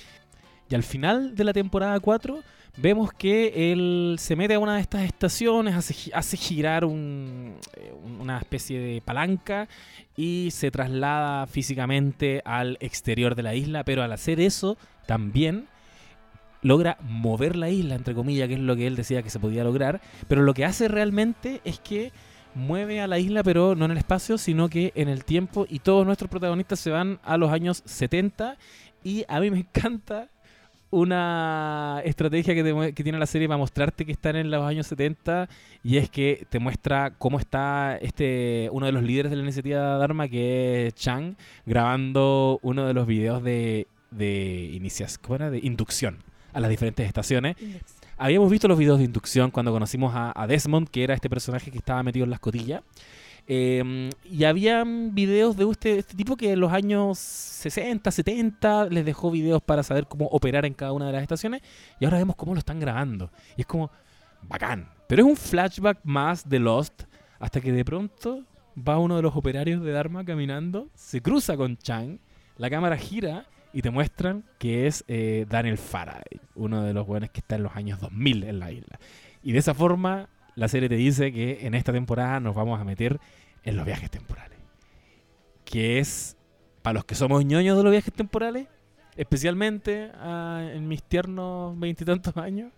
y 0.70 0.76
al 0.76 0.84
final 0.84 1.36
de 1.36 1.44
la 1.44 1.54
temporada 1.54 2.00
4 2.00 2.40
vemos 2.78 3.14
que 3.14 3.72
él 3.72 4.16
se 4.18 4.36
mete 4.36 4.56
a 4.56 4.60
una 4.60 4.76
de 4.76 4.82
estas 4.82 5.04
estaciones, 5.04 5.76
hace, 5.76 6.10
hace 6.14 6.38
girar 6.38 6.84
eh, 6.84 6.88
un- 6.88 7.56
una 8.20 8.40
especie 8.40 8.80
de 8.80 9.02
palanca 9.02 9.68
y 10.18 10.50
se 10.52 10.72
traslada 10.72 11.46
físicamente 11.46 12.42
al 12.46 12.78
exterior 12.80 13.36
de 13.36 13.44
la 13.44 13.54
isla, 13.54 13.84
pero 13.84 14.02
al 14.02 14.12
hacer 14.12 14.40
eso 14.40 14.78
también 15.06 15.68
logra 16.64 16.98
mover 17.02 17.56
la 17.56 17.70
isla, 17.70 17.96
entre 17.96 18.16
comillas, 18.16 18.48
que 18.48 18.56
es 18.56 18.60
lo 18.60 18.76
que 18.76 18.88
él 18.88 18.96
decía 18.96 19.22
que 19.22 19.30
se 19.30 19.40
podía 19.40 19.64
lograr, 19.64 20.02
pero 20.28 20.42
lo 20.42 20.54
que 20.54 20.66
hace 20.66 20.88
realmente 20.88 21.62
es 21.64 21.80
que 21.80 22.12
mueve 22.56 23.02
a 23.02 23.08
la 23.08 23.20
isla, 23.20 23.44
pero 23.44 23.76
no 23.76 23.86
en 23.86 23.92
el 23.92 23.98
espacio, 23.98 24.38
sino 24.38 24.70
que 24.70 24.92
en 24.96 25.10
el 25.10 25.26
tiempo, 25.26 25.66
y 25.70 25.80
todos 25.80 26.06
nuestros 26.06 26.30
protagonistas 26.30 26.80
se 26.80 26.90
van 26.90 27.20
a 27.24 27.38
los 27.38 27.52
años 27.52 27.84
70, 27.86 28.58
y 29.04 29.26
a 29.28 29.40
mí 29.40 29.52
me 29.52 29.60
encanta 29.60 30.30
una 30.90 32.02
estrategia 32.06 32.54
que, 32.54 32.94
tiene 32.94 33.18
la 33.18 33.26
serie 33.26 33.48
para 33.48 33.58
mostrarte 33.58 34.06
que 34.06 34.12
están 34.12 34.36
en 34.36 34.52
los 34.52 34.64
años 34.64 34.86
70 34.86 35.50
y 35.82 35.98
es 35.98 36.08
que 36.08 36.46
te 36.52 36.60
muestra 36.60 37.16
cómo 37.18 37.40
está 37.40 37.98
este 38.00 38.70
uno 38.72 38.86
de 38.86 38.92
los 38.92 39.02
líderes 39.02 39.32
de 39.32 39.38
la 39.38 39.42
iniciativa 39.42 39.98
Dharma 39.98 40.28
que 40.28 40.86
es 40.86 40.94
Chang 40.94 41.34
grabando 41.66 42.60
uno 42.62 42.86
de 42.86 42.94
los 42.94 43.08
videos 43.08 43.42
de 43.42 43.88
de 44.12 44.70
inicias, 44.72 45.20
de 45.28 45.60
inducción 45.64 46.20
a 46.54 46.60
las 46.60 46.70
diferentes 46.70 47.06
estaciones. 47.06 47.56
Habíamos 48.18 48.50
visto 48.50 48.68
los 48.68 48.78
videos 48.78 49.00
de 49.00 49.06
inducción 49.06 49.52
cuando 49.52 49.72
conocimos 49.72 50.14
a, 50.16 50.32
a 50.36 50.48
Desmond, 50.48 50.88
que 50.88 51.04
era 51.04 51.14
este 51.14 51.30
personaje 51.30 51.72
que 51.72 51.78
estaba 51.78 52.04
metido 52.04 52.24
en 52.24 52.30
la 52.30 52.36
escotilla. 52.36 52.84
Eh, 53.46 54.10
y 54.24 54.46
habían 54.46 55.14
videos 55.14 55.58
de 55.58 55.70
este, 55.70 56.00
este 56.00 56.16
tipo 56.16 56.38
que 56.38 56.54
en 56.54 56.60
los 56.62 56.72
años 56.72 57.20
60, 57.20 58.10
70 58.10 58.86
les 58.86 59.04
dejó 59.06 59.32
videos 59.32 59.62
para 59.62 59.84
saber 59.84 60.08
cómo 60.08 60.28
operar 60.28 60.66
en 60.66 60.74
cada 60.74 60.94
una 60.94 61.08
de 61.08 61.14
las 61.14 61.22
estaciones. 61.22 61.62
Y 62.00 62.06
ahora 62.06 62.18
vemos 62.18 62.36
cómo 62.36 62.54
lo 62.54 62.60
están 62.60 62.80
grabando. 62.80 63.32
Y 63.58 63.62
es 63.62 63.68
como 63.68 63.92
bacán. 64.44 64.90
Pero 65.08 65.24
es 65.24 65.30
un 65.30 65.38
flashback 65.38 66.00
más 66.04 66.48
de 66.48 66.60
Lost. 66.60 67.04
Hasta 67.40 67.60
que 67.60 67.74
de 67.74 67.84
pronto 67.84 68.44
va 68.78 68.98
uno 68.98 69.18
de 69.18 69.22
los 69.22 69.36
operarios 69.36 69.84
de 69.84 69.92
Dharma 69.92 70.24
caminando, 70.24 70.88
se 70.96 71.22
cruza 71.22 71.58
con 71.58 71.78
Chang, 71.78 72.20
la 72.58 72.70
cámara 72.70 72.98
gira 72.98 73.46
y 73.74 73.82
te 73.82 73.90
muestran 73.90 74.46
que 74.60 74.86
es 74.88 75.04
eh, 75.08 75.46
Daniel 75.50 75.80
Faraday, 75.80 76.40
uno 76.54 76.84
de 76.84 76.94
los 76.94 77.08
buenos 77.08 77.32
que 77.32 77.40
está 77.40 77.56
en 77.56 77.64
los 77.64 77.76
años 77.76 78.00
2000 78.00 78.44
en 78.44 78.60
la 78.60 78.72
isla. 78.72 79.00
Y 79.42 79.52
de 79.52 79.60
esa 79.60 79.74
forma, 79.74 80.30
la 80.56 80.68
serie 80.68 80.88
te 80.88 80.96
dice 80.96 81.34
que 81.34 81.66
en 81.66 81.74
esta 81.74 81.92
temporada 81.92 82.40
nos 82.40 82.56
vamos 82.56 82.80
a 82.80 82.84
meter 82.84 83.20
en 83.64 83.76
los 83.76 83.86
viajes 83.86 84.12
temporales. 84.12 84.60
Que 85.66 86.00
es, 86.00 86.38
para 86.84 86.94
los 86.94 87.06
que 87.06 87.16
somos 87.16 87.44
ñoños 87.44 87.76
de 87.76 87.84
los 87.84 87.92
viajes 87.92 88.14
temporales, 88.14 88.68
especialmente 89.18 90.12
ah, 90.16 90.70
en 90.72 90.88
mis 90.88 91.02
tiernos 91.02 91.78
veintitantos 91.80 92.38
años, 92.38 92.72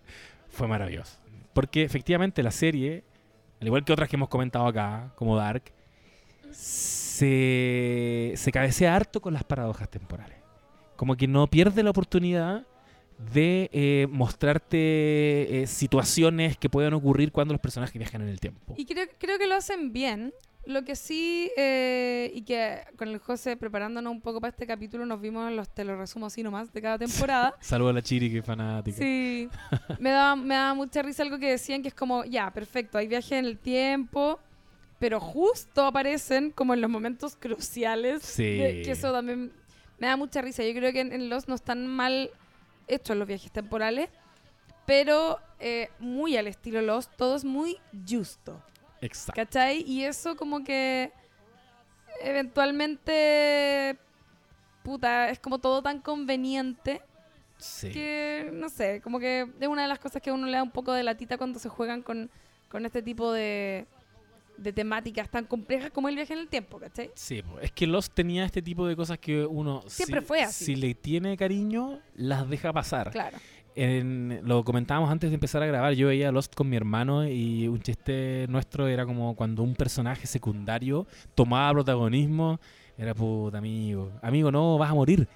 fue 0.48 0.66
maravilloso. 0.66 1.18
Porque 1.52 1.82
efectivamente 1.82 2.42
la 2.42 2.50
serie, 2.50 3.04
al 3.60 3.66
igual 3.66 3.84
que 3.84 3.92
otras 3.92 4.08
que 4.08 4.16
hemos 4.16 4.30
comentado 4.30 4.66
acá, 4.66 5.12
como 5.14 5.36
Dark, 5.36 5.64
se, 6.52 8.32
se 8.34 8.52
cabecea 8.52 8.96
harto 8.96 9.20
con 9.20 9.34
las 9.34 9.44
paradojas 9.44 9.90
temporales. 9.90 10.45
Como 10.96 11.16
que 11.16 11.28
no 11.28 11.46
pierde 11.48 11.82
la 11.82 11.90
oportunidad 11.90 12.66
de 13.32 13.70
eh, 13.72 14.06
mostrarte 14.10 15.62
eh, 15.62 15.66
situaciones 15.66 16.56
que 16.58 16.68
pueden 16.68 16.92
ocurrir 16.94 17.32
cuando 17.32 17.54
los 17.54 17.60
personajes 17.60 17.98
viajan 17.98 18.22
en 18.22 18.28
el 18.28 18.40
tiempo. 18.40 18.74
Y 18.76 18.84
creo, 18.84 19.06
creo 19.18 19.38
que 19.38 19.46
lo 19.46 19.54
hacen 19.54 19.92
bien. 19.92 20.32
Lo 20.66 20.84
que 20.84 20.96
sí, 20.96 21.48
eh, 21.56 22.32
y 22.34 22.42
que 22.42 22.80
con 22.96 23.06
el 23.06 23.18
José 23.18 23.56
preparándonos 23.56 24.10
un 24.12 24.20
poco 24.20 24.40
para 24.40 24.50
este 24.50 24.66
capítulo, 24.66 25.06
nos 25.06 25.20
vimos 25.20 25.48
en 25.48 25.54
los, 25.54 25.68
te 25.72 25.84
lo 25.84 25.96
resumo 25.96 26.26
así 26.26 26.42
nomás, 26.42 26.72
de 26.72 26.82
cada 26.82 26.98
temporada. 26.98 27.54
Saludos 27.60 27.90
a 27.92 27.94
la 27.94 28.02
Chiri, 28.02 28.32
que 28.32 28.42
fanática. 28.42 28.98
Sí, 28.98 29.48
me 30.00 30.10
daba, 30.10 30.34
me 30.34 30.56
daba 30.56 30.74
mucha 30.74 31.02
risa 31.02 31.22
algo 31.22 31.38
que 31.38 31.50
decían 31.50 31.82
que 31.82 31.88
es 31.88 31.94
como, 31.94 32.24
ya, 32.24 32.52
perfecto, 32.52 32.98
hay 32.98 33.06
viaje 33.06 33.38
en 33.38 33.44
el 33.44 33.58
tiempo, 33.58 34.40
pero 34.98 35.20
justo 35.20 35.84
aparecen 35.84 36.50
como 36.50 36.74
en 36.74 36.80
los 36.80 36.90
momentos 36.90 37.36
cruciales. 37.36 38.24
Sí. 38.24 38.56
de- 38.58 38.82
que 38.82 38.90
eso 38.90 39.12
también 39.12 39.52
me 39.98 40.06
da 40.06 40.16
mucha 40.16 40.42
risa. 40.42 40.62
Yo 40.64 40.74
creo 40.74 40.92
que 40.92 41.00
en, 41.00 41.12
en 41.12 41.28
Los 41.28 41.48
no 41.48 41.54
están 41.54 41.86
mal 41.86 42.30
hechos 42.88 43.16
los 43.16 43.26
viajes 43.26 43.50
temporales, 43.50 44.08
pero 44.86 45.40
eh, 45.58 45.90
muy 45.98 46.36
al 46.36 46.46
estilo 46.46 46.82
Los, 46.82 47.08
todo 47.16 47.36
es 47.36 47.44
muy 47.44 47.78
justo. 48.08 48.62
Exacto. 49.00 49.40
¿Cachai? 49.42 49.82
Y 49.82 50.04
eso 50.04 50.36
como 50.36 50.64
que 50.64 51.12
eventualmente, 52.20 53.98
puta, 54.82 55.28
es 55.30 55.38
como 55.38 55.58
todo 55.58 55.82
tan 55.82 56.00
conveniente 56.00 57.02
Sí. 57.58 57.90
que, 57.90 58.50
no 58.52 58.68
sé, 58.68 59.00
como 59.00 59.18
que 59.18 59.48
es 59.58 59.66
una 59.66 59.80
de 59.82 59.88
las 59.88 59.98
cosas 59.98 60.20
que 60.20 60.28
a 60.28 60.34
uno 60.34 60.46
le 60.46 60.58
da 60.58 60.62
un 60.62 60.70
poco 60.70 60.92
de 60.92 61.02
latita 61.02 61.38
cuando 61.38 61.58
se 61.58 61.70
juegan 61.70 62.02
con, 62.02 62.30
con 62.68 62.84
este 62.84 63.00
tipo 63.00 63.32
de, 63.32 63.86
de 64.58 64.72
temáticas 64.72 65.30
tan 65.30 65.44
complejas 65.44 65.90
como 65.90 66.08
el 66.08 66.14
viaje 66.16 66.32
en 66.32 66.40
el 66.40 66.48
tiempo, 66.48 66.78
¿cachai? 66.78 67.10
Sí, 67.14 67.42
es 67.62 67.72
que 67.72 67.86
Lost 67.86 68.12
tenía 68.14 68.44
este 68.44 68.62
tipo 68.62 68.86
de 68.86 68.96
cosas 68.96 69.18
que 69.18 69.44
uno, 69.44 69.82
Siempre 69.86 70.20
si, 70.20 70.26
fue 70.26 70.42
así. 70.42 70.64
si 70.64 70.76
le 70.76 70.94
tiene 70.94 71.36
cariño, 71.36 72.00
las 72.14 72.48
deja 72.48 72.72
pasar. 72.72 73.10
Claro. 73.10 73.38
En- 73.74 74.40
lo 74.44 74.64
comentábamos 74.64 75.10
antes 75.10 75.28
de 75.30 75.34
empezar 75.34 75.62
a 75.62 75.66
grabar, 75.66 75.92
yo 75.92 76.08
veía 76.08 76.32
Lost 76.32 76.54
con 76.54 76.68
mi 76.68 76.76
hermano 76.76 77.28
y 77.28 77.68
un 77.68 77.80
chiste 77.82 78.46
nuestro 78.48 78.88
era 78.88 79.04
como 79.04 79.36
cuando 79.36 79.62
un 79.62 79.74
personaje 79.74 80.26
secundario 80.26 81.06
tomaba 81.34 81.72
protagonismo, 81.72 82.58
era 82.96 83.14
puta 83.14 83.58
amigo, 83.58 84.10
amigo 84.22 84.50
no, 84.50 84.78
vas 84.78 84.90
a 84.90 84.94
morir. 84.94 85.28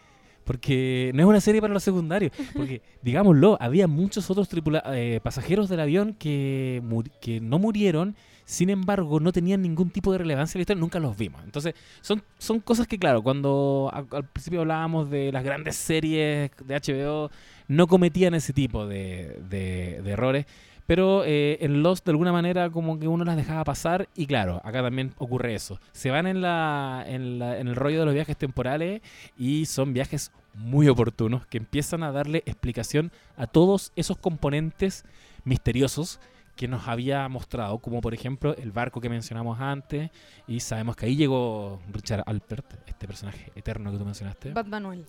Porque 0.42 1.12
no 1.14 1.20
es 1.22 1.26
una 1.28 1.40
serie 1.40 1.60
para 1.60 1.72
los 1.74 1.82
secundarios. 1.84 2.32
Porque, 2.56 2.80
digámoslo, 3.02 3.58
había 3.60 3.86
muchos 3.86 4.30
otros 4.30 4.48
eh, 4.86 5.20
pasajeros 5.22 5.68
del 5.68 5.80
avión 5.80 6.14
que, 6.14 6.82
que 7.20 7.40
no 7.40 7.58
murieron, 7.58 8.16
sin 8.50 8.68
embargo, 8.70 9.20
no 9.20 9.30
tenían 9.32 9.62
ningún 9.62 9.90
tipo 9.90 10.10
de 10.12 10.18
relevancia 10.18 10.56
en 10.56 10.60
la 10.60 10.62
historia, 10.62 10.80
nunca 10.80 10.98
los 10.98 11.16
vimos. 11.16 11.42
Entonces, 11.44 11.74
son, 12.00 12.22
son 12.38 12.58
cosas 12.60 12.86
que, 12.88 12.98
claro, 12.98 13.22
cuando 13.22 13.90
a- 13.92 14.04
al 14.16 14.24
principio 14.28 14.60
hablábamos 14.62 15.08
de 15.10 15.30
las 15.32 15.44
grandes 15.44 15.76
series 15.76 16.50
de 16.64 16.74
HBO, 16.74 17.30
no 17.68 17.86
cometían 17.86 18.34
ese 18.34 18.52
tipo 18.52 18.86
de, 18.86 19.40
de- 19.48 20.00
de 20.02 20.10
errores. 20.10 20.46
Pero 20.86 21.22
eh, 21.24 21.58
en 21.60 21.84
Lost, 21.84 22.04
de 22.04 22.10
alguna 22.10 22.32
manera, 22.32 22.68
como 22.68 22.98
que 22.98 23.06
uno 23.06 23.24
las 23.24 23.36
dejaba 23.36 23.62
pasar. 23.62 24.08
Y 24.16 24.26
claro, 24.26 24.60
acá 24.64 24.82
también 24.82 25.12
ocurre 25.18 25.54
eso. 25.54 25.78
Se 25.92 26.10
van 26.10 26.26
en, 26.26 26.40
la, 26.40 27.04
en, 27.06 27.38
la- 27.38 27.60
en 27.60 27.68
el 27.68 27.76
rollo 27.76 28.00
de 28.00 28.06
los 28.06 28.14
viajes 28.14 28.36
temporales 28.36 29.00
y 29.38 29.66
son 29.66 29.92
viajes 29.92 30.32
muy 30.54 30.88
oportunos 30.88 31.46
que 31.46 31.58
empiezan 31.58 32.02
a 32.02 32.10
darle 32.10 32.42
explicación 32.44 33.12
a 33.36 33.46
todos 33.46 33.92
esos 33.94 34.18
componentes 34.18 35.04
misteriosos 35.44 36.18
que 36.60 36.68
nos 36.68 36.86
había 36.88 37.26
mostrado, 37.30 37.78
como 37.78 38.02
por 38.02 38.12
ejemplo 38.12 38.54
el 38.54 38.70
barco 38.70 39.00
que 39.00 39.08
mencionamos 39.08 39.58
antes, 39.58 40.10
y 40.46 40.60
sabemos 40.60 40.94
que 40.94 41.06
ahí 41.06 41.16
llegó 41.16 41.80
Richard 41.90 42.22
Alpert, 42.26 42.86
este 42.86 43.06
personaje 43.06 43.50
eterno 43.54 43.90
que 43.90 43.96
tú 43.96 44.04
mencionaste. 44.04 44.52
Bad 44.52 44.66
Manuel. 44.66 45.06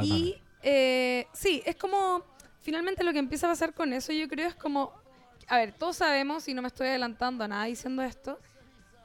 Y 0.00 0.36
eh, 0.62 1.26
sí, 1.32 1.60
es 1.66 1.74
como, 1.74 2.22
finalmente 2.60 3.02
lo 3.02 3.12
que 3.12 3.18
empieza 3.18 3.48
a 3.48 3.50
pasar 3.50 3.74
con 3.74 3.92
eso, 3.92 4.12
yo 4.12 4.28
creo 4.28 4.46
es 4.46 4.54
como, 4.54 4.92
a 5.48 5.56
ver, 5.56 5.72
todos 5.72 5.96
sabemos, 5.96 6.46
y 6.46 6.54
no 6.54 6.62
me 6.62 6.68
estoy 6.68 6.86
adelantando 6.86 7.42
a 7.42 7.48
nada 7.48 7.64
diciendo 7.64 8.00
esto, 8.02 8.38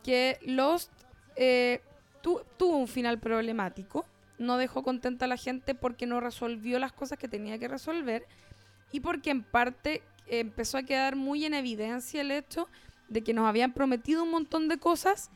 que 0.04 0.38
Lost 0.46 0.92
eh, 1.36 1.82
tu- 2.22 2.44
tuvo 2.58 2.78
un 2.78 2.88
final 2.88 3.18
problemático, 3.18 4.06
no 4.38 4.58
dejó 4.58 4.84
contenta 4.84 5.26
a 5.26 5.28
la 5.28 5.38
gente 5.38 5.74
porque 5.74 6.06
no 6.06 6.20
resolvió 6.20 6.78
las 6.78 6.94
cosas 6.94 7.18
que 7.18 7.28
tenía 7.28 7.58
que 7.58 7.68
resolver 7.68 8.28
y 8.92 9.00
porque 9.00 9.32
en 9.32 9.42
parte 9.42 10.04
empezó 10.30 10.78
a 10.78 10.84
quedar 10.84 11.16
muy 11.16 11.46
en 11.46 11.54
evidencia 11.54 12.22
el 12.22 12.32
hecho 12.32 12.68
de 13.10 13.24
que 13.24 13.34
nos 13.34 13.48
habían 13.48 13.74
prometido 13.74 14.24
un 14.24 14.32
montón 14.32 14.68
de 14.68 14.78
cosas 14.78 15.30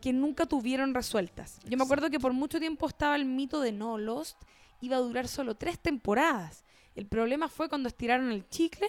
que 0.00 0.12
nunca 0.12 0.46
tuvieron 0.46 0.94
resueltas. 0.94 1.60
Yo 1.64 1.76
me 1.76 1.84
acuerdo 1.84 2.10
que 2.10 2.18
por 2.18 2.32
mucho 2.32 2.58
tiempo 2.58 2.88
estaba 2.88 3.16
el 3.16 3.24
mito 3.24 3.60
de 3.60 3.72
no, 3.72 3.98
Lost 3.98 4.36
iba 4.80 4.96
a 4.96 5.00
durar 5.00 5.28
solo 5.28 5.54
tres 5.54 5.78
temporadas. 5.78 6.64
El 6.94 7.06
problema 7.06 7.48
fue 7.48 7.68
cuando 7.68 7.88
estiraron 7.88 8.32
el 8.32 8.48
chicle 8.48 8.88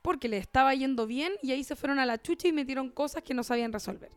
porque 0.00 0.28
le 0.28 0.38
estaba 0.38 0.74
yendo 0.74 1.06
bien 1.06 1.34
y 1.42 1.52
ahí 1.52 1.62
se 1.62 1.76
fueron 1.76 1.98
a 1.98 2.06
la 2.06 2.20
chucha 2.20 2.48
y 2.48 2.52
metieron 2.52 2.88
cosas 2.88 3.22
que 3.22 3.34
no 3.34 3.44
sabían 3.44 3.72
resolver. 3.72 4.10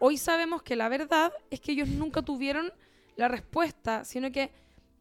Hoy 0.00 0.18
sabemos 0.18 0.62
que 0.62 0.74
la 0.74 0.88
verdad 0.88 1.32
es 1.50 1.60
que 1.60 1.72
ellos 1.72 1.88
nunca 1.88 2.22
tuvieron 2.22 2.72
la 3.14 3.28
respuesta, 3.28 4.04
sino 4.04 4.32
que 4.32 4.50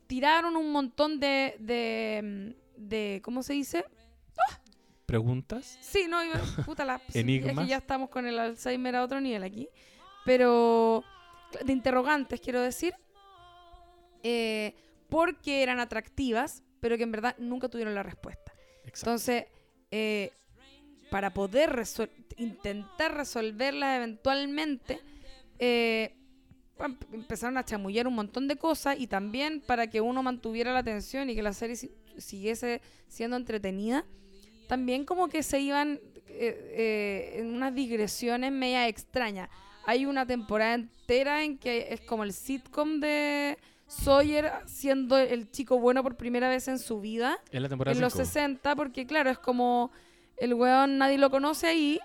tiraron 0.05 0.55
un 0.55 0.71
montón 0.71 1.19
de, 1.19 1.55
de, 1.59 2.55
de 2.77 3.21
¿cómo 3.23 3.41
se 3.41 3.53
dice? 3.53 3.85
¿Preguntas? 5.11 5.77
Sí, 5.81 6.05
no, 6.09 6.23
iba- 6.23 6.39
puta 6.65 6.85
la... 6.85 6.95
es 7.07 7.13
que 7.13 7.67
ya 7.67 7.77
estamos 7.77 8.09
con 8.09 8.25
el 8.25 8.37
Alzheimer 8.39 8.95
a 8.95 9.03
otro 9.03 9.19
nivel 9.21 9.43
aquí. 9.43 9.67
Pero 10.25 11.03
de 11.65 11.73
interrogantes, 11.73 12.39
quiero 12.39 12.61
decir, 12.61 12.93
eh, 14.23 14.73
porque 15.09 15.63
eran 15.63 15.79
atractivas, 15.79 16.63
pero 16.79 16.97
que 16.97 17.03
en 17.03 17.11
verdad 17.11 17.35
nunca 17.37 17.69
tuvieron 17.69 17.95
la 17.95 18.03
respuesta. 18.03 18.53
Exacto. 18.85 18.99
Entonces, 18.99 19.45
eh, 19.91 20.31
para 21.09 21.33
poder 21.33 21.71
resol- 21.75 22.09
intentar 22.37 23.15
resolverlas 23.15 23.97
eventualmente, 23.97 25.01
eh, 25.59 26.15
em- 26.79 26.97
empezaron 27.11 27.57
a 27.57 27.65
chamullar 27.65 28.07
un 28.07 28.15
montón 28.15 28.47
de 28.47 28.55
cosas 28.55 28.97
y 28.99 29.07
también 29.07 29.61
para 29.61 29.87
que 29.87 30.01
uno 30.01 30.23
mantuviera 30.23 30.71
la 30.73 30.79
atención 30.79 31.29
y 31.29 31.35
que 31.35 31.41
la 31.43 31.53
serie 31.53 31.75
si- 31.75 31.91
siguiese 32.17 32.81
siendo 33.07 33.35
entretenida, 33.37 34.05
también 34.71 35.03
como 35.03 35.27
que 35.27 35.43
se 35.43 35.59
iban 35.59 35.99
eh, 36.27 36.29
eh, 36.29 37.39
en 37.39 37.47
unas 37.53 37.75
digresiones 37.75 38.53
media 38.53 38.87
extrañas. 38.87 39.49
Hay 39.85 40.05
una 40.05 40.25
temporada 40.25 40.75
entera 40.75 41.43
en 41.43 41.57
que 41.57 41.87
es 41.89 41.99
como 41.99 42.23
el 42.23 42.31
sitcom 42.31 43.01
de 43.01 43.57
Sawyer 43.87 44.49
siendo 44.67 45.17
el 45.17 45.51
chico 45.51 45.77
bueno 45.77 46.01
por 46.03 46.15
primera 46.15 46.47
vez 46.47 46.69
en 46.69 46.79
su 46.79 47.01
vida 47.01 47.37
en 47.51 47.63
la 47.63 47.67
temporada 47.67 47.93
en 47.97 47.99
los 48.01 48.13
cinco. 48.13 48.23
60, 48.25 48.75
porque 48.77 49.05
claro, 49.05 49.29
es 49.29 49.39
como 49.39 49.91
el 50.37 50.53
weón 50.53 50.97
nadie 50.97 51.17
lo 51.17 51.29
conoce 51.29 51.67
ahí 51.67 51.99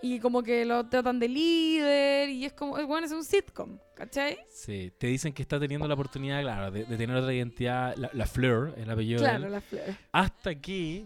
y 0.00 0.18
como 0.18 0.42
que 0.42 0.64
lo 0.64 0.86
tratan 0.86 1.18
de 1.18 1.28
líder 1.28 2.30
y 2.30 2.46
es 2.46 2.54
como, 2.54 2.78
el 2.78 2.86
weón 2.86 3.04
es 3.04 3.12
un 3.12 3.22
sitcom, 3.22 3.78
¿cachai? 3.94 4.38
Sí, 4.48 4.90
te 4.96 5.08
dicen 5.08 5.34
que 5.34 5.42
está 5.42 5.60
teniendo 5.60 5.86
la 5.86 5.92
oportunidad, 5.92 6.40
claro, 6.40 6.70
de, 6.70 6.84
de 6.86 6.96
tener 6.96 7.14
otra 7.16 7.34
identidad, 7.34 7.94
la, 7.98 8.08
la 8.14 8.24
Fleur, 8.24 8.72
el 8.78 8.88
apellido 8.90 9.20
de 9.20 9.28
Claro, 9.28 9.44
él, 9.44 9.52
la 9.52 9.60
flor. 9.60 9.82
hasta 10.12 10.54
que 10.54 11.04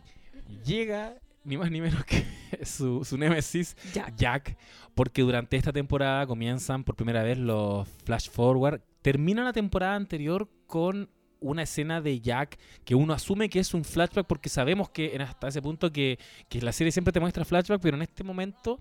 llega 0.64 1.16
ni 1.44 1.56
más 1.56 1.70
ni 1.70 1.80
menos 1.80 2.04
que 2.04 2.24
su, 2.64 3.04
su 3.04 3.18
némesis, 3.18 3.76
Jack. 3.92 4.16
Jack, 4.16 4.56
porque 4.94 5.22
durante 5.22 5.56
esta 5.56 5.72
temporada 5.72 6.26
comienzan 6.26 6.84
por 6.84 6.94
primera 6.94 7.22
vez 7.22 7.38
los 7.38 7.88
flash 8.04 8.30
forward. 8.30 8.80
Termina 9.02 9.42
la 9.42 9.52
temporada 9.52 9.96
anterior 9.96 10.48
con 10.66 11.08
una 11.40 11.64
escena 11.64 12.00
de 12.00 12.20
Jack 12.20 12.58
que 12.84 12.94
uno 12.94 13.12
asume 13.12 13.48
que 13.48 13.58
es 13.58 13.74
un 13.74 13.84
flashback 13.84 14.26
porque 14.26 14.48
sabemos 14.48 14.90
que 14.90 15.14
en 15.14 15.22
hasta 15.22 15.48
ese 15.48 15.60
punto 15.60 15.92
que, 15.92 16.18
que 16.48 16.62
la 16.62 16.70
serie 16.70 16.92
siempre 16.92 17.12
te 17.12 17.18
muestra 17.18 17.44
flashback, 17.44 17.80
pero 17.80 17.96
en 17.96 18.02
este 18.02 18.22
momento 18.22 18.78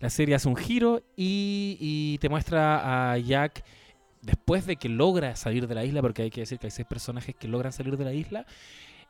la 0.00 0.10
serie 0.10 0.34
hace 0.34 0.48
un 0.48 0.56
giro 0.56 1.02
y, 1.16 1.76
y 1.78 2.18
te 2.18 2.28
muestra 2.28 3.12
a 3.12 3.18
Jack 3.18 3.64
después 4.22 4.66
de 4.66 4.76
que 4.76 4.88
logra 4.88 5.36
salir 5.36 5.66
de 5.66 5.74
la 5.74 5.84
isla, 5.84 6.02
porque 6.02 6.22
hay 6.22 6.30
que 6.30 6.40
decir 6.40 6.58
que 6.58 6.66
hay 6.66 6.70
seis 6.72 6.86
personajes 6.86 7.34
que 7.34 7.48
logran 7.48 7.72
salir 7.72 7.96
de 7.96 8.04
la 8.04 8.12
isla, 8.12 8.44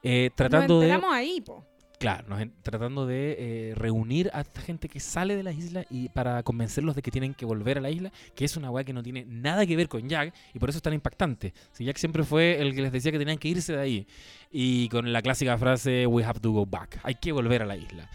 eh, 0.02 0.30
tratando 0.34 0.80
Nos 0.80 0.84
de... 0.84 1.08
ahí, 1.12 1.40
po. 1.40 1.64
Claro, 2.00 2.24
nos 2.28 2.40
tratando 2.62 3.06
de 3.06 3.36
eh, 3.38 3.74
reunir 3.74 4.30
a 4.32 4.40
esta 4.40 4.62
gente 4.62 4.88
que 4.88 5.00
sale 5.00 5.36
de 5.36 5.42
la 5.42 5.52
isla 5.52 5.84
y 5.90 6.08
para 6.08 6.42
convencerlos 6.42 6.96
de 6.96 7.02
que 7.02 7.10
tienen 7.10 7.34
que 7.34 7.44
volver 7.44 7.76
a 7.76 7.82
la 7.82 7.90
isla, 7.90 8.10
que 8.34 8.46
es 8.46 8.56
una 8.56 8.70
weá 8.70 8.84
que 8.84 8.94
no 8.94 9.02
tiene 9.02 9.26
nada 9.26 9.66
que 9.66 9.76
ver 9.76 9.86
con 9.86 10.08
Jack 10.08 10.32
y 10.54 10.58
por 10.58 10.70
eso 10.70 10.78
es 10.78 10.82
tan 10.82 10.94
impactante. 10.94 11.52
Si 11.72 11.84
Jack 11.84 11.98
siempre 11.98 12.24
fue 12.24 12.58
el 12.58 12.74
que 12.74 12.80
les 12.80 12.90
decía 12.90 13.12
que 13.12 13.18
tenían 13.18 13.36
que 13.36 13.48
irse 13.48 13.74
de 13.74 13.82
ahí 13.82 14.06
y 14.50 14.88
con 14.88 15.12
la 15.12 15.20
clásica 15.20 15.58
frase 15.58 16.06
We 16.06 16.24
have 16.24 16.40
to 16.40 16.50
go 16.50 16.64
back, 16.64 17.00
hay 17.02 17.16
que 17.16 17.32
volver 17.32 17.60
a 17.60 17.66
la 17.66 17.76
isla. 17.76 18.08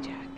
Jack. 0.00 0.28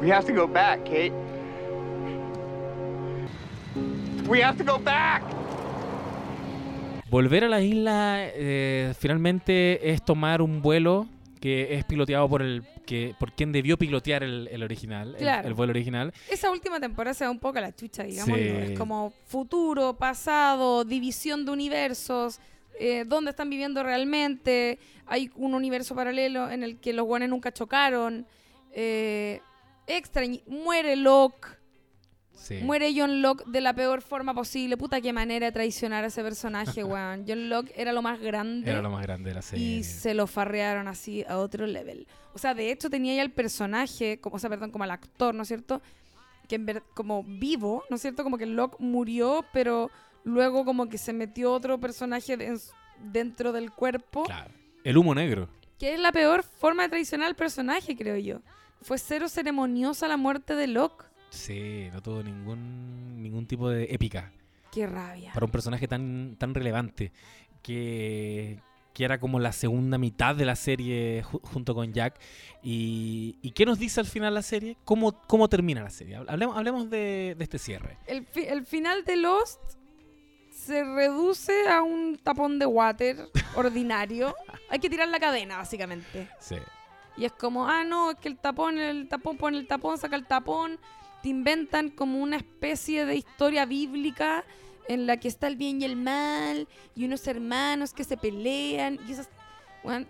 We 0.00 0.08
have 0.08 0.26
to 0.26 0.32
go 0.32 0.48
back, 0.48 0.84
Kate. 0.84 1.29
We 4.30 4.44
have 4.44 4.56
to 4.62 4.72
go 4.72 4.78
back! 4.78 5.22
Volver 7.10 7.42
a 7.44 7.48
la 7.48 7.60
isla 7.60 8.18
eh, 8.32 8.94
finalmente 8.96 9.90
es 9.90 10.04
tomar 10.04 10.40
un 10.40 10.62
vuelo 10.62 11.08
que 11.40 11.74
es 11.74 11.84
piloteado 11.84 12.28
por 12.28 12.40
el 12.42 12.62
que 12.86 13.14
por 13.18 13.32
quien 13.32 13.50
debió 13.50 13.76
pilotear 13.76 14.22
el, 14.22 14.48
el 14.52 14.62
original, 14.62 15.14
el- 15.16 15.22
Claro. 15.22 15.48
el, 15.48 15.54
vuelo 15.54 15.72
original. 15.72 16.12
Esa 16.30 16.50
última 16.50 16.78
temporada 16.78 17.14
se 17.14 17.24
da 17.24 17.30
un 17.30 17.40
poco 17.40 17.58
a 17.58 17.62
la 17.62 17.74
chucha, 17.74 18.04
digámoslo. 18.04 18.36
Sí. 18.44 18.50
Es 18.72 18.78
como 18.78 19.12
futuro, 19.26 19.94
pasado, 19.96 20.84
división 20.84 21.44
de 21.44 21.50
universos, 21.50 22.38
eh, 22.78 23.04
dónde 23.06 23.30
están 23.30 23.50
viviendo 23.50 23.82
realmente. 23.82 24.78
Hay 25.06 25.30
un 25.34 25.54
universo 25.54 25.94
paralelo 25.96 26.48
en 26.50 26.62
el 26.62 26.78
que 26.78 26.92
los 26.92 27.04
guanes 27.06 27.28
nunca 27.28 27.52
chocaron. 27.52 28.26
Eh, 28.72 29.40
extra, 29.88 30.22
muere 30.46 30.94
Locke. 30.94 31.59
Sí. 32.40 32.58
Muere 32.62 32.92
John 32.96 33.20
Locke 33.20 33.44
de 33.46 33.60
la 33.60 33.74
peor 33.74 34.00
forma 34.00 34.32
posible. 34.32 34.76
Puta, 34.78 35.00
qué 35.00 35.12
manera 35.12 35.46
de 35.46 35.52
traicionar 35.52 36.04
a 36.04 36.06
ese 36.06 36.22
personaje, 36.22 36.82
weón. 36.84 37.24
John 37.28 37.48
Locke 37.50 37.72
era 37.76 37.92
lo 37.92 38.00
más 38.02 38.18
grande. 38.18 38.70
Era 38.70 38.80
lo 38.80 38.90
más 38.90 39.02
grande 39.02 39.28
de 39.30 39.34
la 39.34 39.42
serie. 39.42 39.64
y 39.78 39.84
se 39.84 40.14
lo 40.14 40.26
farrearon 40.26 40.88
así 40.88 41.22
a 41.28 41.36
otro 41.38 41.66
level. 41.66 42.08
O 42.32 42.38
sea, 42.38 42.54
de 42.54 42.70
hecho 42.72 42.88
tenía 42.88 43.14
ya 43.14 43.22
el 43.22 43.30
personaje, 43.30 44.18
como, 44.20 44.36
o 44.36 44.38
sea, 44.38 44.48
perdón, 44.48 44.70
como 44.70 44.84
el 44.84 44.90
actor, 44.90 45.34
¿no 45.34 45.42
es 45.42 45.48
cierto? 45.48 45.82
Que 46.48 46.54
en 46.56 46.66
ver- 46.66 46.82
como 46.94 47.22
vivo, 47.22 47.84
¿no 47.90 47.96
es 47.96 48.02
cierto? 48.02 48.24
Como 48.24 48.38
que 48.38 48.46
Locke 48.46 48.76
murió, 48.80 49.44
pero 49.52 49.90
luego 50.24 50.64
como 50.64 50.88
que 50.88 50.96
se 50.98 51.12
metió 51.12 51.52
otro 51.52 51.78
personaje 51.78 52.36
de- 52.36 52.58
dentro 53.02 53.52
del 53.52 53.70
cuerpo, 53.70 54.24
Claro. 54.24 54.50
El 54.82 54.96
humo 54.96 55.14
negro. 55.14 55.48
que 55.78 55.94
es 55.94 56.00
la 56.00 56.10
peor 56.12 56.42
forma 56.42 56.84
de 56.84 56.88
traicionar 56.88 57.26
al 57.28 57.36
personaje, 57.36 57.96
creo 57.96 58.16
yo. 58.16 58.40
Fue 58.82 58.96
cero 58.98 59.28
ceremoniosa 59.28 60.08
la 60.08 60.16
muerte 60.16 60.54
de 60.54 60.66
Locke. 60.66 61.04
Sí, 61.30 61.88
no 61.92 62.02
tuvo 62.02 62.22
ningún, 62.22 63.22
ningún 63.22 63.46
tipo 63.46 63.68
de 63.70 63.84
épica 63.94 64.32
Qué 64.72 64.86
rabia. 64.86 65.32
para 65.32 65.46
un 65.46 65.52
personaje 65.52 65.86
tan, 65.88 66.36
tan 66.38 66.54
relevante 66.54 67.12
que, 67.62 68.58
que 68.92 69.04
era 69.04 69.18
como 69.20 69.38
la 69.38 69.52
segunda 69.52 69.96
mitad 69.98 70.34
de 70.34 70.44
la 70.44 70.56
serie 70.56 71.22
ju- 71.24 71.40
junto 71.42 71.74
con 71.74 71.92
Jack. 71.92 72.18
Y, 72.62 73.36
¿Y 73.42 73.52
qué 73.52 73.64
nos 73.64 73.78
dice 73.78 74.00
al 74.00 74.06
final 74.06 74.34
la 74.34 74.42
serie? 74.42 74.76
¿Cómo, 74.84 75.22
cómo 75.26 75.48
termina 75.48 75.82
la 75.82 75.90
serie? 75.90 76.16
Hablemos, 76.16 76.56
hablemos 76.56 76.90
de, 76.90 77.34
de 77.38 77.44
este 77.44 77.58
cierre. 77.58 77.96
El, 78.06 78.26
fi- 78.26 78.46
el 78.46 78.64
final 78.66 79.04
de 79.04 79.16
Lost 79.16 79.60
se 80.52 80.82
reduce 80.84 81.68
a 81.68 81.82
un 81.82 82.18
tapón 82.22 82.58
de 82.58 82.66
water 82.66 83.16
ordinario. 83.56 84.34
Hay 84.68 84.78
que 84.80 84.90
tirar 84.90 85.08
la 85.08 85.20
cadena, 85.20 85.58
básicamente. 85.58 86.28
Sí. 86.40 86.56
Y 87.16 87.24
es 87.24 87.32
como, 87.32 87.68
ah, 87.68 87.84
no, 87.84 88.10
es 88.12 88.16
que 88.18 88.28
el 88.28 88.36
tapón, 88.38 88.78
el 88.78 89.08
tapón, 89.08 89.36
pone 89.36 89.58
el 89.58 89.66
tapón, 89.66 89.96
saca 89.98 90.16
el 90.16 90.26
tapón. 90.26 90.78
Te 91.22 91.28
inventan 91.28 91.90
como 91.90 92.18
una 92.22 92.36
especie 92.36 93.04
de 93.04 93.16
historia 93.16 93.66
bíblica 93.66 94.44
en 94.88 95.06
la 95.06 95.18
que 95.18 95.28
está 95.28 95.46
el 95.46 95.56
bien 95.56 95.80
y 95.80 95.84
el 95.84 95.96
mal 95.96 96.66
y 96.96 97.04
unos 97.04 97.26
hermanos 97.26 97.92
que 97.92 98.04
se 98.04 98.16
pelean 98.16 98.98
y 99.06 99.12
esas, 99.12 99.28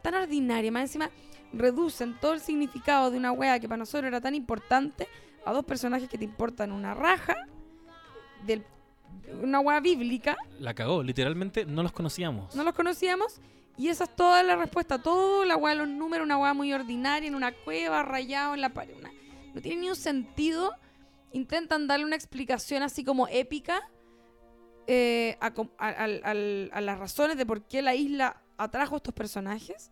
tan 0.03 0.15
ordinaria. 0.15 0.71
Más 0.73 0.83
encima, 0.83 1.11
reducen 1.53 2.17
todo 2.21 2.33
el 2.35 2.41
significado 2.41 3.11
de 3.11 3.19
una 3.19 3.33
wea 3.33 3.59
que 3.59 3.69
para 3.69 3.79
nosotros 3.79 4.07
era 4.09 4.21
tan 4.21 4.35
importante 4.35 5.09
a 5.45 5.53
dos 5.53 5.65
personajes 5.65 6.09
que 6.09 6.17
te 6.19 6.25
importan 6.25 6.71
una 6.73 6.95
raja 6.95 7.37
del 8.47 8.65
una 9.43 9.61
hueá 9.61 9.81
bíblica, 9.81 10.37
La 10.61 10.73
cagó, 10.75 11.03
literalmente 11.03 11.65
no 11.67 11.83
los 11.83 11.93
conocíamos. 11.93 12.55
no 12.55 12.63
los 12.65 12.75
conocíamos. 12.75 13.41
Y 13.77 13.89
esa 13.89 14.05
es 14.05 14.15
toda 14.15 14.43
la 14.43 14.57
respuesta, 14.57 15.01
todo 15.03 15.45
la 15.45 15.57
hueá 15.57 15.75
de 15.75 15.81
los 15.81 15.89
números, 15.89 16.25
una 16.25 16.37
hueá 16.37 16.53
muy 16.55 16.73
ordinaria, 16.73 17.27
en 17.29 17.35
una 17.35 17.53
cueva, 17.53 18.03
rayado 18.03 18.55
en 18.55 18.61
la 18.61 18.69
pared. 18.71 18.95
una- 18.99 19.11
no 19.55 19.61
tiene 19.61 19.81
ni 19.83 19.89
un 19.89 19.97
sentido. 19.97 20.73
Intentan 21.33 21.87
darle 21.87 22.05
una 22.05 22.17
explicación 22.17 22.83
así 22.83 23.05
como 23.05 23.29
épica 23.29 23.81
eh, 24.87 25.37
a, 25.41 25.53
a- 25.79 26.81
las 26.81 26.99
razones 26.99 27.37
de 27.37 27.47
por 27.47 27.63
qué 27.69 27.83
la 27.83 27.95
isla 27.95 28.43
atrajo 28.59 28.97
a 28.97 28.99
estos 28.99 29.15
personajes. 29.15 29.91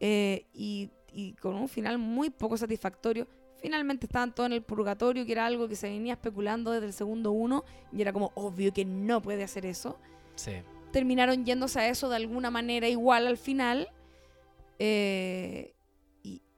eh, 0.00 0.44
y, 0.52 0.90
y 1.12 1.32
con 1.34 1.54
un 1.54 1.68
final 1.68 1.96
muy 1.98 2.28
poco 2.30 2.56
satisfactorio. 2.58 3.26
Finalmente 3.62 4.04
estaban 4.06 4.34
todos 4.34 4.48
en 4.48 4.52
el 4.52 4.62
purgatorio, 4.62 5.24
que 5.24 5.32
era 5.32 5.46
algo 5.46 5.66
que 5.68 5.76
se 5.76 5.88
venía 5.88 6.12
especulando 6.12 6.72
desde 6.72 6.86
el 6.88 6.92
segundo 6.92 7.30
uno, 7.32 7.64
y 7.90 8.02
era 8.02 8.12
como 8.12 8.30
obvio 8.34 8.70
que 8.72 8.84
no 8.84 9.22
puede 9.22 9.42
hacer 9.44 9.64
eso 9.64 9.98
Sí. 10.34 10.52
terminaron 10.92 11.46
yéndose 11.46 11.80
a 11.80 11.88
eso 11.88 12.10
de 12.10 12.16
alguna 12.16 12.50
manera 12.50 12.86
igual 12.88 13.26
al 13.26 13.38
final. 13.38 13.88
Eh, 14.78 15.72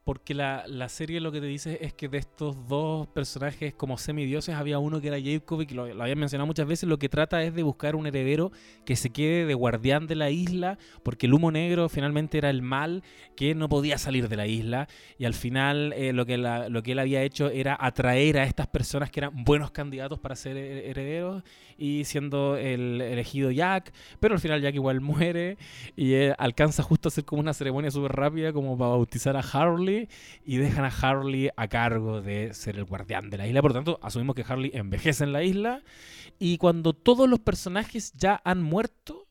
Porque 0.09 0.33
la, 0.33 0.65
la 0.67 0.89
serie 0.89 1.21
lo 1.21 1.31
que 1.31 1.39
te 1.43 1.47
dice 1.47 1.81
es 1.83 1.93
que 1.93 2.09
de 2.09 2.17
estos 2.17 2.67
dos 2.67 3.09
personajes 3.09 3.75
como 3.75 3.99
semidioses 3.99 4.55
había 4.55 4.79
uno 4.79 5.03
que 5.03 5.09
era 5.09 5.21
Jacob 5.21 5.61
y 5.61 5.67
que 5.67 5.75
lo, 5.75 5.87
lo 5.93 6.03
habían 6.03 6.19
mencionado 6.19 6.47
muchas 6.47 6.67
veces. 6.67 6.89
Lo 6.89 6.99
que 6.99 7.11
trata 7.11 7.43
es 7.43 7.55
de 7.55 7.63
buscar 7.63 7.95
un 7.95 8.07
heredero 8.07 8.51
que 8.87 8.97
se 8.97 9.11
quede 9.11 9.45
de 9.45 9.53
guardián 9.53 10.07
de 10.07 10.15
la 10.15 10.31
isla, 10.31 10.79
porque 11.03 11.27
el 11.27 11.35
humo 11.35 11.51
negro 11.51 11.91
finalmente 11.91 12.39
era 12.39 12.49
el 12.49 12.63
mal 12.63 13.03
que 13.37 13.55
no 13.55 13.69
podía 13.69 13.99
salir 13.99 14.31
de 14.31 14.37
la 14.37 14.47
isla. 14.47 14.89
Y 15.19 15.27
al 15.27 15.35
final 15.35 15.93
eh, 15.93 16.15
lo, 16.15 16.25
que 16.25 16.39
la- 16.39 16.71
lo 16.71 16.83
que 16.83 16.93
él 16.93 17.01
había 17.01 17.23
hecho 17.23 17.51
era 17.51 17.77
atraer 17.79 18.39
a 18.39 18.45
estas 18.45 18.67
personas 18.69 19.11
que 19.11 19.21
eran 19.21 19.45
buenos 19.45 19.73
candidatos 19.73 20.19
para 20.19 20.37
ser 20.37 20.57
her- 20.57 20.89
herederos 20.89 21.43
y 21.79 22.05
siendo 22.05 22.57
el 22.57 23.01
elegido 23.01 23.51
Jack. 23.51 23.93
Pero 24.21 24.35
al 24.35 24.41
final 24.41 24.61
Jack 24.61 24.75
igual 24.75 25.01
muere 25.01 25.57
y 25.97 26.15
eh, 26.15 26.35
alcanza 26.37 26.83
justo 26.83 27.09
a 27.09 27.11
hacer 27.11 27.25
como 27.25 27.41
una 27.41 27.55
ceremonia 27.55 27.91
súper 27.91 28.13
rápida 28.13 28.53
como 28.53 28.77
para 28.77 28.91
bautizar 28.91 29.37
a 29.37 29.41
Harley 29.41 30.09
y 30.45 30.57
dejan 30.57 30.85
a 30.85 30.89
Harley 30.89 31.51
a 31.57 31.69
cargo 31.69 32.21
de 32.21 32.53
ser 32.53 32.77
el 32.77 32.85
guardián 32.85 33.31
de 33.31 33.39
la 33.39 33.47
isla. 33.47 33.63
Por 33.63 33.71
lo 33.71 33.77
tanto, 33.77 34.01
asumimos 34.03 34.35
que 34.35 34.45
Harley 34.47 34.73
envejece 34.75 35.25
en 35.25 35.33
la 35.33 35.45
isla 35.45 35.83
y 36.39 36.59
cuando 36.59 36.93
todos 36.93 37.29
los 37.29 37.39
personajes 37.39 38.13
ya 38.15 38.41
han 38.45 38.63
muerto, 38.63 39.28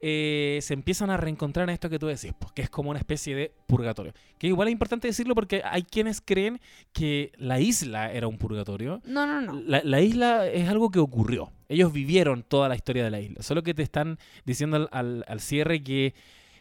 eh, 0.00 0.58
se 0.62 0.74
empiezan 0.74 1.08
a 1.10 1.16
reencontrar 1.16 1.68
en 1.68 1.72
esto 1.74 1.88
que 1.88 1.98
tú 1.98 2.06
decís, 2.06 2.32
porque 2.38 2.62
es 2.62 2.70
como 2.70 2.90
una 2.90 2.98
especie 2.98 3.34
de 3.34 3.52
purgatorio. 3.66 4.12
Que 4.38 4.48
igual 4.48 4.68
es 4.68 4.72
importante 4.72 5.08
decirlo 5.08 5.34
porque 5.34 5.62
hay 5.64 5.82
quienes 5.82 6.20
creen 6.20 6.60
que 6.92 7.32
la 7.38 7.58
isla 7.60 8.12
era 8.12 8.26
un 8.28 8.36
purgatorio. 8.38 9.00
no, 9.06 9.26
no, 9.26 9.40
no. 9.40 9.60
La, 9.66 9.80
la 9.84 10.00
isla 10.00 10.46
es 10.46 10.68
algo 10.68 10.90
que 10.90 10.98
ocurrió. 10.98 11.50
Ellos 11.68 11.92
vivieron 11.92 12.42
toda 12.42 12.68
la 12.68 12.76
historia 12.76 13.02
de 13.04 13.10
la 13.10 13.20
isla. 13.20 13.42
Solo 13.42 13.62
que 13.62 13.72
te 13.74 13.82
están 13.82 14.18
diciendo 14.44 14.76
al, 14.76 14.88
al- 14.92 15.24
al 15.26 15.40
cierre 15.40 15.82
que 15.82 16.14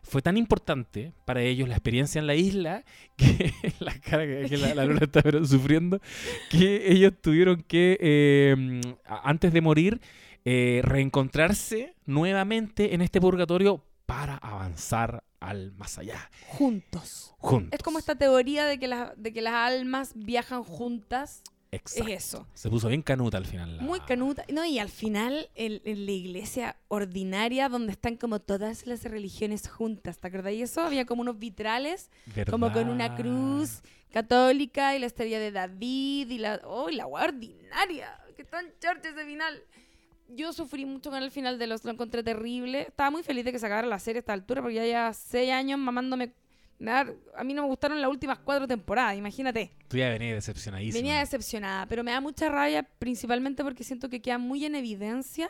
fue 0.06 0.22
tan 0.22 0.36
importante 0.38 1.14
para 1.24 1.42
ellos 1.42 1.70
la 1.70 1.76
experiencia 1.76 2.20
en 2.20 2.28
la 2.28 2.36
isla 2.36 2.84
que 3.18 3.54
la 3.80 3.94
cara 4.00 4.26
que, 4.26 4.48
que 4.50 4.58
la, 4.58 4.76
la 4.76 4.84
luna 4.86 5.00
está 5.04 5.22
sufriendo 5.46 6.02
que 6.50 6.92
ellos 6.92 7.14
tuvieron 7.22 7.64
que 7.66 7.98
eh, 8.02 8.82
antes 9.24 9.54
de 9.54 9.62
morir 9.62 10.02
eh, 10.46 10.82
reencontrarse 10.84 11.96
nuevamente 12.06 12.94
en 12.94 13.02
este 13.02 13.22
purgatorio 13.22 13.84
para 14.06 14.36
avanzar 14.38 15.24
al 15.40 15.72
más 15.74 15.98
allá 15.98 16.30
Juntos. 16.48 17.34
juntos. 17.38 17.74
Es 17.74 17.84
como 17.84 18.00
esta 18.00 18.16
teoría 18.16 18.66
de 18.66 18.80
que, 18.80 18.88
las 18.88 19.12
de 19.22 19.34
que 19.34 19.42
las 19.42 19.54
almas 19.54 20.12
viajan 20.16 20.64
juntas. 20.64 21.44
Exacto. 21.72 22.08
Es 22.12 22.24
eso. 22.26 22.48
Se 22.54 22.70
puso 22.70 22.88
bien 22.88 23.02
canuta 23.02 23.38
al 23.38 23.46
final. 23.48 23.78
la- 23.78 23.84
Muy 23.84 24.00
canuta. 24.02 24.46
No, 24.54 24.64
y 24.64 24.78
al 24.78 24.90
final, 24.90 25.50
en, 25.56 25.82
en 25.86 26.06
la 26.06 26.12
iglesia 26.12 26.76
ordinaria, 26.88 27.68
donde 27.68 27.94
están 27.94 28.16
como 28.16 28.40
todas 28.40 28.86
las 28.86 29.04
religiones 29.06 29.68
juntas, 29.68 30.20
¿te 30.20 30.28
acordás? 30.28 30.54
Y 30.54 30.62
eso 30.62 30.82
había 30.82 31.06
como 31.06 31.22
unos 31.24 31.40
vitrales, 31.40 32.12
como 32.50 32.72
con 32.72 32.90
una 32.90 33.10
¿Verdad? 33.10 33.18
cruz 33.24 33.82
católica 34.12 34.96
y 34.96 35.00
la 35.00 35.08
estrella 35.08 35.40
de 35.40 35.52
David 35.52 36.30
y 36.30 36.38
la. 36.38 36.62
¡Oh, 36.64 36.90
la 36.92 37.08
ordinaria! 37.08 38.20
¡Qué 38.38 38.44
tan 38.44 38.68
chorche 38.80 39.10
ese 39.10 39.26
final! 39.26 39.64
Yo 40.30 40.52
sufrí 40.54 40.86
mucho 40.86 41.10
con 41.12 41.22
el 41.22 41.32
final 41.32 41.60
de 41.60 41.68
los, 41.68 41.84
lo 41.86 41.92
encontré 41.92 42.24
terrible. 42.24 42.82
Estaba 42.84 43.12
muy 43.12 43.24
feliz 43.24 43.46
de 43.46 43.52
que 43.52 43.60
se 43.60 43.66
acabara 43.66 43.88
la 43.88 44.00
serie 44.00 44.20
a 44.20 44.22
esta 44.22 44.34
altura, 44.34 44.62
porque 44.62 44.76
ya 44.76 44.84
lleva 44.86 45.14
seis 45.14 45.52
años 45.52 45.80
mamándome. 45.80 46.34
A 46.86 47.44
mí 47.44 47.54
no 47.54 47.62
me 47.62 47.68
gustaron 47.68 48.02
las 48.02 48.10
últimas 48.10 48.40
cuatro 48.40 48.68
temporadas, 48.68 49.16
imagínate. 49.18 49.72
Tú 49.88 49.98
ya 49.98 50.10
venías 50.10 50.36
decepcionadísima. 50.36 50.98
Venía 50.98 51.20
decepcionada, 51.20 51.86
pero 51.86 52.04
me 52.04 52.12
da 52.12 52.20
mucha 52.20 52.50
rabia 52.50 52.84
principalmente 53.00 53.64
porque 53.64 53.84
siento 53.84 54.10
que 54.10 54.22
queda 54.22 54.38
muy 54.38 54.66
en 54.66 54.76
evidencia 54.76 55.50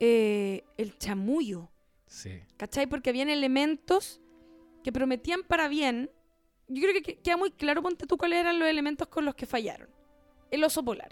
eh, 0.00 0.64
el 0.76 0.96
chamullo, 0.98 1.68
Sí. 2.06 2.40
¿cachai? 2.56 2.86
Porque 2.88 3.10
habían 3.10 3.28
elementos 3.28 4.20
que 4.82 4.90
prometían 4.92 5.42
para 5.46 5.68
bien. 5.68 6.10
Yo 6.68 6.82
creo 6.82 7.02
que 7.02 7.18
queda 7.18 7.36
muy 7.36 7.50
claro, 7.52 7.82
ponte 7.82 8.06
tú 8.06 8.16
cuáles 8.16 8.40
eran 8.40 8.58
los 8.58 8.68
elementos 8.68 9.06
con 9.08 9.24
los 9.24 9.34
que 9.34 9.46
fallaron. 9.46 9.88
El 10.50 10.64
oso 10.64 10.82
polar. 10.84 11.10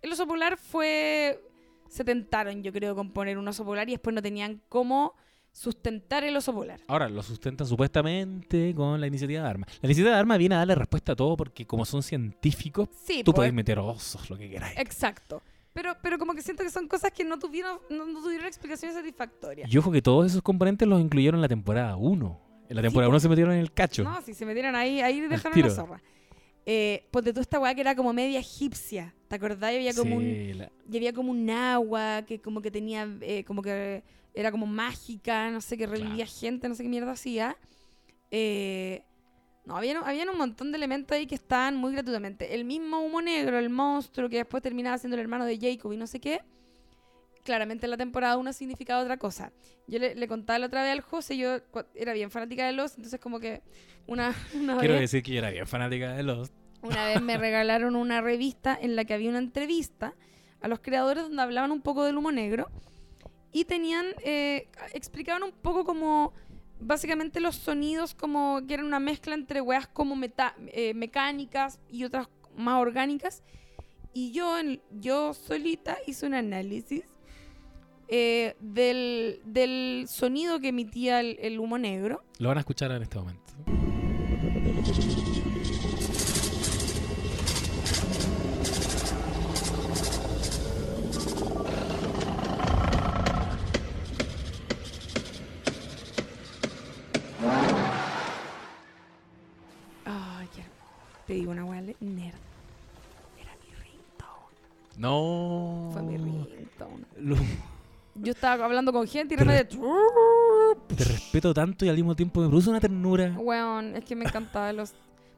El 0.00 0.12
oso 0.12 0.26
polar 0.26 0.56
fue... 0.56 1.42
Se 1.88 2.04
tentaron, 2.04 2.62
yo 2.62 2.72
creo, 2.72 2.94
con 2.94 3.10
poner 3.10 3.38
un 3.38 3.48
oso 3.48 3.64
polar 3.64 3.88
y 3.88 3.92
después 3.92 4.14
no 4.14 4.22
tenían 4.22 4.60
cómo 4.68 5.14
sustentar 5.52 6.24
el 6.24 6.36
oso 6.36 6.54
polar. 6.54 6.80
Ahora, 6.86 7.08
lo 7.08 7.22
sustentan 7.22 7.66
supuestamente 7.66 8.74
con 8.74 9.00
la 9.00 9.06
iniciativa 9.06 9.42
de 9.42 9.48
armas. 9.48 9.70
La 9.82 9.88
iniciativa 9.88 10.14
de 10.14 10.20
armas 10.20 10.38
viene 10.38 10.54
a 10.54 10.58
darle 10.58 10.74
respuesta 10.74 11.12
a 11.12 11.16
todo 11.16 11.36
porque 11.36 11.66
como 11.66 11.84
son 11.84 12.02
científicos, 12.02 12.88
Sí, 13.04 13.24
tú 13.24 13.32
pues, 13.32 13.36
podés 13.36 13.52
meter 13.52 13.78
osos, 13.78 14.30
lo 14.30 14.36
que 14.36 14.48
queráis. 14.48 14.78
Exacto. 14.78 15.42
Pero, 15.72 15.96
pero 16.02 16.18
como 16.18 16.34
que 16.34 16.42
siento 16.42 16.62
que 16.62 16.70
son 16.70 16.88
cosas 16.88 17.12
que 17.12 17.24
no 17.24 17.38
tuvieron, 17.38 17.78
no, 17.90 18.06
no 18.06 18.20
tuvieron 18.22 18.46
explicaciones 18.46 18.96
satisfactorias. 18.96 19.72
Y 19.72 19.78
ojo 19.78 19.90
que 19.90 20.02
todos 20.02 20.26
esos 20.26 20.42
componentes 20.42 20.86
los 20.88 21.00
incluyeron 21.00 21.38
en 21.38 21.42
la 21.42 21.48
temporada 21.48 21.96
1. 21.96 22.40
En 22.68 22.76
la 22.76 22.82
temporada 22.82 23.08
1 23.08 23.20
se 23.20 23.28
metieron 23.28 23.54
en 23.54 23.60
el 23.60 23.72
cacho. 23.72 24.04
No, 24.04 24.20
si 24.22 24.34
se 24.34 24.44
metieron 24.44 24.74
ahí, 24.74 25.00
ahí 25.00 25.20
dejaron 25.20 25.60
la 25.60 25.70
zorra. 25.70 26.02
Eh, 26.70 27.06
ponte 27.10 27.32
tú 27.32 27.40
esta 27.40 27.58
weá 27.58 27.74
que 27.74 27.80
era 27.80 27.94
como 27.96 28.12
media 28.12 28.38
egipcia. 28.40 29.14
¿Te 29.26 29.36
acordás? 29.36 29.72
Y 29.72 29.76
había 29.76 29.94
como, 29.94 30.16
un, 30.16 30.22
Sí, 30.22 30.52
la- 30.52 30.70
y 30.90 30.96
había 30.98 31.14
como 31.14 31.30
un 31.30 31.48
agua 31.48 32.22
que 32.26 32.42
como 32.42 32.60
que 32.60 32.70
tenía, 32.70 33.08
eh, 33.22 33.42
como 33.44 33.62
que 33.62 34.02
era 34.34 34.50
como 34.50 34.66
mágica, 34.66 35.50
no 35.50 35.62
sé, 35.62 35.78
que 35.78 35.86
revivía 35.86 36.26
gente, 36.26 36.68
no 36.68 36.74
sé 36.74 36.82
qué 36.82 36.90
mierda 36.90 37.12
hacía. 37.12 37.56
Eh, 38.30 39.02
no, 39.64 39.76
había, 39.78 39.98
habían 40.00 40.28
un 40.28 40.36
montón 40.36 40.70
de 40.70 40.76
elementos 40.76 41.16
ahí 41.16 41.26
que 41.26 41.34
estaban 41.36 41.74
muy 41.74 41.92
gratuitamente. 41.92 42.54
El 42.54 42.66
mismo 42.66 43.00
humo 43.00 43.22
negro, 43.22 43.58
el 43.58 43.70
monstruo 43.70 44.28
que 44.28 44.36
después 44.36 44.62
terminaba 44.62 44.98
siendo 44.98 45.14
el 45.16 45.20
hermano 45.22 45.46
de 45.46 45.58
Jacob 45.58 45.92
y 45.94 45.96
no 45.96 46.06
sé 46.06 46.20
qué. 46.20 46.42
Claramente 47.48 47.86
en 47.86 47.90
la 47.92 47.96
temporada 47.96 48.36
1 48.36 48.52
significaba 48.52 49.00
otra 49.00 49.16
cosa. 49.16 49.52
Yo 49.86 49.98
le, 49.98 50.14
le 50.14 50.28
contaba 50.28 50.58
la 50.58 50.66
otra 50.66 50.82
vez 50.82 50.92
al 50.92 51.00
José, 51.00 51.38
yo 51.38 51.56
era 51.94 52.12
bien 52.12 52.30
fanática 52.30 52.66
de 52.66 52.74
los, 52.74 52.94
entonces 52.96 53.18
como 53.18 53.40
que 53.40 53.62
una, 54.06 54.34
una 54.54 54.76
Quiero 54.76 54.92
vez- 54.92 55.00
decir 55.00 55.22
que 55.22 55.32
yo 55.32 55.38
era 55.38 55.48
bien 55.48 55.66
fanática 55.66 56.12
de 56.12 56.24
los... 56.24 56.50
una 56.82 57.06
vez 57.06 57.22
me 57.22 57.38
regalaron 57.46 57.96
una 57.96 58.20
revista 58.20 58.78
en 58.78 58.96
la 58.96 59.06
que 59.06 59.14
había 59.14 59.30
una 59.30 59.38
entrevista 59.38 60.12
a 60.60 60.68
los 60.68 60.80
creadores 60.80 61.22
donde 61.22 61.40
hablaban 61.40 61.72
un 61.72 61.80
poco 61.80 62.04
del 62.04 62.18
humo 62.18 62.32
negro 62.32 62.68
y 63.50 63.64
tenían, 63.64 64.04
eh, 64.22 64.68
explicaban 64.92 65.42
un 65.42 65.52
poco 65.52 65.86
como 65.86 66.34
básicamente 66.80 67.40
los 67.40 67.56
sonidos 67.56 68.14
como 68.14 68.60
que 68.68 68.74
eran 68.74 68.84
una 68.84 69.00
mezcla 69.00 69.34
entre 69.34 69.62
weas 69.62 69.86
como 69.88 70.16
meta- 70.16 70.54
eh, 70.66 70.92
mecánicas 70.92 71.80
y 71.90 72.04
otras 72.04 72.28
más 72.58 72.74
orgánicas. 72.78 73.42
Y 74.12 74.32
yo, 74.32 74.54
yo 74.90 75.32
solita 75.32 75.96
hice 76.06 76.26
un 76.26 76.34
análisis 76.34 77.04
eh, 78.08 78.56
del, 78.60 79.40
del 79.44 80.06
sonido 80.08 80.60
que 80.60 80.68
emitía 80.68 81.20
el, 81.20 81.36
el 81.40 81.58
humo 81.60 81.78
negro. 81.78 82.22
Lo 82.38 82.48
van 82.48 82.58
a 82.58 82.60
escuchar 82.60 82.90
en 82.92 83.02
este 83.02 83.18
momento. 83.18 83.42
Te 101.26 101.34
digo 101.34 101.50
una 101.50 101.64
le- 101.82 101.96
nerd. 102.00 102.34
Era 103.38 103.52
mi 103.62 103.74
ringtone. 103.82 104.56
No. 104.96 105.90
Fue 105.92 106.02
mi 106.02 106.16
ringtone. 106.16 107.04
Yo 108.20 108.32
estaba 108.32 108.64
hablando 108.64 108.92
con 108.92 109.06
gente 109.06 109.34
y 109.34 109.36
de 109.36 109.44
Te 109.44 109.50
repente. 109.52 109.78
Te 110.96 111.04
respeto 111.04 111.54
tanto 111.54 111.84
y 111.84 111.88
al 111.88 111.96
mismo 111.96 112.14
tiempo 112.16 112.40
me 112.40 112.48
produce 112.48 112.70
una 112.70 112.80
ternura. 112.80 113.34
Weón, 113.38 113.96
es 113.96 114.04
que 114.04 114.16
me 114.16 114.24
encantaba 114.24 114.72
los. 114.72 114.94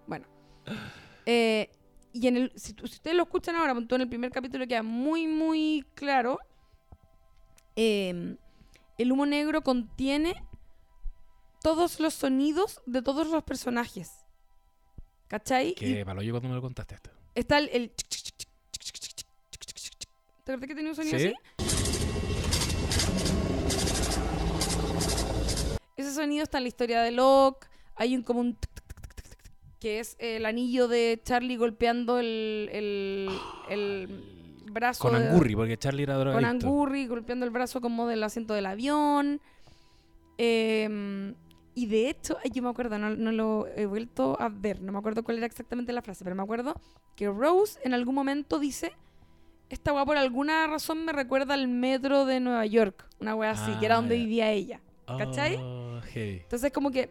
Bueno. 0.07 0.27
Eh, 1.27 1.70
y 2.12 2.27
en 2.27 2.36
el, 2.36 2.52
si, 2.57 2.74
ustedes 2.82 3.16
lo 3.16 3.24
escuchan 3.24 3.55
ahora, 3.57 3.73
en 3.73 4.01
el 4.01 4.09
primer 4.09 4.31
capítulo 4.31 4.66
queda 4.66 4.82
muy, 4.82 5.27
muy 5.27 5.85
claro. 5.94 6.39
eh, 7.77 8.36
el 8.98 9.12
humo 9.12 9.24
negro 9.27 9.62
contiene 9.62 10.35
todos 11.62 12.01
los 12.01 12.15
sonidos 12.15 12.81
de 12.86 13.02
todos 13.02 13.28
los 13.28 13.43
personajes. 13.44 14.11
¿Cachai? 15.28 15.69
Y 15.70 15.74
Qué 15.74 16.05
malo 16.05 16.23
yo 16.23 16.32
cuando 16.32 16.48
me 16.48 16.55
lo 16.57 16.61
contaste 16.62 16.97
esto. 16.97 17.11
está 17.35 17.59
el. 17.59 17.69
el 17.73 17.93
¿Te 20.44 20.52
acuerdas 20.55 20.69
que 20.69 20.74
tenía 20.74 20.90
un 20.90 20.97
sonido 20.97 21.19
¿Sí? 21.19 21.27
así? 21.27 21.35
Ese 26.01 26.13
sonido 26.15 26.43
está 26.43 26.59
en 26.59 26.65
la 26.65 26.69
historia 26.69 27.01
de 27.03 27.11
Locke. 27.13 27.67
Hay 27.97 28.17
un 28.17 28.23
como 28.23 28.41
un 28.41 28.55
tic, 28.55 28.71
tic, 28.75 29.15
tic, 29.15 29.39
que 29.79 30.01
es 30.01 30.17
el 30.19 30.47
anillo 30.47 30.89
de 30.89 31.21
Charlie 31.25 31.57
golpeando 31.57 32.19
el, 32.19 32.69
el, 32.73 33.29
el 33.69 34.63
brazo 34.73 35.03
Con 35.09 35.19
de- 35.21 35.29
Angurri, 35.29 35.55
porque 35.57 35.77
Charlie 35.77 36.03
era 36.05 36.15
con 36.15 36.21
drogadicto. 36.23 36.67
Angurri 36.67 37.07
golpeando 37.07 37.45
el 37.45 37.51
brazo 37.51 37.81
como 37.81 38.07
del 38.07 38.23
asiento 38.23 38.55
del 38.55 38.67
avión. 38.67 39.41
Eh, 40.39 41.35
y 41.75 41.87
de 41.87 42.09
hecho, 42.11 42.37
ay, 42.45 42.51
yo 42.53 42.63
me 42.63 42.69
acuerdo, 42.71 42.99
no, 42.99 43.11
no 43.11 43.33
lo 43.33 43.67
he 43.77 43.87
vuelto 43.87 44.37
a 44.41 44.49
ver, 44.49 44.81
no 44.83 44.93
me 44.93 44.99
acuerdo 44.99 45.23
cuál 45.23 45.37
era 45.37 45.47
exactamente 45.47 45.93
la 45.93 46.03
frase, 46.03 46.25
pero 46.25 46.35
me 46.37 46.43
acuerdo 46.43 46.75
que 47.17 47.29
Rose 47.29 47.79
en 47.85 47.95
algún 47.95 48.15
momento 48.15 48.59
dice, 48.59 48.93
esta 49.69 49.93
weá 49.93 50.05
por 50.05 50.17
alguna 50.17 50.67
razón 50.67 51.05
me 51.05 51.13
recuerda 51.13 51.55
al 51.55 51.69
metro 51.69 52.25
de 52.25 52.41
Nueva 52.41 52.67
York, 52.67 53.07
una 53.21 53.35
weá 53.37 53.53
así, 53.53 53.71
que 53.79 53.87
era 53.87 53.95
Ah, 53.97 53.99
donde 54.01 54.17
ya. 54.19 54.25
vivía 54.25 54.51
ella. 54.51 54.81
¿Cachai? 55.19 55.57
Oh, 55.57 56.01
heavy. 56.12 56.41
Entonces 56.43 56.73
como 56.73 56.91
que 56.91 57.09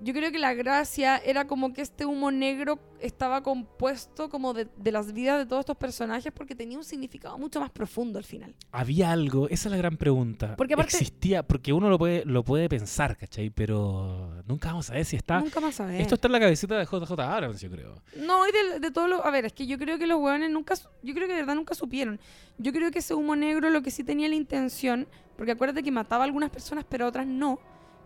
yo 0.00 0.12
creo 0.12 0.30
que 0.32 0.38
la 0.38 0.54
gracia 0.54 1.16
era 1.18 1.46
como 1.46 1.72
que 1.72 1.80
este 1.82 2.04
humo 2.06 2.30
negro 2.30 2.78
estaba 3.00 3.42
compuesto 3.42 4.28
como 4.28 4.54
de, 4.54 4.66
de 4.76 4.92
las 4.92 5.12
vidas 5.12 5.38
de 5.38 5.46
todos 5.46 5.60
estos 5.60 5.76
personajes 5.76 6.32
porque 6.32 6.54
tenía 6.54 6.76
un 6.78 6.84
significado 6.84 7.38
mucho 7.38 7.60
más 7.60 7.70
profundo 7.70 8.18
al 8.18 8.24
final. 8.24 8.54
Había 8.72 9.10
algo, 9.12 9.48
esa 9.48 9.68
es 9.68 9.70
la 9.72 9.76
gran 9.76 9.96
pregunta. 9.96 10.56
Porque 10.56 10.74
aparte- 10.74 10.96
Existía, 10.96 11.42
porque 11.46 11.72
uno 11.72 11.88
lo 11.90 11.98
puede, 11.98 12.24
lo 12.24 12.44
puede 12.44 12.68
pensar, 12.68 13.16
¿cachai? 13.16 13.50
Pero 13.50 14.42
nunca 14.46 14.68
vamos 14.70 14.90
a 14.90 14.94
ver 14.94 15.04
si 15.04 15.16
está. 15.16 15.40
Nunca 15.40 15.60
más 15.60 15.78
a 15.80 15.86
ver. 15.86 16.00
Esto 16.00 16.14
está 16.16 16.28
en 16.28 16.32
la 16.32 16.40
cabecita 16.40 16.76
de 16.78 16.84
JJ 16.84 17.12
Abrams, 17.20 17.60
yo 17.60 17.70
creo. 17.70 17.94
No, 18.16 18.46
y 18.48 18.52
de, 18.52 18.80
de 18.80 18.90
todo 18.90 19.08
lo... 19.08 19.24
A 19.24 19.30
ver, 19.30 19.44
es 19.46 19.52
que 19.52 19.66
yo 19.66 19.78
creo 19.78 19.98
que 19.98 20.06
los 20.06 20.18
hueones 20.20 20.50
nunca... 20.50 20.74
Yo 21.02 21.14
creo 21.14 21.26
que 21.26 21.34
de 21.34 21.40
verdad 21.40 21.54
nunca 21.54 21.74
supieron. 21.74 22.18
Yo 22.58 22.72
creo 22.72 22.90
que 22.90 23.00
ese 23.00 23.14
humo 23.14 23.36
negro 23.36 23.70
lo 23.70 23.82
que 23.82 23.90
sí 23.90 24.04
tenía 24.04 24.28
la 24.28 24.34
intención... 24.34 25.06
Porque 25.36 25.50
acuérdate 25.50 25.82
que 25.82 25.90
mataba 25.90 26.22
a 26.22 26.26
algunas 26.26 26.50
personas, 26.50 26.84
pero 26.88 27.06
a 27.06 27.08
otras 27.08 27.26
no. 27.26 27.58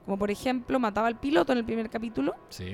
Como 0.09 0.18
por 0.18 0.30
ejemplo, 0.30 0.78
mataba 0.80 1.06
al 1.06 1.20
piloto 1.20 1.52
en 1.52 1.59
el 1.59 1.66
primer 1.66 1.90
capítulo. 1.90 2.35
Sí, 2.48 2.72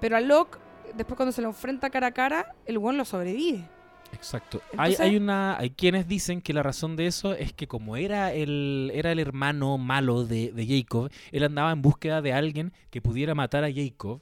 Pero 0.00 0.16
a 0.16 0.20
Locke, 0.20 0.58
después 0.96 1.14
cuando 1.16 1.30
se 1.30 1.40
lo 1.40 1.46
enfrenta 1.46 1.90
cara 1.90 2.08
a 2.08 2.10
cara, 2.10 2.56
el 2.66 2.76
hueón 2.76 2.96
lo 2.96 3.04
sobrevive. 3.04 3.68
exacto. 4.12 4.60
Entonces- 4.72 4.98
hay, 4.98 5.10
hay 5.10 5.16
una, 5.16 5.56
hay 5.58 5.70
quienes 5.70 6.08
dicen 6.08 6.40
que 6.42 6.52
la 6.52 6.64
razón 6.64 6.96
de 6.96 7.06
eso 7.06 7.34
es 7.34 7.52
que 7.52 7.68
como 7.68 7.96
era 7.96 8.32
el, 8.32 8.90
era 8.94 9.12
el 9.12 9.20
hermano 9.20 9.78
malo 9.78 10.24
de, 10.26 10.50
de 10.50 10.66
Jacob, 10.66 11.08
él 11.30 11.44
andaba 11.44 11.70
en 11.70 11.82
búsqueda 11.82 12.20
de 12.20 12.32
alguien 12.32 12.72
que 12.90 13.00
pudiera 13.00 13.36
matar 13.36 13.62
a 13.62 13.72
Jacob. 13.72 14.20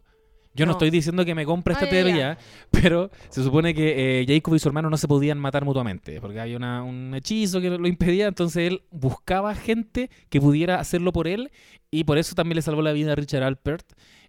Yo 0.55 0.67
no, 0.67 0.71
No. 0.71 0.73
estoy 0.79 0.91
diciendo 0.91 1.25
que 1.25 1.35
me 1.35 1.45
compre 1.45 1.75
esta 1.75 1.87
Ah, 1.87 2.03
ya, 2.17 2.39
pero 2.71 3.11
se 3.29 3.43
supone 3.43 3.75
que 3.75 4.21
eh, 4.23 4.27
Jacob 4.27 4.55
y 4.55 4.59
su 4.59 4.69
hermano 4.69 4.89
no 4.89 4.97
se 4.97 5.09
podían 5.09 5.39
matar 5.39 5.65
mutuamente, 5.65 6.21
porque 6.21 6.41
había 6.41 6.57
una- 6.57 6.83
un 6.83 7.13
hechizo 7.15 7.61
que 7.61 7.71
lo 7.71 7.89
impedía, 7.89 8.27
entonces 8.29 8.69
él 8.71 8.83
buscaba 8.91 9.55
gente 9.55 10.11
que 10.29 10.41
pudiera 10.41 10.79
hacerlo 10.81 11.13
por 11.13 11.27
él, 11.29 11.51
y 11.91 12.05
por 12.05 12.19
eso 12.19 12.35
también 12.35 12.57
le 12.57 12.63
salvó 12.63 12.83
la 12.83 12.93
vida 12.93 13.13
a 13.13 13.15
Richard 13.17 13.43
Alpert, 13.43 13.85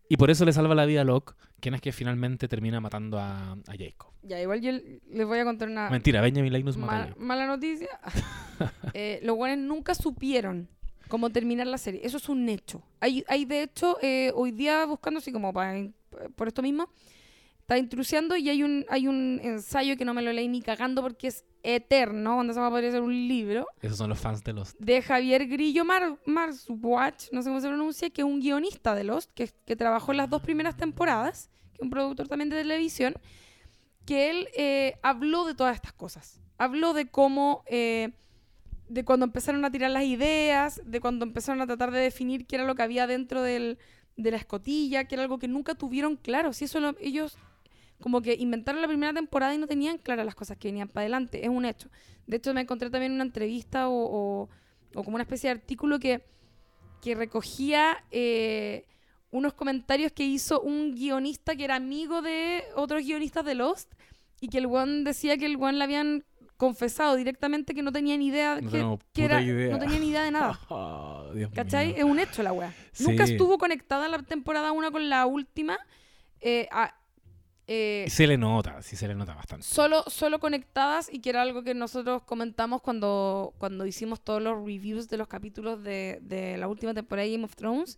y 0.10 0.18
por 0.18 0.30
eso 0.30 0.46
le 0.46 0.54
salva 0.54 0.76
la 0.76 0.86
vida 0.86 1.02
a 1.02 1.04
Locke, 1.04 1.34
quien 1.60 1.74
es 1.76 1.82
que 1.82 1.92
finalmente 1.92 2.48
termina 2.48 2.80
matando 2.80 3.18
a, 3.20 3.54
a 3.54 3.72
Jacob. 3.78 4.12
Ya, 4.24 4.40
igual 4.42 4.62
yo 4.62 4.72
les 4.72 5.26
voy 5.28 5.40
a 5.40 5.44
contar 5.46 5.68
una 5.70 5.90
Mentira, 5.90 6.22
Benjamin 6.22 6.54
Linus 6.54 6.78
mata 6.78 6.94
a 6.94 6.98
ma- 7.00 7.06
Jacob. 7.08 7.22
mala 7.22 7.48
noticia. 7.48 7.90
Eh, 8.94 9.20
los 9.24 9.36
hueones 9.38 9.58
nunca 9.66 9.94
supieron 9.96 10.70
cómo 11.10 11.30
terminar 11.30 11.68
la 11.68 11.78
serie. 11.78 12.00
Eso 12.04 12.16
es 12.18 12.30
un 12.30 12.48
hecho. 12.48 12.82
Hay, 13.02 13.24
hay 13.28 13.44
de 13.44 13.64
hecho, 13.64 13.98
eh, 14.02 14.32
hoy 14.34 14.52
día 14.52 14.86
buscando 14.86 15.18
así 15.18 15.32
como 15.34 15.52
para, 15.52 15.78
por 16.36 16.48
esto 16.48 16.62
mismo, 16.62 16.90
está 17.66 17.80
intrusiando 17.80 18.38
y 18.38 18.48
hay 18.50 18.62
un, 18.62 18.86
hay 18.90 19.08
un 19.08 19.40
ensayo 19.44 19.98
que 19.98 20.06
no 20.06 20.14
me 20.14 20.22
lo 20.22 20.32
leí 20.32 20.48
ni 20.48 20.62
cagando 20.62 21.02
porque 21.02 21.28
es 21.28 21.44
eterno, 21.64 22.38
donde 22.38 22.54
se 22.54 22.60
va 22.60 22.68
a 22.68 22.70
poder 22.70 22.92
ser 22.92 23.02
un 23.02 23.28
libro, 23.28 23.66
Esos 23.82 23.98
son 23.98 24.10
los 24.10 24.20
fans 24.20 24.44
de 24.44 24.54
los... 24.54 24.76
de 24.78 25.02
Javier 25.02 25.48
Grillo 25.48 25.84
Mar 25.84 26.20
Marswatch, 26.26 27.32
no 27.32 27.42
sé 27.42 27.50
cómo 27.50 27.60
se 27.60 27.68
pronuncia, 27.68 28.10
que 28.12 28.22
es 28.22 28.26
un 28.26 28.40
guionista 28.40 28.94
de 28.94 29.04
Lost, 29.04 29.32
que, 29.34 29.50
que 29.66 29.76
trabajó 29.76 30.12
en 30.12 30.18
las 30.18 30.30
dos 30.30 30.44
primeras 30.44 30.78
temporadas, 30.78 31.50
que 31.74 31.78
es 31.78 31.82
un 31.82 31.90
productor 31.90 32.28
también 32.28 32.50
de 32.52 32.58
televisión, 32.58 33.16
que 34.06 34.30
él 34.30 34.48
eh, 34.56 35.00
habló 35.02 35.46
de 35.46 35.56
todas 35.56 35.76
estas 35.76 35.94
cosas. 35.94 36.40
Habló 36.60 36.94
de 36.94 37.08
cómo, 37.08 37.64
eh, 37.66 38.12
de 38.88 39.04
cuando 39.04 39.26
empezaron 39.26 39.66
a 39.66 39.72
tirar 39.72 39.90
las 39.90 40.04
ideas, 40.04 40.82
de 40.86 41.02
cuando 41.02 41.26
empezaron 41.26 41.62
a 41.62 41.66
tratar 41.66 41.90
de 41.90 42.00
definir 42.00 42.46
qué 42.46 42.58
era 42.58 42.66
lo 42.66 42.76
que 42.76 42.84
había 42.84 43.08
dentro 43.08 43.42
del, 43.42 43.80
de 44.18 44.32
la 44.32 44.38
escotilla, 44.38 45.06
que 45.06 45.16
era 45.16 45.24
algo 45.24 45.40
que 45.40 45.48
nunca 45.48 45.76
tuvieron 45.76 46.16
claro. 46.18 46.54
Si 46.54 46.66
eso 46.66 46.80
lo- 46.80 46.96
ellos 47.00 47.38
como 48.00 48.22
que 48.22 48.34
inventaron 48.36 48.82
la 48.82 48.88
primera 48.88 49.14
temporada 49.14 49.54
y 49.56 49.58
no 49.58 49.68
tenían 49.68 49.98
claras 49.98 50.26
las 50.26 50.36
cosas 50.36 50.58
que 50.58 50.68
venían 50.68 50.90
para 50.90 51.04
adelante, 51.04 51.44
es 51.44 51.50
un 51.50 51.66
hecho. 51.66 51.90
De 52.28 52.38
hecho, 52.38 52.54
me 52.54 52.62
encontré 52.62 52.90
también 52.90 53.14
una 53.14 53.24
entrevista 53.24 53.88
o, 53.90 54.50
o- 54.94 55.04
como 55.04 55.16
una 55.16 55.24
especie 55.24 55.50
de 55.50 55.56
artículo 55.60 56.00
que, 56.00 56.24
que 57.02 57.16
recogía 57.16 58.04
eh, 58.12 58.86
unos 59.32 59.54
comentarios 59.54 60.12
que 60.12 60.24
hizo 60.26 60.62
un 60.62 60.96
guionista 60.96 61.56
que 61.56 61.66
era 61.66 61.76
amigo 61.76 62.22
de 62.22 62.64
otros 62.76 63.04
guionistas 63.04 63.46
de 63.46 63.56
Lost 63.56 63.94
y 64.42 64.48
que 64.50 64.60
el 64.60 64.66
one 64.68 65.04
decía 65.04 65.38
que 65.38 65.46
el 65.46 65.58
one 65.58 65.78
le 65.78 65.84
habían 65.84 66.26
confesado 66.58 67.16
directamente 67.16 67.74
que 67.74 67.82
no 67.82 67.92
tenía 67.92 68.16
ni 68.18 68.28
idea, 68.28 68.60
No 68.62 68.98
que, 69.00 69.06
que 69.14 69.26
era, 69.26 69.42
idea. 69.42 69.72
no 69.74 69.80
tenía 69.80 70.00
ni 70.00 70.10
idea 70.10 70.24
de 70.24 70.32
nada. 70.32 70.60
Oh, 70.70 71.32
Dios 71.34 71.52
¿Cachai? 71.54 71.88
mío. 71.88 71.96
Es 71.98 72.04
un 72.04 72.20
hecho 72.20 72.44
la 72.44 72.54
wea. 72.54 72.74
Sí. 72.92 73.04
Nunca 73.06 73.24
estuvo 73.26 73.58
conectada 73.58 74.08
la 74.08 74.20
temporada 74.24 74.72
1 74.72 74.92
con 74.92 75.10
la 75.10 75.26
última. 75.26 75.78
eh, 76.42 76.68
a- 76.72 76.94
eh, 77.68 78.06
Se 78.10 78.28
le 78.28 78.38
nota, 78.38 78.82
sí 78.84 78.96
se 78.96 79.08
le 79.08 79.16
nota 79.16 79.34
bastante. 79.34 79.66
solo, 79.66 80.04
solo 80.08 80.40
conectadas 80.40 81.12
y 81.12 81.20
que 81.20 81.32
era 81.32 81.42
algo 81.42 81.64
que 81.64 81.74
nosotros 81.74 82.22
comentamos 82.24 82.82
cuando, 82.82 83.54
cuando 83.58 83.86
hicimos 83.88 84.22
todos 84.22 84.40
los 84.42 84.56
reviews 84.64 85.10
de 85.10 85.18
los 85.18 85.28
capítulos 85.28 85.82
de, 85.84 86.20
de 86.22 86.58
la 86.58 86.68
última 86.68 86.94
temporada 86.94 87.26
de 87.26 87.32
Game 87.32 87.44
of 87.46 87.56
Thrones, 87.56 87.98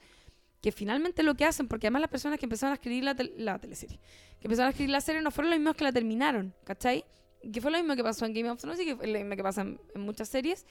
que 0.61 0.71
finalmente 0.71 1.21
lo 1.21 1.35
que 1.35 1.43
hacen, 1.45 1.67
porque 1.67 1.87
además 1.87 2.01
las 2.01 2.09
personas 2.11 2.39
que 2.39 2.45
empezaron 2.45 2.71
a 2.71 2.75
escribir 2.75 3.03
la, 3.03 3.13
tel- 3.15 3.33
la 3.37 3.59
teleserie, 3.59 3.99
que 4.39 4.47
empezaron 4.47 4.67
a 4.67 4.69
escribir 4.69 4.91
la 4.91 5.01
serie 5.01 5.21
no 5.21 5.31
fueron 5.31 5.49
los 5.51 5.59
mismos 5.59 5.75
que 5.75 5.83
la 5.83 5.91
terminaron, 5.91 6.53
¿cachai? 6.63 7.03
Que 7.51 7.61
fue 7.61 7.71
lo 7.71 7.77
mismo 7.77 7.95
que 7.95 8.03
pasó 8.03 8.25
en 8.25 8.33
Game 8.33 8.49
of 8.49 8.59
Thrones 8.59 8.79
y 8.81 8.85
que 8.85 8.95
fue 8.95 9.07
lo 9.07 9.19
mismo 9.19 9.35
que 9.35 9.43
pasa 9.43 9.61
en, 9.61 9.79
en 9.95 10.01
muchas 10.01 10.29
series. 10.29 10.65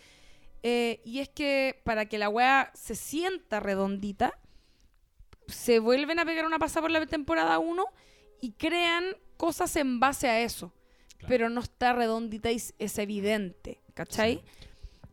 Eh, 0.63 1.01
y 1.05 1.21
es 1.21 1.29
que 1.29 1.81
para 1.85 2.07
que 2.07 2.19
la 2.19 2.29
wea 2.29 2.71
se 2.75 2.95
sienta 2.97 3.61
redondita, 3.61 4.39
se 5.49 5.79
vuelven 5.79 6.19
a 6.19 6.25
pegar 6.25 6.45
una 6.47 6.59
pasada 6.59 6.83
por 6.83 6.91
la 6.91 7.07
temporada 7.07 7.59
1 7.59 7.85
y 8.41 8.53
crean 8.53 9.05
cosas 9.37 9.77
en 9.77 10.01
base 10.01 10.29
a 10.29 10.41
eso. 10.41 10.73
Claro. 11.19 11.29
Pero 11.29 11.49
no 11.51 11.61
está 11.61 11.93
redondita 11.93 12.51
y 12.51 12.57
es- 12.57 12.99
evidente, 12.99 13.81
¿cachai? 13.95 14.43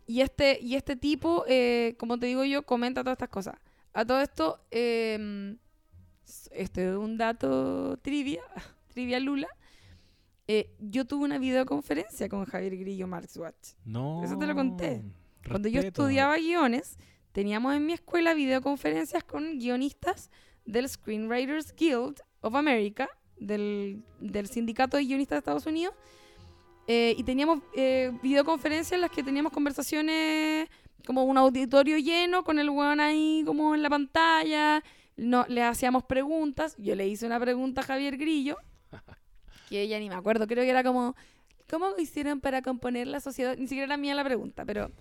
Y, 0.08 0.22
este, 0.22 0.60
y 0.62 0.76
este 0.76 0.96
tipo, 0.96 1.46
eh, 1.48 1.96
como 1.98 2.18
te 2.20 2.26
digo 2.26 2.44
yo, 2.44 2.64
comenta 2.66 3.04
todas 3.04 3.16
estas 3.16 3.30
cosas. 3.30 3.56
A 3.94 4.04
todo 4.06 4.22
esto, 4.22 4.60
eh, 4.72 5.56
este 6.52 6.90
es 6.90 6.96
un 6.96 7.18
dato 7.18 7.98
trivia, 8.02 8.42
trivia 8.90 9.20
Lula. 9.20 9.48
Eh, 10.48 10.76
yo 10.80 11.06
tuve 11.06 11.26
una 11.26 11.38
videoconferencia 11.38 12.28
con 12.28 12.46
Javier 12.46 12.78
Grillo 12.78 13.08
Marxwatch. 13.08 13.76
No. 13.86 14.24
Eso 14.24 14.38
te 14.38 14.46
lo 14.46 14.56
conté. 14.56 15.04
Cuando 15.48 15.70
yo 15.70 15.82
estudiaba 15.82 16.38
guiones, 16.38 16.98
teníamos 17.32 17.76
en 17.76 17.86
mi 17.86 17.94
escuela 17.94 18.34
videoconferencias 18.34 19.24
con 19.24 19.60
guionistas 19.60 20.30
del 20.66 20.88
Screenwriters 20.88 21.74
Guild 21.76 22.22
of 22.42 22.56
America, 22.56 23.10
del, 23.38 24.04
del 24.20 24.48
sindicato 24.48 24.98
de 24.98 25.06
guionistas 25.06 25.38
de 25.38 25.40
Estados 25.40 25.66
Unidos, 25.66 25.94
eh, 26.88 27.16
y 27.18 27.24
teníamos 27.24 27.60
eh, 27.76 28.12
videoconferencias 28.22 28.92
en 28.94 29.02
las 29.02 29.12
que 29.12 29.24
teníamos 29.24 29.54
conversaciones 29.54 30.68
como 31.06 31.24
un 31.24 31.38
auditorio 31.38 31.98
lleno 31.98 32.44
con 32.44 32.60
el 32.60 32.70
weón 32.70 33.00
ahí 33.00 33.44
como 33.46 33.76
en 33.76 33.84
la 33.84 33.90
pantalla, 33.90 34.84
no, 35.16 35.46
le 35.48 35.64
hacíamos 35.64 36.04
preguntas, 36.04 36.76
yo 36.78 36.96
le 36.96 37.08
hice 37.08 37.26
una 37.26 37.40
pregunta 37.40 37.82
a 37.82 37.84
Javier 37.86 38.18
Grillo, 38.18 38.58
que 39.74 39.82
ella 39.82 39.98
ni 40.00 40.08
me 40.08 40.16
acuerdo, 40.16 40.46
creo 40.46 40.64
que 40.64 40.70
era 40.70 40.84
como, 40.84 41.16
¿cómo 41.68 41.88
hicieron 41.98 42.40
para 42.42 42.62
componer 42.62 43.08
la 43.08 43.20
sociedad? 43.20 43.56
Ni 43.58 43.66
siquiera 43.68 43.86
era 43.86 43.98
mía 43.98 44.14
la 44.14 44.24
pregunta, 44.24 44.64
pero 44.66 44.92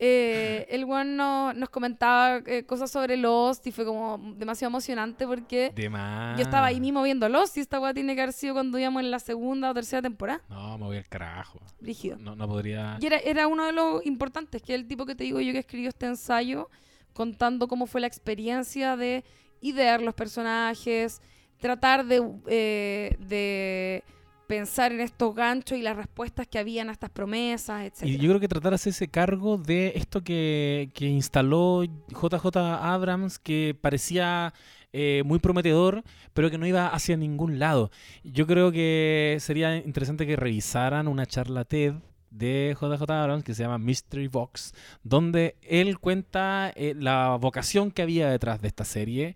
eh, 0.00 0.66
el 0.70 0.82
one 0.84 1.04
no- 1.14 1.52
nos 1.54 1.68
comentaba 1.70 2.42
eh, 2.46 2.64
cosas 2.66 2.90
sobre 2.90 3.16
Lost 3.16 3.64
y 3.68 3.70
fue 3.72 3.84
como 3.84 4.18
demasiado 4.36 4.70
emocionante 4.70 5.24
porque 5.26 5.70
De 5.74 5.88
más. 5.88 6.36
yo 6.36 6.42
estaba 6.42 6.66
ahí 6.66 6.80
mismo 6.80 7.02
viendo 7.04 7.28
Lost 7.28 7.56
y 7.56 7.60
esta 7.60 7.78
weá 7.78 7.94
tiene 7.94 8.16
que 8.16 8.22
haber 8.22 8.32
sido 8.32 8.54
cuando 8.54 8.76
íbamos 8.78 9.02
en 9.04 9.12
la 9.12 9.20
segunda 9.20 9.70
o 9.70 9.74
tercera 9.74 10.02
temporada. 10.02 10.42
No, 10.48 10.76
me 10.78 10.84
voy 10.86 10.96
al 10.96 11.06
carajo. 11.08 11.60
Rígido. 11.80 12.16
No, 12.18 12.34
no 12.34 12.48
podría. 12.48 12.98
Y 13.00 13.06
era, 13.06 13.18
era 13.18 13.46
uno 13.46 13.64
de 13.66 13.72
los 13.72 14.04
importantes, 14.04 14.60
que 14.62 14.74
el 14.74 14.88
tipo 14.88 15.06
que 15.06 15.14
te 15.14 15.22
digo 15.24 15.40
yo 15.40 15.52
que 15.52 15.60
escribió 15.60 15.88
este 15.90 16.06
ensayo 16.06 16.68
contando 17.12 17.68
cómo 17.68 17.86
fue 17.86 18.00
la 18.00 18.08
experiencia 18.08 18.96
de 18.96 19.22
idear 19.60 20.02
los 20.02 20.14
personajes, 20.14 21.22
tratar 21.64 22.04
de, 22.04 22.22
eh, 22.46 23.16
de 23.20 24.04
pensar 24.46 24.92
en 24.92 25.00
estos 25.00 25.34
ganchos 25.34 25.78
y 25.78 25.80
las 25.80 25.96
respuestas 25.96 26.46
que 26.46 26.58
habían 26.58 26.90
a 26.90 26.92
estas 26.92 27.08
promesas, 27.08 27.86
etc. 27.86 28.02
Y 28.02 28.18
yo 28.18 28.28
creo 28.28 28.38
que 28.38 28.48
tratar 28.48 28.72
de 28.72 28.74
hacerse 28.74 29.08
cargo 29.08 29.56
de 29.56 29.94
esto 29.96 30.22
que, 30.22 30.90
que 30.92 31.06
instaló 31.06 31.82
JJ 31.82 32.54
Abrams, 32.58 33.38
que 33.38 33.74
parecía 33.80 34.52
eh, 34.92 35.22
muy 35.24 35.38
prometedor, 35.38 36.02
pero 36.34 36.50
que 36.50 36.58
no 36.58 36.66
iba 36.66 36.86
hacia 36.88 37.16
ningún 37.16 37.58
lado. 37.58 37.90
Yo 38.24 38.46
creo 38.46 38.70
que 38.70 39.38
sería 39.40 39.78
interesante 39.78 40.26
que 40.26 40.36
revisaran 40.36 41.08
una 41.08 41.24
charla 41.24 41.64
TED 41.64 41.94
de 42.28 42.76
JJ 42.78 43.10
Abrams 43.10 43.42
que 43.42 43.54
se 43.54 43.62
llama 43.62 43.78
Mystery 43.78 44.28
Box, 44.28 44.74
donde 45.02 45.56
él 45.62 45.98
cuenta 45.98 46.70
eh, 46.76 46.94
la 46.94 47.38
vocación 47.40 47.90
que 47.90 48.02
había 48.02 48.28
detrás 48.28 48.60
de 48.60 48.68
esta 48.68 48.84
serie 48.84 49.34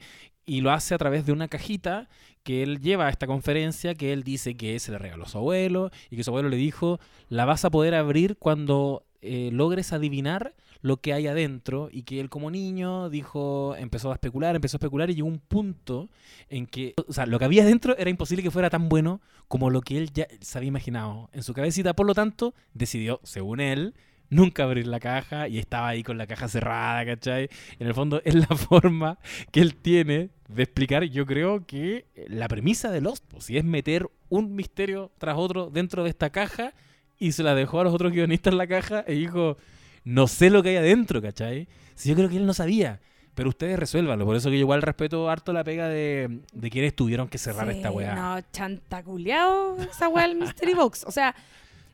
y 0.49 0.63
lo 0.63 0.73
hace 0.73 0.95
a 0.95 0.99
través 0.99 1.27
de 1.27 1.33
una 1.33 1.47
cajita 1.47 2.09
que 2.43 2.63
él 2.63 2.81
lleva 2.81 3.07
a 3.07 3.11
esta 3.11 3.27
conferencia 3.27 3.95
que 3.95 4.15
él 4.15 4.23
dice 4.23 4.57
que 4.57 4.79
se 4.81 4.91
le 4.91 4.99
regaló 4.99 5.25
a 5.25 5.29
su 5.29 5.37
abuelo 5.37 5.91
y 6.11 6.17
que 6.17 6.25
su 6.25 6.31
abuelo 6.31 6.49
le 6.49 6.57
dijo, 6.57 6.99
la 7.29 7.45
vas 7.45 7.67
a 7.67 7.71
poder 7.71 7.95
abrir 7.95 8.37
cuando 8.39 9.05
eh, 9.21 9.51
logres 9.53 9.93
adivinar 9.93 10.55
lo 10.81 10.97
que 10.99 11.13
hay 11.13 11.27
adentro 11.27 11.91
y 11.93 12.05
que 12.05 12.19
él 12.19 12.31
como 12.31 12.51
niño 12.51 13.11
dijo, 13.11 13.77
empezó 13.77 14.11
a 14.11 14.15
especular, 14.15 14.57
empezó 14.57 14.77
a 14.77 14.79
especular 14.79 15.11
y 15.11 15.17
llegó 15.17 15.29
un 15.29 15.41
punto 15.41 16.09
en 16.49 16.67
que, 16.67 16.95
o 17.07 17.13
sea, 17.13 17.27
lo 17.27 17.39
que 17.39 17.45
había 17.45 17.65
adentro 17.65 17.95
era 17.99 18.09
imposible 18.09 18.43
que 18.43 18.51
fuera 18.51 18.71
tan 18.71 18.89
bueno 18.89 19.21
como 19.49 19.69
lo 19.69 19.83
que 19.83 19.99
él 19.99 20.13
ya 20.15 20.29
se 20.41 20.57
había 20.57 20.69
imaginado 20.69 21.29
en 21.33 21.43
su 21.43 21.53
cabecita, 21.53 21.95
por 21.95 22.07
lo 22.07 22.15
tanto, 22.15 22.55
decidió, 22.73 23.21
según 23.23 23.61
él, 23.61 23.95
nunca 24.31 24.65
abrir 24.65 24.87
la 24.87 25.01
caja 25.01 25.49
y 25.49 25.59
estaba 25.59 25.89
ahí 25.89 26.03
con 26.03 26.19
la 26.19 26.27
caja 26.27 26.49
cerrada, 26.49 27.05
¿cachai? 27.05 27.49
En 27.79 27.87
el 27.87 27.95
fondo 27.95 28.21
es 28.25 28.35
la 28.35 28.47
forma 28.57 29.19
que 29.51 29.61
él 29.61 29.75
tiene 29.75 30.31
de 30.49 30.63
explicar, 30.63 31.05
yo 31.05 31.27
creo 31.27 31.67
que 31.67 32.07
la 32.29 32.49
premisa 32.49 32.91
de 32.91 33.01
Lost, 33.01 33.25
pues, 33.29 33.45
si 33.45 33.59
es 33.59 33.65
meter 33.65 34.09
un 34.29 34.55
misterio 34.55 35.11
tras 35.19 35.37
otro 35.37 35.71
dentro 35.71 36.05
de 36.05 36.11
esta 36.11 36.31
caja 36.31 36.73
y 37.19 37.33
se 37.33 37.43
la 37.43 37.55
dejó 37.55 37.81
a 37.81 37.85
los 37.85 37.95
otros 37.95 38.13
guionistas 38.13 38.53
en 38.53 38.59
la 38.59 38.67
caja 38.67 39.05
e 39.07 39.15
dijo, 39.15 39.59
no 40.05 40.27
sé 40.27 40.51
lo 40.51 40.63
que 40.63 40.71
hay 40.71 40.77
adentro, 40.77 41.21
¿cachai? 41.21 41.69
Si 41.95 42.09
yo 42.09 42.15
creo 42.15 42.29
que 42.29 42.37
él 42.37 42.47
no 42.47 42.55
sabía. 42.55 43.01
Pero 43.35 43.51
ustedes 43.51 43.79
resuélvanlo. 43.79 44.25
Por 44.25 44.35
eso 44.35 44.51
que 44.51 44.57
yo 44.57 44.63
igual 44.63 44.83
respeto 44.83 45.31
harto 45.31 45.53
la 45.53 45.63
pega 45.63 45.87
de, 45.89 46.41
de 46.53 46.71
quienes 46.71 46.97
tuvieron 46.97 47.29
que 47.29 47.39
cerrar 47.39 47.71
Sí, 47.71 47.77
esta 47.77 47.93
weá. 47.93 48.15
No, 48.17 48.41
chantaculeado 48.51 49.81
esa 49.81 50.09
weá 50.09 50.27
del 50.27 50.37
Mystery 50.37 50.75
Box. 50.75 51.05
O 51.05 51.13
sea, 51.13 51.37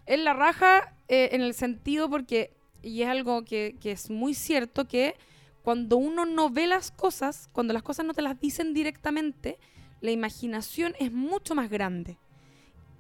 es 0.06 0.20
la 0.20 0.32
raja 0.35 0.94
eh, 1.09 1.31
en 1.32 1.40
el 1.43 1.55
sentido 1.55 2.09
porque, 2.10 2.52
y 2.82 3.02
es 3.02 3.09
algo 3.09 3.44
que, 3.44 3.76
que 3.81 3.93
es 3.93 4.10
muy 4.10 4.35
cierto, 4.35 4.86
que 4.86 5.14
cuando 5.62 5.97
uno 5.97 6.26
no 6.26 6.51
ve 6.51 6.66
las 6.66 6.90
cosas, 6.90 7.48
cuando 7.52 7.72
las 7.72 7.82
cosas 7.82 8.05
no 8.05 8.12
te 8.14 8.22
las 8.22 8.39
dicen 8.40 8.74
directamente, 8.74 9.59
la 10.01 10.10
imaginación 10.10 10.94
es 10.98 11.10
mucho 11.12 11.55
más 11.55 11.70
grande 11.70 12.18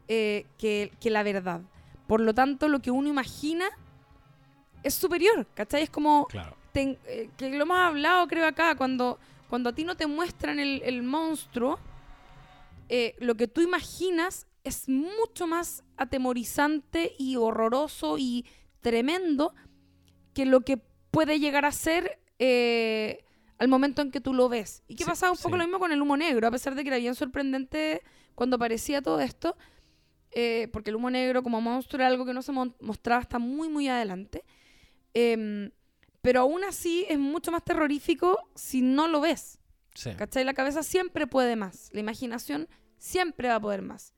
eh, 0.08 0.46
que, 0.58 0.90
que 1.00 1.10
la 1.10 1.22
verdad. 1.22 1.60
Por 2.06 2.20
lo 2.20 2.32
tanto, 2.34 2.68
lo 2.68 2.80
que 2.80 2.90
uno 2.90 3.08
imagina 3.08 3.66
es 4.82 4.94
superior, 4.94 5.46
¿cachai? 5.54 5.82
Es 5.82 5.90
como 5.90 6.26
Claro. 6.26 6.56
te- 6.72 6.98
eh, 7.06 7.30
que 7.36 7.50
lo 7.50 7.64
hemos 7.64 7.78
hablado 7.78 8.26
creo 8.28 8.46
acá, 8.46 8.74
cuando, 8.76 9.18
cuando 9.48 9.70
a 9.70 9.74
ti 9.74 9.84
no 9.84 9.96
te 9.96 10.06
muestran 10.06 10.58
el, 10.58 10.82
el 10.84 11.02
monstruo, 11.02 11.78
eh, 12.88 13.14
lo 13.18 13.34
que 13.34 13.48
tú 13.48 13.60
imaginas 13.62 14.46
es 14.64 14.88
mucho 14.88 15.46
más 15.46 15.84
atemorizante 15.96 17.14
y 17.18 17.36
horroroso 17.36 18.16
y 18.18 18.46
tremendo 18.80 19.54
que 20.32 20.46
lo 20.46 20.62
que 20.62 20.78
puede 21.10 21.38
llegar 21.38 21.64
a 21.64 21.72
ser 21.72 22.18
eh, 22.38 23.24
al 23.58 23.68
momento 23.68 24.02
en 24.02 24.10
que 24.10 24.20
tú 24.20 24.32
lo 24.34 24.48
ves. 24.48 24.82
Y 24.88 24.96
que 24.96 25.04
Sí, 25.04 25.10
pasaba 25.10 25.32
un 25.32 25.38
poco 25.38 25.50
sí. 25.50 25.58
lo 25.58 25.64
mismo 25.64 25.78
con 25.78 25.92
el 25.92 26.02
humo 26.02 26.16
negro, 26.16 26.48
a 26.48 26.50
pesar 26.50 26.74
de 26.74 26.82
que 26.82 26.88
era 26.88 26.98
bien 26.98 27.14
sorprendente 27.14 28.02
cuando 28.34 28.56
aparecía 28.56 29.00
todo 29.00 29.20
esto, 29.20 29.56
eh, 30.32 30.68
porque 30.72 30.90
el 30.90 30.96
humo 30.96 31.10
negro 31.10 31.42
como 31.42 31.60
monstruo 31.60 32.00
era 32.00 32.08
algo 32.08 32.24
que 32.24 32.34
no 32.34 32.42
se 32.42 32.50
mostraba 32.52 33.20
hasta 33.20 33.38
muy, 33.38 33.68
muy 33.68 33.86
adelante. 33.88 34.44
Em, 35.12 35.70
pero 36.22 36.40
aún 36.40 36.64
así 36.64 37.06
es 37.08 37.18
mucho 37.18 37.52
más 37.52 37.62
terrorífico 37.64 38.50
si 38.56 38.80
no 38.82 39.06
lo 39.08 39.20
ves. 39.20 39.60
Sí. 39.94 40.10
¿Cachai? 40.16 40.42
La 40.42 40.54
cabeza 40.54 40.82
siempre 40.82 41.26
puede 41.28 41.54
más. 41.54 41.90
La 41.92 42.00
imaginación 42.00 42.66
siempre 42.98 43.48
va 43.48 43.56
a 43.56 43.60
poder 43.60 43.82
más. 43.82 44.12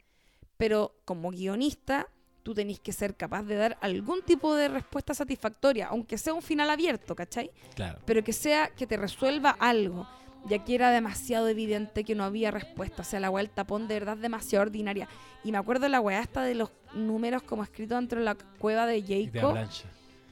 Pero 0.57 0.97
como 1.05 1.31
guionista, 1.31 2.09
tú 2.43 2.55
tenés 2.55 2.81
que 2.81 2.93
ser 2.93 3.16
capaz 3.16 3.43
de 3.43 3.57
dar 3.57 3.77
algún 3.81 4.23
tipo 4.23 4.55
de 4.55 4.69
respuesta 4.69 5.15
satisfactoria, 5.15 5.89
aunque 5.89 6.16
sea 6.16 6.33
un 6.33 6.43
final 6.43 6.70
abierto, 6.70 7.16
¿cachai? 7.16 7.51
Claro. 7.74 7.99
Pero 8.05 8.23
que 8.23 8.33
sea 8.33 8.69
que 8.69 8.87
te 8.87 8.97
resuelva 8.97 9.51
algo. 9.59 10.07
Y 10.49 10.55
aquí 10.55 10.77
era 10.77 10.93
demasiado 10.93 11.49
evidente 11.49 12.05
que 12.05 12.15
no 12.15 12.23
había 12.23 12.53
respuesta. 12.53 13.03
O 13.03 13.05
sea, 13.05 13.19
la 13.19 13.31
weá 13.31 13.43
del 13.43 13.51
tapón 13.51 13.89
de 13.89 13.95
verdad 13.95 14.16
demasiado 14.16 14.62
ordinaria. 14.62 15.09
Y 15.43 15.51
me 15.51 15.59
acuerdo 15.59 15.89
la 15.89 16.01
weá 16.01 16.20
hasta 16.20 16.43
de 16.43 16.55
los 16.55 16.70
números 16.95 17.43
como 17.43 17.65
escrito 17.65 17.97
dentro 17.97 18.20
de 18.20 18.24
la 18.24 18.37
cueva 18.59 18.87
de 18.87 18.99
Y 18.99 19.27
de 19.27 19.41
Jacob. 19.41 19.51
Avalanche. 19.51 19.85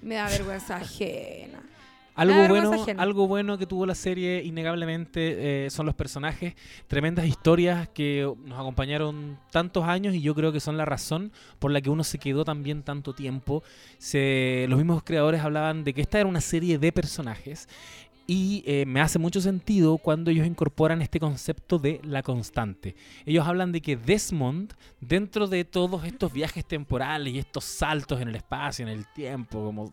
Me 0.03 0.15
da 0.15 0.29
vergüenza 0.29 0.77
ajena. 0.77 1.63
Algo 2.15 2.47
bueno, 2.47 2.73
algo 2.99 3.27
bueno 3.27 3.59
que 3.59 3.67
tuvo 3.67 3.87
la 3.87 3.97
serie, 3.97 4.43
innegablemente, 4.45 5.67
eh, 5.67 5.71
son 5.71 5.85
los 5.87 5.97
personajes. 5.97 6.55
Tremendas 6.87 7.27
historias 7.27 7.89
que 7.89 8.33
nos 8.45 8.59
acompañaron 8.59 9.39
tantos 9.51 9.85
años 9.85 10.15
y 10.15 10.21
yo 10.21 10.35
creo 10.35 10.53
que 10.53 10.61
son 10.61 10.77
la 10.77 10.85
razón 10.85 11.33
por 11.59 11.73
la 11.73 11.81
que 11.81 11.91
uno 11.91 12.05
se 12.05 12.19
quedó 12.19 12.45
también 12.45 12.85
tanto 12.85 13.15
tiempo. 13.15 13.65
Se, 13.99 14.67
los 14.69 14.79
mismos 14.79 15.03
creadores 15.03 15.41
hablaban 15.41 15.83
de 15.83 15.93
que 15.93 16.03
esta 16.03 16.21
era 16.21 16.29
una 16.29 16.41
serie 16.41 16.79
de 16.79 16.93
personajes 16.93 17.69
y 18.27 18.63
eh, 18.67 18.85
me 18.87 19.01
hace 19.01 19.19
mucho 19.19 19.41
sentido 19.41 19.99
cuando 19.99 20.31
ellos 20.31 20.47
incorporan 20.47 21.03
este 21.03 21.21
concepto 21.21 21.79
de 21.79 22.01
la 22.05 22.23
constante. 22.23 22.95
Ellos 23.27 23.47
hablan 23.47 23.71
de 23.73 23.83
que 23.83 23.97
Desmond, 23.97 24.73
dentro 25.01 25.47
de 25.47 25.65
todos 25.65 26.05
estos 26.05 26.33
viajes 26.33 26.65
temporales 26.65 27.35
y 27.35 27.39
estos 27.39 27.65
saltos 27.65 28.21
en 28.21 28.29
el 28.29 28.37
espacio, 28.37 28.87
en 28.87 28.93
el 28.93 29.07
tiempo, 29.13 29.65
como 29.65 29.93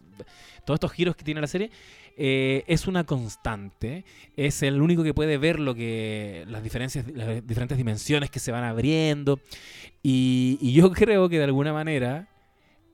todos 0.65 0.77
estos 0.77 0.91
giros 0.93 1.15
que 1.15 1.25
tiene 1.25 1.41
la 1.41 1.47
serie, 1.47 1.71
eh, 2.17 2.63
es 2.67 2.87
una 2.87 3.03
constante. 3.03 4.05
Es 4.35 4.63
el 4.63 4.81
único 4.81 5.03
que 5.03 5.13
puede 5.13 5.37
ver 5.37 5.59
lo 5.59 5.75
que 5.75 6.45
las 6.47 6.63
diferentes 6.63 7.77
dimensiones 7.77 8.29
que 8.29 8.39
se 8.39 8.51
van 8.51 8.63
abriendo. 8.63 9.39
Y, 10.03 10.73
yo 10.73 10.91
creo 10.93 11.29
que 11.29 11.37
de 11.37 11.45
alguna 11.45 11.73
manera 11.73 12.27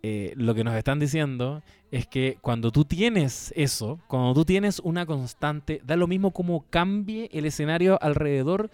eh, 0.03 0.33
lo 0.35 0.53
que 0.55 0.63
nos 0.63 0.75
están 0.75 0.99
diciendo 0.99 1.63
es 1.91 2.07
que 2.07 2.37
cuando 2.41 2.71
tú 2.71 2.85
tienes 2.85 3.53
eso, 3.55 3.99
cuando 4.07 4.33
tú 4.33 4.45
tienes 4.45 4.79
una 4.79 5.05
constante, 5.05 5.81
da 5.85 5.95
lo 5.95 6.07
mismo 6.07 6.31
como 6.31 6.65
cambie 6.69 7.29
el 7.31 7.45
escenario 7.45 7.97
alrededor, 8.01 8.69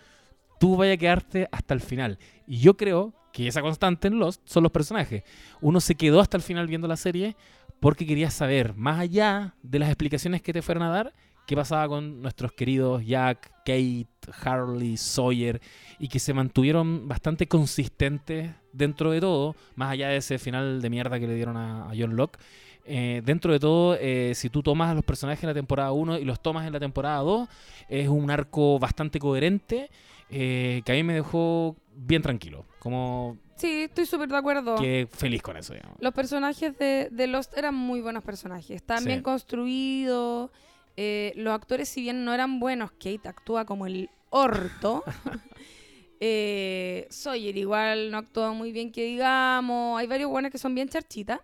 tú 0.59 0.77
vayas 0.77 0.95
a 0.95 0.99
quedarte 0.99 1.47
hasta 1.51 1.73
el 1.73 1.81
final. 1.81 2.17
Y 2.47 2.57
yo 2.59 2.75
creo 2.75 3.13
que 3.31 3.47
esa 3.47 3.61
constante 3.61 4.07
en 4.07 4.19
Lost 4.19 4.41
son 4.45 4.63
los 4.63 4.71
personajes. 4.71 5.23
Uno 5.59 5.81
se 5.81 5.95
quedó 5.95 6.21
hasta 6.21 6.37
el 6.37 6.43
final 6.43 6.67
viendo 6.67 6.87
la 6.87 6.95
serie 6.97 7.35
porque 7.83 8.05
quería 8.05 8.31
saber, 8.31 8.73
más 8.75 8.97
allá 8.97 9.55
de 9.61 9.77
las 9.77 9.89
explicaciones 9.89 10.41
que 10.41 10.53
te 10.53 10.61
fueron 10.61 10.83
a 10.83 10.89
dar, 10.89 11.13
qué 11.45 11.53
pasaba 11.53 11.85
con 11.89 12.21
nuestros 12.21 12.53
queridos 12.53 13.05
Jack, 13.05 13.51
Kate, 13.65 14.07
Harley, 14.41 14.95
Sawyer, 14.95 15.59
y 15.99 16.07
que 16.07 16.17
se 16.19 16.33
mantuvieron 16.33 17.09
bastante 17.09 17.45
consistentes 17.45 18.51
dentro 18.71 19.11
de 19.11 19.19
todo, 19.19 19.57
más 19.75 19.91
allá 19.91 20.07
de 20.07 20.15
ese 20.15 20.39
final 20.39 20.81
de 20.81 20.89
mierda 20.89 21.19
que 21.19 21.27
le 21.27 21.35
dieron 21.35 21.57
a, 21.57 21.89
a 21.89 21.93
John 21.93 22.15
Locke. 22.15 22.39
Eh, 22.85 23.21
dentro 23.25 23.51
de 23.51 23.59
todo, 23.59 23.97
eh, 23.99 24.31
si 24.33 24.49
tú 24.49 24.63
tomas 24.63 24.89
a 24.89 24.93
los 24.93 25.03
personajes 25.03 25.43
en 25.43 25.49
la 25.49 25.53
temporada 25.53 25.91
1 25.91 26.19
y 26.19 26.23
los 26.23 26.41
tomas 26.41 26.65
en 26.65 26.71
la 26.71 26.79
temporada 26.79 27.17
2, 27.19 27.49
es 27.89 28.07
un 28.07 28.31
arco 28.31 28.79
bastante 28.79 29.19
coherente 29.19 29.89
eh, 30.29 30.81
que 30.85 30.91
a 30.93 30.95
mí 30.95 31.03
me 31.03 31.15
dejó 31.15 31.75
bien 31.95 32.21
tranquilo, 32.21 32.65
como 32.79 33.37
Sí, 33.55 33.83
estoy 33.83 34.05
súper 34.05 34.29
de 34.29 34.37
acuerdo. 34.37 34.75
que 34.75 35.07
feliz 35.11 35.41
con 35.41 35.55
eso. 35.57 35.73
digamos. 35.73 35.97
Los 35.99 36.13
personajes 36.13 36.77
de, 36.77 37.09
de 37.11 37.27
Lost 37.27 37.55
eran 37.57 37.75
muy 37.75 38.01
buenos 38.01 38.23
personajes. 38.23 38.71
Estaban 38.71 39.03
Sí. 39.03 39.09
bien 39.09 39.21
construidos. 39.21 40.51
eh, 40.95 41.33
los 41.35 41.53
actores, 41.55 41.89
si 41.89 42.01
bien 42.01 42.23
no 42.25 42.33
eran 42.33 42.59
buenos, 42.59 42.91
Kate 42.91 43.27
actúa 43.27 43.65
como 43.65 43.85
el 43.87 44.09
orto. 44.29 45.03
eh, 46.19 47.07
Sawyer 47.09 47.55
igual 47.57 48.11
no 48.11 48.17
actúa 48.19 48.51
muy 48.53 48.71
bien, 48.71 48.91
que 48.91 49.03
digamos. 49.05 49.99
Hay 49.99 50.07
varios 50.07 50.29
buenos 50.29 50.51
que 50.51 50.57
son 50.57 50.75
bien 50.75 50.89
charchitas. 50.89 51.39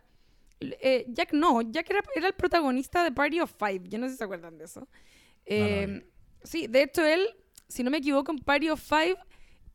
Eh, 0.60 1.06
Jack 1.10 1.34
no, 1.34 1.62
Jack 1.62 1.90
era, 1.90 2.02
era 2.16 2.28
el 2.28 2.34
protagonista 2.34 3.04
de 3.04 3.12
Party 3.12 3.40
of 3.40 3.54
Five. 3.58 3.84
Yo 3.88 3.98
no 3.98 4.08
sé 4.08 4.14
si 4.14 4.18
se 4.18 4.24
acuerdan 4.24 4.58
de 4.58 4.66
eso. 4.66 4.88
Eh, 5.46 6.06
sí, 6.44 6.68
de 6.68 6.84
hecho 6.84 7.04
él, 7.06 7.28
si 7.68 7.82
no 7.84 7.90
me 7.92 7.98
equivoco, 8.00 8.32
en 8.32 8.40
Party 8.40 8.70
of 8.70 8.82
Five 8.82 9.16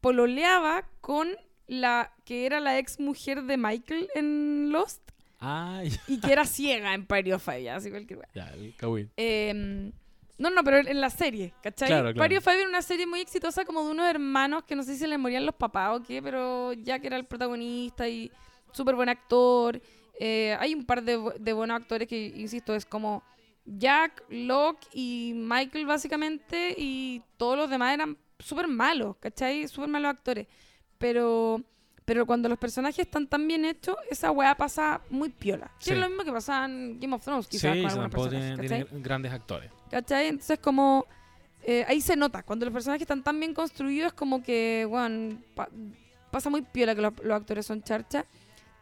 pololeaba 0.04 0.86
con 1.00 1.34
la 1.66 2.12
que 2.26 2.44
era 2.44 2.60
la 2.60 2.78
ex 2.78 3.00
mujer 3.00 3.44
de 3.44 3.56
Michael 3.56 4.06
en 4.14 4.70
Lost 4.70 5.00
y 6.08 6.20
que 6.20 6.30
era 6.30 6.44
ciega 6.44 6.92
en 6.92 7.06
Party 7.06 7.32
of 7.32 7.42
Five, 7.42 7.62
ya, 7.62 7.76
así 7.76 7.88
cualquier 7.88 8.20
ya, 8.34 8.48
el 8.50 8.74
Kawin. 8.76 9.10
Eh, 9.16 9.90
no, 10.36 10.50
no, 10.50 10.62
pero 10.62 10.76
en 10.78 11.00
la 11.00 11.08
serie, 11.08 11.54
¿cachai? 11.62 11.88
Claro, 11.88 12.12
claro. 12.12 12.18
Party 12.18 12.36
of 12.36 12.44
Five 12.44 12.60
era 12.60 12.68
una 12.68 12.82
serie 12.82 13.06
muy 13.06 13.20
exitosa 13.20 13.64
como 13.64 13.82
de 13.82 13.92
unos 13.92 14.06
hermanos 14.06 14.64
que 14.64 14.76
no 14.76 14.82
sé 14.82 14.94
si 14.94 15.06
les 15.06 15.18
morían 15.18 15.46
los 15.46 15.54
papás 15.54 15.98
o 15.98 16.02
qué, 16.02 16.22
pero 16.22 16.74
Jack 16.74 17.02
era 17.06 17.16
el 17.16 17.24
protagonista 17.24 18.06
y 18.06 18.30
súper 18.72 18.96
buen 18.96 19.08
actor. 19.08 19.80
Eh, 20.20 20.54
hay 20.60 20.74
un 20.74 20.84
par 20.84 21.02
de, 21.02 21.18
de 21.40 21.52
buenos 21.54 21.80
actores 21.80 22.06
que, 22.06 22.26
insisto, 22.26 22.74
es 22.74 22.84
como 22.84 23.22
Jack, 23.64 24.22
Locke 24.28 24.86
y 24.92 25.32
Michael 25.34 25.86
básicamente 25.86 26.74
y 26.76 27.22
todos 27.38 27.56
los 27.56 27.70
demás 27.70 27.94
eran 27.94 28.18
súper 28.44 28.68
malos, 28.68 29.16
¿cachai? 29.18 29.66
Súper 29.68 29.88
malos 29.88 30.10
actores. 30.10 30.46
Pero, 30.98 31.62
pero 32.04 32.26
cuando 32.26 32.48
los 32.48 32.58
personajes 32.58 32.98
están 33.06 33.26
tan 33.26 33.46
bien 33.48 33.64
hechos, 33.64 33.96
esa 34.10 34.30
weá 34.30 34.54
pasa 34.56 35.00
muy 35.10 35.28
piola. 35.30 35.70
Sí. 35.78 35.92
es 35.92 35.98
lo 35.98 36.08
mismo 36.08 36.24
que 36.24 36.32
pasa 36.32 36.64
en 36.64 36.98
Game 37.00 37.14
of 37.14 37.24
Thrones, 37.24 37.46
quizás, 37.46 37.70
con 37.70 37.78
sí, 37.78 37.84
algunos 37.86 37.94
tampoco 38.10 38.22
personajes, 38.30 38.60
tiene, 38.60 38.68
¿cachai? 38.68 38.84
tiene 38.88 39.02
grandes 39.04 39.32
actores. 39.32 39.70
¿Cachai? 39.90 40.26
Entonces 40.28 40.58
como... 40.58 41.06
eh, 41.62 41.84
ahí 41.88 42.00
se 42.00 42.16
nota, 42.16 42.42
cuando 42.42 42.66
los 42.66 42.72
personajes 42.72 43.02
están 43.02 43.22
tan 43.22 43.38
bien 43.40 43.54
construidos, 43.54 44.12
como 44.12 44.42
que, 44.42 44.86
bueno, 44.88 45.38
pa- 45.54 45.68
pasa 46.30 46.50
muy 46.50 46.62
piola 46.62 46.94
que 46.94 47.02
los, 47.02 47.12
los 47.22 47.34
actores 47.34 47.64
son 47.66 47.82
charcha. 47.82 48.24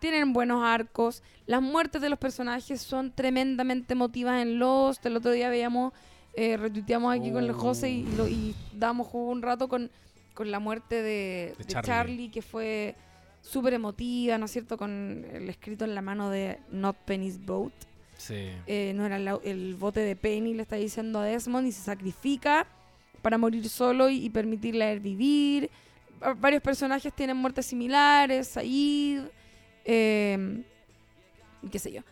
tienen 0.00 0.32
buenos 0.32 0.64
arcos. 0.64 1.22
Las 1.46 1.62
muertes 1.62 2.02
de 2.02 2.08
los 2.10 2.18
personajes 2.18 2.80
son 2.82 3.12
tremendamente 3.12 3.92
emotivas 3.94 4.42
en 4.42 4.58
Lost. 4.58 5.04
El 5.06 5.16
otro 5.16 5.30
día 5.30 5.48
veíamos, 5.48 5.92
eh, 6.34 6.56
retuiteamos 6.56 7.14
aquí 7.14 7.30
con 7.30 7.44
el 7.44 7.52
José 7.52 7.90
y, 7.90 8.02
lo- 8.16 8.28
y 8.28 8.54
damos 8.74 9.06
juego 9.06 9.28
un 9.30 9.42
rato 9.42 9.68
con, 9.68 9.90
con 10.34 10.50
la 10.50 10.58
muerte 10.60 10.96
de, 10.96 11.02
De 11.02 11.54
de 11.58 11.64
Charlie. 11.66 11.86
Charlie. 11.86 12.28
que 12.30 12.42
fue 12.42 12.94
súper 13.42 13.74
emotiva, 13.74 14.38
¿no 14.38 14.46
es 14.46 14.50
cierto? 14.52 14.76
Con 14.78 15.26
el 15.32 15.48
escrito 15.50 15.84
en 15.84 15.94
la 15.94 16.00
mano 16.02 16.30
de 16.30 16.58
Not 16.70 16.96
Penny's 17.04 17.44
Boat. 17.44 17.72
Sí. 18.16 18.50
Eh, 18.66 18.92
no 18.94 19.04
era 19.04 19.16
el, 19.16 19.74
bote 19.74 20.00
de 20.00 20.14
Penny, 20.16 20.54
le 20.54 20.62
está 20.62 20.76
diciendo 20.76 21.18
a 21.18 21.24
Desmond, 21.24 21.66
y 21.66 21.72
se 21.72 21.82
sacrifica 21.82 22.66
para 23.20 23.36
morir 23.38 23.68
solo 23.68 24.08
y, 24.08 24.24
y 24.24 24.30
permitirle 24.30 24.84
a 24.84 24.92
él 24.92 25.00
vivir. 25.00 25.70
Va- 26.22 26.34
Varios 26.34 26.62
personajes 26.62 27.12
tienen 27.12 27.36
muertes 27.36 27.66
similares, 27.66 28.46
Said, 28.48 29.22
eh, 29.84 30.62
qué 31.70 31.78
sé 31.80 31.90
yo. 31.92 32.02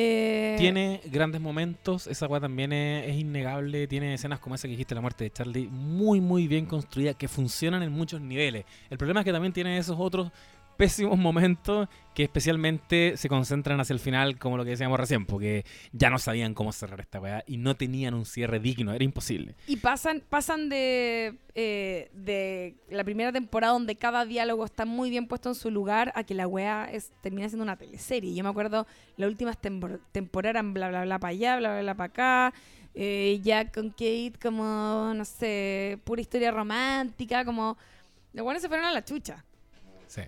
Eh, 0.00 0.54
Tiene 0.58 1.00
grandes 1.06 1.40
momentos, 1.40 2.06
esa 2.06 2.28
weá 2.28 2.40
también 2.40 2.72
es, 2.72 3.08
es 3.08 3.16
innegable, 3.16 3.88
tiene 3.88 4.14
escenas 4.14 4.38
como 4.38 4.54
esa 4.54 4.68
que 4.68 4.72
dijiste, 4.72 4.94
la 4.94 5.00
muerte 5.00 5.24
de 5.24 5.32
Charlie, 5.32 5.66
muy 5.66 6.20
muy 6.20 6.46
bien 6.46 6.66
construida, 6.66 7.14
que 7.14 7.26
funcionan 7.26 7.82
en 7.82 7.90
muchos 7.90 8.20
niveles. 8.20 8.64
El 8.90 8.96
problema 8.96 9.20
es 9.20 9.24
que 9.24 9.32
también 9.32 9.52
tiene 9.52 9.76
esos 9.76 9.96
otros 9.98 10.30
pésimos 10.78 11.18
momentos 11.18 11.88
que 12.14 12.22
especialmente 12.22 13.16
se 13.16 13.28
concentran 13.28 13.78
hacia 13.80 13.92
el 13.92 14.00
final, 14.00 14.38
como 14.38 14.56
lo 14.56 14.64
que 14.64 14.70
decíamos 14.70 14.98
recién, 14.98 15.26
porque 15.26 15.66
ya 15.92 16.08
no 16.08 16.18
sabían 16.18 16.54
cómo 16.54 16.72
cerrar 16.72 17.00
esta 17.00 17.20
weá 17.20 17.44
y 17.46 17.58
no 17.58 17.76
tenían 17.76 18.14
un 18.14 18.24
cierre 18.24 18.58
digno, 18.60 18.94
era 18.94 19.04
imposible. 19.04 19.54
Y 19.66 19.76
pasan, 19.76 20.22
pasan 20.28 20.68
de, 20.68 21.36
eh, 21.54 22.10
de 22.14 22.76
la 22.88 23.04
primera 23.04 23.32
temporada 23.32 23.74
donde 23.74 23.96
cada 23.96 24.24
diálogo 24.24 24.64
está 24.64 24.84
muy 24.86 25.10
bien 25.10 25.26
puesto 25.26 25.50
en 25.50 25.54
su 25.54 25.70
lugar 25.70 26.12
a 26.14 26.24
que 26.24 26.34
la 26.34 26.48
es, 26.90 27.12
termina 27.20 27.48
siendo 27.48 27.64
una 27.64 27.76
teleserie. 27.76 28.34
Yo 28.34 28.42
me 28.42 28.50
acuerdo 28.50 28.86
las 29.16 29.28
últimas 29.28 29.60
tempor- 29.60 30.00
temporadas 30.12 30.54
eran 30.54 30.72
bla 30.72 30.88
bla 30.88 31.02
bla 31.02 31.18
para 31.18 31.30
allá, 31.32 31.56
bla 31.58 31.70
bla 31.70 31.82
bla 31.82 31.94
para 31.94 32.06
acá. 32.06 32.54
Eh, 32.94 33.38
Jack 33.42 33.74
con 33.74 33.90
Kate 33.90 34.34
como, 34.42 35.12
no 35.14 35.24
sé, 35.24 35.98
pura 36.04 36.20
historia 36.20 36.50
romántica, 36.50 37.44
como... 37.44 37.76
Los 38.32 38.44
buenos 38.44 38.62
se 38.62 38.68
fueron 38.68 38.86
a 38.86 38.92
la 38.92 39.04
chucha. 39.04 39.44
Sí. 40.06 40.22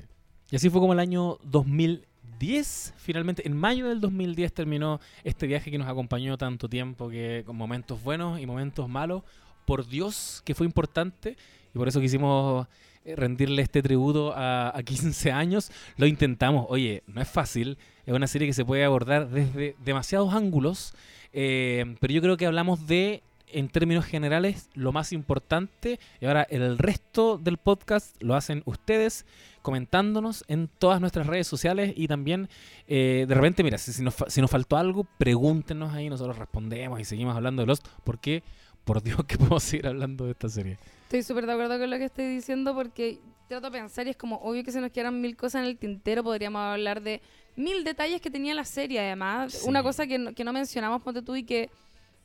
Y 0.50 0.56
así 0.56 0.68
fue 0.68 0.80
como 0.80 0.92
el 0.92 0.98
año 0.98 1.38
2010, 1.44 2.94
finalmente, 2.96 3.46
en 3.46 3.56
mayo 3.56 3.88
del 3.88 4.00
2010 4.00 4.52
terminó 4.52 5.00
este 5.22 5.46
viaje 5.46 5.70
que 5.70 5.78
nos 5.78 5.88
acompañó 5.88 6.36
tanto 6.36 6.68
tiempo, 6.68 7.08
que 7.08 7.44
con 7.46 7.56
momentos 7.56 8.02
buenos 8.02 8.40
y 8.40 8.46
momentos 8.46 8.88
malos. 8.88 9.22
Por 9.64 9.86
Dios, 9.86 10.42
que 10.44 10.54
fue 10.54 10.66
importante 10.66 11.36
y 11.72 11.78
por 11.78 11.86
eso 11.86 12.00
quisimos 12.00 12.66
eh, 13.04 13.14
rendirle 13.14 13.62
este 13.62 13.82
tributo 13.82 14.32
a, 14.34 14.76
a 14.76 14.82
15 14.82 15.30
años. 15.30 15.70
Lo 15.96 16.06
intentamos. 16.06 16.66
Oye, 16.68 17.04
no 17.06 17.20
es 17.20 17.28
fácil. 17.28 17.78
Es 18.04 18.12
una 18.12 18.26
serie 18.26 18.48
que 18.48 18.54
se 18.54 18.64
puede 18.64 18.84
abordar 18.84 19.28
desde 19.28 19.76
demasiados 19.84 20.34
ángulos, 20.34 20.94
eh, 21.32 21.94
pero 22.00 22.12
yo 22.12 22.20
creo 22.20 22.36
que 22.36 22.46
hablamos 22.46 22.88
de 22.88 23.22
en 23.52 23.68
términos 23.68 24.04
generales 24.04 24.70
lo 24.74 24.92
más 24.92 25.12
importante 25.12 25.98
y 26.20 26.26
ahora 26.26 26.42
el 26.50 26.78
resto 26.78 27.38
del 27.38 27.56
podcast 27.56 28.16
lo 28.22 28.34
hacen 28.34 28.62
ustedes 28.66 29.26
comentándonos 29.62 30.44
en 30.48 30.68
todas 30.68 31.00
nuestras 31.00 31.26
redes 31.26 31.46
sociales 31.46 31.92
y 31.96 32.08
también 32.08 32.48
eh, 32.88 33.26
de 33.28 33.34
repente, 33.34 33.62
mira, 33.62 33.78
si, 33.78 33.92
si 33.92 34.02
nos, 34.02 34.14
si 34.28 34.40
nos 34.40 34.50
faltó 34.50 34.76
algo, 34.76 35.04
pregúntenos 35.18 35.92
ahí, 35.92 36.08
nosotros 36.08 36.38
respondemos 36.38 36.98
y 37.00 37.04
seguimos 37.04 37.36
hablando 37.36 37.62
de 37.62 37.66
Lost, 37.66 37.86
porque 38.04 38.42
por 38.84 39.02
Dios 39.02 39.24
que 39.28 39.36
podemos 39.36 39.62
seguir 39.62 39.86
hablando 39.86 40.24
de 40.24 40.32
esta 40.32 40.48
serie. 40.48 40.78
Estoy 41.02 41.22
súper 41.22 41.46
de 41.46 41.52
acuerdo 41.52 41.78
con 41.78 41.90
lo 41.90 41.98
que 41.98 42.04
estoy 42.04 42.26
diciendo 42.26 42.74
porque 42.74 43.18
trato 43.48 43.66
de 43.70 43.78
pensar 43.78 44.06
y 44.06 44.10
es 44.10 44.16
como 44.16 44.36
obvio 44.36 44.62
que 44.62 44.72
se 44.72 44.80
nos 44.80 44.92
quedan 44.92 45.20
mil 45.20 45.36
cosas 45.36 45.62
en 45.62 45.68
el 45.68 45.76
tintero. 45.76 46.22
Podríamos 46.22 46.60
hablar 46.60 47.02
de 47.02 47.20
mil 47.56 47.84
detalles 47.84 48.20
que 48.20 48.30
tenía 48.30 48.54
la 48.54 48.64
serie, 48.64 49.00
además. 49.00 49.52
Sí. 49.52 49.68
Una 49.68 49.82
cosa 49.82 50.06
que 50.06 50.18
no, 50.18 50.32
que 50.32 50.44
no 50.44 50.52
mencionamos, 50.52 51.02
ponte 51.02 51.20
tú, 51.20 51.36
y 51.36 51.42
que 51.42 51.68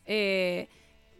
eh, 0.06 0.70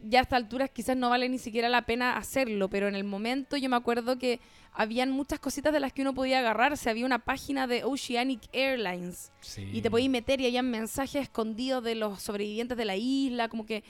ya 0.02 0.20
a 0.20 0.22
estas 0.22 0.36
alturas 0.38 0.70
quizás 0.70 0.96
no 0.96 1.10
vale 1.10 1.28
ni 1.28 1.38
siquiera 1.38 1.68
la 1.68 1.82
pena 1.82 2.16
hacerlo, 2.16 2.68
pero 2.68 2.88
en 2.88 2.94
el 2.94 3.04
momento 3.04 3.56
yo 3.56 3.68
me 3.68 3.76
acuerdo 3.76 4.18
que 4.18 4.40
habían 4.72 5.10
muchas 5.10 5.38
cositas 5.38 5.72
de 5.72 5.80
las 5.80 5.92
que 5.92 6.02
uno 6.02 6.14
podía 6.14 6.40
agarrarse. 6.40 6.90
Había 6.90 7.06
una 7.06 7.20
página 7.20 7.66
de 7.66 7.84
Oceanic 7.84 8.42
Airlines 8.52 9.32
y 9.72 9.80
te 9.80 9.90
podías 9.90 10.10
meter 10.10 10.40
y 10.40 10.46
había 10.46 10.62
mensajes 10.62 11.22
escondidos 11.22 11.82
de 11.82 11.94
los 11.94 12.22
sobrevivientes 12.22 12.76
de 12.76 12.84
la 12.84 12.96
isla, 12.96 13.48
como 13.48 13.64
que 13.64 13.82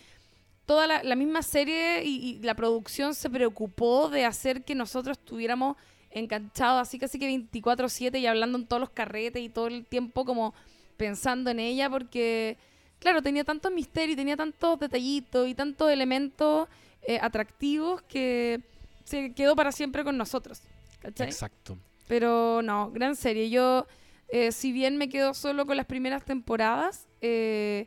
toda 0.65 0.87
la, 0.87 1.03
la 1.03 1.17
misma 1.17 1.43
serie 1.43 2.05
y, 2.05 2.39
y 2.39 2.39
la 2.43 2.55
producción 2.55 3.15
se 3.15 3.29
preocupó 3.31 4.09
de 4.09 4.25
hacer 4.25 4.65
que 4.65 4.75
nosotros 4.75 5.19
estuviéramos 5.19 5.77
enganchados 6.11 6.81
así 6.81 6.99
casi 6.99 7.19
que 7.19 7.29
24/7 7.29 8.19
y 8.19 8.27
hablando 8.27 8.57
en 8.59 8.67
todos 8.67 8.81
los 8.81 8.91
carretes 8.91 9.43
y 9.43 9.49
todo 9.49 9.67
el 9.67 9.85
tiempo 9.85 10.25
como 10.25 10.55
pensando 10.97 11.51
en 11.51 11.61
ella 11.61 11.91
porque 11.91 12.57
claro, 13.07 13.23
tenía 13.23 13.45
tantos 13.45 13.71
misterios, 13.71 14.17
tenía 14.17 14.37
tantos 14.37 14.81
detallitos 14.81 15.47
y 15.47 15.55
tantos 15.55 15.93
elementos 15.93 16.69
eh, 17.07 17.21
atractivos 17.23 18.03
que 18.03 18.61
se 19.05 19.33
quedó 19.33 19.55
para 19.55 19.71
siempre 19.71 20.03
con 20.03 20.17
nosotros. 20.17 20.61
¿cachai? 20.99 21.29
Exacto. 21.29 21.79
Pero 22.09 22.63
no, 22.63 22.91
gran 22.91 23.15
serie. 23.15 23.49
Yo, 23.49 23.87
eh, 24.29 24.51
si 24.51 24.73
bien 24.73 24.97
me 24.97 25.09
quedo 25.09 25.35
solo 25.35 25.67
con 25.67 25.77
las 25.77 25.87
primeras 25.87 26.25
temporadas, 26.25 27.07
eh, 27.21 27.87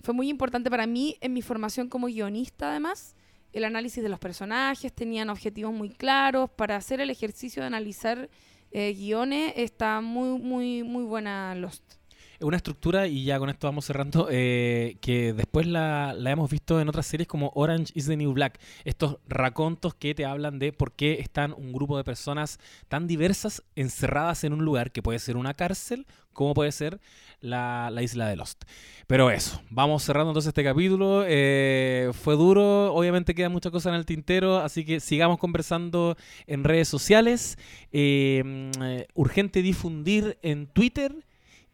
fue 0.00 0.14
muy 0.14 0.30
importante 0.30 0.70
para 0.70 0.86
mí 0.86 1.18
en 1.20 1.34
mi 1.34 1.42
formación 1.42 1.90
como 1.90 2.06
guionista, 2.06 2.70
además. 2.70 3.16
El 3.52 3.64
análisis 3.64 4.02
de 4.02 4.08
los 4.08 4.18
personajes, 4.18 4.94
tenían 4.94 5.28
objetivos 5.28 5.74
muy 5.74 5.90
claros. 5.90 6.48
Para 6.48 6.76
hacer 6.76 7.02
el 7.02 7.10
ejercicio 7.10 7.60
de 7.60 7.66
analizar 7.66 8.30
eh, 8.72 8.94
guiones, 8.94 9.52
está 9.56 10.00
muy, 10.00 10.40
muy, 10.40 10.84
muy 10.84 11.04
buena 11.04 11.54
Lost. 11.54 11.97
Una 12.40 12.56
estructura, 12.56 13.08
y 13.08 13.24
ya 13.24 13.38
con 13.40 13.50
esto 13.50 13.66
vamos 13.66 13.84
cerrando, 13.84 14.28
eh, 14.30 14.96
que 15.00 15.32
después 15.32 15.66
la, 15.66 16.14
la 16.16 16.30
hemos 16.30 16.48
visto 16.48 16.80
en 16.80 16.88
otras 16.88 17.06
series 17.06 17.26
como 17.26 17.50
Orange 17.56 17.92
is 17.96 18.06
the 18.06 18.16
New 18.16 18.32
Black. 18.32 18.60
Estos 18.84 19.18
racontos 19.26 19.94
que 19.94 20.14
te 20.14 20.24
hablan 20.24 20.60
de 20.60 20.72
por 20.72 20.92
qué 20.92 21.14
están 21.14 21.52
un 21.52 21.72
grupo 21.72 21.96
de 21.96 22.04
personas 22.04 22.60
tan 22.86 23.08
diversas 23.08 23.64
encerradas 23.74 24.44
en 24.44 24.52
un 24.52 24.64
lugar 24.64 24.92
que 24.92 25.02
puede 25.02 25.18
ser 25.18 25.36
una 25.36 25.54
cárcel, 25.54 26.06
como 26.32 26.54
puede 26.54 26.70
ser 26.70 27.00
la, 27.40 27.90
la 27.90 28.02
isla 28.02 28.28
de 28.28 28.36
Lost. 28.36 28.62
Pero 29.08 29.32
eso, 29.32 29.60
vamos 29.70 30.04
cerrando 30.04 30.30
entonces 30.30 30.50
este 30.50 30.62
capítulo. 30.62 31.24
Eh, 31.26 32.12
fue 32.12 32.36
duro, 32.36 32.94
obviamente 32.94 33.34
queda 33.34 33.48
muchas 33.48 33.72
cosas 33.72 33.90
en 33.90 33.96
el 33.96 34.06
tintero, 34.06 34.58
así 34.58 34.84
que 34.84 35.00
sigamos 35.00 35.38
conversando 35.38 36.16
en 36.46 36.62
redes 36.62 36.86
sociales. 36.86 37.58
Eh, 37.90 38.42
mm, 38.44 39.10
urgente 39.14 39.60
difundir 39.60 40.38
en 40.42 40.68
Twitter 40.68 41.16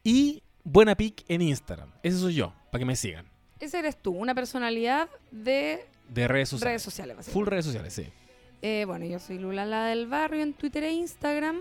y 0.02 0.43
Buena 0.64 0.94
Pic 0.94 1.24
en 1.28 1.42
Instagram. 1.42 1.90
Ese 2.02 2.18
soy 2.18 2.34
yo, 2.34 2.52
para 2.70 2.80
que 2.80 2.84
me 2.86 2.96
sigan. 2.96 3.26
Ese 3.60 3.78
eres 3.78 3.96
tú, 3.96 4.12
una 4.12 4.34
personalidad 4.34 5.08
de 5.30 5.84
De 6.08 6.26
redes 6.28 6.48
sociales. 6.48 6.70
redes 6.72 6.82
sociales. 6.82 7.28
Full 7.28 7.46
redes 7.46 7.64
sociales, 7.66 7.92
sí. 7.92 8.06
Eh, 8.62 8.84
bueno, 8.86 9.04
yo 9.04 9.18
soy 9.18 9.38
Lula 9.38 9.66
la 9.66 9.86
del 9.86 10.06
barrio 10.06 10.42
en 10.42 10.54
Twitter 10.54 10.84
e 10.84 10.92
Instagram. 10.92 11.60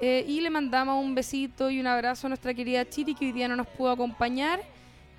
eh, 0.00 0.24
y 0.26 0.40
le 0.40 0.50
mandamos 0.50 1.02
un 1.02 1.14
besito 1.14 1.70
y 1.70 1.78
un 1.80 1.86
abrazo 1.86 2.26
a 2.26 2.28
nuestra 2.28 2.52
querida 2.54 2.88
Chiri, 2.88 3.14
que 3.14 3.26
hoy 3.26 3.32
día 3.32 3.48
no 3.48 3.56
nos 3.56 3.68
pudo 3.68 3.92
acompañar, 3.92 4.60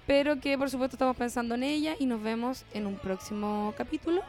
pero 0.06 0.40
que 0.40 0.58
por 0.58 0.70
supuesto 0.70 0.96
estamos 0.96 1.16
pensando 1.16 1.56
en 1.56 1.64
ella 1.64 1.96
y 2.00 2.06
nos 2.06 2.22
vemos 2.22 2.66
en 2.74 2.86
un 2.86 2.98
próximo 2.98 3.74
capítulo. 3.78 4.22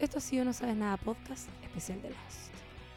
Esto 0.00 0.18
ha 0.18 0.20
sido 0.20 0.44
No 0.44 0.52
Sabes 0.52 0.76
Nada 0.76 0.96
Podcast 0.96 1.48
especial 1.62 2.00
de 2.02 2.08
Lost. 2.10 2.47